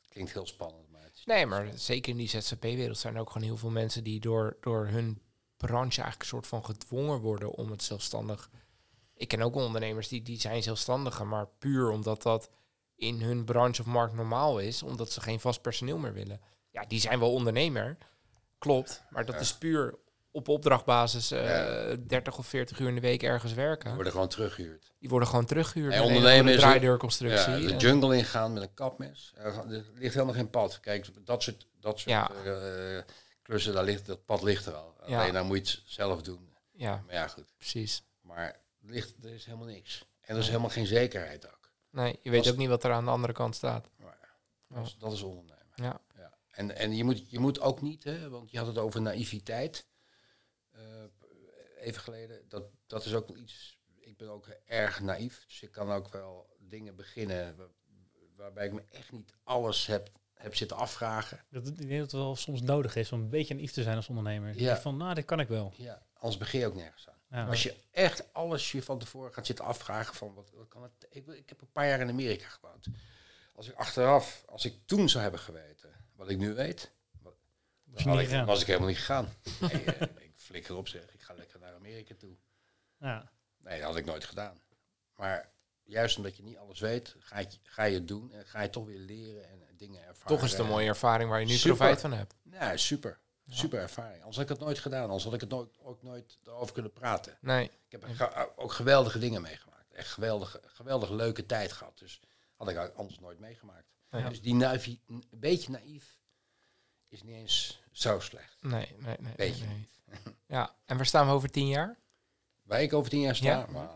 Klinkt 0.09 0.33
heel 0.33 0.47
spannend, 0.47 0.89
maar 0.89 1.03
het 1.03 1.15
is 1.15 1.25
Nee, 1.25 1.45
maar 1.45 1.67
zeker 1.75 2.11
in 2.11 2.17
die 2.17 2.29
ZZP-wereld 2.29 2.97
zijn 2.97 3.15
er 3.15 3.21
ook 3.21 3.31
gewoon 3.31 3.47
heel 3.47 3.57
veel 3.57 3.69
mensen 3.69 4.03
die 4.03 4.19
door, 4.19 4.57
door 4.61 4.87
hun 4.87 5.21
branche 5.57 6.01
eigenlijk 6.01 6.21
een 6.21 6.27
soort 6.27 6.47
van 6.47 6.65
gedwongen 6.65 7.19
worden 7.19 7.51
om 7.51 7.71
het 7.71 7.83
zelfstandig. 7.83 8.49
Ik 9.13 9.27
ken 9.27 9.41
ook 9.41 9.55
ondernemers 9.55 10.07
die, 10.07 10.21
die 10.21 10.39
zijn 10.39 10.63
zelfstandiger, 10.63 11.27
maar 11.27 11.47
puur 11.47 11.89
omdat 11.89 12.21
dat 12.21 12.49
in 12.95 13.21
hun 13.21 13.45
branche 13.45 13.81
of 13.81 13.87
markt 13.87 14.13
normaal 14.13 14.59
is, 14.59 14.83
omdat 14.83 15.11
ze 15.11 15.21
geen 15.21 15.39
vast 15.39 15.61
personeel 15.61 15.97
meer 15.97 16.13
willen. 16.13 16.41
Ja, 16.69 16.85
die 16.85 16.99
zijn 16.99 17.19
wel 17.19 17.33
ondernemer, 17.33 17.97
klopt, 18.57 19.03
maar 19.09 19.25
dat 19.25 19.39
is 19.39 19.57
puur 19.57 19.99
op 20.31 20.47
opdrachtbasis 20.47 21.31
eh, 21.31 21.45
Ja. 21.45 21.95
30 22.07 22.37
of 22.37 22.45
40 22.47 22.79
uur 22.79 22.87
in 22.87 22.95
de 22.95 23.01
week 23.01 23.23
ergens 23.23 23.53
Die 23.53 23.61
werken. 23.61 23.93
worden 23.95 24.11
gewoon 24.11 24.27
teruggehuurd. 24.27 24.91
Die 24.99 25.09
worden 25.09 25.27
gewoon 25.27 25.45
teruggehuurd. 25.45 25.93
En 25.93 26.01
ondernemen 26.03 26.53
is 26.53 26.59
draaideurconstructie. 26.59 27.51
Ja, 27.53 27.59
de 27.67 27.73
En- 27.73 27.77
jungle 27.79 28.17
ingaan 28.17 28.53
met 28.53 28.63
een 28.63 28.73
kapmes. 28.73 29.33
Er 29.35 29.51
ga- 29.51 29.65
er 29.69 29.85
ligt 29.93 30.13
helemaal 30.13 30.35
geen 30.35 30.49
pad. 30.49 30.79
Kijk, 30.79 31.25
dat 31.25 31.43
soort, 31.43 31.67
dat 31.79 31.99
soort 31.99 32.09
Ja. 32.09 32.31
eh, 32.45 33.03
klussen, 33.41 33.73
daar 33.73 33.83
ligt, 33.83 34.05
dat 34.05 34.25
pad 34.25 34.43
ligt 34.43 34.65
er 34.65 34.73
al. 34.73 34.95
Alleen 35.01 35.33
dan 35.33 35.45
moet 35.45 35.69
je 35.69 35.77
het 35.77 35.83
zelf 35.91 36.21
doen. 36.21 36.49
ja, 36.71 37.03
Maar 37.05 37.15
ja, 37.15 37.27
goed. 37.27 37.53
precies. 37.57 38.03
Maar 38.21 38.59
ligt, 38.81 39.13
er 39.23 39.33
is 39.33 39.45
helemaal 39.45 39.67
niks. 39.67 40.05
En 40.21 40.35
er 40.35 40.41
is 40.41 40.47
helemaal 40.47 40.69
geen 40.69 40.85
zekerheid 40.85 41.45
ook. 41.47 41.69
Nee, 41.89 42.19
je 42.21 42.29
weet 42.29 42.39
Als- 42.39 42.49
ook 42.51 42.57
niet 42.57 42.69
wat 42.69 42.83
er 42.83 42.91
aan 42.91 43.05
de 43.05 43.11
andere 43.11 43.33
kant 43.33 43.55
staat. 43.55 43.89
Maar 43.97 44.17
ja, 44.21 44.75
dat, 44.75 44.85
is, 44.85 44.95
dat 44.99 45.11
is 45.13 45.21
ondernemen. 45.21 45.65
Ja. 45.75 45.99
Ja. 46.17 46.31
En, 46.51 46.75
en 46.75 46.95
je, 46.95 47.03
moet, 47.03 47.29
je 47.29 47.39
moet 47.39 47.59
ook 47.61 47.81
niet, 47.81 48.03
hè, 48.03 48.29
want 48.29 48.51
je 48.51 48.57
had 48.57 48.67
het 48.67 48.77
over 48.77 49.01
naïviteit. 49.01 49.85
Eh, 50.81 51.85
even 51.87 52.01
geleden. 52.01 52.45
Dat, 52.49 52.63
dat 52.87 53.05
is 53.05 53.13
ook 53.13 53.27
wel 53.27 53.37
iets. 53.37 53.79
Ik 53.95 54.17
ben 54.17 54.29
ook 54.29 54.47
erg 54.65 54.99
naïef. 54.99 55.43
Dus 55.47 55.61
ik 55.61 55.71
kan 55.71 55.91
ook 55.91 56.09
wel 56.09 56.55
dingen 56.59 56.95
beginnen 56.95 57.55
wa- 57.57 57.67
waarbij 58.35 58.65
ik 58.65 58.73
me 58.73 58.83
echt 58.89 59.11
niet 59.11 59.33
alles 59.43 59.85
heb, 59.87 60.09
heb 60.33 60.55
zitten 60.55 60.77
afvragen. 60.77 61.45
Dat, 61.49 61.67
ik 61.67 61.77
denk 61.77 61.89
dat 61.89 61.99
het 61.99 62.11
wel 62.11 62.35
soms 62.35 62.61
nodig 62.61 62.95
is 62.95 63.11
om 63.11 63.19
een 63.21 63.29
beetje 63.29 63.53
naïef 63.53 63.71
te 63.71 63.83
zijn 63.83 63.95
als 63.95 64.07
ondernemer. 64.07 64.59
Ja. 64.59 64.77
Van, 64.81 64.97
nou, 64.97 65.13
dit 65.13 65.25
kan 65.25 65.39
ik 65.39 65.47
wel. 65.47 65.73
Ja, 65.77 66.01
anders 66.13 66.37
begin 66.37 66.59
je 66.59 66.65
ook 66.65 66.75
nergens 66.75 67.09
aan. 67.09 67.19
Ja. 67.29 67.45
Als 67.47 67.63
je 67.63 67.75
echt 67.91 68.33
alles 68.33 68.71
je 68.71 68.83
van 68.83 68.99
tevoren 68.99 69.33
gaat 69.33 69.45
zitten 69.45 69.65
afvragen 69.65 70.15
van 70.15 70.33
wat, 70.33 70.51
wat 70.53 70.67
kan 70.67 70.83
het. 70.83 70.91
Ik, 71.09 71.27
ik 71.27 71.49
heb 71.49 71.61
een 71.61 71.71
paar 71.71 71.87
jaar 71.87 71.99
in 71.99 72.09
Amerika 72.09 72.47
gewoond. 72.47 72.85
Als 73.55 73.69
ik 73.69 73.75
achteraf, 73.75 74.43
als 74.47 74.65
ik 74.65 74.75
toen 74.85 75.09
zou 75.09 75.23
hebben 75.23 75.41
geweten 75.41 75.89
wat 76.15 76.29
ik 76.29 76.37
nu 76.37 76.53
weet, 76.53 76.91
Was 77.85 78.01
ik, 78.23 78.29
was 78.45 78.61
ik 78.61 78.67
helemaal 78.67 78.87
niet 78.87 78.97
gegaan. 78.97 79.33
Nee, 79.61 79.83
eh, 79.83 80.07
flikker 80.51 80.75
op 80.75 80.87
zeg, 80.87 81.13
ik 81.13 81.21
ga 81.21 81.33
lekker 81.33 81.59
naar 81.59 81.73
Amerika 81.73 82.15
toe. 82.17 82.35
Ja. 82.97 83.31
Nee, 83.57 83.77
dat 83.79 83.87
had 83.87 83.95
ik 83.97 84.05
nooit 84.05 84.23
gedaan. 84.25 84.61
Maar 85.15 85.51
juist 85.83 86.17
omdat 86.17 86.37
je 86.37 86.43
niet 86.43 86.57
alles 86.57 86.79
weet, 86.79 87.15
ga 87.19 87.39
je, 87.39 87.47
ga 87.63 87.83
je 87.83 87.93
het 87.95 88.07
doen 88.07 88.31
en 88.31 88.45
ga 88.45 88.61
je 88.61 88.69
toch 88.69 88.85
weer 88.85 88.99
leren 88.99 89.49
en 89.49 89.75
dingen 89.77 90.03
ervaren. 90.05 90.27
Toch 90.35 90.43
is 90.43 90.51
het 90.51 90.59
een 90.59 90.65
mooie 90.67 90.87
ervaring 90.87 91.29
waar 91.29 91.39
je 91.39 91.45
nu 91.45 91.53
Super. 91.53 91.75
profijt 91.75 92.01
van 92.01 92.13
hebt. 92.13 92.35
Ja, 92.43 92.77
super. 92.77 93.19
Super 93.47 93.79
ervaring. 93.79 94.17
Anders 94.17 94.35
had 94.35 94.45
ik 94.45 94.51
het 94.51 94.59
nooit 94.59 94.79
gedaan. 94.79 95.03
Anders 95.03 95.23
had 95.23 95.33
ik 95.33 95.41
het 95.41 95.49
nooit, 95.49 95.77
ook 95.79 96.03
nooit 96.03 96.37
over 96.45 96.73
kunnen 96.73 96.93
praten. 96.93 97.37
Nee, 97.41 97.65
Ik 97.65 97.71
heb 97.91 98.03
ge- 98.03 98.51
ook 98.55 98.71
geweldige 98.71 99.19
dingen 99.19 99.41
meegemaakt. 99.41 99.93
Echt 99.93 100.09
geweldige, 100.11 100.61
geweldig 100.65 101.09
leuke 101.09 101.45
tijd 101.45 101.71
gehad. 101.71 101.97
Dus 101.97 102.21
had 102.55 102.69
ik 102.69 102.77
anders 102.77 103.19
nooit 103.19 103.39
meegemaakt. 103.39 103.87
Ja. 104.09 104.29
Dus 104.29 104.41
die 104.41 104.53
naïef, 104.55 104.85
een 105.07 105.23
beetje 105.29 105.71
naïef 105.71 106.19
is 107.07 107.23
niet 107.23 107.35
eens 107.35 107.81
zo 107.91 108.19
slecht. 108.19 108.57
nee, 108.63 108.71
nee. 108.71 108.97
nee, 108.99 109.15
nee, 109.19 109.33
Beetje 109.35 109.65
nee. 109.65 109.87
Ja, 110.45 110.75
en 110.85 110.97
waar 110.97 111.05
staan 111.05 111.27
we 111.27 111.33
over 111.33 111.49
tien 111.51 111.67
jaar? 111.67 111.99
Waar 112.61 112.81
ik 112.81 112.93
over 112.93 113.09
tien 113.09 113.21
jaar 113.21 113.35
sta, 113.35 113.45
Ja. 113.45 113.65
maar 113.69 113.89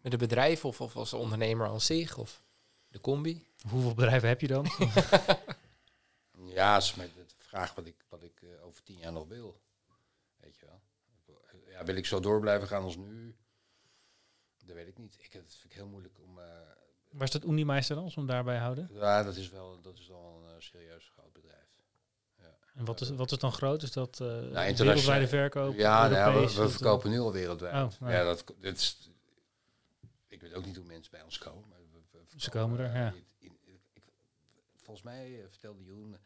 Met 0.00 0.12
een 0.12 0.18
bedrijf 0.18 0.64
of, 0.64 0.80
of 0.80 0.96
als 0.96 1.12
ondernemer 1.12 1.66
aan 1.68 1.80
zich? 1.80 2.18
Of 2.18 2.42
de 2.88 3.00
combi? 3.00 3.46
Hoeveel 3.68 3.94
bedrijven 3.94 4.28
heb 4.28 4.40
je 4.40 4.46
dan? 4.46 4.66
ja, 6.56 6.76
is 6.76 6.94
met 6.94 7.14
de 7.14 7.24
vraag 7.36 7.74
wat 7.74 7.86
ik, 7.86 8.04
wat 8.08 8.22
ik 8.22 8.42
eh, 8.42 8.64
over 8.66 8.82
tien 8.82 8.96
jaar 8.96 9.12
nog 9.12 9.28
wil. 9.28 9.60
Weet 10.36 10.56
je 10.58 10.66
wel. 10.66 10.80
Ja, 11.68 11.84
wil 11.84 11.94
ik 11.96 12.06
zo 12.06 12.20
door 12.20 12.40
blijven 12.40 12.68
gaan 12.68 12.82
als 12.82 12.96
nu? 12.96 13.36
Dat 14.64 14.76
weet 14.76 14.88
ik 14.88 14.98
niet. 14.98 15.14
Ik, 15.18 15.32
dat 15.32 15.54
vind 15.54 15.64
ik 15.64 15.72
heel 15.72 15.86
moeilijk 15.86 16.18
om... 16.18 16.38
eh, 16.38 16.44
Waar 17.10 17.22
is 17.26 17.30
dat 17.30 17.44
Unimeister 17.44 17.94
dan, 17.94 18.04
als 18.04 18.14
we 18.14 18.20
hem 18.20 18.30
daarbij 18.30 18.58
houden? 18.58 18.88
ja, 18.92 19.22
dat 19.22 19.36
is 19.36 19.48
wel, 19.50 19.80
dat 19.80 19.98
is 19.98 20.06
wel 20.08 20.42
een 20.44 20.50
eh, 20.54 20.60
serieus 20.60 21.08
groot 21.14 21.32
bedrijf. 21.32 21.69
En 22.74 22.84
wat 22.84 23.00
is, 23.00 23.10
wat 23.10 23.32
is 23.32 23.38
dan 23.38 23.52
groot? 23.52 23.82
Is 23.82 23.92
dat 23.92 24.20
eh 24.20 24.26
internationaal- 24.26 24.74
wereldwijde 24.84 25.28
verkoop? 25.28 25.74
Ja, 25.74 26.08
nou 26.08 26.14
ja, 26.14 26.46
we, 26.48 26.54
Dat, 26.54 26.70
verkopen 26.72 27.10
nu 27.10 27.18
al 27.18 27.32
wereldwijd. 27.32 27.74
Oh, 27.74 28.00
nou 28.00 28.12
ja. 28.12 28.18
ja. 28.18 28.24
dat, 28.24 28.44
dit 28.60 28.76
is, 28.78 29.10
ik 30.28 30.40
weet 30.40 30.54
ook 30.54 30.64
niet 30.64 30.76
hoe 30.76 30.84
mensen 30.84 31.10
bij 31.10 31.22
ons 31.22 31.38
komen. 31.38 31.68
Maar 31.68 31.78
we, 31.92 32.18
we 32.18 32.40
Ze 32.40 32.50
komen 32.50 32.78
er, 32.78 32.86
eh, 32.86 32.94
ja. 32.94 33.12
in- 33.38 33.58
in- 33.64 33.80
ik, 33.92 34.02
volgens 34.76 35.02
mij 35.06 35.40
eh, 35.40 35.48
vertelde 35.48 35.84
Jeroen 35.84 36.16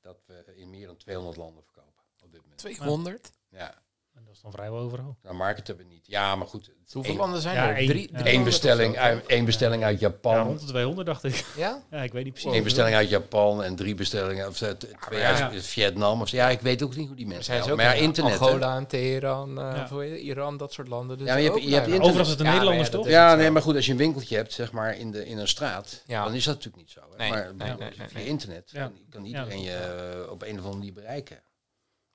dat 0.00 0.18
we 0.26 0.52
in 0.56 0.70
meer 0.70 0.86
dan 0.86 0.96
200 0.96 1.36
landen 1.36 1.62
verkopen 1.64 2.02
op 2.20 2.32
dit 2.32 2.40
moment. 2.42 2.58
200? 2.58 3.32
Ja, 3.48 3.82
En 4.14 4.22
dat 4.24 4.34
is 4.34 4.40
dan 4.40 4.52
vrijwel 4.52 4.78
overal. 4.78 5.16
nou 5.22 5.36
marketen 5.36 5.76
we 5.76 5.82
niet. 5.84 6.06
Ja, 6.06 6.36
maar 6.36 6.46
goed. 6.46 6.70
Hoeveel 6.92 7.16
landen 7.16 7.40
zijn 7.40 7.54
Ja, 7.54 7.68
er? 7.68 7.76
één. 7.76 7.86
Drie, 7.86 8.00
Ja. 8.00 8.06
300 8.06 8.26
één 8.28 8.38
of 8.38 8.44
bestelling, 8.44 8.96
uit, 8.98 9.26
één 9.26 9.44
bestelling 9.44 9.84
uit 9.84 10.00
Ja, 10.00 10.06
Japan. 10.08 10.44
rond 10.46 10.60
de 10.60 10.66
200 10.66 11.06
dacht 11.06 11.24
ik. 11.24 11.44
Ja? 11.56 11.82
Ja, 11.90 12.02
ik 12.02 12.12
weet 12.12 12.24
niet 12.24 12.32
precies. 12.32 12.52
Eén 12.52 12.62
bestelling 12.62 12.94
uit 12.96 13.08
Japan 13.08 13.62
en 13.62 13.76
drie 13.76 13.94
bestellingen 13.94 14.48
of 14.48 14.60
eh, 14.62 14.68
twee 14.70 15.20
ja. 15.20 15.48
uit 15.50 15.66
Vietnam. 15.66 16.20
Of, 16.20 16.28
ja, 16.30 16.48
ik 16.48 16.60
weet 16.60 16.82
ook 16.82 16.96
niet 16.96 17.06
hoe 17.06 17.16
die 17.16 17.26
mensen 17.26 17.44
zijn 17.44 17.62
ze 17.64 17.70
ook. 17.70 17.76
Maar 17.76 17.96
internet. 17.96 18.38
Angola 18.40 18.76
en 18.76 18.86
Teheran, 18.86 19.60
eh? 19.60 20.24
Iran, 20.24 20.56
dat 20.56 20.72
soort 20.72 20.88
landen. 20.88 21.18
Dus 21.18 21.26
Ja, 21.26 21.32
maar 21.32 21.42
je 21.42 21.48
hebt- 21.48 21.60
ook 21.62 21.68
je 21.68 21.74
hebt 21.74 21.86
blijven. 21.86 22.04
internet. 22.04 22.22
Overigens 22.22 22.28
is 22.28 22.32
het 22.32 22.40
een 22.40 22.46
Ja, 22.46 22.52
Nederlanders 22.52 22.90
toch? 22.90 23.08
Ja, 23.08 23.34
nee, 23.34 23.50
maar 23.50 23.62
goed, 23.62 23.74
als 23.76 23.86
je 23.86 23.92
een 23.92 23.98
winkeltje 23.98 24.36
hebt, 24.36 24.52
zeg 24.52 24.72
maar, 24.72 24.96
in, 24.96 25.10
de, 25.10 25.26
in 25.26 25.38
een 25.38 25.48
straat, 25.48 26.02
Ja. 26.06 26.24
dan 26.24 26.34
is 26.34 26.44
dat 26.44 26.54
natuurlijk 26.54 26.82
niet 26.82 26.90
zo. 26.92 27.00
Hè? 27.10 27.16
Nee, 27.16 27.30
maar 27.30 27.92
via 28.08 28.20
internet 28.20 28.72
kan, 29.10 29.24
iedereen 29.24 29.60
je 29.62 30.26
op 30.30 30.42
een 30.42 30.50
of 30.50 30.56
andere 30.56 30.76
manier 30.76 30.92
bereiken. 30.92 31.38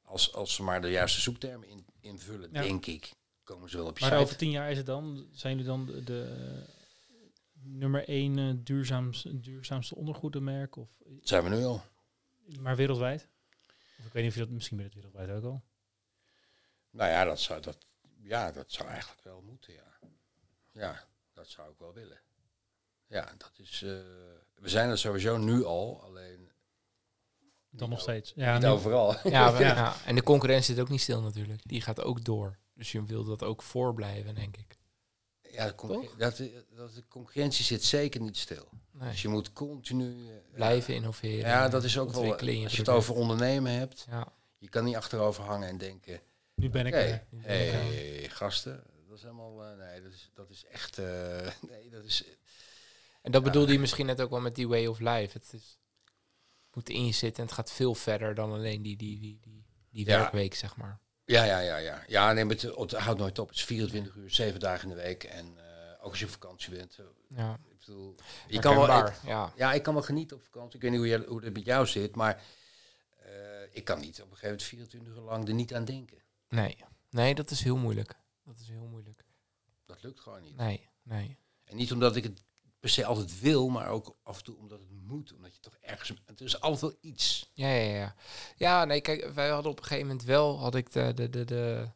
Als, 0.08 0.34
als 0.34 0.53
ze 0.55 0.64
maar 0.64 0.82
de 0.82 0.89
juiste 0.89 1.22
zoektermen 1.22 1.68
in, 1.68 1.86
invullen, 1.99 2.49
Ja. 2.51 2.62
denk 2.62 2.86
ik, 2.86 3.12
komen 3.43 3.70
ze 3.70 3.78
wel 3.78 3.86
op 3.88 3.97
je 3.97 4.03
Maar 4.05 4.14
site. 4.14 4.24
over 4.24 4.38
tien 4.38 4.51
jaar 4.51 4.72
is 4.72 4.78
het 4.78 4.86
dan, 4.86 5.28
zijn 5.32 5.51
jullie 5.58 5.68
dan 5.70 5.86
de, 5.86 6.03
de 6.03 6.64
nummer 7.53 8.08
één 8.08 8.38
eh, 8.38 8.49
duurzaamste, 8.58 9.39
duurzaamste 9.39 9.95
ondergoedenmerk? 9.95 10.76
Of, 10.76 10.89
Dat 11.05 11.28
zijn 11.28 11.43
we 11.43 11.49
nu 11.49 11.64
al. 11.66 11.84
maar 12.60 12.76
wereldwijd? 12.76 13.28
Of 13.99 14.05
ik 14.05 14.14
weet 14.14 14.24
niet 14.24 14.32
of 14.32 14.38
je 14.38 14.43
dat, 14.45 14.49
misschien 14.53 14.78
ben 14.78 14.86
je 14.86 14.91
het 14.91 15.03
wereldwijd 15.03 15.38
ook 15.43 15.51
al. 15.51 15.64
Nou 16.89 17.10
ja, 17.12 17.24
dat 17.24 17.39
zou, 17.39 17.62
dat, 17.62 17.78
ja, 18.22 18.51
dat 18.51 18.72
zou 18.72 18.89
eigenlijk 18.89 19.24
wel 19.24 19.41
moeten, 19.41 19.74
ja. 19.74 19.99
Ja, 20.72 21.03
dat 21.34 21.47
zou 21.49 21.72
ik 21.72 21.80
wel 21.80 21.93
willen. 21.93 22.20
Ja, 23.08 23.34
dat 23.38 23.51
is... 23.55 23.82
eh, 23.82 23.89
we 24.55 24.70
zijn 24.70 24.89
er 24.89 24.97
sowieso 24.97 25.38
nu 25.38 25.64
al, 25.64 26.01
alleen 26.03 26.47
Dan 27.78 27.90
nog 27.90 27.98
Niet 27.98 28.08
steeds. 28.08 28.34
Ja, 28.36 28.58
niet 28.58 28.66
overal. 28.68 29.16
Ja, 29.30 29.50
Ja. 29.60 29.60
ja, 29.60 29.96
en 30.06 30.16
de 30.16 30.24
concurrentie 30.24 30.74
zit 30.74 30.84
ook 30.84 30.90
niet 30.90 31.02
stil 31.02 31.22
natuurlijk. 31.22 31.62
Die 31.64 31.82
gaat 31.82 32.02
ook 32.02 32.24
door. 32.26 32.58
Dus 32.74 32.92
je 32.92 33.04
wil 33.04 33.24
dat 33.24 33.44
ook 33.44 33.62
voorblijven, 33.62 34.36
denk 34.36 34.58
ik. 34.58 34.78
Ja, 35.52 35.66
de, 35.66 36.10
dat, 36.18 36.42
dat, 36.76 36.94
de 36.96 37.04
concurrentie 37.08 37.66
zit 37.66 37.84
zeker 37.84 38.22
niet 38.22 38.38
stil. 38.38 38.68
Nee. 38.92 39.10
Dus 39.10 39.22
je 39.22 39.28
moet 39.28 39.54
continu... 39.54 40.28
eh, 40.28 40.34
Blijven 40.54 40.94
innoveren. 40.96 41.40
Ja, 41.50 41.70
dat 41.70 41.84
is 41.84 41.98
ook 41.98 42.12
wel... 42.12 42.24
in 42.24 42.30
Als 42.30 42.42
je 42.42 42.54
het 42.54 42.72
product. 42.74 42.90
over 42.90 43.16
ondernemen 43.16 43.72
hebt, 43.72 44.06
Ja, 44.10 44.28
je 44.58 44.70
kan 44.70 44.84
niet 44.84 44.96
achterover 44.96 45.44
hangen 45.44 45.68
en 45.68 45.78
denken... 45.78 46.22
Nu 46.56 46.70
ben 46.70 46.86
ik 46.86 46.94
Hé, 46.94 47.00
er. 47.00 47.24
nu 47.30 47.42
ben 47.42 47.68
ik 47.68 47.74
er. 47.74 47.80
hey, 47.80 48.30
gasten, 48.30 48.84
dat 49.08 49.18
is 49.18 49.22
helemaal... 49.24 49.64
eh, 49.66 49.78
nee, 49.78 50.02
dat 50.02 50.12
is, 50.12 50.30
dat 50.34 50.50
is 50.50 50.66
echt... 50.72 50.98
eh, 50.98 51.06
nee, 51.70 51.90
dat 51.90 52.04
is... 52.04 52.24
En 53.22 53.32
dat 53.32 53.44
bedoelde 53.44 53.72
je 53.72 53.80
misschien 53.80 54.06
net 54.06 54.22
ook 54.22 54.30
wel 54.30 54.40
met 54.42 54.56
die 54.56 54.68
way 54.68 54.86
of 54.86 55.00
life. 55.00 55.38
Het 55.38 55.54
is, 55.54 55.78
moet 56.78 56.90
in 56.90 57.06
je 57.06 57.12
zitten 57.12 57.40
en 57.44 57.46
het 57.50 57.56
gaat 57.58 57.72
veel 57.72 57.96
verder 57.96 58.36
dan 58.36 58.52
alleen 58.52 58.82
die, 58.82 58.98
die, 58.98 59.20
die, 59.20 59.40
die, 59.42 59.66
die 59.90 60.06
Ja. 60.06 60.18
werkweek, 60.20 60.54
zeg 60.56 60.76
maar. 60.76 61.00
Ja, 61.26 61.44
ja, 61.44 61.60
ja, 61.60 61.78
ja. 61.78 62.04
Ja, 62.08 62.34
nee, 62.34 62.46
maar 62.46 62.54
het, 62.56 62.62
het 62.62 62.92
houdt 62.92 63.20
nooit 63.20 63.40
op. 63.40 63.48
Het 63.48 63.58
is 63.58 63.64
24 63.66 64.16
uur, 64.16 64.30
7 64.30 64.60
dagen 64.60 64.90
in 64.90 64.96
de 64.96 65.02
week. 65.02 65.24
En 65.24 65.58
eh, 65.58 65.94
ook 66.06 66.10
als 66.10 66.20
je 66.20 66.26
op 66.26 66.32
vakantie 66.32 66.76
bent. 66.76 66.98
eh, 67.00 67.06
Ja, 67.38 67.54
ik 67.70 67.80
bedoel, 67.80 68.16
je 68.48 68.60
kan 68.60 68.76
wel... 68.76 69.08
ik- 69.08 69.14
ja. 69.26 69.54
ja, 69.56 69.74
ik 69.74 69.84
kan 69.84 69.94
wel 69.94 70.04
genieten 70.04 70.38
op 70.38 70.44
vakantie. 70.44 70.76
Ik 70.76 70.82
weet 70.82 70.92
niet 70.92 71.00
hoe, 71.00 71.10
jij, 71.10 71.24
hoe 71.28 71.44
het 71.44 71.54
met 71.54 71.66
jou 71.66 71.86
zit, 71.88 72.16
maar... 72.16 72.44
eh, 73.16 73.32
ik 73.72 73.84
kan 73.84 74.00
niet 74.00 74.22
op 74.22 74.32
een 74.32 74.38
gegeven 74.38 74.48
moment 74.48 74.64
24 74.64 75.16
uur 75.16 75.22
lang 75.22 75.48
er 75.48 75.54
niet 75.54 75.74
aan 75.74 75.86
denken. 75.86 76.18
Nee. 76.50 76.78
nee, 77.10 77.36
dat 77.36 77.52
is 77.52 77.64
heel 77.64 77.78
moeilijk. 77.78 78.14
Dat 78.44 78.60
is 78.60 78.68
heel 78.68 78.86
moeilijk. 78.88 79.26
Dat 79.86 80.04
lukt 80.04 80.20
gewoon 80.20 80.42
niet. 80.42 80.56
Nee, 80.58 80.90
nee. 81.04 81.38
En 81.64 81.76
niet 81.76 81.92
omdat 81.92 82.16
ik 82.16 82.24
het 82.24 82.44
per 82.88 82.96
se 82.96 83.06
altijd 83.06 83.40
wil, 83.40 83.70
maar 83.70 83.88
ook 83.88 84.16
af 84.24 84.38
en 84.38 84.44
toe 84.44 84.58
omdat 84.58 84.80
het 84.80 84.90
moet. 85.08 85.34
Omdat 85.34 85.56
je 85.56 85.60
toch 85.62 85.78
ergens... 85.82 86.14
Het 86.26 86.42
is 86.42 86.62
altijd 86.62 86.82
wel 86.82 86.96
iets. 87.02 87.52
Ja, 87.54 87.70
ja, 87.70 87.96
ja. 87.96 88.16
Ja, 88.56 88.86
nee, 88.86 89.02
kijk, 89.02 89.32
wij 89.34 89.50
hadden 89.50 89.72
op 89.72 89.78
een 89.78 89.84
gegeven 89.84 90.08
moment 90.08 90.26
wel, 90.26 90.60
had 90.60 90.76
ik 90.76 90.92
de, 90.92 91.14
de, 91.14 91.30
de, 91.30 91.46
de, 91.46 91.90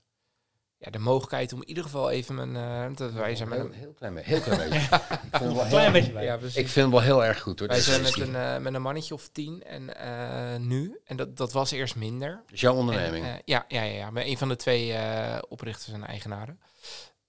ja, 0.78 0.92
de 0.92 1.00
mogelijkheid 1.00 1.54
om 1.54 1.62
in 1.62 1.68
ieder 1.68 1.84
geval 1.84 2.10
even 2.10 2.36
mijn, 2.36 2.56
eh, 2.56 2.98
dat 2.98 3.12
wij 3.12 3.36
zijn 3.36 3.50
met 3.50 3.58
heel, 3.58 3.68
een, 3.68 3.74
heel 3.74 3.94
klein 3.94 4.14
beetje. 4.14 4.30
Heel 4.30 4.42
klein 4.42 4.70
beetje. 4.70 4.96
ik, 4.96 5.38
vind 5.38 5.44
hem 5.44 5.54
wel 5.54 5.66
Klein 5.66 5.84
heel, 5.84 5.92
beetje 5.92 6.22
ja, 6.22 6.36
ik 6.36 6.52
vind 6.52 6.76
hem 6.76 6.92
wel 6.92 7.02
heel 7.02 7.26
erg 7.26 7.42
goed 7.42 7.60
hoor. 7.60 7.68
wij 7.68 7.80
zijn 7.80 8.02
met 8.02 8.20
een, 8.20 8.36
eh, 8.36 8.58
met 8.58 8.74
een 8.74 8.82
mannetje 8.82 9.14
of 9.14 9.28
tien 9.28 9.64
en 9.64 9.96
eh, 9.96 10.60
nu, 10.60 11.00
en 11.06 11.18
dat, 11.18 11.38
dat 11.38 11.52
was 11.52 11.72
eerst 11.72 11.96
minder. 11.96 12.44
Is 12.50 12.62
jouw 12.62 12.74
En, 12.74 12.80
onderneming. 12.80 13.26
ja, 13.26 13.66
ja, 13.68 13.82
ja, 13.82 13.96
ja, 13.96 14.12
met 14.12 14.26
een 14.26 14.38
van 14.38 14.48
de 14.48 14.56
twee 14.56 14.94
eh, 14.94 15.38
oprichters 15.50 15.94
en 15.94 16.06
eigenaren. 16.06 16.60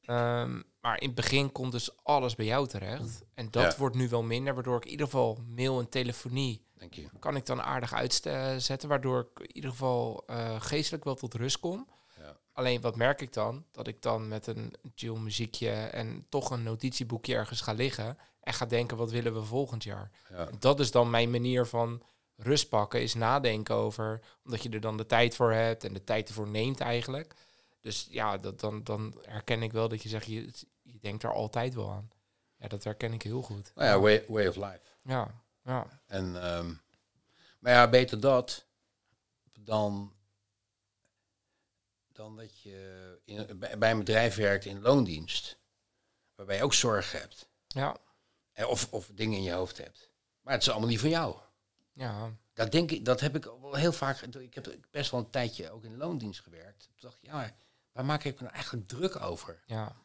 Ehm, 0.05 0.61
maar 0.81 1.01
in 1.01 1.07
het 1.07 1.15
begin 1.15 1.53
komt 1.53 1.73
dus 1.73 2.05
alles 2.05 2.35
bij 2.35 2.47
jou 2.47 2.69
terecht. 2.69 3.23
En 3.35 3.51
dat 3.51 3.73
Ja. 3.73 3.79
wordt 3.79 3.97
nu 3.97 4.09
wel 4.09 4.23
minder, 4.23 4.55
waardoor 4.55 4.77
ik 4.77 4.85
in 4.85 4.91
ieder 4.91 5.07
geval 5.07 5.39
mail 5.47 5.79
en 5.81 5.89
telefonie 5.89 6.65
kan 7.19 7.37
ik 7.37 7.47
dan 7.47 7.63
aardig 7.63 7.93
uitzetten, 7.93 8.89
waardoor 8.89 9.21
ik 9.21 9.41
in 9.47 9.55
ieder 9.57 9.71
geval 9.71 10.23
eh, 10.27 10.61
geestelijk 10.61 11.05
wel 11.05 11.15
tot 11.15 11.35
rust 11.35 11.59
kom. 11.61 11.89
Ja. 12.19 12.37
Alleen 12.53 12.81
wat 12.81 12.97
merk 12.97 13.21
ik 13.21 13.33
dan? 13.33 13.65
Dat 13.73 13.87
ik 13.87 14.03
dan 14.03 14.29
met 14.29 14.47
een 14.47 14.75
chill 14.95 15.17
muziekje 15.19 15.71
en 15.71 16.27
toch 16.29 16.51
een 16.51 16.63
notitieboekje 16.63 17.35
ergens 17.35 17.61
ga 17.61 17.73
liggen 17.73 18.19
en 18.41 18.53
ga 18.55 18.67
denken, 18.67 18.97
wat 18.97 19.11
willen 19.11 19.35
we 19.35 19.43
volgend 19.43 19.85
jaar? 19.85 20.11
Ja. 20.31 20.49
Dat 20.59 20.81
is 20.81 20.91
dan 20.91 21.11
mijn 21.11 21.31
manier 21.31 21.67
van 21.67 22.03
rust 22.37 22.69
pakken, 22.69 23.03
is 23.03 23.15
nadenken 23.15 23.75
over, 23.75 24.21
omdat 24.45 24.63
je 24.63 24.69
er 24.69 24.81
dan 24.81 24.97
de 24.97 25.07
tijd 25.07 25.35
voor 25.37 25.53
hebt 25.53 25.85
en 25.85 25.93
de 25.93 26.05
tijd 26.05 26.29
ervoor 26.29 26.49
neemt 26.49 26.81
eigenlijk. 26.81 27.35
Dus 27.83 28.07
ja, 28.11 28.37
dat, 28.39 28.61
dan, 28.61 28.85
dan 28.85 29.18
herken 29.22 29.62
ik 29.62 29.72
wel 29.72 29.89
dat 29.89 30.03
je 30.03 30.09
zegt, 30.09 30.26
je, 30.26 30.51
je 30.83 30.99
denkt 30.99 31.22
er 31.22 31.33
altijd 31.33 31.74
wel 31.74 31.91
aan. 31.91 32.11
Ja, 32.57 32.68
dat 32.68 32.85
herken 32.85 33.12
ik 33.12 33.22
heel 33.22 33.43
goed. 33.43 33.72
Nou 33.74 33.89
ja, 33.89 34.01
way, 34.01 34.24
way 34.28 34.47
of 34.47 34.57
life. 34.57 34.80
Ja, 35.05 35.43
ja. 35.64 36.01
En, 36.07 36.43
ehm, 36.43 36.74
maar 37.59 37.72
ja, 37.72 37.89
beter 37.89 38.20
dat 38.20 38.66
dan, 39.53 40.12
dan 42.12 42.37
dat 42.37 42.61
je 42.61 43.20
in, 43.24 43.59
bij 43.78 43.91
een 43.91 43.99
bedrijf 43.99 44.37
werkt 44.37 44.64
in 44.64 44.80
loondienst. 44.80 45.59
Waarbij 46.35 46.57
je 46.57 46.62
ook 46.62 46.74
zorg 46.74 47.12
hebt. 47.12 47.49
Ja, 47.66 47.97
Eh, 48.53 48.68
Of, 48.68 48.93
of 48.93 49.11
dingen 49.14 49.37
in 49.39 49.43
je 49.45 49.53
hoofd 49.53 49.76
hebt. 49.78 50.11
Maar 50.41 50.53
het 50.55 50.62
is 50.62 50.70
allemaal 50.70 50.89
niet 50.89 51.01
van 51.01 51.09
jou. 51.11 51.37
ja, 51.93 52.30
Dat, 52.55 52.72
denk 52.72 52.91
ik, 52.91 53.05
dat 53.05 53.20
heb 53.20 53.37
ik 53.37 53.45
wel 53.45 53.74
heel 53.74 53.93
vaak. 53.93 54.20
Ik 54.20 54.55
heb 54.55 54.76
best 54.91 55.11
wel 55.11 55.20
een 55.20 55.30
tijdje 55.30 55.70
ook 55.70 55.85
in 55.85 55.97
loondienst 55.97 56.41
gewerkt. 56.41 56.83
Toen 56.85 56.95
dacht 56.99 57.16
ik, 57.16 57.24
ja, 57.24 57.33
maar 57.35 57.55
waar 57.93 58.05
maak 58.05 58.24
ik 58.24 58.34
me 58.34 58.40
nou 58.43 58.53
eigenlijk 58.55 58.88
druk 58.88 59.20
over? 59.22 59.62
ja. 59.66 60.01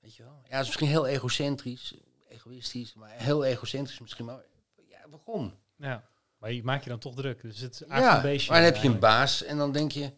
Weet 0.00 0.16
je 0.16 0.22
wel? 0.22 0.40
Ja, 0.44 0.50
het 0.50 0.60
is 0.60 0.66
misschien 0.66 0.88
heel 0.88 1.06
egocentrisch, 1.06 1.94
egoïstisch, 2.28 2.94
maar 2.94 3.10
heel 3.10 3.44
egocentrisch 3.44 3.98
misschien. 3.98 4.24
Maar 4.24 4.44
ja, 4.88 4.98
waarom? 5.10 5.58
Ja. 5.76 6.04
Maar 6.38 6.52
je 6.52 6.62
maakt 6.64 6.84
je 6.84 6.90
dan 6.90 6.98
toch 6.98 7.14
druk. 7.14 7.40
Dus 7.42 7.58
het 7.60 7.72
is 7.72 7.78
Ja, 7.78 7.86
eigenlijk 7.88 8.24
een 8.24 8.30
beestje. 8.30 8.50
maar 8.52 8.60
dan 8.62 8.72
heb 8.72 8.82
je 8.82 8.88
een 8.88 8.92
eigenlijk. 8.94 9.18
baas 9.20 9.42
en 9.42 9.56
dan 9.56 9.72
denk 9.72 9.92
je, 9.92 10.12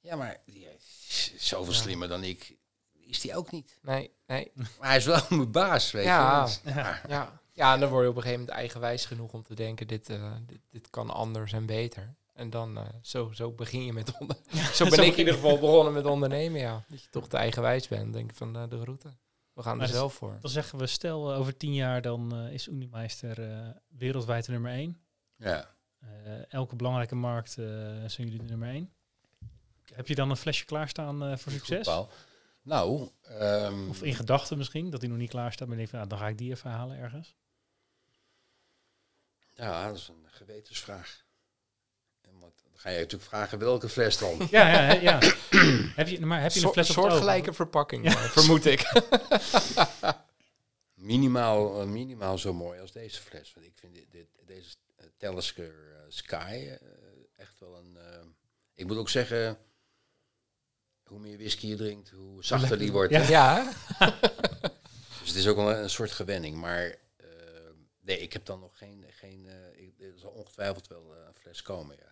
ja, 0.00 0.16
maar 0.16 0.36
die 0.46 0.66
is 0.74 1.34
zoveel 1.38 1.72
Ja. 1.72 1.78
slimmer 1.78 2.08
dan 2.08 2.24
ik. 2.24 2.56
Is 2.92 3.20
die 3.20 3.36
ook 3.36 3.50
niet. 3.50 3.78
Nee, 3.82 4.10
nee. 4.26 4.52
Maar 4.54 4.88
hij 4.88 4.96
is 4.96 5.04
wel 5.04 5.20
mijn 5.30 5.50
baas, 5.52 5.90
weet 5.90 6.04
Ja. 6.04 6.46
je. 6.64 6.70
Ja. 6.70 7.00
Ja. 7.08 7.40
ja, 7.52 7.74
en 7.74 7.80
dan 7.80 7.88
word 7.88 8.02
je 8.02 8.08
op 8.10 8.16
een 8.16 8.22
gegeven 8.22 8.40
moment 8.40 8.58
eigenwijs 8.58 9.04
genoeg 9.06 9.32
om 9.32 9.42
te 9.42 9.54
denken, 9.54 9.86
dit, 9.86 10.08
eh, 10.08 10.32
dit, 10.46 10.60
dit 10.70 10.90
kan 10.90 11.10
anders 11.10 11.52
en 11.52 11.66
beter. 11.66 12.14
En 12.40 12.50
dan 12.50 12.78
eh, 12.78 12.84
zo, 13.02 13.30
zo 13.32 13.52
begin 13.52 13.84
je 13.84 13.92
met 13.92 14.12
onder. 14.18 14.36
zo 14.72 14.84
ben 14.84 14.94
zo 14.94 15.02
ik 15.02 15.12
in 15.12 15.18
ieder 15.18 15.34
geval 15.34 15.58
begonnen 15.58 15.92
met 15.92 16.04
ondernemen, 16.04 16.60
ja. 16.60 16.84
Dat 16.88 17.02
je 17.02 17.08
toch 17.10 17.28
te 17.28 17.36
eigenwijs 17.36 17.88
bent. 17.88 18.12
Denk 18.12 18.30
ik 18.30 18.36
van 18.36 18.56
eh, 18.56 18.68
de 18.68 18.84
route. 18.84 19.08
We 19.52 19.62
gaan 19.62 19.76
Maar 19.76 19.86
er 19.86 19.92
zelf 19.92 20.14
voor. 20.14 20.38
Dan 20.40 20.50
zeggen 20.50 20.78
we, 20.78 20.86
stel 20.86 21.32
eh, 21.32 21.38
over 21.38 21.56
tien 21.56 21.74
jaar 21.74 22.02
dan 22.02 22.34
eh, 22.36 22.52
is 22.52 22.68
Unimeister 22.68 23.50
eh, 23.52 23.68
wereldwijd 23.88 24.44
de 24.44 24.52
nummer 24.52 24.72
één. 24.72 25.00
Ja. 25.36 25.74
Eh, 25.98 26.52
elke 26.52 26.76
belangrijke 26.76 27.14
markt 27.14 27.58
eh, 27.58 27.64
zijn 28.06 28.10
jullie 28.28 28.38
de 28.38 28.44
nummer 28.44 28.68
één. 28.68 28.92
Heb 29.94 30.06
je 30.08 30.14
dan 30.14 30.30
een 30.30 30.36
flesje 30.36 30.64
klaarstaan 30.64 31.22
eh, 31.24 31.36
voor 31.36 31.52
succes? 31.52 31.88
Nou, 32.62 33.08
ehm, 33.22 33.88
Of 33.88 34.02
in 34.02 34.14
gedachten 34.14 34.58
misschien, 34.58 34.90
dat 34.90 35.00
hij 35.00 35.10
nog 35.10 35.18
niet 35.18 35.30
klaar 35.30 35.52
staat. 35.52 35.68
Maar 35.68 35.76
je 35.78 35.86
denkt 35.86 35.90
van, 35.90 36.00
ja, 36.00 36.06
dan 36.06 36.18
ga 36.18 36.28
ik 36.28 36.38
die 36.38 36.50
even 36.50 36.70
halen 36.70 36.98
ergens. 36.98 37.36
ja, 39.54 39.86
dat 39.86 39.96
is 39.96 40.08
een 40.08 40.26
gewetensvraag. 40.30 41.24
Ga 42.80 42.90
je 42.90 42.96
natuurlijk 42.98 43.30
vragen 43.30 43.58
welke 43.58 43.88
fles 43.88 44.18
dan. 44.18 44.36
Ja, 44.50 44.68
ja, 44.68 44.92
ja. 45.00 45.18
heb 46.00 46.08
je, 46.08 46.20
maar 46.26 46.40
heb 46.42 46.50
je 46.50 46.56
een 46.56 46.60
Soort- 46.62 46.72
fles 46.72 46.90
op 46.90 46.96
het 46.96 47.04
oog? 47.04 47.10
soortgelijke 47.10 47.52
verpakking, 47.52 48.06
eh, 48.06 48.12
vermoed 48.12 48.64
ik. 48.64 48.90
minimaal, 50.94 51.80
eh, 51.80 51.86
minimaal 51.86 52.38
zo 52.38 52.52
mooi 52.52 52.80
als 52.80 52.92
deze 52.92 53.20
fles. 53.20 53.52
Want 53.54 53.66
ik 53.66 53.72
vind 53.78 53.94
dit, 53.94 54.06
dit, 54.10 54.26
deze 54.46 54.70
uh, 55.00 55.06
Talisker 55.16 55.64
eh, 55.92 56.02
Sky 56.08 56.36
eh, 56.68 56.76
echt 57.36 57.58
wel 57.60 57.76
een... 57.78 57.96
eh, 57.96 58.26
ik 58.74 58.86
moet 58.86 58.96
ook 58.96 59.08
zeggen, 59.08 59.58
hoe 61.04 61.18
meer 61.18 61.36
whisky 61.36 61.66
je 61.66 61.76
drinkt, 61.76 62.10
hoe 62.10 62.44
zachter 62.44 62.78
die 62.78 62.92
wordt. 62.92 63.12
Ja. 63.12 63.22
ja, 63.28 63.72
Dus 65.20 65.28
het 65.28 65.36
is 65.38 65.48
ook 65.48 65.56
wel 65.56 65.70
een, 65.70 65.82
een 65.82 65.90
soort 65.90 66.10
gewenning. 66.10 66.56
Maar 66.56 66.84
eh, 67.16 67.26
nee, 68.00 68.18
ik 68.20 68.32
heb 68.32 68.44
dan 68.44 68.60
nog 68.60 68.78
geen... 68.78 69.04
geen 69.10 69.46
eh, 69.48 69.82
ik, 69.82 69.94
er 70.00 70.18
zal 70.18 70.30
ongetwijfeld 70.30 70.86
wel 70.88 71.14
eh, 71.14 71.26
een 71.26 71.34
fles 71.40 71.62
komen, 71.62 71.96
ja. 72.00 72.08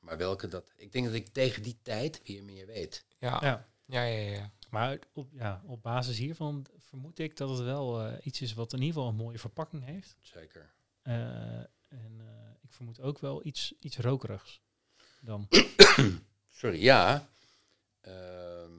Maar 0.00 0.16
welke 0.16 0.48
dat... 0.48 0.72
Ik 0.76 0.92
denk 0.92 1.04
dat 1.06 1.14
ik 1.14 1.28
tegen 1.28 1.62
die 1.62 1.78
tijd 1.82 2.20
weer 2.24 2.44
meer 2.44 2.66
weet. 2.66 3.04
ja, 3.18 3.38
Ja. 3.42 3.68
ja, 3.86 4.02
ja, 4.02 4.30
ja. 4.32 4.50
Maar 4.70 4.98
op, 5.12 5.28
ja, 5.32 5.62
op 5.66 5.82
basis 5.82 6.18
hiervan 6.18 6.66
vermoed 6.78 7.18
ik 7.18 7.36
dat 7.36 7.48
het 7.48 7.60
wel 7.60 8.00
eh, 8.06 8.26
iets 8.26 8.40
is 8.40 8.54
wat 8.54 8.72
in 8.72 8.78
ieder 8.78 8.94
geval 8.94 9.08
een 9.08 9.14
mooie 9.16 9.38
verpakking 9.38 9.84
heeft. 9.84 10.16
Zeker. 10.20 10.70
Eh, 11.02 11.14
en 11.88 12.14
eh, 12.18 12.50
ik 12.62 12.72
vermoed 12.72 13.00
ook 13.00 13.18
wel 13.18 13.46
iets, 13.46 13.74
iets 13.80 13.98
rokerigs 13.98 14.60
dan. 15.20 15.48
Sorry, 16.60 16.82
ja. 16.82 17.28
Ehm, 18.00 18.72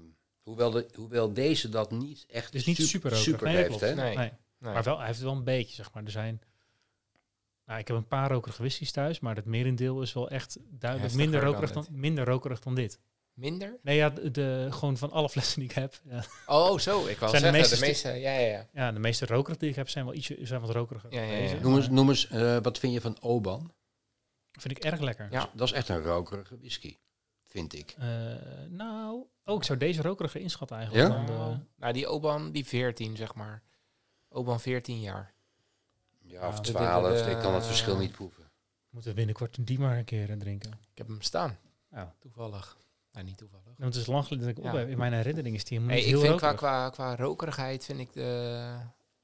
hoewel, 0.43 0.71
de, 0.71 0.89
hoewel 0.95 1.33
deze 1.33 1.69
dat 1.69 1.91
niet 1.91 2.25
echt 2.27 2.51
Dus 2.51 2.65
niet 2.65 2.75
sup- 2.75 2.85
super 2.87 3.09
rokerig. 3.09 3.29
super 3.31 3.47
Nee, 3.47 3.55
heeft, 3.55 3.67
klopt. 3.67 3.81
hè? 3.83 3.93
Nee. 3.95 4.15
Nee. 4.15 4.31
Nee. 4.57 4.73
Maar 4.73 4.83
wel, 4.83 4.97
hij 4.97 5.07
heeft 5.07 5.19
wel 5.19 5.35
een 5.35 5.43
beetje, 5.43 5.75
zeg 5.75 5.93
maar. 5.93 6.03
Er 6.03 6.11
zijn... 6.11 6.41
Nou, 7.71 7.83
ik 7.83 7.89
heb 7.89 7.97
een 7.97 8.07
paar 8.07 8.31
rokerige 8.31 8.61
whiskies 8.61 8.91
thuis, 8.91 9.19
maar 9.19 9.35
het 9.35 9.45
merendeel 9.45 10.01
is 10.01 10.13
wel 10.13 10.29
echt 10.29 10.57
duidelijk 10.61 11.11
Heftiger 11.11 11.17
minder 11.31 11.43
rokerig 11.49 11.71
dan, 11.71 11.83
dit. 11.83 11.91
minder 11.91 12.25
rokerig 12.25 12.59
dan 12.59 12.75
dit. 12.75 12.99
Minder? 13.33 13.79
Nee, 13.81 13.95
ja, 13.95 14.09
de, 14.09 14.31
de- 14.31 14.67
gewoon 14.69 14.97
van 14.97 15.11
alle 15.11 15.29
flessen 15.29 15.59
die 15.59 15.69
ik 15.69 15.75
heb. 15.75 16.01
Ja, 16.09 16.23
Oh, 16.45 16.77
zo. 16.79 17.05
Ik 17.07 17.17
wou 17.17 17.31
Zijn 17.31 17.43
de 17.43 17.51
meeste 17.51 17.75
de 17.75 17.81
meeste... 17.81 18.09
Ja, 18.09 18.31
ja, 18.31 18.47
ja. 18.47 18.67
ja 18.73 18.91
de 18.91 18.99
meeste 18.99 19.25
rokerig 19.25 19.57
die 19.57 19.69
ik 19.69 19.75
heb 19.75 19.89
zijn 19.89 20.05
wel 20.05 20.13
ietsje 20.13 20.37
zijn 20.41 20.61
wat 20.61 20.69
rokeriger. 20.69 21.13
Ja, 21.13 21.21
ja, 21.21 21.37
ja. 21.37 21.59
Noem 21.61 21.75
eens, 21.75 21.89
noem 21.89 22.09
eens 22.09 22.27
eh, 22.27 22.57
wat 22.61 22.79
vind 22.79 22.93
je 22.93 23.01
van 23.01 23.17
Oban? 23.21 23.73
Vind 24.51 24.77
ik 24.77 24.83
erg 24.83 24.99
lekker. 24.99 25.27
Ja. 25.31 25.49
Dat 25.53 25.67
is 25.67 25.73
echt 25.73 25.89
een 25.89 26.01
rokerige 26.03 26.57
whisky, 26.57 26.97
vind 27.45 27.73
ik. 27.73 27.95
Eh, 27.97 28.07
nou, 28.69 29.25
oh, 29.45 29.55
ik 29.55 29.63
zou 29.63 29.79
deze 29.79 30.01
rokerige 30.01 30.39
inschatten 30.39 30.77
eigenlijk. 30.77 31.07
Ja? 31.09 31.15
Dan 31.15 31.25
de, 31.25 31.31
Nou, 31.31 31.57
nou, 31.75 31.93
die 31.93 32.07
Oban, 32.07 32.51
die 32.51 32.65
14, 32.65 33.15
zeg 33.17 33.35
maar. 33.35 33.63
Oban 34.29 34.59
14 34.59 34.99
jaar. 34.99 35.33
Ja, 36.31 36.47
of 36.47 36.61
twaalf, 36.61 37.23
de- 37.23 37.29
ik 37.31 37.37
kan 37.37 37.53
het 37.53 37.65
verschil 37.65 37.97
niet 37.97 38.11
proeven. 38.11 38.43
moeten 38.89 39.09
we 39.09 39.15
binnenkort 39.15 39.57
die 39.67 39.79
maar 39.79 39.97
een 39.97 40.03
keer 40.05 40.29
eh, 40.29 40.37
drinken. 40.37 40.71
Ik 40.71 40.97
heb 40.97 41.07
hem 41.07 41.21
staan. 41.21 41.57
Ja. 41.91 42.15
Toevallig. 42.19 42.77
Nee, 43.11 43.23
niet 43.23 43.37
toevallig. 43.37 43.65
Want 43.65 43.93
het 43.93 43.95
is 44.03 44.05
lang 44.05 44.25
geleden 44.25 44.47
dat 44.47 44.57
ik 44.57 44.63
Ja. 44.63 44.69
op 44.71 44.77
heb. 44.77 44.89
In 44.89 44.97
mijn 44.97 45.13
herinnering 45.13 45.55
is 45.55 45.63
die 45.63 45.77
helemaal 45.77 45.97
Nee, 45.97 46.05
niet 46.05 46.15
ik 46.15 46.21
heel 46.21 46.29
vind 46.37 46.39
qua, 46.41 46.49
rokerig. 46.51 46.91
qua, 46.95 47.13
qua 47.15 47.23
rokerigheid 47.23 47.85
vind 47.85 47.99
ik 47.99 48.13
de... 48.13 48.77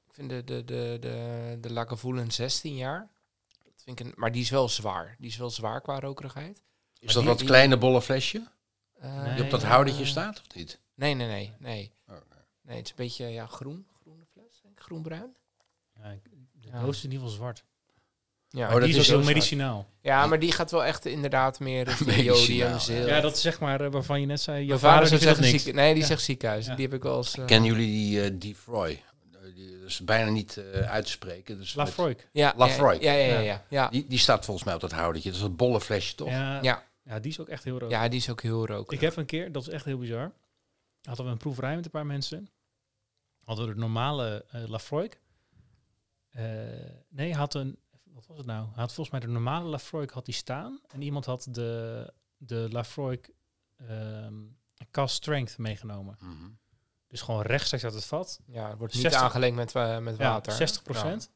Ik 0.08 0.14
vind 0.14 0.30
de, 0.30 0.44
de, 0.44 0.64
de, 0.66 0.98
de, 1.00 1.58
de 1.62 1.72
Lagavulin 1.74 2.32
16 2.32 2.76
jaar. 2.76 3.10
Dat 3.64 3.82
vind 3.84 4.00
ik 4.00 4.06
een, 4.06 4.14
maar 4.16 4.32
die 4.32 4.42
is 4.42 4.50
wel 4.50 4.70
zwaar. 4.70 5.16
Die 5.20 5.30
is 5.30 5.38
wel 5.38 5.50
zwaar 5.50 5.82
qua 5.82 6.00
rokerigheid. 6.00 6.62
Is 7.00 7.16
Maar 7.16 7.24
dat 7.24 7.38
die- 7.38 7.48
kleine 7.48 7.78
bolle 7.78 8.02
flesje? 8.02 8.48
Eh, 8.94 9.24
Nee. 9.24 9.36
Die 9.36 9.44
op 9.44 9.50
dat 9.50 9.64
eh, 9.64 9.70
houdertje 9.70 10.06
staat, 10.06 10.40
of 10.50 10.56
niet? 10.56 10.80
Nee, 10.94 11.14
nee, 11.14 11.28
nee. 11.28 11.54
Nee, 11.60 11.92
Oh, 12.10 12.16
nee 12.62 12.76
het 12.78 12.86
is 12.86 12.90
een 12.92 12.96
beetje 12.98 13.26
ja, 13.28 13.46
groen. 13.46 13.88
Groene 14.02 14.26
fles, 14.32 14.60
denk 14.62 14.78
ik. 14.78 14.84
Groen-bruin. 14.84 15.36
De 16.02 16.68
Ja. 16.74 16.80
doos 16.82 16.98
is 16.98 17.04
in 17.04 17.12
ieder 17.12 17.28
geval 17.28 17.36
zwart. 17.44 17.64
Ja, 18.50 18.66
Oh, 18.68 18.74
dat 18.74 18.82
die 18.82 18.90
is 18.90 18.96
is 18.96 19.02
ook 19.02 19.08
heel 19.16 19.20
zo 19.24 19.28
medicinaal. 19.34 19.88
ja, 20.02 20.26
maar 20.26 20.40
die 20.40 20.52
gaat 20.52 20.72
wel 20.72 20.84
echt 20.86 21.06
inderdaad 21.06 21.60
meer 21.60 22.04
jodium, 22.24 22.58
ja. 22.68 22.78
zil. 22.80 23.08
Ja, 23.08 23.20
dat 23.22 23.36
is 23.36 23.42
zeg 23.42 23.60
maar 23.60 23.82
eh, 23.82 23.92
waarvan 23.92 24.20
je 24.20 24.26
net 24.26 24.42
zei. 24.42 24.56
Mijn 24.56 24.68
Jouw 24.68 24.78
vader 24.78 24.94
vader 24.94 25.08
zou 25.08 25.20
zegt 25.22 25.36
zeggen 25.36 25.52
niks. 25.52 25.64
ziek, 25.64 25.76
Nee, 25.76 25.94
die 25.94 26.02
Ja. 26.02 26.08
zegt 26.08 26.22
ziekenhuis. 26.22 26.66
Ja. 26.66 26.76
Die 26.76 26.86
heb 26.86 26.94
ik 26.94 27.04
wel 27.04 27.18
eens... 27.18 27.38
eh, 27.38 27.46
Kennen 27.46 27.72
jullie 27.72 27.88
die 27.88 28.32
uh, 28.34 28.40
Defroy? 28.40 28.90
Eh, 29.34 29.40
die- 29.56 29.80
Dat 29.80 29.90
is 29.90 30.00
bijna 30.04 30.30
niet 30.32 30.58
eh, 30.58 30.92
uit 30.92 31.06
te 31.06 31.12
spreken. 31.12 31.58
Dus 31.58 31.74
Lafroik. 31.74 32.30
ja, 32.32 32.54
Lafroy. 32.58 32.98
Ja, 33.02 33.12
ja, 33.14 33.26
ja. 33.26 33.34
ja, 33.34 33.40
Ja. 33.40 33.42
ja. 33.42 33.64
ja. 33.70 33.90
die, 33.90 34.06
die 34.08 34.20
staat 34.20 34.46
volgens 34.46 34.66
mij 34.66 34.76
op 34.76 34.82
dat 34.82 34.92
houdertje. 34.92 35.30
Dat 35.30 35.40
is 35.40 35.46
een 35.46 35.56
bolle 35.56 35.82
flesje, 35.82 36.16
toch? 36.16 36.30
Ja, 36.30 36.62
Ja. 36.62 36.84
ja, 37.04 37.20
die 37.20 37.32
is 37.32 37.40
ook 37.40 37.48
echt 37.50 37.64
heel 37.64 37.80
rood. 37.80 37.90
Ja, 37.92 38.08
die 38.08 38.20
is 38.20 38.30
ook 38.30 38.42
heel 38.42 38.66
rokerig. 38.66 38.92
Ik 39.02 39.08
heb 39.08 39.16
een 39.16 39.26
keer, 39.26 39.52
dat 39.52 39.62
is 39.62 39.70
echt 39.70 39.86
heel 39.86 39.98
bizar, 39.98 40.32
hadden 41.02 41.26
we 41.26 41.32
een 41.32 41.38
proeverij 41.38 41.76
met 41.76 41.86
een 41.86 41.92
paar 41.92 42.06
mensen. 42.06 42.50
Hadden 43.44 43.68
we 43.68 43.74
de 43.74 43.80
normale 43.80 44.46
eh 44.52 44.68
Lafroik. 44.68 45.20
Eh, 46.38 46.90
nee, 47.10 47.34
had 47.36 47.54
een, 47.54 47.78
wat 48.04 48.28
was 48.28 48.38
het 48.38 48.46
nou? 48.46 48.66
Hij 48.66 48.82
had 48.82 48.94
volgens 48.94 49.10
mij 49.10 49.20
de 49.20 49.34
normale 49.34 49.70
Lafroik 49.70 50.10
had 50.12 50.26
die 50.26 50.34
staan. 50.34 50.80
En 50.88 51.02
iemand 51.02 51.26
had 51.26 51.48
de, 51.50 52.14
de 52.38 52.68
Lafroik 52.72 53.30
ehm 53.78 54.34
cast 54.92 55.16
strength 55.16 55.58
meegenomen. 55.58 56.18
Mhm. 56.20 56.50
Dus 57.08 57.22
gewoon 57.22 57.42
rechtstreeks 57.42 57.84
uit 57.84 57.94
het 57.94 58.06
vat. 58.06 58.40
Ja, 58.46 58.70
het 58.70 58.78
wordt 58.78 58.94
niet 58.94 59.02
60 59.02 59.22
aangelengd 59.22 59.56
met, 59.56 59.72
wa- 59.72 60.00
met 60.00 60.18
water. 60.18 60.52
Ja, 60.52 60.58
60% 60.58 61.30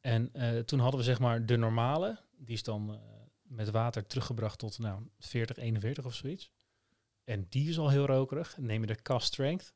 En 0.00 0.32
eh, 0.32 0.58
toen 0.58 0.78
hadden 0.78 0.98
we 1.00 1.06
zeg 1.06 1.18
maar 1.18 1.46
de 1.46 1.56
normale. 1.56 2.20
Die 2.36 2.54
is 2.54 2.62
dan 2.62 2.94
eh, 2.94 3.00
met 3.42 3.70
water 3.70 4.06
teruggebracht 4.06 4.58
tot 4.58 4.78
nou, 4.78 5.02
40, 5.18 5.56
41 5.56 6.04
of 6.04 6.14
zoiets. 6.14 6.50
En 7.24 7.46
die 7.48 7.68
is 7.68 7.78
al 7.78 7.88
heel 7.90 8.06
rokerig. 8.06 8.56
Neem 8.56 8.80
je 8.80 8.86
de 8.86 9.02
cast 9.02 9.26
strength. 9.26 9.74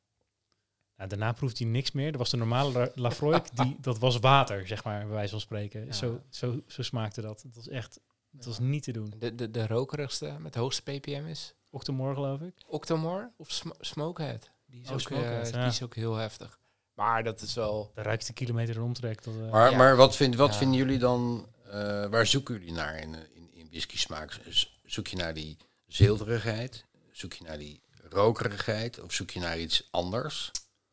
Nou, 1.00 1.12
daarna 1.12 1.32
proeft 1.32 1.58
hij 1.58 1.66
niks 1.66 1.92
meer. 1.92 2.10
Dat 2.10 2.20
was 2.20 2.30
de 2.30 2.36
normale 2.36 2.72
La- 2.72 2.90
Lafroik. 2.94 3.56
die, 3.56 3.76
dat 3.88 3.98
was 3.98 4.18
water, 4.18 4.66
zeg 4.66 4.84
maar, 4.84 5.00
bij 5.00 5.14
wijze 5.14 5.30
van 5.30 5.40
spreken. 5.40 5.86
Ja. 5.86 5.92
Zo, 5.92 6.20
zo, 6.30 6.60
zo 6.66 6.82
smaakte 6.82 7.20
dat. 7.20 7.42
Het 7.42 7.56
was 7.56 7.68
echt, 7.68 8.00
het 8.36 8.44
was 8.44 8.56
Ja. 8.56 8.62
niet 8.62 8.82
te 8.82 8.92
doen. 8.92 9.12
De, 9.18 9.34
de, 9.34 9.50
de 9.50 9.66
rokerigste 9.66 10.36
met 10.38 10.52
de 10.52 10.58
hoogste 10.58 10.82
ppm 10.82 11.26
is 11.26 11.54
Octomore, 11.70 12.14
geloof 12.14 12.40
ik. 12.40 12.54
Octomore 12.66 13.30
of 13.36 13.50
Sm- 13.50 13.70
Smokehead. 13.80 14.50
Die 14.66 14.80
is, 14.80 14.86
Oh, 14.88 14.92
ook, 14.92 15.00
Smokehead, 15.00 15.46
eh, 15.46 15.52
ja. 15.52 15.58
die 15.58 15.68
is 15.68 15.82
ook 15.82 15.94
heel 15.94 16.14
heftig. 16.14 16.58
Maar 16.94 17.24
dat 17.24 17.40
is 17.40 17.54
wel... 17.54 17.90
De 17.94 18.02
ruikste 18.02 18.32
kilometer 18.32 18.82
omtrek. 18.82 19.22
Dat, 19.24 19.34
eh, 19.34 19.50
Maar, 19.50 19.70
Ja. 19.70 19.76
maar 19.76 19.96
wat, 19.96 20.16
vind, 20.16 20.34
wat 20.36 20.52
Ja. 20.52 20.58
vinden 20.58 20.76
jullie 20.78 20.98
dan, 20.98 21.46
eh, 21.64 21.72
waar 22.06 22.26
zoeken 22.26 22.54
jullie 22.58 22.72
naar 22.72 22.98
in, 22.98 23.14
in, 23.34 23.48
in 23.52 23.66
whisky 23.70 23.98
smaak? 23.98 24.40
Zoek 24.84 25.06
je 25.06 25.16
naar 25.16 25.34
die 25.34 25.56
zilverigheid? 25.86 26.84
Zoek 27.12 27.32
je 27.32 27.44
naar 27.44 27.58
die 27.58 27.82
rokerigheid? 28.08 29.00
Of 29.02 29.12
zoek 29.12 29.30
je 29.30 29.40
naar 29.40 29.58
iets 29.58 29.88
anders? 29.90 30.50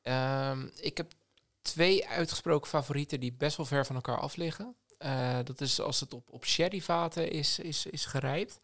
Ehm, 0.08 0.68
ik 0.76 0.98
heb 0.98 1.14
twee 1.62 2.08
uitgesproken 2.08 2.70
favorieten 2.70 3.20
die 3.20 3.34
best 3.34 3.58
wel 3.58 3.66
ver 3.66 3.86
van 3.86 3.96
elkaar 3.96 4.20
af 4.20 4.36
liggen. 4.36 4.76
Eh, 4.98 5.40
dat 5.44 5.62
is 5.62 5.80
als 5.80 6.00
het 6.00 6.14
op, 6.14 6.30
op 6.32 6.46
sherryvaten 6.46 7.32
is, 7.32 7.60
is, 7.60 7.86
is 7.86 8.06
gerijpt. 8.06 8.60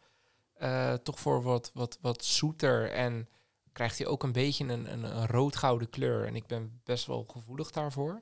Eh, 0.54 0.94
toch 0.94 1.20
voor 1.20 1.42
wat, 1.42 1.72
wat, 1.74 1.98
wat 2.02 2.26
zoeter 2.26 2.92
en 2.92 3.30
krijgt 3.72 3.98
hij 3.98 4.08
ook 4.08 4.24
een 4.24 4.32
beetje 4.32 4.64
een, 4.64 4.94
een, 4.94 5.04
een 5.04 5.28
rood-gouden 5.28 5.90
kleur. 5.90 6.26
En 6.26 6.36
ik 6.36 6.48
ben 6.48 6.82
best 6.84 7.06
wel 7.06 7.24
gevoelig 7.28 7.72
daarvoor. 7.72 8.22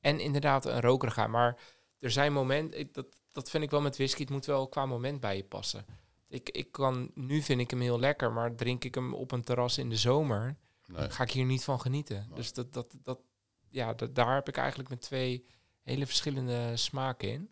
En 0.00 0.20
inderdaad 0.20 0.66
een 0.66 0.80
rokerigheid. 0.80 1.28
Maar 1.28 1.58
er 1.98 2.10
zijn 2.10 2.32
momenten, 2.32 2.88
dat, 2.92 3.06
dat 3.32 3.50
vind 3.50 3.64
ik 3.64 3.70
wel 3.70 3.80
met 3.80 3.96
whisky, 3.96 4.20
het 4.20 4.30
moet 4.30 4.46
wel 4.46 4.68
qua 4.68 4.86
moment 4.86 5.20
bij 5.20 5.36
je 5.36 5.44
passen. 5.44 5.86
Ik, 6.28 6.50
ik 6.50 6.72
kan, 6.72 7.10
nu 7.14 7.42
vind 7.42 7.60
ik 7.60 7.70
hem 7.70 7.80
heel 7.80 7.98
lekker, 7.98 8.32
maar 8.32 8.54
drink 8.54 8.84
ik 8.84 8.94
hem 8.94 9.14
op 9.14 9.32
een 9.32 9.44
terras 9.44 9.78
in 9.78 9.88
de 9.88 9.96
zomer, 9.96 10.56
Nee. 10.88 11.10
ga 11.10 11.22
ik 11.22 11.30
hier 11.30 11.44
niet 11.44 11.64
van 11.64 11.80
genieten. 11.80 12.24
Nee. 12.28 12.36
Dus 12.36 12.52
dat, 12.52 12.72
dat, 12.72 12.94
dat, 13.02 13.20
ja, 13.68 13.94
dat, 13.94 14.14
daar 14.14 14.34
heb 14.34 14.48
ik 14.48 14.56
eigenlijk 14.56 14.88
met 14.88 15.00
twee 15.00 15.46
hele 15.82 16.06
verschillende 16.06 16.76
smaken 16.76 17.28
in. 17.32 17.50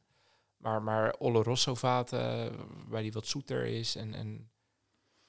Maar, 0.57 0.83
maar 0.83 1.15
Oloroso 1.19 1.75
vaten, 1.75 2.53
waar 2.89 3.03
die 3.03 3.13
wat 3.13 3.27
zoeter 3.27 3.65
is 3.67 3.97
en, 3.97 4.15
en 4.15 4.51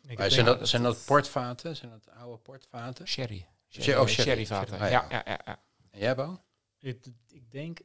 ik 0.01 0.17
zijn, 0.19 0.45
denk- 0.45 0.59
dat, 0.59 0.67
zijn 0.69 0.83
dat 0.83 1.05
portvaten? 1.05 1.75
Zijn 1.75 1.91
dat 1.91 2.09
oude 2.09 2.37
portvaten? 2.37 3.07
sherry. 3.07 3.47
Sher- 3.69 3.99
oh, 3.99 4.07
sherry. 4.07 4.23
Sherryvaten. 4.45 4.79
Ah, 4.79 4.89
ja. 4.89 5.05
ja, 5.09 5.09
ja, 5.09 5.21
ja, 5.25 5.39
ja. 5.45 5.61
En 5.91 5.99
jij, 5.99 6.15
Bo? 6.15 6.41
Ik, 6.79 7.05
ik 7.27 7.51
denk, 7.51 7.79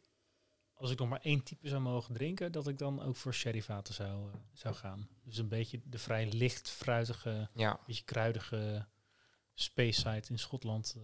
als 0.74 0.90
ik 0.90 0.98
nog 0.98 1.08
maar 1.08 1.20
één 1.22 1.42
type 1.42 1.68
zou 1.68 1.80
mogen 1.80 2.14
drinken, 2.14 2.52
dat 2.52 2.68
ik 2.68 2.78
dan 2.78 3.02
ook 3.02 3.16
voor 3.16 3.34
sherryvaten 3.34 3.94
zou, 3.94 4.30
eh, 4.32 4.38
zou 4.52 4.74
gaan. 4.74 5.08
Dus 5.24 5.38
een 5.38 5.48
beetje 5.48 5.80
de 5.84 5.98
vrij 5.98 6.32
licht, 6.32 6.70
fruitige, 6.70 7.48
Ja, 7.54 7.80
beetje 7.86 8.04
kruidige 8.04 8.86
Speyside 9.54 10.22
in 10.28 10.38
Schotland. 10.38 10.94
eh, 10.96 11.02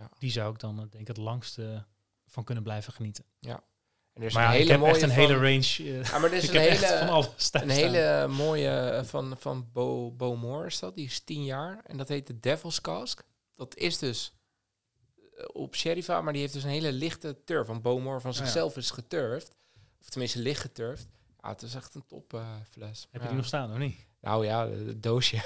ja. 0.00 0.10
die 0.18 0.30
zou 0.30 0.52
ik 0.52 0.60
dan 0.60 0.74
eh, 0.80 0.80
denk 0.90 0.94
ik 1.02 1.06
het 1.08 1.16
langste 1.16 1.84
van 2.26 2.44
kunnen 2.44 2.64
blijven 2.64 2.92
genieten. 2.92 3.24
En 3.40 4.22
er 4.22 4.26
is 4.28 4.34
maar 4.34 4.42
een 4.44 4.48
ja, 4.50 4.56
hele 4.56 4.64
ik 4.64 4.70
heb 4.70 4.80
mooie 4.80 4.92
echt 4.92 5.02
een 5.02 5.08
van- 5.08 5.18
hele 5.18 5.34
range. 5.34 5.76
eh, 5.78 6.04
Ja, 6.04 6.18
maar 6.18 6.30
er 6.30 6.36
is 6.36 6.48
een 6.48 6.54
van 6.54 6.60
hele, 6.60 7.10
alles 7.10 7.50
een 7.52 7.68
hele 7.70 8.28
mooie 8.28 9.02
van, 9.04 9.36
van 9.38 9.68
Bo, 9.72 10.10
Bo 10.12 10.36
Moore 10.36 10.66
is 10.66 10.78
dat. 10.78 10.94
Die 10.94 11.04
is 11.06 11.20
tien 11.20 11.44
jaar. 11.44 11.80
En 11.84 11.96
dat 11.96 12.08
heet 12.08 12.26
de 12.26 12.40
Devil's 12.40 12.80
Cask. 12.80 13.22
Dat 13.56 13.76
is 13.76 13.98
dus 13.98 14.32
op 15.52 15.74
Sherifa, 15.76 16.20
maar 16.20 16.32
die 16.32 16.42
heeft 16.42 16.54
dus 16.54 16.62
een 16.64 16.70
hele 16.70 16.92
lichte 16.92 17.44
turf. 17.44 17.66
Want 17.66 17.82
Bo 17.82 18.00
Moore 18.00 18.20
van 18.20 18.30
ja. 18.30 18.36
zichzelf 18.36 18.76
is 18.76 18.90
geturfd. 18.90 19.54
Of 20.00 20.08
tenminste 20.08 20.38
licht 20.38 20.60
geturfd. 20.60 21.08
Ja, 21.42 21.48
het 21.48 21.62
is 21.62 21.74
echt 21.74 21.94
een 21.94 22.06
top 22.06 22.42
fles. 22.70 23.00
Heb 23.02 23.12
je 23.12 23.20
Ja. 23.20 23.26
die 23.26 23.36
nog 23.36 23.46
staan, 23.46 23.72
of 23.72 23.78
niet? 23.78 24.06
Nou 24.24 24.44
ja, 24.46 24.68
het 24.68 25.02
doosje. 25.02 25.36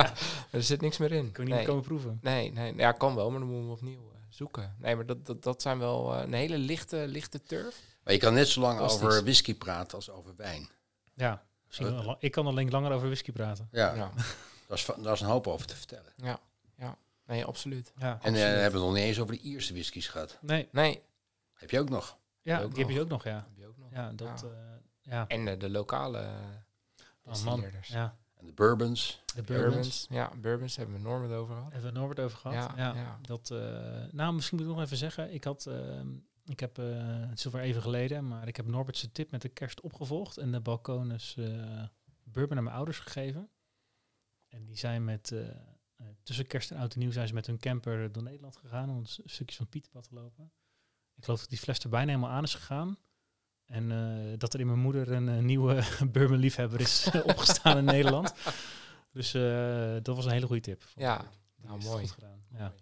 er 0.50 0.62
zit 0.62 0.80
niks 0.80 0.98
meer 0.98 1.12
in. 1.12 1.32
Kun 1.32 1.42
je 1.44 1.48
niet 1.48 1.58
nee. 1.58 1.68
komen 1.68 1.82
proeven? 1.82 2.18
Nee, 2.22 2.52
nee, 2.52 2.74
ja, 2.76 2.92
kan 2.92 3.14
wel, 3.14 3.30
maar 3.30 3.38
dan 3.40 3.48
moeten 3.48 3.66
we 3.66 3.72
hem 3.72 3.78
opnieuw 3.80 4.10
eh, 4.12 4.18
zoeken. 4.28 4.74
Nee, 4.78 4.96
maar 4.96 5.06
dat, 5.06 5.26
dat, 5.26 5.42
dat 5.42 5.62
zijn 5.62 5.78
wel 5.78 6.14
eh, 6.14 6.22
een 6.22 6.32
hele 6.32 6.58
lichte, 6.58 6.96
lichte 7.08 7.42
turf. 7.42 7.80
Maar 8.04 8.12
je 8.12 8.18
kan 8.18 8.34
net 8.34 8.48
zo 8.48 8.60
lang 8.60 8.80
over 8.80 9.22
whisky 9.22 9.54
praten 9.54 9.96
als 9.96 10.10
over 10.10 10.36
wijn. 10.36 10.68
Ja, 11.14 11.42
lang- 11.78 12.16
ik 12.18 12.30
kan 12.32 12.46
alleen 12.46 12.70
langer 12.70 12.92
over 12.92 13.06
whisky 13.06 13.32
praten. 13.32 13.68
Ja, 13.72 13.94
Ja, 13.94 14.10
Daar, 14.68 14.78
is, 14.78 14.86
daar 15.02 15.12
is 15.12 15.20
een 15.20 15.26
hoop 15.26 15.46
over 15.46 15.66
te 15.66 15.76
vertellen. 15.76 16.12
ja, 16.16 16.38
ja. 16.76 16.96
Nee, 17.26 17.44
absoluut. 17.44 17.92
Ja, 17.98 18.06
En 18.06 18.08
eh, 18.10 18.16
absoluut. 18.16 18.40
hebben 18.42 18.58
we 18.60 18.76
het 18.78 18.86
nog 18.86 18.94
niet 18.94 19.02
eens 19.04 19.20
over 19.20 19.34
de 19.34 19.40
Ierse 19.40 19.72
whiskies 19.72 20.08
gehad. 20.08 20.38
Nee, 20.40 20.68
Nee, 20.72 21.02
Heb 21.54 21.70
je 21.70 21.80
ook 21.80 21.88
nog? 21.88 22.18
ja, 22.42 22.60
ook 22.62 22.74
die 22.74 22.84
heb 22.84 22.94
je 22.94 23.00
ook 23.00 23.08
nog, 23.08 23.24
ja. 23.24 23.34
heb 23.48 23.56
je 23.56 23.66
ook 23.66 23.76
nog. 23.78 23.88
Ja, 23.92 24.12
dat... 24.14 24.40
Ja. 24.42 24.48
eh, 24.48 25.12
ja. 25.12 25.24
En 25.28 25.58
de 25.58 25.70
lokale 25.70 26.26
Oh, 27.24 27.32
man. 27.32 27.34
distilleerders. 27.34 27.88
Ja, 27.88 28.16
En 28.34 28.46
de 28.46 28.52
bourbons. 28.52 29.22
de 29.34 29.42
Bourbons. 29.42 29.72
bourbons. 29.72 30.06
Ja, 30.10 30.32
bourbons 30.40 30.76
hebben 30.76 30.96
we 30.96 31.02
Norm 31.02 31.22
het 31.22 31.32
over 31.32 31.54
gehad. 31.54 31.72
Hebben 31.72 31.92
we 31.92 31.98
Norbert 31.98 32.20
over 32.20 32.38
gehad? 32.38 32.56
Ja, 32.56 32.72
Ja, 32.76 32.94
ja. 32.94 33.18
Dat, 33.22 33.50
eh, 33.50 33.58
nou, 34.12 34.34
misschien 34.34 34.58
moet 34.58 34.66
ik 34.66 34.72
nog 34.72 34.82
even 34.82 34.96
zeggen. 34.96 35.34
Ik 35.34 35.44
had, 35.44 35.66
ehm, 35.66 36.08
ik 36.44 36.60
heb, 36.60 36.78
eh, 36.78 36.84
het 37.28 37.38
is 37.38 37.44
alweer 37.46 37.60
even 37.62 37.82
geleden, 37.82 38.28
maar 38.28 38.48
ik 38.48 38.56
heb 38.56 38.66
Norbert's 38.66 39.08
tip 39.12 39.30
met 39.30 39.42
de 39.42 39.48
kerst 39.48 39.80
opgevolgd 39.80 40.36
en 40.36 40.52
de 40.52 40.60
balkonus 40.60 41.36
eh 41.36 41.82
bourbon 42.24 42.56
aan 42.56 42.64
mijn 42.64 42.76
ouders 42.76 42.98
gegeven. 42.98 43.48
En 44.48 44.64
die 44.64 44.76
zijn 44.76 45.04
met, 45.04 45.34
tussen 46.22 46.46
kerst 46.46 46.70
en 46.70 46.76
oud 46.78 46.92
en 46.92 46.98
nieuw 46.98 47.10
zijn 47.12 47.28
ze 47.28 47.34
met 47.34 47.46
hun 47.46 47.58
camper 47.58 48.12
door 48.12 48.22
Nederland 48.22 48.56
gegaan 48.56 48.90
om 48.90 49.04
stukjes 49.06 49.56
van 49.56 49.68
Pieterpad 49.68 50.02
te 50.08 50.14
lopen. 50.14 50.52
Ik 51.14 51.24
geloof 51.24 51.40
dat 51.40 51.48
die 51.48 51.58
fles 51.58 51.78
er 51.78 51.88
bijna 51.88 52.06
helemaal 52.12 52.30
aan 52.30 52.42
is 52.42 52.54
gegaan. 52.54 52.96
En 53.66 53.90
eh, 53.92 54.38
dat 54.38 54.54
er 54.54 54.60
in 54.60 54.66
mijn 54.66 54.78
moeder 54.78 55.12
een, 55.12 55.28
eh, 55.28 55.38
nieuwe 55.38 55.82
bourbon 56.12 56.36
liefhebber 56.36 56.80
is 56.80 57.08
eh, 57.12 57.20
opgestaan 57.24 57.76
in 57.78 57.84
Nederland. 57.84 58.32
Dus 59.12 59.34
eh, 59.34 59.94
dat 60.02 60.16
was 60.16 60.24
een 60.24 60.30
hele 60.32 60.46
goede 60.46 60.62
tip. 60.62 60.82
Ja, 60.96 61.24
nou 61.62 61.82
mooi. 61.82 62.00
goed 62.00 62.10
gedaan. 62.10 62.42
Ja. 62.58 62.72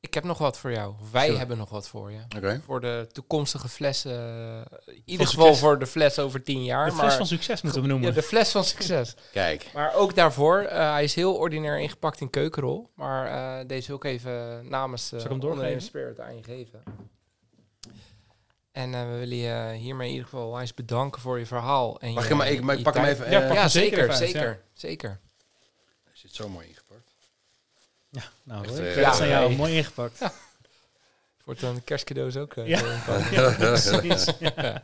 Ik 0.00 0.14
heb 0.14 0.24
nog 0.24 0.38
wat 0.38 0.58
voor 0.58 0.72
jou. 0.72 0.94
Wij 1.12 1.24
Sure. 1.26 1.38
hebben 1.38 1.58
nog 1.58 1.70
wat 1.70 1.88
voor 1.88 2.12
je. 2.12 2.60
Voor 2.64 2.80
de 2.80 3.06
toekomstige 3.12 3.68
flessen. 3.68 4.12
in 4.86 5.02
ieder 5.04 5.26
geval 5.26 5.44
succes. 5.44 5.62
voor 5.62 5.78
de 5.78 5.86
fles 5.86 6.18
over 6.18 6.42
tien 6.42 6.64
jaar. 6.64 6.84
De 6.86 6.92
fles 6.92 7.02
maar 7.04 7.16
van 7.16 7.26
succes 7.26 7.62
moeten 7.62 7.82
we 7.82 7.88
noemen. 7.88 8.08
Ja, 8.08 8.14
de 8.14 8.22
fles 8.22 8.50
van 8.50 8.64
succes. 8.64 9.14
Kijk. 9.32 9.70
Maar 9.74 9.94
ook 9.94 10.14
daarvoor, 10.14 10.58
eh, 10.60 10.92
hij 10.92 11.04
is 11.04 11.14
heel 11.14 11.34
ordinair 11.34 11.78
ingepakt 11.80 12.20
in 12.20 12.30
keukenrol. 12.30 12.88
Maar 12.94 13.26
eh, 13.60 13.66
deze 13.66 13.86
wil 13.86 13.96
ik 13.96 14.04
even 14.04 14.68
namens 14.68 15.08
Zal 15.08 15.18
uh, 15.18 15.24
ik 15.24 15.30
hem 15.30 15.40
doorgeven? 15.40 15.82
Spirit 15.82 16.20
aan 16.20 16.36
je 16.36 16.42
geven. 16.42 16.82
En 18.78 18.94
eh, 18.94 19.02
we 19.10 19.16
willen 19.18 19.36
je 19.36 19.74
hiermee 19.78 20.06
in 20.08 20.12
ieder 20.14 20.28
geval 20.28 20.60
eens 20.60 20.74
bedanken 20.74 21.20
voor 21.20 21.38
je 21.38 21.46
verhaal. 21.46 22.00
En 22.00 22.12
Mag 22.12 22.24
je, 22.28 22.30
ik, 22.34 22.36
maar 22.62 22.72
ik 22.72 22.78
je 22.78 22.84
pak 22.84 22.94
hem 22.94 23.04
even. 23.04 23.30
Ja, 23.30 23.40
eh, 23.40 23.46
pak 23.46 23.54
Ja, 23.54 23.60
hem 23.60 23.68
zeker 23.70 23.90
zeker, 23.98 24.04
even 24.04 24.16
zeker, 24.26 24.62
zeker. 24.72 25.20
Hij 26.04 26.12
zit 26.12 26.34
zo 26.34 26.48
mooi 26.48 26.66
ingepakt. 26.68 27.12
Ja, 28.10 28.22
nou, 28.42 28.64
Echt, 28.64 28.70
hoor. 28.76 28.86
eh, 28.86 28.96
ja, 29.00 29.10
aan 29.20 29.28
jou. 29.28 29.54
Mooi 29.56 29.76
ingepakt. 29.76 30.20
Wordt 31.44 31.60
dan 31.60 31.84
kerstcadeaus 31.84 32.36
ook. 32.36 32.54
eh, 32.56 32.66
Ja. 32.66 32.80
Ja. 33.30 33.56
Ja. 34.38 34.82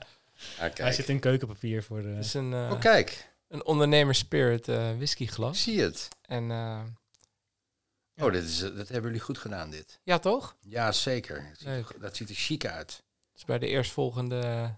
Ah, 0.58 0.70
Hij 0.74 0.92
zit 0.92 1.08
in 1.08 1.20
keukenpapier 1.20 1.82
voor 1.82 2.02
de... 2.02 2.08
Is 2.18 2.34
een, 2.34 2.54
Oh, 2.54 2.80
kijk. 2.80 3.28
een 3.48 3.64
ondernemer 3.64 4.14
spirit 4.14 4.68
eh 4.68 4.90
Ik 4.90 4.96
whiskyglas. 4.96 5.62
zie 5.62 5.80
het. 5.80 6.08
En 6.26 6.50
eh, 6.50 6.80
Oh, 8.26 8.32
dit 8.32 8.44
is, 8.44 8.58
dat 8.58 8.88
hebben 8.88 9.02
jullie 9.02 9.20
goed 9.20 9.38
gedaan, 9.38 9.70
dit. 9.70 10.00
ja, 10.02 10.18
toch? 10.18 10.56
Ja, 10.60 10.92
zeker. 10.92 11.36
Dat 11.50 11.58
ziet, 11.58 11.68
er, 11.68 12.00
dat 12.00 12.16
ziet 12.16 12.28
er 12.28 12.34
chic 12.34 12.66
uit. 12.66 13.02
Dus 13.34 13.44
bij 13.44 13.58
de 13.58 13.66
eerstvolgende 13.66 14.74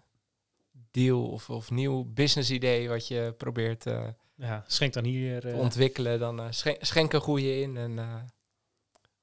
deal 0.90 1.26
of, 1.28 1.50
of 1.50 1.70
nieuw 1.70 2.04
business 2.04 2.50
idee 2.50 2.88
wat 2.88 3.08
je 3.08 3.34
probeert 3.36 3.86
eh, 3.86 4.06
Ja, 4.34 4.64
schenk 4.66 4.92
dan 4.92 5.04
hier... 5.04 5.40
te 5.40 5.50
eh, 5.50 5.58
ontwikkelen, 5.58 6.18
dan 6.18 6.40
eh, 6.40 6.46
schen- 6.50 6.76
schenk 6.80 7.12
een 7.12 7.20
goede 7.20 7.60
in. 7.60 7.76
En, 7.76 7.98
eh, 7.98 8.14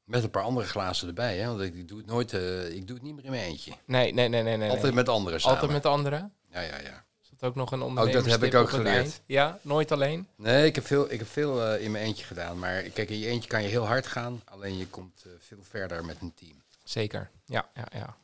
Met 0.03 0.23
een 0.23 0.29
paar 0.29 0.43
andere 0.43 0.67
glazen 0.67 1.07
erbij, 1.07 1.37
hè? 1.37 1.47
Want 1.47 1.61
ik, 1.61 1.75
ik 1.75 1.87
doe 1.87 1.97
het 1.97 2.07
nooit, 2.07 2.33
eh, 2.33 2.75
ik 2.75 2.87
doe 2.87 2.95
het 2.95 3.05
niet 3.05 3.15
meer 3.15 3.23
in 3.25 3.31
mijn 3.31 3.43
eentje. 3.43 3.71
nee, 3.85 4.13
nee, 4.13 4.27
nee, 4.27 4.43
nee. 4.43 4.57
nee 4.57 4.67
Altijd 4.67 4.85
nee. 4.87 4.93
met 4.93 5.09
anderen 5.09 5.39
samen. 5.41 5.55
Altijd 5.59 5.71
met 5.83 5.85
anderen. 5.85 6.33
Ja, 6.49 6.61
ja, 6.61 6.79
ja. 6.79 7.05
Is 7.21 7.29
dat 7.29 7.49
ook 7.49 7.55
nog 7.55 7.71
een 7.71 7.79
dat 7.79 7.87
ondernemer? 7.87 8.29
heb 8.29 8.43
ik 8.43 8.53
ook 8.53 8.69
geleerd. 8.69 9.21
Ja, 9.25 9.59
nooit 9.61 9.91
alleen. 9.91 10.27
Nee, 10.35 10.65
ik 10.65 10.75
heb 10.75 10.85
veel, 10.85 11.11
ik 11.11 11.19
heb 11.19 11.27
veel 11.27 11.63
eh, 11.65 11.83
in 11.83 11.91
mijn 11.91 12.03
eentje 12.05 12.25
gedaan. 12.25 12.59
Maar 12.59 12.81
kijk, 12.81 13.09
in 13.09 13.19
je 13.19 13.27
eentje 13.27 13.49
kan 13.49 13.63
je 13.63 13.69
heel 13.69 13.85
hard 13.87 14.07
gaan. 14.07 14.41
Alleen 14.45 14.77
je 14.77 14.87
komt 14.87 15.25
veel 15.39 15.57
verder 15.61 16.05
met 16.05 16.17
een 16.21 16.33
team. 16.33 16.61
Zeker. 16.83 17.29
Ja, 17.45 17.69
ja, 17.73 17.87
ja. 17.93 18.17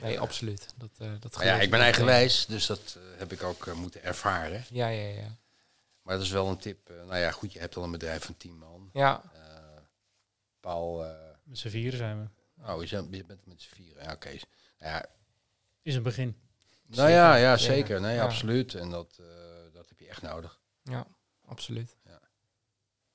Nee, 0.00 0.12
Ja. 0.12 0.20
absoluut. 0.20 0.66
Dat, 0.76 0.90
eh 0.98 1.12
dat 1.20 1.36
ja, 1.42 1.60
ik 1.60 1.70
ben 1.70 1.80
eigenwijs, 1.80 2.46
dus 2.46 2.66
dat 2.66 2.96
eh, 2.98 3.18
heb 3.18 3.32
ik 3.32 3.42
ook 3.42 3.66
eh, 3.66 3.74
moeten 3.74 4.02
ervaren. 4.02 4.64
Ja, 4.70 4.88
ja, 4.88 5.08
ja. 5.08 5.28
Maar 6.02 6.14
dat 6.14 6.24
is 6.24 6.30
wel 6.30 6.48
een 6.48 6.58
tip. 6.58 6.88
nou 6.88 7.16
ja, 7.16 7.30
goed, 7.30 7.52
je 7.52 7.58
hebt 7.58 7.76
al 7.76 7.82
een 7.82 7.90
bedrijf 7.90 8.24
van 8.24 8.36
10 8.36 8.58
man. 8.58 8.90
Ja, 8.92 9.22
Eh, 9.34 9.40
Paul, 10.60 11.04
eh, 11.04 11.14
Met 11.44 11.58
z'n 11.58 11.68
vieren 11.68 11.98
zijn 11.98 12.20
we. 12.56 12.62
oh, 12.72 12.84
je 12.84 12.90
bent 12.96 13.14
je 13.16 13.24
bent 13.24 13.46
met 13.46 13.62
z'n 13.62 13.74
vieren. 13.74 14.02
Ja, 14.02 14.12
oké. 14.12 14.30
Ja, 14.78 15.06
Is 15.82 15.94
een 15.94 16.02
begin. 16.02 16.36
nou 16.86 17.10
ja, 17.10 17.32
Zeker, 17.32 17.46
ja, 17.48 17.56
zeker. 17.56 17.74
zeker. 17.76 18.00
Nee, 18.00 18.14
Ja. 18.14 18.24
absoluut. 18.24 18.74
En 18.74 18.90
dat, 18.90 19.16
eh, 19.20 19.26
dat 19.72 19.88
heb 19.88 19.98
je 19.98 20.08
echt 20.08 20.22
nodig. 20.22 20.60
ja, 20.82 21.06
absoluut. 21.44 21.96
Ja. 22.04 22.20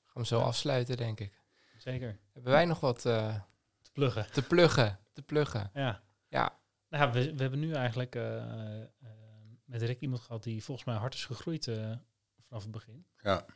Gaan 0.04 0.22
we 0.22 0.26
zo 0.26 0.38
Ja. 0.38 0.44
afsluiten, 0.44 0.96
denk 0.96 1.20
ik. 1.20 1.40
Zeker. 1.78 2.18
Hebben 2.32 2.52
wij 2.52 2.64
nog 2.64 2.80
wat 2.80 3.06
eh, 3.06 3.34
Te 3.82 3.90
pluggen. 3.92 4.26
te 4.32 4.42
pluggen? 4.42 4.98
Te 5.12 5.22
pluggen. 5.22 5.70
Ja. 5.74 6.02
Ja, 6.28 6.58
Nou, 6.92 7.12
we, 7.12 7.34
we 7.34 7.40
hebben 7.42 7.60
nu 7.60 7.72
eigenlijk 7.72 8.14
eh, 8.14 8.82
eh, 8.82 8.88
met 9.64 9.82
Rick 9.82 10.00
iemand 10.00 10.20
gehad 10.20 10.42
die 10.42 10.64
volgens 10.64 10.86
mij 10.86 10.96
hard 10.96 11.14
is 11.14 11.24
gegroeid 11.24 11.68
eh, 11.68 11.92
vanaf 12.46 12.62
het 12.62 12.70
begin. 12.70 13.06
Ja. 13.22 13.46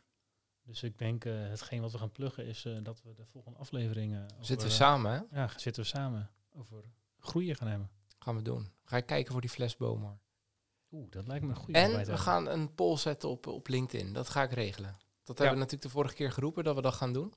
Dus 0.62 0.82
ik 0.82 0.98
denk, 0.98 1.24
eh, 1.24 1.32
hetgeen 1.34 1.80
wat 1.80 1.92
we 1.92 1.98
gaan 1.98 2.12
pluggen 2.12 2.46
is 2.46 2.64
eh, 2.64 2.76
dat 2.82 3.02
we 3.02 3.14
de 3.14 3.26
volgende 3.26 3.58
afleveringen... 3.58 4.24
over, 4.32 4.44
zitten 4.44 4.66
we 4.66 4.72
samen, 4.72 5.12
hè? 5.12 5.40
Ja, 5.40 5.50
zitten 5.56 5.82
we 5.82 5.88
samen 5.88 6.30
over 6.52 6.84
groeien 7.18 7.56
gaan 7.56 7.68
hebben. 7.68 7.90
Gaan 8.18 8.36
we 8.36 8.42
doen. 8.42 8.72
Ga 8.84 8.96
ik 8.96 9.06
kijken 9.06 9.32
voor 9.32 9.40
die 9.40 9.50
fles 9.50 9.76
Bomor. 9.76 10.18
Oeh, 10.90 11.10
dat 11.10 11.26
lijkt 11.26 11.44
me 11.44 11.50
een 11.50 11.56
goede 11.56 11.78
En 11.78 12.06
we 12.06 12.16
gaan 12.16 12.48
een 12.48 12.74
poll 12.74 12.96
zetten 12.96 13.28
op, 13.28 13.46
op 13.46 13.68
LinkedIn. 13.68 14.12
Dat 14.12 14.28
ga 14.28 14.42
ik 14.42 14.52
regelen. 14.52 14.96
Dat 15.22 15.38
hebben 15.38 15.56
we 15.56 15.62
natuurlijk 15.62 15.82
de 15.82 15.98
vorige 15.98 16.14
keer 16.14 16.32
geroepen 16.32 16.64
dat 16.64 16.74
we 16.74 16.82
dat 16.82 16.94
gaan 16.94 17.12
doen. 17.12 17.32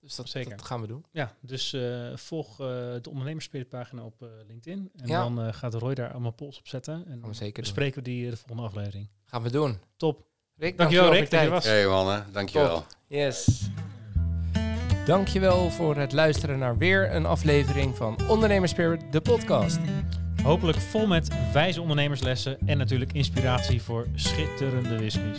Dus 0.00 0.14
dat, 0.14 0.28
Zeker. 0.28 0.50
dat 0.50 0.62
gaan 0.62 0.80
we 0.80 0.86
doen. 0.86 1.04
Ja, 1.12 1.32
dus 1.40 1.72
eh, 1.72 2.16
volg 2.16 2.50
eh, 2.60 2.66
de 3.02 3.08
ondernemersspiritpagina 3.10 4.02
op 4.02 4.22
eh, 4.22 4.28
LinkedIn. 4.46 4.90
En 4.96 5.08
Ja. 5.08 5.22
dan 5.22 5.40
eh, 5.40 5.52
gaat 5.52 5.74
Roy 5.74 5.94
daar 5.94 6.10
allemaal 6.12 6.32
polls 6.32 6.58
op 6.58 6.68
zetten. 6.68 6.94
En 6.94 7.20
Gaan 7.22 7.32
we 7.32 7.52
bespreken 7.52 8.02
we 8.02 8.10
die 8.10 8.30
de 8.30 8.36
volgende 8.36 8.62
aflevering. 8.62 9.08
Gaan 9.24 9.42
we 9.42 9.50
doen. 9.50 9.78
Top. 9.96 10.26
Rick, 10.56 10.78
Dankjewel 10.78 11.12
Rick 11.12 11.30
dat 11.30 11.42
je 11.42 11.48
was. 11.48 11.64
Hey, 11.64 11.86
mannen, 11.86 12.26
dankjewel. 12.32 12.74
Top. 12.74 12.86
Yes. 13.06 13.68
Dankjewel 15.06 15.70
voor 15.70 15.96
het 15.96 16.12
luisteren 16.12 16.58
naar 16.58 16.78
weer 16.78 17.14
een 17.14 17.26
aflevering 17.26 17.96
van 17.96 18.18
Ondernemerspirit, 18.28 19.12
de 19.12 19.20
podcast. 19.20 19.78
Hopelijk 20.42 20.78
vol 20.78 21.06
met 21.06 21.52
wijze 21.52 21.80
ondernemerslessen 21.80 22.58
en 22.66 22.78
natuurlijk 22.78 23.12
inspiratie 23.12 23.82
voor 23.82 24.06
schitterende 24.14 24.96
whiskies. 24.98 25.38